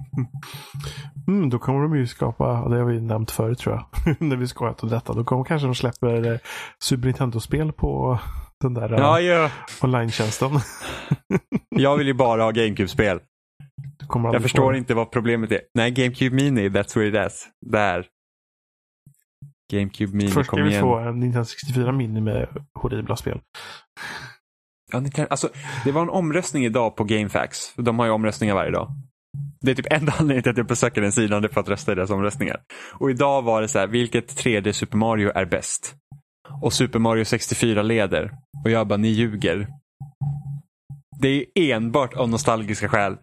Mm, 1.28 1.50
då 1.50 1.58
kommer 1.58 1.82
de 1.82 1.96
ju 1.96 2.06
skapa, 2.06 2.68
det 2.68 2.76
har 2.76 2.84
vi 2.84 3.00
nämnt 3.00 3.30
förut 3.30 3.58
tror 3.58 3.74
jag, 3.74 4.16
när 4.20 4.36
vi 4.36 4.46
skojat 4.46 4.82
om 4.82 4.88
detta. 4.88 5.12
Då 5.12 5.24
kommer 5.24 5.44
kanske 5.44 5.66
de 5.68 5.74
släpper 5.74 6.32
eh, 6.32 6.38
Super 6.82 7.04
Nintendo-spel 7.06 7.72
på 7.72 8.18
den 8.60 8.74
där 8.74 8.92
eh, 8.92 8.98
Ja, 8.98 9.20
ja. 9.20 9.50
online-tjänsten. 9.82 10.50
Jag 11.70 11.96
vill 11.96 12.06
ju 12.06 12.14
bara 12.14 12.42
ha 12.42 12.50
GameCube-spel. 12.50 13.20
Jag 14.32 14.42
förstår 14.42 14.72
det. 14.72 14.78
inte 14.78 14.94
vad 14.94 15.10
problemet 15.10 15.52
är. 15.52 15.60
Nej, 15.74 15.90
GameCube 15.90 16.36
Mini, 16.36 16.68
that's 16.68 16.98
where 16.98 17.26
it 17.26 17.32
is. 17.32 17.48
Där. 17.66 18.06
GameCube 19.72 20.16
Mini, 20.16 20.30
Först 20.30 20.46
ska 20.46 20.56
kom 20.56 20.64
vi 20.64 20.70
igen. 20.70 20.82
få 20.82 20.98
en 20.98 21.20
Nintendo 21.20 21.44
64 21.44 21.92
Mini 21.92 22.20
med 22.20 22.48
horribla 22.74 23.16
spel. 23.16 23.40
Ja, 24.92 25.00
Nintendo, 25.00 25.28
alltså, 25.30 25.48
det 25.84 25.92
var 25.92 26.02
en 26.02 26.08
omröstning 26.08 26.64
idag 26.64 26.96
på 26.96 27.04
GameFAQs. 27.04 27.72
De 27.76 27.98
har 27.98 28.06
ju 28.06 28.12
omröstningar 28.12 28.54
varje 28.54 28.70
dag. 28.70 28.90
Det 29.60 29.70
är 29.70 29.74
typ 29.74 29.86
enda 29.92 30.12
anledningen 30.12 30.42
till 30.42 30.50
att 30.50 30.56
jag 30.56 30.66
besöker 30.66 31.00
den 31.00 31.12
sidan, 31.12 31.42
det 31.42 31.48
är 31.48 31.52
för 31.52 31.60
att 31.60 31.68
rösta 31.68 31.92
i 31.92 31.94
deras 31.94 32.10
omröstningar. 32.10 32.60
Och 32.94 33.10
idag 33.10 33.42
var 33.42 33.62
det 33.62 33.68
så 33.68 33.78
här, 33.78 33.86
vilket 33.86 34.44
3D 34.44 34.72
Super 34.72 34.96
Mario 34.96 35.30
är 35.34 35.44
bäst? 35.44 35.94
Och 36.62 36.72
Super 36.72 36.98
Mario 36.98 37.24
64 37.24 37.82
leder. 37.82 38.32
Och 38.64 38.70
jag 38.70 38.86
bara, 38.86 38.96
ni 38.96 39.08
ljuger. 39.08 39.68
Det 41.20 41.28
är 41.28 41.74
enbart 41.74 42.14
av 42.14 42.28
nostalgiska 42.28 42.88
skäl. 42.88 43.16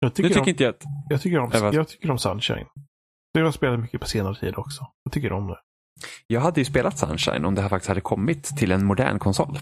Jag 0.00 0.14
tycker, 0.14 0.28
Nu 0.28 0.34
tycker 0.34 0.42
om, 0.42 0.48
inte 0.48 0.64
jag 0.64 0.70
att... 0.70 0.82
jag, 1.08 1.20
tycker 1.20 1.38
om, 1.38 1.50
jag 1.72 1.88
tycker 1.88 2.10
om 2.10 2.18
Sunshine. 2.18 2.66
Det 3.34 3.40
har 3.40 3.44
jag 3.44 3.54
spelat 3.54 3.80
mycket 3.80 4.00
på 4.00 4.06
senare 4.06 4.34
tid 4.34 4.54
också. 4.56 4.86
Jag 5.04 5.12
tycker 5.12 5.32
om 5.32 5.46
det. 5.46 5.58
Jag 6.26 6.40
hade 6.40 6.60
ju 6.60 6.64
spelat 6.64 6.98
Sunshine 6.98 7.44
om 7.44 7.54
det 7.54 7.62
här 7.62 7.68
faktiskt 7.68 7.88
hade 7.88 8.00
kommit 8.00 8.44
till 8.44 8.72
en 8.72 8.84
modern 8.84 9.18
konsol. 9.18 9.58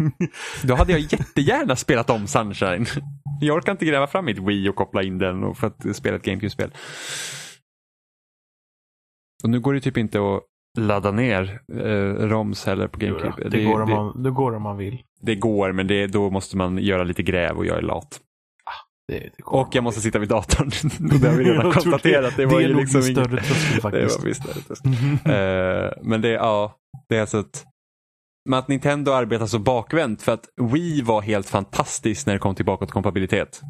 Då 0.64 0.74
hade 0.74 0.92
jag 0.92 1.00
jättegärna 1.00 1.76
spelat 1.76 2.10
om 2.10 2.26
Sunshine. 2.26 2.86
Jag 3.40 3.56
orkar 3.56 3.72
inte 3.72 3.84
gräva 3.84 4.06
fram 4.06 4.24
mitt 4.24 4.38
Wii 4.38 4.68
och 4.68 4.76
koppla 4.76 5.02
in 5.02 5.18
den 5.18 5.44
och 5.44 5.58
för 5.58 5.66
att 5.66 5.96
spela 5.96 6.16
ett 6.16 6.24
GameCube-spel. 6.24 6.70
Och 9.44 9.50
nu 9.50 9.60
går 9.60 9.74
det 9.74 9.80
typ 9.80 9.96
inte 9.96 10.18
att 10.18 10.42
ladda 10.78 11.10
ner 11.10 11.60
eh, 11.72 12.28
ROMs 12.28 12.66
heller 12.66 12.88
på 12.88 12.98
Jo 13.00 13.06
GameCube. 13.06 13.42
då, 13.42 13.48
det, 13.48 13.64
går 13.64 13.80
om 13.82 13.90
man, 13.90 14.22
det 14.22 14.30
går 14.30 14.54
om 14.54 14.62
man 14.62 14.76
vill. 14.76 15.02
det 15.20 15.34
går, 15.34 15.72
men 15.72 15.86
det, 15.86 16.06
då 16.06 16.30
måste 16.30 16.56
man 16.56 16.78
göra 16.78 17.04
lite 17.04 17.22
gräv 17.22 17.56
och 17.56 17.66
jag 17.66 17.78
är 17.78 17.82
lat. 17.82 18.20
Det, 19.08 19.18
det 19.18 19.42
Och 19.44 19.68
jag 19.72 19.84
måste 19.84 20.00
sitta 20.00 20.18
vid 20.18 20.28
datorn. 20.28 20.70
det 21.20 21.28
har 21.28 21.36
vi 21.36 21.44
redan 21.44 21.72
konstaterat. 21.72 22.36
Det, 22.36 22.42
det 22.42 22.46
var 22.46 22.60
är 22.60 22.68
ju 22.68 22.72
nog 22.72 22.80
liksom 22.80 22.96
en 23.00 23.02
större 23.02 23.40
tröskel 23.42 23.74
Det 23.74 23.80
faktiskt. 23.80 24.18
var 24.18 24.26
visst 24.26 24.42
större 24.42 24.60
tröskel. 24.62 24.92
Eh, 25.24 25.90
men 26.02 26.20
det, 26.20 26.28
ja, 26.28 26.76
det 27.08 27.16
är 27.16 27.20
alltså 27.20 27.38
ett... 27.40 27.64
Men 28.48 28.58
att 28.58 28.68
Nintendo 28.68 29.12
arbetar 29.12 29.46
så 29.46 29.58
bakvänt 29.58 30.22
för 30.22 30.32
att 30.32 30.44
Wii 30.72 31.02
var 31.02 31.22
helt 31.22 31.48
fantastiskt 31.48 32.26
när 32.26 32.34
det 32.34 32.40
kom 32.40 32.54
till 32.54 32.64
bakåtkompatibilitet. 32.64 33.60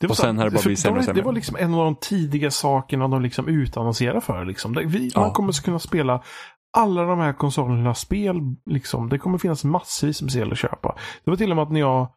Det 0.00 0.06
var 0.06 0.12
Och 0.12 0.16
sen 0.16 0.38
har 0.38 0.44
det 0.44 0.50
bara 0.50 0.62
blivit 0.62 0.78
sämre 0.78 1.00
de- 1.00 1.04
sämre. 1.06 1.20
Det 1.20 1.26
var 1.26 1.32
liksom 1.32 1.56
en 1.56 1.74
av 1.74 1.84
de 1.84 1.96
tidiga 2.00 2.50
sakerna 2.50 3.08
de 3.08 3.22
liksom 3.22 3.48
utannonserade 3.48 4.20
för. 4.20 4.44
Liksom. 4.44 4.74
Det- 4.74 4.84
Vi, 4.84 5.10
Ja. 5.14 5.20
Man 5.20 5.30
kommer 5.32 5.48
att 5.48 5.62
kunna 5.62 5.78
spela 5.78 6.22
alla 6.76 7.02
de 7.04 7.18
här 7.18 7.32
konsolernas 7.32 8.00
spel. 8.00 8.36
Liksom. 8.70 9.08
Det 9.08 9.18
kommer 9.18 9.38
finnas 9.38 9.64
massvis 9.64 10.22
med 10.22 10.30
spel 10.30 10.52
att 10.52 10.58
köpa. 10.58 10.94
Det 11.24 11.30
var 11.30 11.36
till 11.36 11.50
och 11.50 11.56
med 11.56 11.62
att 11.62 11.72
när 11.72 11.80
jag, 11.80 12.08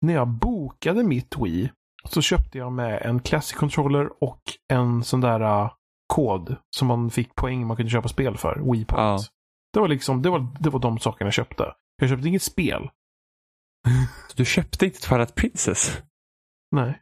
när 0.00 0.14
jag 0.14 0.28
bokade 0.28 1.04
mitt 1.04 1.36
Wii 1.38 1.70
så 2.04 2.22
köpte 2.22 2.58
jag 2.58 2.72
med 2.72 3.02
en 3.02 3.20
Classic 3.20 3.56
Controller 3.58 4.22
och 4.24 4.42
en 4.72 5.04
sån 5.04 5.20
där 5.20 5.40
uh, 5.64 5.72
kod 6.14 6.56
som 6.76 6.88
man 6.88 7.10
fick 7.10 7.34
poäng 7.34 7.66
man 7.66 7.76
kunde 7.76 7.90
köpa 7.90 8.08
spel 8.08 8.36
för. 8.36 8.54
Wii 8.72 8.84
Points. 8.84 8.94
Ja. 8.94 9.18
Det 9.72 9.80
var 9.80 9.88
liksom, 9.88 10.22
det 10.22 10.30
var, 10.30 10.46
det 10.60 10.70
var 10.70 10.80
de 10.80 10.98
sakerna 10.98 11.26
jag 11.26 11.34
köpte. 11.34 11.74
Jag 11.96 12.08
köpte 12.08 12.28
inget 12.28 12.42
spel. 12.42 12.90
Du 14.36 14.44
köpte 14.44 14.84
inte 14.86 15.00
Twilight 15.00 15.34
Princess? 15.34 16.02
Nej. 16.70 17.00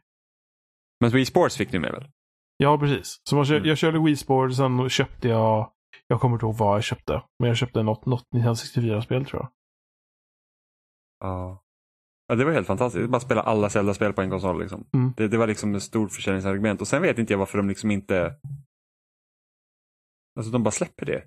Men 0.99 1.09
Wii 1.11 1.25
Sports 1.25 1.57
fick 1.57 1.71
du 1.71 1.79
med 1.79 1.91
väl? 1.91 2.07
Ja, 2.57 2.77
precis. 2.77 3.21
Så 3.29 3.45
kör, 3.45 3.55
Mm. 3.55 3.69
jag 3.69 3.77
körde 3.77 3.99
Wii 3.99 4.15
Sport, 4.15 4.53
sen 4.55 4.89
köpte 4.89 5.27
jag... 5.27 5.71
Jag 6.07 6.21
kommer 6.21 6.35
inte 6.35 6.45
ihåg 6.45 6.55
vad 6.55 6.75
jag 6.75 6.83
köpte. 6.83 7.23
Men 7.39 7.47
jag 7.47 7.57
köpte 7.57 7.83
något, 7.83 8.05
något 8.05 8.23
Nintendo 8.31 8.53
64-spel 8.53 9.25
tror 9.25 9.41
jag. 9.41 9.51
Ja. 11.19 11.63
Ja, 12.29 12.35
det 12.35 12.45
var 12.45 12.51
helt 12.51 12.67
fantastiskt. 12.67 13.09
Bara 13.09 13.19
spela 13.19 13.41
alla 13.41 13.69
Zelda-spel 13.69 14.13
på 14.13 14.21
en 14.21 14.29
konsol. 14.29 14.61
Liksom. 14.61 14.85
Mm. 14.93 15.13
Det, 15.17 15.27
det 15.27 15.37
var 15.37 15.47
liksom 15.47 15.75
ett 15.75 15.83
stort 15.83 16.11
försäljningsargument. 16.11 16.81
Och 16.81 16.87
sen 16.87 17.01
vet 17.01 17.17
inte 17.19 17.33
jag 17.33 17.37
varför 17.37 17.57
de 17.57 17.67
liksom 17.69 17.91
inte... 17.91 18.35
Alltså 20.39 20.51
de 20.51 20.63
bara 20.63 20.71
släpper 20.71 21.05
det. 21.05 21.23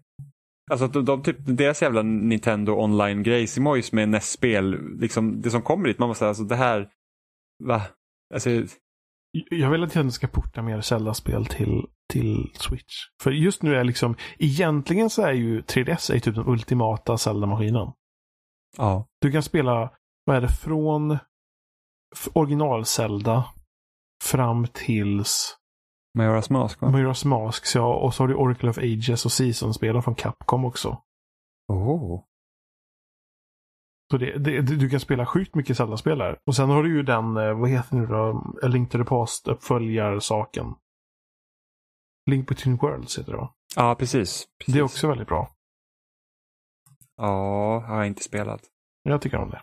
Alltså 0.71 0.89
de, 0.89 1.05
de, 1.05 1.23
typ, 1.23 1.37
deras 1.41 1.83
jävla 1.83 2.03
Nintendo 2.03 2.73
online-grej, 2.73 3.47
Simojs 3.47 3.93
med 3.93 4.09
NES-spel, 4.09 4.79
liksom, 4.99 5.41
det 5.41 5.51
som 5.51 5.63
kommer 5.63 5.89
dit, 5.89 5.99
man 5.99 6.09
måste 6.09 6.19
säga 6.19 6.29
alltså 6.29 6.45
det 6.45 6.57
här, 6.57 6.89
va? 7.65 7.83
Alltså, 8.35 8.51
Jag 9.51 9.71
vill 9.71 9.83
att 9.83 9.89
Nintendo 9.89 10.11
ska 10.11 10.27
porta 10.27 10.63
mer 10.63 10.81
Zelda-spel 10.81 11.47
till, 11.47 11.87
till 12.13 12.51
Switch. 12.55 12.95
För 13.23 13.31
just 13.31 13.63
nu 13.63 13.75
är 13.75 13.85
liksom... 13.85 14.17
Egentligen 14.39 15.11
så 15.11 15.23
är 15.23 15.33
ju 15.33 15.61
3DS 15.61 16.15
är 16.15 16.19
typ 16.19 16.35
den 16.35 16.49
ultimata 16.49 17.19
Zelda-maskinen. 17.19 17.93
ja. 18.77 19.09
Du 19.21 19.33
kan 19.33 19.43
spela, 19.43 19.91
vad 20.25 20.37
är 20.37 20.41
det, 20.41 20.49
från 20.49 21.13
f- 22.15 22.29
original-Zelda 22.35 23.45
fram 24.25 24.67
tills 24.67 25.57
Majora's 26.19 26.53
Mask 26.53 26.81
va? 26.81 26.89
Majora's 26.89 27.27
Mask, 27.27 27.75
ja. 27.75 27.95
Och 27.95 28.15
så 28.15 28.23
har 28.23 28.29
du 28.29 28.35
Oracle 28.35 28.71
of 28.71 28.79
Ages 28.79 29.25
och 29.25 29.33
Season-spelen 29.33 30.03
från 30.03 30.15
Capcom 30.15 30.65
också. 30.65 31.03
Oh. 31.69 32.25
Så 34.11 34.19
det, 34.19 34.39
det, 34.39 34.61
det, 34.63 34.77
du 34.77 34.91
kan 34.91 35.01
spela 35.01 35.27
sjukt 35.27 35.55
mycket 35.55 35.77
Zelda-spel 35.77 36.19
där. 36.19 36.39
Och 36.47 36.57
sen 36.57 36.69
har 36.71 36.83
du 36.83 36.97
ju 36.97 37.03
den, 37.03 37.37
eh, 37.37 37.61
vad 37.61 37.71
heter 37.71 37.97
nu 37.97 38.07
då, 38.07 38.45
A 38.63 38.67
Link 38.69 38.91
to 38.91 38.99
the 38.99 39.05
Past 39.05 39.49
uppföljarsaken. 39.49 40.75
Link 42.31 42.49
Between 42.49 42.77
Worlds 42.77 43.19
heter 43.19 43.33
det 43.33 43.39
va? 43.39 43.55
Ja, 43.77 43.95
precis. 43.95 44.47
precis. 44.59 44.75
Det 44.75 44.79
är 44.79 44.83
också 44.83 45.09
väldigt 45.09 45.29
bra. 45.29 45.51
Ja, 47.17 47.81
har 47.87 47.97
jag 47.97 48.07
inte 48.07 48.23
spelat. 48.23 48.63
Jag 49.03 49.23
tycker 49.23 49.39
om 49.39 49.51
det. 49.51 49.63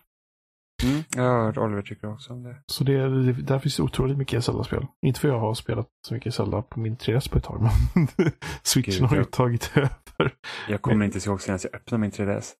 Mm. 0.84 1.03
Jag 1.15 1.23
har 1.23 1.45
hört 1.45 1.57
Oliver 1.57 1.81
tycker 1.81 2.11
också 2.14 2.34
om 2.34 2.43
det. 2.43 2.56
Så 2.65 2.84
det, 2.84 3.23
det, 3.23 3.34
där 3.34 3.60
finns 3.60 3.77
det 3.77 3.84
otroligt 3.84 4.18
mycket 4.18 4.45
Zelda-spel. 4.45 4.85
Inte 5.06 5.19
för 5.19 5.27
jag 5.27 5.39
har 5.39 5.53
spelat 5.53 5.88
så 6.07 6.14
mycket 6.14 6.34
Zelda 6.35 6.61
på 6.61 6.80
min 6.80 6.97
3DS 6.97 7.31
på 7.31 7.38
ett 7.38 7.43
tag, 7.43 7.61
men 7.61 8.07
Switchen 8.64 8.93
Gud, 8.93 9.03
har 9.10 9.15
ju 9.15 9.22
jag- 9.22 9.31
tagit 9.31 9.72
över. 9.76 10.34
Jag 10.69 10.81
kommer 10.81 11.06
inte 11.06 11.30
ihåg 11.30 11.41
senast 11.41 11.64
jag 11.72 11.76
öppnade 11.76 12.01
min 12.01 12.11
3DS. 12.11 12.51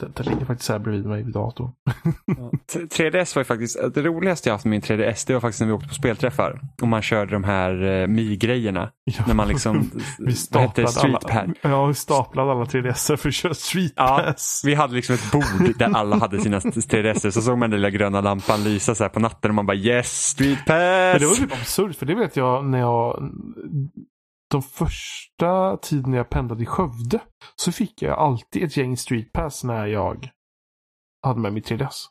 Den, 0.00 0.12
den 0.16 0.26
ligger 0.26 0.46
faktiskt 0.46 0.70
här 0.70 0.78
bredvid 0.78 1.06
mig 1.06 1.22
vid 1.22 1.34
datorn. 1.34 1.70
Ja. 2.26 2.50
T- 2.72 2.78
3DS 2.78 3.34
var 3.34 3.40
ju 3.40 3.44
faktiskt, 3.44 3.78
det 3.94 4.02
roligaste 4.02 4.48
jag 4.48 4.54
haft 4.54 4.64
med 4.64 4.70
min 4.70 4.80
3DS 4.80 5.24
det 5.26 5.32
var 5.32 5.40
faktiskt 5.40 5.60
när 5.60 5.66
vi 5.66 5.72
åkte 5.72 5.88
på 5.88 5.94
spelträffar. 5.94 6.60
Och 6.82 6.88
man 6.88 7.02
körde 7.02 7.32
de 7.32 7.44
här 7.44 7.82
uh, 7.82 8.06
Mi-grejerna. 8.06 8.90
Ja. 9.04 9.24
När 9.26 9.34
man 9.34 9.48
liksom, 9.48 9.90
Vi 10.18 10.34
staplade 10.34 10.88
Street 10.88 11.24
alla, 11.24 11.54
ja, 11.62 11.86
vi 11.86 11.94
staplade 11.94 12.50
alla 12.52 12.64
3DS 12.64 13.16
för 13.16 13.28
att 13.28 13.34
köra 13.34 13.54
Street 13.54 13.92
Ja, 13.96 14.22
Pass. 14.24 14.62
Vi 14.64 14.74
hade 14.74 14.94
liksom 14.94 15.14
ett 15.14 15.32
bord 15.32 15.78
där 15.78 15.94
alla 15.94 16.16
hade 16.18 16.40
sina 16.40 16.58
3DS. 16.58 17.30
Så 17.30 17.42
såg 17.42 17.58
man 17.58 17.70
den 17.70 17.80
lilla 17.80 17.90
gröna 17.90 18.20
lampan 18.20 18.64
lysa 18.64 18.94
så 18.94 19.04
här 19.04 19.08
på 19.08 19.20
natten 19.20 19.50
och 19.50 19.54
man 19.54 19.66
bara 19.66 19.76
yes, 19.76 20.28
Street 20.28 20.58
Men 20.66 21.12
Pass! 21.12 21.20
det 21.20 21.26
var 21.26 21.34
typ 21.34 21.52
absurt, 21.52 21.96
för 21.96 22.06
det 22.06 22.14
vet 22.14 22.36
jag 22.36 22.64
när 22.64 22.78
jag... 22.78 23.30
De 24.50 24.62
första 24.62 25.76
tiden 25.76 26.12
jag 26.12 26.30
pendlade 26.30 26.62
i 26.62 26.66
Skövde 26.66 27.20
så 27.56 27.72
fick 27.72 28.02
jag 28.02 28.18
alltid 28.18 28.64
ett 28.64 28.76
gäng 28.76 28.96
Street 28.96 29.32
Pass 29.32 29.64
när 29.64 29.86
jag 29.86 30.30
hade 31.22 31.40
med 31.40 31.52
mitt 31.52 31.70
3DS. 31.70 32.04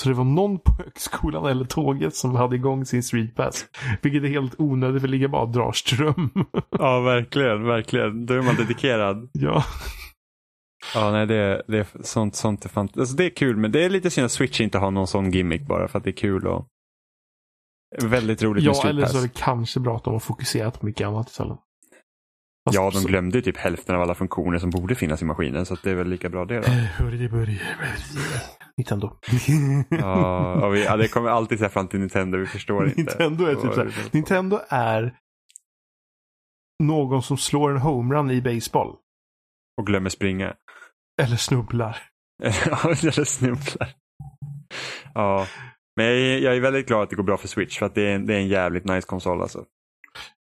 Så 0.00 0.08
det 0.08 0.14
var 0.14 0.24
någon 0.24 0.58
på 0.58 0.72
högskolan 0.72 1.46
eller 1.46 1.64
tåget 1.64 2.14
som 2.14 2.34
hade 2.34 2.56
igång 2.56 2.86
sin 2.86 3.02
Street 3.02 3.34
Pass. 3.34 3.66
Vilket 4.02 4.22
är 4.22 4.28
helt 4.28 4.54
onödigt 4.58 5.00
för 5.00 5.08
det 5.08 5.12
ligger 5.12 5.28
bara 5.28 5.42
och 5.42 5.52
drar 5.52 5.72
ström. 5.72 6.30
Ja, 6.70 7.00
verkligen, 7.00 7.64
verkligen. 7.64 8.26
Då 8.26 8.34
är 8.34 8.42
man 8.42 8.56
dedikerad. 8.56 9.30
ja. 9.32 9.64
Ja, 10.94 11.10
nej, 11.10 11.26
det, 11.26 11.62
det 11.68 11.78
är 11.78 11.86
sånt, 12.02 12.34
sånt 12.34 12.64
är 12.64 12.68
fan, 12.68 12.88
alltså 12.98 13.16
det 13.16 13.24
är 13.24 13.30
kul, 13.30 13.56
men 13.56 13.72
det 13.72 13.84
är 13.84 13.90
lite 13.90 14.10
synd 14.10 14.24
att 14.24 14.32
Switch 14.32 14.60
inte 14.60 14.78
har 14.78 14.90
någon 14.90 15.06
sån 15.06 15.30
gimmick 15.30 15.66
bara 15.66 15.88
för 15.88 15.98
att 15.98 16.04
det 16.04 16.10
är 16.10 16.16
kul 16.16 16.46
och 16.46 16.68
väldigt 18.02 18.42
roligt 18.42 18.64
med 18.64 18.70
ja, 18.70 18.74
Street 18.74 18.90
eller 18.90 19.06
så 19.06 19.18
är 19.18 19.22
det 19.22 19.34
kanske 19.34 19.80
bra 19.80 19.96
att 19.96 20.04
de 20.04 20.12
har 20.12 20.20
fokuserat 20.20 20.80
på 20.80 20.86
mycket 20.86 21.06
annat 21.06 21.28
istället. 21.28 21.58
Fast- 22.64 22.74
Ja, 22.74 22.90
de 22.94 23.04
glömde 23.04 23.42
typ 23.42 23.56
hälften 23.56 23.96
av 23.96 24.02
alla 24.02 24.14
funktioner 24.14 24.58
som 24.58 24.70
borde 24.70 24.94
finnas 24.94 25.22
i 25.22 25.24
maskinen, 25.24 25.66
så 25.66 25.74
att 25.74 25.82
det 25.82 25.90
är 25.90 25.94
väl 25.94 26.08
lika 26.08 26.28
bra 26.28 26.44
det 26.44 26.60
då. 26.60 26.66
Eh, 26.66 26.84
Nintendo. 28.76 29.10
Ja, 29.90 30.68
vi, 30.68 30.84
ja 30.84 30.96
det 30.96 31.08
kommer 31.08 31.30
alltid 31.30 31.58
säga 31.58 31.68
fram 31.70 31.88
till 31.88 32.00
Nintendo, 32.00 32.38
vi 32.38 32.46
förstår 32.46 32.86
inte. 32.86 32.96
Nintendo 33.00 33.44
är 33.44 33.54
typ 33.54 33.74
så 33.74 33.80
här, 33.84 33.92
Nintendo 34.12 34.60
är 34.68 35.14
någon 36.82 37.22
som 37.22 37.36
slår 37.36 37.70
en 37.70 37.78
homerun 37.80 38.30
i 38.30 38.42
baseball. 38.42 38.96
Och 39.80 39.86
glömmer 39.86 40.10
springa. 40.10 40.54
Eller 41.22 41.36
snubblar. 41.36 41.98
Eller 42.84 43.24
snubblar. 43.24 43.88
Ja, 45.14 45.46
men 45.96 46.06
jag 46.06 46.14
är, 46.16 46.38
jag 46.38 46.56
är 46.56 46.60
väldigt 46.60 46.86
glad 46.86 47.02
att 47.02 47.10
det 47.10 47.16
går 47.16 47.22
bra 47.22 47.36
för 47.36 47.48
Switch 47.48 47.78
för 47.78 47.86
att 47.86 47.94
det 47.94 48.02
är, 48.02 48.14
en, 48.14 48.26
det 48.26 48.34
är 48.34 48.38
en 48.38 48.48
jävligt 48.48 48.84
nice 48.84 49.06
konsol 49.06 49.42
alltså. 49.42 49.64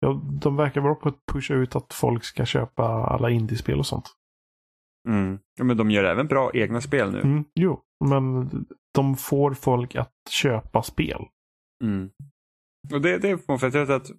Ja, 0.01 0.23
de 0.41 0.57
verkar 0.57 0.81
bra 0.81 0.95
på 0.95 1.09
att 1.09 1.27
pusha 1.33 1.55
ut 1.55 1.77
att 1.77 1.93
folk 1.93 2.25
ska 2.25 2.45
köpa 2.45 2.85
alla 2.85 3.31
indiespel 3.31 3.79
och 3.79 3.87
sånt. 3.87 4.15
Mm. 5.09 5.39
Ja, 5.59 5.65
men 5.65 5.77
de 5.77 5.91
gör 5.91 6.05
även 6.05 6.27
bra 6.27 6.51
egna 6.55 6.81
spel 6.81 7.13
nu. 7.13 7.21
Mm, 7.21 7.45
jo, 7.55 7.81
men 8.05 8.51
de 8.95 9.17
får 9.17 9.55
folk 9.55 9.95
att 9.95 10.13
köpa 10.31 10.83
spel. 10.83 11.25
Mm. 11.85 12.11
Och 12.93 13.01
det, 13.01 13.19
det 13.19 13.31
är 13.31 13.59
för 13.59 13.67
att, 13.67 13.91
att 13.91 14.11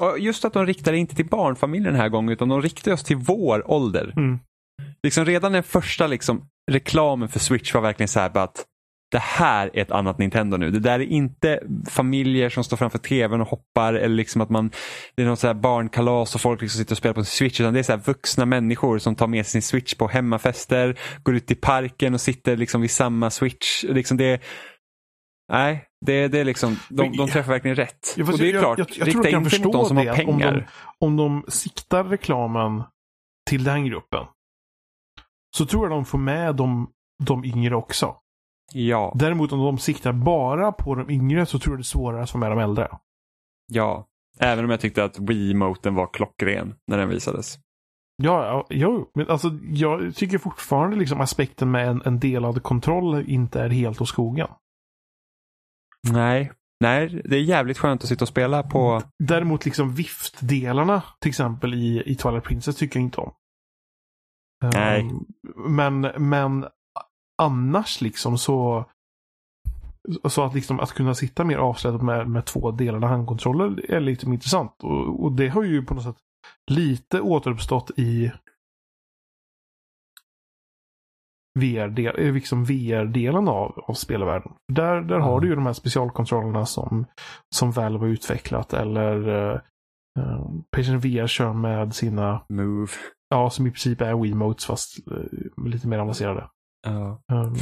och 0.00 0.18
just 0.18 0.44
att 0.44 0.52
de 0.52 0.66
riktar 0.66 0.92
inte 0.92 1.14
till 1.14 1.28
barnfamiljer 1.28 1.90
den 1.90 2.00
här 2.00 2.08
gången 2.08 2.32
utan 2.32 2.48
de 2.48 2.62
riktar 2.62 2.92
oss 2.92 3.04
till 3.04 3.16
vår 3.16 3.70
ålder. 3.70 4.12
Mm. 4.16 4.38
Liksom 5.02 5.24
redan 5.24 5.52
den 5.52 5.62
första 5.62 6.06
liksom, 6.06 6.48
reklamen 6.70 7.28
för 7.28 7.38
Switch 7.38 7.74
var 7.74 7.80
verkligen 7.80 8.08
så 8.08 8.20
här 8.20 8.38
att 8.38 8.66
det 9.10 9.18
här 9.18 9.70
är 9.74 9.82
ett 9.82 9.90
annat 9.90 10.18
Nintendo 10.18 10.56
nu. 10.56 10.70
Det 10.70 10.78
där 10.78 11.00
är 11.00 11.04
inte 11.04 11.60
familjer 11.88 12.50
som 12.50 12.64
står 12.64 12.76
framför 12.76 12.98
tvn 12.98 13.40
och 13.40 13.48
hoppar 13.48 13.94
eller 13.94 14.16
liksom 14.16 14.40
att 14.40 14.50
man 14.50 14.70
det 15.14 15.22
är 15.22 15.26
något 15.26 15.38
så 15.38 15.46
här 15.46 15.54
barnkalas 15.54 16.34
och 16.34 16.40
folk 16.40 16.60
liksom 16.60 16.78
sitter 16.78 16.92
och 16.92 16.98
spelar 16.98 17.14
på 17.14 17.24
sin 17.24 17.38
Switch. 17.38 17.60
Utan 17.60 17.74
det 17.74 17.78
är 17.78 17.82
så 17.82 17.96
vuxna 17.96 18.46
människor 18.46 18.98
som 18.98 19.14
tar 19.14 19.26
med 19.26 19.46
sin 19.46 19.62
Switch 19.62 19.94
på 19.94 20.08
hemmafester, 20.08 20.98
går 21.22 21.34
ut 21.34 21.50
i 21.50 21.54
parken 21.54 22.14
och 22.14 22.20
sitter 22.20 22.56
liksom 22.56 22.80
vid 22.80 22.90
samma 22.90 23.30
Switch. 23.30 23.84
Liksom 23.84 24.16
det, 24.16 24.42
nej, 25.52 25.84
det, 26.06 26.28
det 26.28 26.38
är 26.38 26.44
liksom, 26.44 26.76
de, 26.88 27.16
de 27.16 27.28
träffar 27.28 27.52
verkligen 27.52 27.76
rätt. 27.76 28.14
Ja, 28.16 28.32
och 28.32 28.38
det 28.38 28.48
är 28.48 28.52
jag, 28.52 28.62
klart, 28.62 28.78
jag, 28.78 28.88
jag, 28.90 29.08
rikta 29.08 29.30
jag 29.30 29.42
in 29.42 29.50
sig 29.50 29.64
mot 29.64 29.72
de 29.72 29.84
som 29.84 29.96
har 29.96 30.14
pengar. 30.14 30.68
Om 30.98 31.16
de, 31.16 31.24
om 31.24 31.42
de 31.42 31.50
siktar 31.50 32.04
reklamen 32.04 32.82
till 33.50 33.64
den 33.64 33.86
gruppen 33.86 34.26
så 35.56 35.66
tror 35.66 35.84
jag 35.84 35.90
de 35.90 36.04
får 36.04 36.18
med 36.18 36.56
de, 36.56 36.90
de 37.24 37.44
yngre 37.44 37.76
också. 37.76 38.16
Ja. 38.72 39.12
Däremot 39.16 39.52
om 39.52 39.58
de 39.58 39.78
siktar 39.78 40.12
bara 40.12 40.72
på 40.72 40.94
de 40.94 41.10
yngre 41.10 41.46
så 41.46 41.58
tror 41.58 41.72
jag 41.72 41.78
det 41.78 41.82
är 41.82 41.84
svårare 41.84 42.22
att 42.22 42.30
få 42.30 42.38
med 42.38 42.50
de 42.50 42.58
äldre. 42.58 42.88
Ja, 43.72 44.06
även 44.38 44.64
om 44.64 44.70
jag 44.70 44.80
tyckte 44.80 45.04
att 45.04 45.18
Wii-moten 45.18 45.94
var 45.94 46.06
klockren 46.12 46.74
när 46.86 46.98
den 46.98 47.08
visades. 47.08 47.58
Ja, 48.22 48.46
ja, 48.46 48.66
jo, 48.70 49.10
men 49.14 49.28
alltså 49.28 49.58
jag 49.70 50.14
tycker 50.14 50.38
fortfarande 50.38 50.96
liksom 50.96 51.20
aspekten 51.20 51.70
med 51.70 51.88
en, 51.88 52.02
en 52.04 52.20
delad 52.20 52.62
kontroll 52.62 53.24
inte 53.30 53.60
är 53.60 53.68
helt 53.68 54.00
åt 54.00 54.08
skogen. 54.08 54.48
Nej, 56.10 56.52
nej, 56.80 57.22
det 57.24 57.36
är 57.36 57.40
jävligt 57.40 57.78
skönt 57.78 58.02
att 58.02 58.08
sitta 58.08 58.24
och 58.24 58.28
spela 58.28 58.62
på... 58.62 59.02
Däremot 59.18 59.64
liksom 59.64 59.94
viftdelarna 59.94 61.02
till 61.20 61.28
exempel 61.28 61.74
i, 61.74 62.02
i 62.06 62.14
Twilight 62.14 62.44
Princess 62.44 62.76
tycker 62.76 63.00
jag 63.00 63.06
inte 63.06 63.20
om. 63.20 63.32
Nej. 64.74 65.00
Um, 65.00 65.26
men, 65.56 66.00
men 66.00 66.66
annars 67.40 68.00
liksom 68.00 68.38
så 68.38 68.84
så 70.28 70.44
att, 70.44 70.54
liksom, 70.54 70.80
att 70.80 70.92
kunna 70.92 71.14
sitta 71.14 71.44
mer 71.44 71.56
avslappnat 71.56 72.02
med, 72.02 72.28
med 72.28 72.44
två 72.44 72.70
delade 72.70 73.06
handkontroller 73.06 73.90
är 73.90 74.00
lite 74.00 74.26
intressant. 74.26 74.72
Och, 74.82 75.24
och, 75.24 75.32
det 75.32 75.48
har 75.48 75.62
ju 75.62 75.82
på 75.82 75.94
något 75.94 76.04
sätt 76.04 76.16
lite 76.70 77.20
återuppstått 77.20 77.90
i 77.96 78.32
VR-del, 81.58 82.26
eh, 82.26 82.34
liksom 82.34 82.64
VR-delen 82.64 83.48
av, 83.48 83.84
av 83.86 83.94
spelvärlden. 83.94 84.52
Där, 84.72 85.00
där 85.00 85.14
mm. 85.14 85.22
har 85.22 85.40
du 85.40 85.48
ju 85.48 85.54
de 85.54 85.66
här 85.66 85.72
specialkontrollerna 85.72 86.66
som, 86.66 87.06
som 87.54 87.70
Valve 87.70 87.98
har 87.98 88.12
utvecklat 88.12 88.72
eller 88.72 89.28
uh, 89.28 89.58
Patient 90.76 91.04
VR 91.04 91.26
kör 91.26 91.52
med 91.52 91.94
sina 91.94 92.42
Move. 92.48 92.92
Ja, 93.28 93.50
som 93.50 93.66
i 93.66 93.70
princip 93.70 94.00
är 94.00 94.22
Wiimotes 94.22 94.66
fast 94.66 95.08
uh, 95.12 95.66
lite 95.66 95.88
mer 95.88 95.98
avancerade. 95.98 96.48
Ja. 96.82 97.22
Um, 97.32 97.56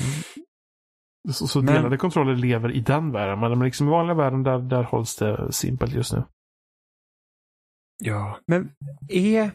så, 1.32 1.46
så 1.46 1.62
men... 1.62 1.74
delade 1.74 1.96
kontroller 1.96 2.36
lever 2.36 2.70
i 2.72 2.80
den 2.80 3.12
världen, 3.12 3.40
men 3.40 3.58
liksom 3.58 3.88
i 3.88 3.90
vanliga 3.90 4.14
världen 4.14 4.42
där, 4.42 4.58
där 4.58 4.82
hålls 4.82 5.16
det 5.16 5.52
simpelt 5.52 5.94
just 5.94 6.12
nu. 6.12 6.24
Ja, 8.04 8.38
men 8.46 8.72
är, 9.08 9.50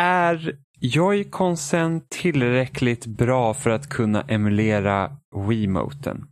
är 0.00 0.58
Joy-Consen 0.80 2.06
tillräckligt 2.08 3.06
bra 3.06 3.54
för 3.54 3.70
att 3.70 3.88
kunna 3.88 4.22
emulera 4.22 5.16
Wiimoten? 5.48 6.28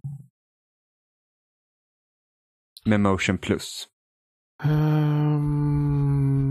Med 2.85 3.01
Motion 3.01 3.39
Plus? 3.39 3.89
Um, 4.65 6.51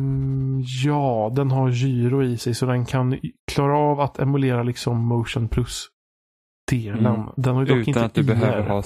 ja, 0.83 1.31
den 1.35 1.51
har 1.51 1.69
gyro 1.69 2.23
i 2.23 2.37
sig 2.37 2.53
så 2.55 2.65
den 2.65 2.85
kan 2.85 3.19
klara 3.51 3.77
av 3.77 3.99
att 3.99 4.19
emulera 4.19 4.63
liksom 4.63 5.05
Motion 5.05 5.47
Plus-delen. 5.47 7.05
Mm. 7.05 7.29
Den 7.37 7.55
har 7.55 7.61
ju 7.61 7.67
dock 7.67 7.77
Utan 7.77 7.89
inte 7.89 8.05
att 8.05 8.13
du 8.13 8.23
behöver 8.23 8.69
ha... 8.69 8.83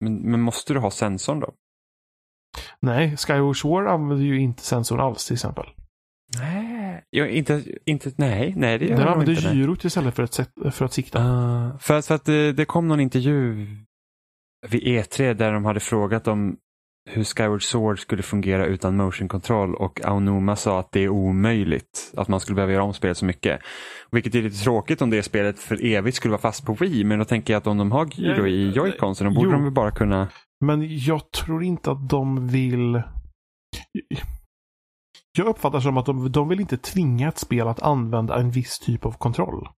Men, 0.00 0.30
men 0.30 0.40
måste 0.40 0.72
du 0.72 0.78
ha 0.78 0.90
sensorn 0.90 1.40
då? 1.40 1.54
Nej, 2.80 3.16
Skyward 3.16 3.56
Sword 3.56 3.86
använder 3.86 4.24
ju 4.24 4.40
inte 4.40 4.62
sensorn 4.62 5.00
alls 5.00 5.26
till 5.26 5.34
exempel. 5.34 5.66
Nej, 6.38 7.04
jag, 7.10 7.30
inte, 7.30 7.64
inte, 7.84 8.12
nej, 8.16 8.54
nej 8.56 8.78
det 8.78 8.84
gör 8.84 8.96
Den 8.96 9.08
använder 9.08 9.32
inte 9.32 9.54
gyrot 9.54 9.84
istället 9.84 10.14
för 10.14 10.22
att, 10.22 10.48
för 10.74 10.84
att 10.84 10.92
sikta. 10.92 11.22
Uh, 11.22 11.78
för, 11.78 12.00
för 12.00 12.14
att 12.14 12.24
det, 12.24 12.52
det, 12.52 12.64
kom 12.64 12.88
någon 12.88 13.00
intervju 13.00 13.66
vid 14.68 14.82
E3 14.82 15.34
där 15.34 15.52
de 15.52 15.64
hade 15.64 15.80
frågat 15.80 16.28
om 16.28 16.56
hur 17.10 17.24
Skyward 17.24 17.62
Sword 17.62 18.00
skulle 18.00 18.22
fungera 18.22 18.66
utan 18.66 18.96
motion 18.96 19.28
control 19.28 19.74
och 19.74 20.04
Aonuma 20.04 20.56
sa 20.56 20.80
att 20.80 20.92
det 20.92 21.00
är 21.00 21.08
omöjligt 21.08 22.12
att 22.16 22.28
man 22.28 22.40
skulle 22.40 22.54
behöva 22.54 22.72
göra 22.72 22.82
om 22.82 22.94
spelet 22.94 23.16
så 23.16 23.24
mycket. 23.24 23.60
Vilket 24.10 24.34
är 24.34 24.42
lite 24.42 24.64
tråkigt 24.64 25.02
om 25.02 25.10
det 25.10 25.22
spelet 25.22 25.58
för 25.58 25.84
evigt 25.84 26.16
skulle 26.16 26.32
vara 26.32 26.40
fast 26.40 26.66
på 26.66 26.74
Wii 26.74 27.04
men 27.04 27.18
då 27.18 27.24
tänker 27.24 27.52
jag 27.52 27.60
att 27.60 27.66
om 27.66 27.78
de 27.78 27.92
har 27.92 28.06
gyro 28.06 28.46
i 28.46 28.70
Joy-Con 28.70 29.14
så 29.14 29.24
då 29.24 29.30
borde 29.30 29.46
jo, 29.46 29.52
de 29.52 29.62
väl 29.64 29.72
bara 29.72 29.90
kunna... 29.90 30.28
Men 30.64 30.98
jag 30.98 31.30
tror 31.30 31.64
inte 31.64 31.90
att 31.90 32.08
de 32.08 32.48
vill... 32.48 33.02
Jag 35.38 35.46
uppfattar 35.46 35.80
som 35.80 35.96
att 35.96 36.06
de, 36.06 36.32
de 36.32 36.48
vill 36.48 36.60
inte 36.60 36.76
tvinga 36.76 37.28
ett 37.28 37.38
spel 37.38 37.68
att 37.68 37.82
använda 37.82 38.40
en 38.40 38.50
viss 38.50 38.78
typ 38.78 39.06
av 39.06 39.12
kontroll. 39.12 39.68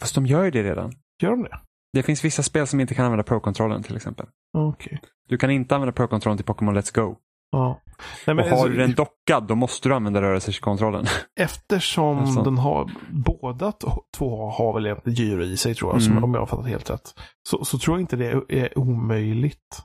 Fast 0.00 0.14
de 0.14 0.26
gör 0.26 0.44
ju 0.44 0.50
det 0.50 0.62
redan. 0.62 0.92
Gör 1.22 1.30
de 1.30 1.42
det? 1.42 1.60
Det 1.92 2.02
finns 2.02 2.24
vissa 2.24 2.42
spel 2.42 2.66
som 2.66 2.80
inte 2.80 2.94
kan 2.94 3.04
använda 3.04 3.24
Pro-kontrollen 3.24 3.82
till 3.82 3.96
exempel. 3.96 4.26
Okay. 4.58 4.98
Du 5.28 5.38
kan 5.38 5.50
inte 5.50 5.74
använda 5.74 5.92
Pro-kontrollen 5.92 6.36
till 6.38 6.46
Pokémon 6.46 6.78
Let's 6.78 6.94
Go. 6.94 7.16
Ja. 7.50 7.80
Nej, 8.26 8.36
men 8.36 8.38
och 8.38 8.44
har 8.44 8.56
alltså, 8.56 8.68
du 8.68 8.76
den 8.76 8.94
dockad 8.94 9.46
då 9.46 9.54
måste 9.54 9.88
du 9.88 9.94
använda 9.94 10.22
rörelsekontrollen. 10.22 11.04
Eftersom 11.40 12.18
alltså. 12.18 12.42
den 12.42 12.58
har, 12.58 12.90
båda 13.10 13.72
två 14.16 14.50
har 14.50 14.74
väl 14.74 14.86
egentligen 14.86 15.16
gyro 15.16 15.42
i 15.42 15.56
sig 15.56 15.74
tror 15.74 15.92
jag, 15.94 16.02
mm. 16.02 16.24
om 16.24 16.34
jag 16.34 16.40
har 16.40 16.46
fattat 16.46 16.66
helt 16.66 16.90
rätt. 16.90 17.14
Så, 17.48 17.64
så 17.64 17.78
tror 17.78 17.96
jag 17.96 18.02
inte 18.02 18.16
det 18.16 18.44
är 18.48 18.78
omöjligt. 18.78 19.82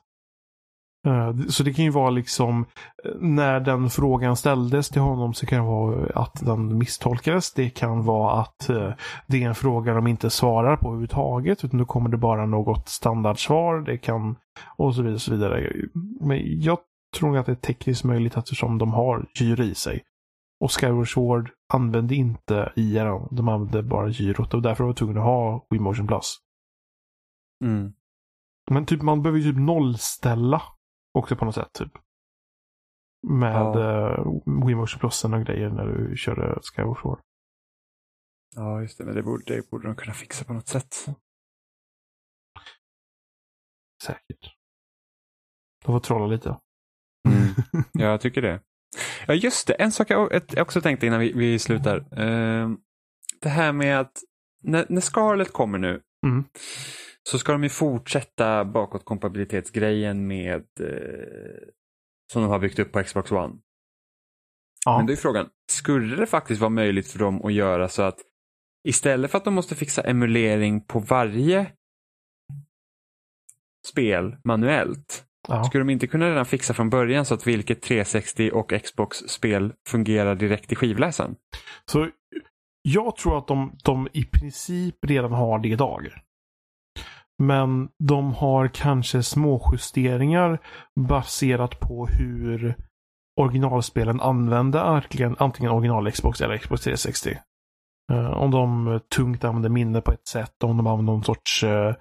Eh, 1.07 1.35
så 1.49 1.63
det 1.63 1.73
kan 1.73 1.85
ju 1.85 1.91
vara 1.91 2.09
liksom 2.09 2.65
eh, 3.05 3.11
när 3.19 3.59
den 3.59 3.89
frågan 3.89 4.35
ställdes 4.35 4.89
till 4.89 5.01
honom 5.01 5.33
så 5.33 5.45
kan 5.45 5.59
det 5.59 5.69
vara 5.69 6.21
att 6.21 6.45
den 6.45 6.77
misstolkades. 6.77 7.53
Det 7.53 7.69
kan 7.69 8.05
vara 8.05 8.41
att 8.41 8.69
eh, 8.69 8.93
det 9.27 9.43
är 9.43 9.47
en 9.47 9.55
fråga 9.55 9.93
de 9.93 10.07
inte 10.07 10.29
svarar 10.29 10.77
på 10.77 10.87
överhuvudtaget 10.87 11.63
utan 11.63 11.79
då 11.79 11.85
kommer 11.85 12.09
det 12.09 12.17
bara 12.17 12.45
något 12.45 12.89
standardsvar. 12.89 13.81
Det 13.81 13.97
kan 13.97 14.35
och 14.77 14.95
så 14.95 15.01
vidare. 15.01 15.15
Och 15.15 15.21
så 15.21 15.31
vidare. 15.31 15.71
Men 16.21 16.61
jag 16.61 16.77
tror 17.17 17.37
att 17.37 17.45
det 17.45 17.51
är 17.51 17.55
tekniskt 17.55 18.03
möjligt 18.03 18.37
eftersom 18.37 18.77
de 18.77 18.93
har 18.93 19.25
gyro 19.39 19.63
i 19.63 19.75
sig. 19.75 20.03
Och 20.59 20.71
Skyward 20.71 21.13
Sword 21.13 21.49
använde 21.73 22.15
inte 22.15 22.73
IR, 22.75 23.35
de 23.35 23.49
använde 23.49 23.83
bara 23.83 24.09
gyrot 24.09 24.53
och 24.53 24.61
därför 24.61 24.83
var 24.83 24.93
de 24.93 24.95
tvungna 24.95 25.19
att 25.19 25.25
ha 25.25 25.67
Wii 25.69 25.79
Motion 25.79 26.07
Plus. 26.07 26.37
Mm. 27.63 27.93
Men 28.71 28.85
typ 28.85 29.01
man 29.01 29.21
behöver 29.21 29.39
ju 29.39 29.51
typ 29.51 29.61
nollställa 29.61 30.61
Också 31.13 31.35
på 31.35 31.45
något 31.45 31.55
sätt 31.55 31.73
typ. 31.73 31.91
Med 33.27 33.55
ja. 33.55 34.17
uh, 34.17 34.65
Wiimotion 34.65 34.99
Plusen 34.99 35.33
och 35.33 35.45
grejer 35.45 35.69
när 35.69 35.85
du 35.85 36.17
körde 36.17 36.59
Skyward 36.61 36.97
Sword. 37.01 37.19
Ja, 38.55 38.81
just 38.81 38.97
det. 38.97 39.05
Men 39.05 39.15
det 39.15 39.23
borde, 39.23 39.55
det 39.55 39.69
borde 39.69 39.87
de 39.87 39.95
kunna 39.95 40.13
fixa 40.13 40.45
på 40.45 40.53
något 40.53 40.67
sätt. 40.67 40.95
Säkert. 44.03 44.55
De 45.85 45.91
får 45.91 45.99
trolla 45.99 46.27
lite. 46.27 46.59
Mm. 47.29 47.83
Ja, 47.93 48.05
jag 48.05 48.21
tycker 48.21 48.41
det. 48.41 48.61
Ja, 49.27 49.33
just 49.33 49.67
det. 49.67 49.73
En 49.73 49.91
sak 49.91 50.09
jag 50.09 50.41
också 50.57 50.81
tänkte 50.81 51.07
innan 51.07 51.19
vi, 51.19 51.33
vi 51.33 51.59
slutar. 51.59 52.19
Uh, 52.19 52.77
det 53.41 53.49
här 53.49 53.71
med 53.71 53.99
att 53.99 54.23
när, 54.63 54.85
när 54.89 55.01
Scarlett 55.01 55.53
kommer 55.53 55.77
nu 55.77 56.01
mm 56.25 56.45
så 57.29 57.39
ska 57.39 57.51
de 57.51 57.63
ju 57.63 57.69
fortsätta 57.69 58.65
bakåtkompatibilitetsgrejen 58.65 60.27
med 60.27 60.65
eh, 60.79 61.67
som 62.31 62.41
de 62.41 62.51
har 62.51 62.59
byggt 62.59 62.79
upp 62.79 62.91
på 62.91 63.03
Xbox 63.03 63.31
One. 63.31 63.55
Ja. 64.85 64.97
Men 64.97 65.05
då 65.05 65.13
är 65.13 65.17
frågan, 65.17 65.49
skulle 65.71 66.15
det 66.15 66.25
faktiskt 66.25 66.61
vara 66.61 66.69
möjligt 66.69 67.07
för 67.07 67.19
dem 67.19 67.45
att 67.45 67.53
göra 67.53 67.89
så 67.89 68.01
att 68.01 68.19
istället 68.87 69.31
för 69.31 69.37
att 69.37 69.45
de 69.45 69.53
måste 69.53 69.75
fixa 69.75 70.01
emulering 70.01 70.81
på 70.81 70.99
varje 70.99 71.71
spel 73.87 74.37
manuellt 74.43 75.25
ja. 75.47 75.63
skulle 75.63 75.81
de 75.81 75.89
inte 75.89 76.07
kunna 76.07 76.29
redan 76.29 76.45
fixa 76.45 76.73
från 76.73 76.89
början 76.89 77.25
så 77.25 77.33
att 77.33 77.47
vilket 77.47 77.81
360 77.81 78.51
och 78.53 78.73
Xbox-spel 78.83 79.73
fungerar 79.87 80.35
direkt 80.35 80.71
i 80.71 80.75
skivläsaren? 80.75 81.35
Så 81.85 82.09
Jag 82.81 83.15
tror 83.15 83.37
att 83.37 83.47
de, 83.47 83.77
de 83.83 84.07
i 84.13 84.25
princip 84.25 84.95
redan 85.05 85.31
har 85.31 85.59
det 85.59 85.69
idag. 85.69 86.07
Men 87.39 87.89
de 87.99 88.33
har 88.33 88.67
kanske 88.67 89.23
småjusteringar 89.23 90.59
baserat 90.99 91.79
på 91.79 92.07
hur 92.07 92.75
originalspelen 93.41 94.21
använde 94.21 94.81
antingen 95.37 95.71
original 95.71 96.11
Xbox 96.11 96.41
eller 96.41 96.57
Xbox 96.57 96.81
360. 96.81 97.37
Eh, 98.11 98.31
om 98.31 98.51
de 98.51 98.99
tungt 99.15 99.43
använder 99.43 99.69
minne 99.69 100.01
på 100.01 100.11
ett 100.11 100.27
sätt, 100.27 100.63
om 100.63 100.77
de 100.77 100.87
använder 100.87 101.13
någon 101.13 101.23
sorts 101.23 101.63
eh, 101.63 101.95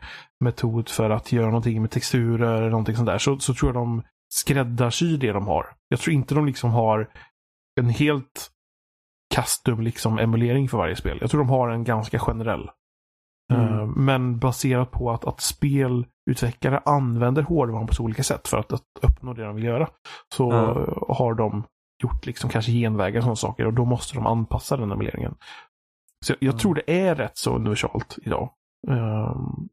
metod 0.44 0.88
för 0.88 1.10
att 1.10 1.32
göra 1.32 1.46
någonting 1.46 1.80
med 1.80 1.90
texturer 1.90 2.56
eller 2.56 2.70
någonting 2.70 2.96
sånt 2.96 3.06
där, 3.06 3.18
så, 3.18 3.38
så 3.38 3.54
tror 3.54 3.68
jag 3.68 3.74
de 3.74 4.02
skräddarsyr 4.34 5.16
det 5.18 5.32
de 5.32 5.46
har. 5.46 5.66
Jag 5.88 6.00
tror 6.00 6.14
inte 6.14 6.34
de 6.34 6.46
liksom 6.46 6.70
har 6.70 7.10
en 7.80 7.88
helt 7.88 8.50
custom 9.34 9.80
liksom 9.80 10.18
emulering 10.18 10.68
för 10.68 10.78
varje 10.78 10.96
spel. 10.96 11.18
Jag 11.20 11.30
tror 11.30 11.40
de 11.40 11.50
har 11.50 11.68
en 11.68 11.84
ganska 11.84 12.18
generell. 12.18 12.70
Mm. 13.52 13.78
Uh, 13.78 13.86
men 13.86 14.39
baserat 14.39 14.90
på 14.90 15.10
att, 15.10 15.24
att 15.24 15.40
spelutvecklare 15.40 16.78
använder 16.85 17.43
hårdvaran 17.43 17.86
på 17.86 17.94
så 17.94 18.02
olika 18.02 18.23
sätt 18.23 18.48
för 18.48 18.59
att, 18.59 18.73
att 18.73 18.82
uppnå 19.02 19.35
det 19.35 19.44
de 19.44 19.55
vill 19.55 19.64
göra. 19.64 19.89
Så 20.35 20.52
mm. 20.52 20.94
har 21.09 21.35
de 21.35 21.64
gjort 22.02 22.27
liksom 22.27 22.51
kanske 22.51 22.73
genvägar 22.73 23.19
och 23.19 23.23
sådana 23.23 23.36
saker 23.36 23.66
och 23.66 23.73
då 23.73 23.85
måste 23.85 24.14
de 24.14 24.27
anpassa 24.27 24.77
den 24.77 24.93
emuleringen. 24.93 25.35
Så 26.24 26.32
jag, 26.32 26.36
jag 26.40 26.52
mm. 26.52 26.59
tror 26.59 26.74
det 26.74 27.01
är 27.01 27.14
rätt 27.14 27.36
så 27.39 27.55
universalt 27.55 28.19
idag. 28.23 28.51
Um, 28.89 29.69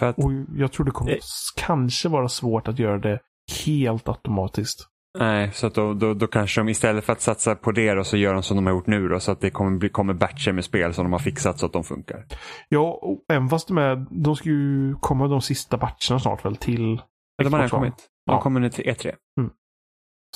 att, 0.00 0.18
och 0.18 0.32
jag 0.56 0.72
tror 0.72 0.86
det 0.86 0.92
kommer 0.92 1.10
det... 1.10 1.20
kanske 1.56 2.08
vara 2.08 2.28
svårt 2.28 2.68
att 2.68 2.78
göra 2.78 2.98
det 2.98 3.20
helt 3.64 4.08
automatiskt. 4.08 4.88
Nej, 5.18 5.52
så 5.52 5.66
att 5.66 5.74
då, 5.74 5.94
då, 5.94 6.14
då, 6.14 6.26
kanske 6.26 6.60
de 6.60 6.68
istället 6.68 7.04
för 7.04 7.12
att 7.12 7.20
satsa 7.20 7.54
på 7.54 7.72
det 7.72 7.94
då, 7.94 8.04
så 8.04 8.16
gör 8.16 8.34
de 8.34 8.42
som 8.42 8.56
de 8.56 8.66
har 8.66 8.72
gjort 8.72 8.86
nu 8.86 9.08
då, 9.08 9.20
så 9.20 9.32
att 9.32 9.40
det 9.40 9.50
kommer, 9.50 9.78
bli, 9.78 9.88
kommer 9.88 10.14
batcher 10.14 10.52
med 10.52 10.64
spel 10.64 10.94
som 10.94 11.04
de 11.04 11.12
har 11.12 11.18
fixat 11.18 11.58
så 11.58 11.66
att 11.66 11.72
de 11.72 11.84
funkar. 11.84 12.26
Ja, 12.68 12.98
och 13.02 13.24
även 13.32 13.48
fast 13.48 13.68
de, 13.68 13.78
är, 13.78 14.06
de 14.10 14.36
ska 14.36 14.48
ju 14.48 14.94
komma 14.94 15.28
de 15.28 15.40
sista 15.40 15.76
batcherna 15.76 16.20
snart 16.20 16.44
väl 16.44 16.56
till 16.56 17.00
ja, 17.36 17.44
De 17.44 17.52
har 17.52 17.60
redan 17.60 17.70
kommit. 17.70 17.94
De 18.26 18.32
ja. 18.32 18.40
kommer 18.40 18.60
nu 18.60 18.70
till 18.70 18.84
E3. 18.84 19.14
Mm. 19.40 19.50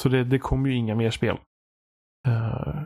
Så 0.00 0.08
det, 0.08 0.24
det 0.24 0.38
kommer 0.38 0.68
ju 0.68 0.74
inga 0.74 0.94
mer 0.94 1.10
spel. 1.10 1.38
Uh, 2.28 2.82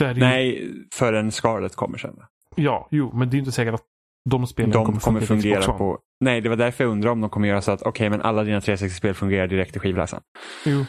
ju... 0.00 0.14
Nej, 0.14 0.70
förrän 0.94 1.32
Scarlet 1.32 1.76
kommer 1.76 1.98
sen. 1.98 2.16
Ja, 2.56 2.88
jo, 2.90 3.10
men 3.14 3.30
det 3.30 3.36
är 3.36 3.38
inte 3.38 3.52
säkert 3.52 3.74
att 3.74 3.84
de 4.30 4.46
spelen 4.46 4.70
de 4.70 4.86
kommer, 4.86 5.00
kommer 5.00 5.20
fungera 5.20 5.72
på... 5.72 5.98
Nej, 6.20 6.40
det 6.40 6.48
var 6.48 6.56
därför 6.56 6.84
jag 6.84 6.90
undrar 6.90 7.10
om 7.10 7.20
de 7.20 7.30
kommer 7.30 7.48
göra 7.48 7.62
så 7.62 7.72
att 7.72 7.82
okej, 7.82 7.90
okay, 7.90 8.10
men 8.10 8.22
alla 8.22 8.44
dina 8.44 8.60
360-spel 8.60 9.14
fungerar 9.14 9.46
direkt 9.46 9.76
i 9.76 9.78
skivläsaren. 9.78 10.22
Jo. 10.66 10.84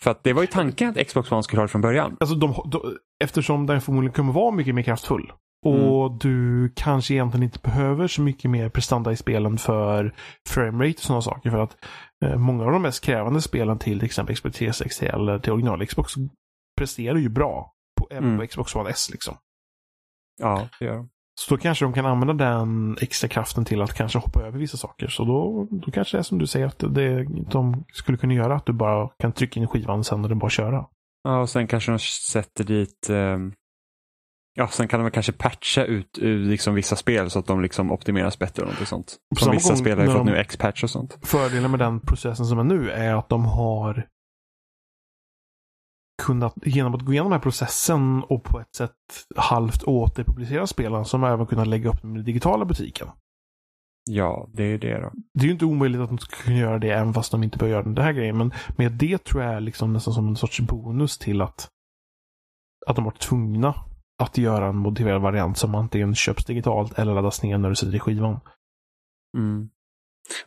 För 0.00 0.10
att 0.10 0.24
det 0.24 0.32
var 0.32 0.42
ju 0.42 0.46
tanken 0.46 0.90
att 0.90 1.06
Xbox 1.06 1.32
One 1.32 1.42
skulle 1.42 1.60
ha 1.60 1.64
det 1.64 1.70
från 1.70 1.80
början. 1.80 2.16
Alltså 2.20 2.36
de, 2.36 2.70
de, 2.70 2.96
eftersom 3.24 3.66
den 3.66 3.80
förmodligen 3.80 4.12
kommer 4.12 4.32
vara 4.32 4.50
mycket 4.50 4.74
mer 4.74 4.82
kraftfull. 4.82 5.32
Och 5.66 6.06
mm. 6.06 6.18
du 6.18 6.72
kanske 6.76 7.14
egentligen 7.14 7.44
inte 7.44 7.58
behöver 7.58 8.08
så 8.08 8.22
mycket 8.22 8.50
mer 8.50 8.68
prestanda 8.68 9.12
i 9.12 9.16
spelen 9.16 9.58
för 9.58 10.14
framerate 10.48 10.94
och 10.96 11.02
sådana 11.02 11.22
saker. 11.22 11.50
För 11.50 11.58
att 11.58 11.76
eh, 12.24 12.36
många 12.36 12.64
av 12.64 12.72
de 12.72 12.82
mest 12.82 13.04
krävande 13.04 13.42
spelen 13.42 13.78
till, 13.78 13.98
till 13.98 14.06
exempel 14.06 14.36
Xbox 14.36 14.56
360 14.56 15.06
eller 15.06 15.38
till 15.38 15.52
original 15.52 15.86
Xbox 15.86 16.12
presterar 16.78 17.16
ju 17.16 17.28
bra. 17.28 17.72
På, 18.00 18.08
mm. 18.10 18.38
på 18.38 18.46
Xbox 18.46 18.74
One 18.74 18.90
S 18.90 19.08
liksom. 19.10 19.36
Ja, 20.40 20.68
det 20.78 20.84
gör 20.84 20.96
de. 20.96 21.08
Så 21.38 21.54
då 21.54 21.60
kanske 21.60 21.84
de 21.84 21.92
kan 21.92 22.06
använda 22.06 22.32
den 22.32 22.96
extra 23.00 23.28
kraften 23.28 23.64
till 23.64 23.82
att 23.82 23.94
kanske 23.94 24.18
hoppa 24.18 24.42
över 24.42 24.58
vissa 24.58 24.76
saker. 24.76 25.08
Så 25.08 25.24
då, 25.24 25.68
då 25.70 25.90
kanske 25.90 26.16
det 26.16 26.20
är 26.20 26.22
som 26.22 26.38
du 26.38 26.46
säger 26.46 26.66
att 26.66 26.78
det, 26.78 27.24
de 27.50 27.84
skulle 27.92 28.18
kunna 28.18 28.34
göra 28.34 28.56
att 28.56 28.66
du 28.66 28.72
bara 28.72 29.08
kan 29.08 29.32
trycka 29.32 29.60
in 29.60 29.66
skivan 29.66 30.04
sen 30.04 30.22
och 30.22 30.28
den 30.28 30.38
bara 30.38 30.50
köra. 30.50 30.86
Ja, 31.24 31.40
och 31.40 31.48
sen 31.48 31.66
kanske 31.66 31.92
de 31.92 31.98
sätter 31.98 32.64
dit 32.64 33.10
eh, 33.10 33.38
Ja, 34.54 34.68
sen 34.68 34.88
kan 34.88 35.00
de 35.00 35.10
kanske 35.10 35.32
patcha 35.32 35.84
ut 35.84 36.18
liksom 36.22 36.74
vissa 36.74 36.96
spel 36.96 37.30
så 37.30 37.38
att 37.38 37.46
de 37.46 37.62
liksom 37.62 37.92
optimeras 37.92 38.38
bättre. 38.38 38.62
Och 38.62 38.68
något 38.68 38.88
sånt. 38.88 39.16
Som 39.38 39.52
vissa 39.52 39.76
spel 39.76 39.98
har 39.98 40.06
ju 40.06 40.12
fått 40.12 40.24
nu 40.24 40.36
X-patch 40.36 40.82
och 40.82 40.90
sånt. 40.90 41.18
Fördelen 41.22 41.70
med 41.70 41.80
den 41.80 42.00
processen 42.00 42.46
som 42.46 42.58
är 42.58 42.64
nu 42.64 42.90
är 42.90 43.14
att 43.14 43.28
de 43.28 43.44
har 43.44 44.06
kunnat, 46.22 46.54
genom 46.62 46.94
att 46.94 47.02
gå 47.02 47.12
igenom 47.12 47.30
den 47.30 47.38
här 47.38 47.42
processen 47.42 48.22
och 48.22 48.44
på 48.44 48.60
ett 48.60 48.74
sätt 48.74 48.92
halvt 49.36 49.82
återpublicera 49.82 50.66
spelen, 50.66 51.04
som 51.04 51.24
även 51.24 51.46
kunnat 51.46 51.66
lägga 51.66 51.90
upp 51.90 52.02
dem 52.02 52.10
i 52.10 52.14
den 52.14 52.24
digitala 52.24 52.64
butiken. 52.64 53.08
Ja, 54.10 54.48
det 54.52 54.62
är 54.62 54.78
det 54.78 55.00
då. 55.00 55.12
Det 55.34 55.40
är 55.40 55.46
ju 55.46 55.52
inte 55.52 55.64
omöjligt 55.64 56.00
att 56.00 56.08
de 56.08 56.18
ska 56.18 56.36
kunna 56.36 56.56
göra 56.56 56.78
det 56.78 56.90
även 56.90 57.14
fast 57.14 57.30
de 57.30 57.42
inte 57.42 57.58
bör 57.58 57.66
göra 57.66 57.82
den 57.82 57.98
här 57.98 58.12
grejen. 58.12 58.38
Men 58.38 58.52
med 58.76 58.92
det 58.92 59.24
tror 59.24 59.42
jag 59.42 59.54
är 59.54 59.60
liksom 59.60 59.92
nästan 59.92 60.14
som 60.14 60.28
en 60.28 60.36
sorts 60.36 60.60
bonus 60.60 61.18
till 61.18 61.42
att, 61.42 61.68
att 62.86 62.96
de 62.96 63.04
var 63.04 63.12
tvungna 63.12 63.74
att 64.22 64.38
göra 64.38 64.68
en 64.68 64.76
modifierad 64.76 65.22
variant 65.22 65.58
som 65.58 65.74
antingen 65.74 66.14
köps 66.14 66.44
digitalt 66.44 66.98
eller 66.98 67.14
laddas 67.14 67.42
ner 67.42 67.58
när 67.58 67.68
du 67.68 67.76
sätter 67.76 67.94
i 67.94 68.00
skivan. 68.00 68.40
Mm. 69.36 69.70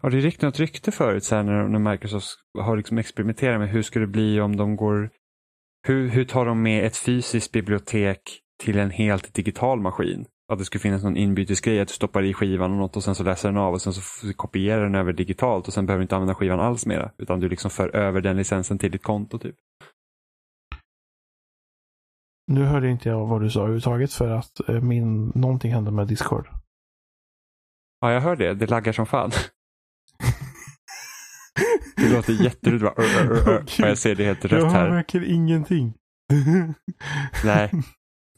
Ja, 0.01 0.09
det 0.09 0.17
är 0.17 0.45
något 0.45 0.59
rykte 0.59 0.91
förut 0.91 1.23
så 1.23 1.35
här, 1.35 1.43
när, 1.43 1.67
när 1.67 1.91
Microsoft 1.91 2.29
har 2.59 2.77
liksom 2.77 2.97
experimenterat 2.97 3.59
med 3.59 3.69
hur 3.69 3.81
ska 3.81 3.99
det 3.99 4.07
bli 4.07 4.41
om 4.41 4.55
de 4.55 4.75
går 4.75 5.09
hur, 5.83 6.09
hur 6.09 6.25
tar 6.25 6.45
de 6.45 6.61
med 6.61 6.85
ett 6.85 6.97
fysiskt 6.97 7.51
bibliotek 7.51 8.21
till 8.63 8.79
en 8.79 8.91
helt 8.91 9.33
digital 9.33 9.81
maskin? 9.81 10.25
Att 10.51 10.59
det 10.59 10.65
skulle 10.65 10.81
finnas 10.81 11.03
någon 11.03 11.17
inbytesgrej, 11.17 11.79
att 11.79 11.87
du 11.87 11.93
stoppar 11.93 12.23
i 12.23 12.33
skivan 12.33 12.71
och 12.71 12.77
något 12.77 12.95
och 12.95 13.03
sen 13.03 13.15
så 13.15 13.23
läser 13.23 13.49
den 13.49 13.57
av 13.57 13.73
och 13.73 13.81
sen 13.81 13.93
så 13.93 14.01
kopierar 14.33 14.83
den 14.83 14.95
över 14.95 15.13
digitalt 15.13 15.67
och 15.67 15.73
sen 15.73 15.85
behöver 15.85 15.99
du 15.99 16.03
inte 16.03 16.15
använda 16.15 16.35
skivan 16.35 16.59
alls 16.59 16.85
mera. 16.85 17.11
Utan 17.17 17.39
du 17.39 17.49
liksom 17.49 17.71
för 17.71 17.95
över 17.95 18.21
den 18.21 18.37
licensen 18.37 18.77
till 18.77 18.91
ditt 18.91 19.03
konto 19.03 19.39
typ. 19.39 19.55
Nu 22.47 22.63
hörde 22.63 22.89
inte 22.89 23.09
jag 23.09 23.27
vad 23.27 23.41
du 23.41 23.49
sa 23.49 23.59
överhuvudtaget 23.59 24.13
för 24.13 24.29
att 24.29 24.69
eh, 24.69 24.81
min, 24.81 25.27
någonting 25.35 25.73
hände 25.73 25.91
med 25.91 26.07
Discord. 26.07 26.47
Ja, 27.99 28.11
jag 28.11 28.21
hör 28.21 28.35
det. 28.35 28.53
Det 28.53 28.69
laggar 28.69 28.93
som 28.93 29.05
fan. 29.05 29.31
Det 31.95 32.13
låter 32.13 32.33
jätteroligt. 32.33 32.83
Bara, 32.95 33.05
ur. 33.05 33.63
jag 33.77 33.97
ser 33.97 34.15
det 34.15 34.23
helt 34.23 34.45
rätt 34.45 34.71
här. 34.71 34.85
Jag 34.85 34.93
märker 34.93 35.23
ingenting. 35.23 35.93
Nej, 37.43 37.71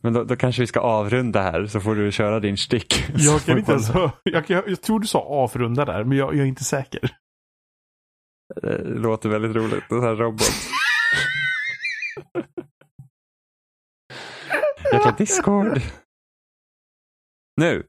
men 0.01 0.13
då, 0.13 0.23
då, 0.23 0.35
kanske 0.35 0.61
vi 0.61 0.67
ska 0.67 0.79
avrunda 0.79 1.41
här 1.41 1.65
så 1.65 1.79
får 1.79 1.95
du 1.95 2.11
köra 2.11 2.39
din 2.39 2.57
stick. 2.57 3.05
Jag 3.15 3.41
kan 3.41 3.57
inte 3.57 3.71
ens 3.71 3.89
jag, 4.23 4.23
jag, 4.23 4.69
jag 4.69 4.81
tror 4.81 4.99
du 4.99 5.07
sa 5.07 5.19
avrunda 5.19 5.85
där, 5.85 6.03
men 6.03 6.17
jag, 6.17 6.35
jag 6.35 6.41
är 6.41 6.45
inte 6.45 6.63
säker. 6.63 7.11
Det 8.61 8.83
låter 8.83 9.29
väldigt 9.29 9.55
roligt. 9.55 9.83
Det 9.89 10.01
här 10.01 10.15
robot. 10.15 10.41
Jäkla 14.93 15.11
Discord. 15.11 15.81
Nu. 17.57 17.83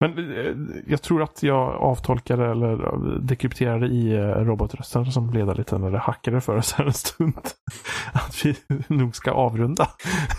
Men 0.00 0.32
eh, 0.32 0.54
jag 0.86 1.02
tror 1.02 1.22
att 1.22 1.42
jag 1.42 1.74
avtolkade 1.74 2.46
eller 2.46 3.18
dekrypterade 3.20 3.86
i 3.86 4.12
eh, 4.12 4.20
robotrösten 4.20 5.12
som 5.12 5.30
blev 5.30 5.56
lite 5.56 5.78
när 5.78 5.90
det 5.90 5.98
hackade 5.98 6.40
för 6.40 6.56
oss 6.56 6.72
här 6.72 6.84
en 6.84 6.92
stund. 6.92 7.38
Att 8.12 8.44
vi 8.44 8.56
nog 8.96 9.16
ska 9.16 9.32
avrunda. 9.32 9.88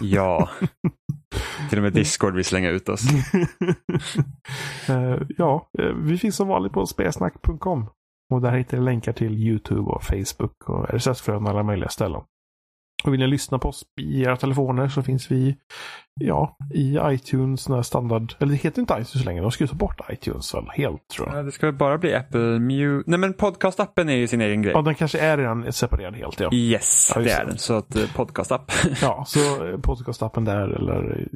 Ja. 0.02 0.50
Till 1.70 1.80
och 1.80 1.84
med 1.84 1.94
Discord 1.94 2.36
vill 2.36 2.46
slänga 2.46 2.70
ut 2.70 2.90
oss. 2.90 3.04
Eh, 4.90 5.18
ja, 5.38 5.70
vi 5.96 6.18
finns 6.18 6.36
som 6.36 6.48
vanligt 6.48 6.74
på 6.74 6.86
spelsnack.com. 6.86 7.90
Och 8.34 8.42
där 8.42 8.52
hittar 8.52 8.78
ni 8.78 8.84
länkar 8.84 9.14
till 9.14 9.34
YouTube 9.34 9.92
och 9.92 10.04
Facebook 10.04 10.70
och 10.70 10.90
RSS-flöden 10.90 11.44
och 11.44 11.50
alla 11.50 11.64
möjliga 11.64 11.90
ställen. 11.90 12.22
Och 13.04 13.14
vill 13.14 13.20
ni 13.20 13.28
lyssna 13.28 13.60
på 13.60 13.70
oss 13.70 13.86
i 14.02 14.22
era 14.22 14.38
telefoner 14.38 14.88
så 14.88 15.04
finns 15.04 15.32
vi 15.32 15.58
ja, 16.20 16.58
i 16.74 17.00
iTunes 17.04 17.68
standard, 17.84 18.34
eller 18.40 18.52
det 18.52 18.58
heter 18.58 18.82
inte 18.82 18.94
iTunes 18.94 19.26
längre, 19.26 19.42
de 19.42 19.52
ska 19.52 19.64
ju 19.64 19.68
ta 19.68 19.76
bort 19.76 20.02
iTunes 20.10 20.56
väl 20.56 20.70
helt 20.74 21.08
tror 21.08 21.28
jag. 21.28 21.38
Ja, 21.38 21.44
det 21.44 21.52
ska 21.52 21.66
väl 21.66 21.76
bara 21.76 21.98
bli 21.98 22.16
Apple 22.16 22.60
Music. 22.60 23.04
Nej 23.08 23.20
men 23.20 23.34
podcastappen 23.34 24.10
är 24.10 24.16
ju 24.16 24.28
sin 24.28 24.42
egen 24.42 24.62
grej. 24.62 24.74
Ja, 24.74 24.82
den 24.82 24.96
kanske 24.96 25.20
är 25.20 25.38
redan 25.38 25.74
separerad 25.74 26.16
helt 26.16 26.40
ja. 26.40 26.54
Yes, 26.54 27.12
ja, 27.16 27.22
det 27.22 27.32
är 27.32 27.46
den. 27.46 27.58
Så 27.58 27.74
att 27.74 27.96
uh, 27.96 28.14
podcastapp. 28.16 28.72
ja, 29.02 29.24
så 29.28 29.66
uh, 29.66 29.80
podcastappen 29.80 30.46
där 30.46 30.70
eller 30.70 31.28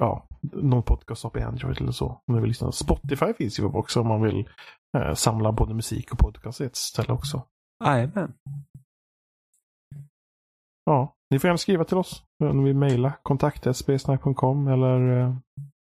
ja, 0.00 0.28
någon 0.52 0.82
podcastapp 0.82 1.36
i 1.36 1.40
Android 1.40 1.80
eller 1.80 1.92
så. 1.92 2.06
Om 2.26 2.34
ni 2.34 2.40
vill 2.40 2.48
lyssna. 2.48 2.72
Spotify 2.72 3.32
finns 3.38 3.58
ju 3.60 3.64
också 3.64 4.00
om 4.00 4.06
man 4.06 4.22
vill 4.22 4.48
uh, 4.98 5.14
samla 5.14 5.52
både 5.52 5.74
musik 5.74 6.12
och 6.12 6.18
podcast 6.18 6.60
i 6.60 6.64
ett 6.64 6.76
ställe 6.76 7.12
också. 7.12 7.42
Jajamän. 7.84 8.32
Ja, 10.88 11.16
ni 11.30 11.38
får 11.38 11.48
gärna 11.48 11.58
skriva 11.58 11.84
till 11.84 11.96
oss. 11.96 12.22
Om 12.44 12.64
vill 12.64 12.76
mejla 12.76 13.12
kontaktetspelsnack.com 13.22 14.68
eller 14.68 15.20
eh, 15.20 15.36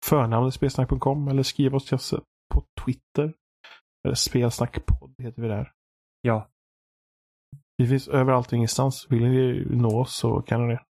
förnamnet 0.07 0.55
spelsnack.com 0.55 1.29
eller 1.29 1.43
skriva 1.43 1.77
oss 1.77 1.87
till 1.87 1.95
oss 1.95 2.15
på 2.55 2.65
Twitter. 2.85 3.35
Eller 4.05 4.15
spelsnackpodd 4.15 5.15
heter 5.19 5.43
vi 5.43 5.49
där. 5.49 5.73
Ja. 6.21 6.49
Vi 7.77 7.87
finns 7.87 8.09
överallt 8.09 8.47
och 8.47 8.53
ingenstans. 8.53 9.07
Vill 9.11 9.29
ni 9.29 9.67
nå 9.71 10.01
oss 10.01 10.17
så 10.17 10.43
kan 10.43 10.69
ni 10.69 10.75
det. 10.75 10.83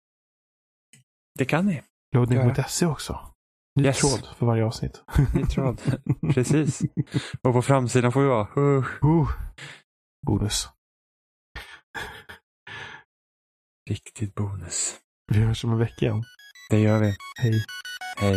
Det 1.38 1.44
kan 1.44 1.66
ni. 1.66 1.82
Loading.se 2.14 2.86
också. 2.86 3.20
Ny 3.80 3.84
yes. 3.84 4.00
tråd 4.00 4.36
för 4.36 4.46
varje 4.46 4.64
avsnitt. 4.64 5.02
Ny 5.34 5.44
tråd, 5.44 5.80
precis. 6.34 6.82
Och 7.42 7.52
på 7.52 7.62
framsidan 7.62 8.12
får 8.12 8.20
vi 8.20 8.28
vara... 8.28 8.48
Uh. 8.56 8.84
Uh. 9.04 9.28
Bonus. 10.26 10.68
Riktigt 13.88 14.34
bonus. 14.34 14.94
Vi 15.32 15.38
hörs 15.38 15.64
om 15.64 15.72
en 15.72 15.78
vecka 15.78 16.06
igen. 16.06 16.22
Det 16.70 16.78
gör 16.78 16.98
vi. 16.98 17.14
Hej. 17.42 17.64
Hej. 18.16 18.36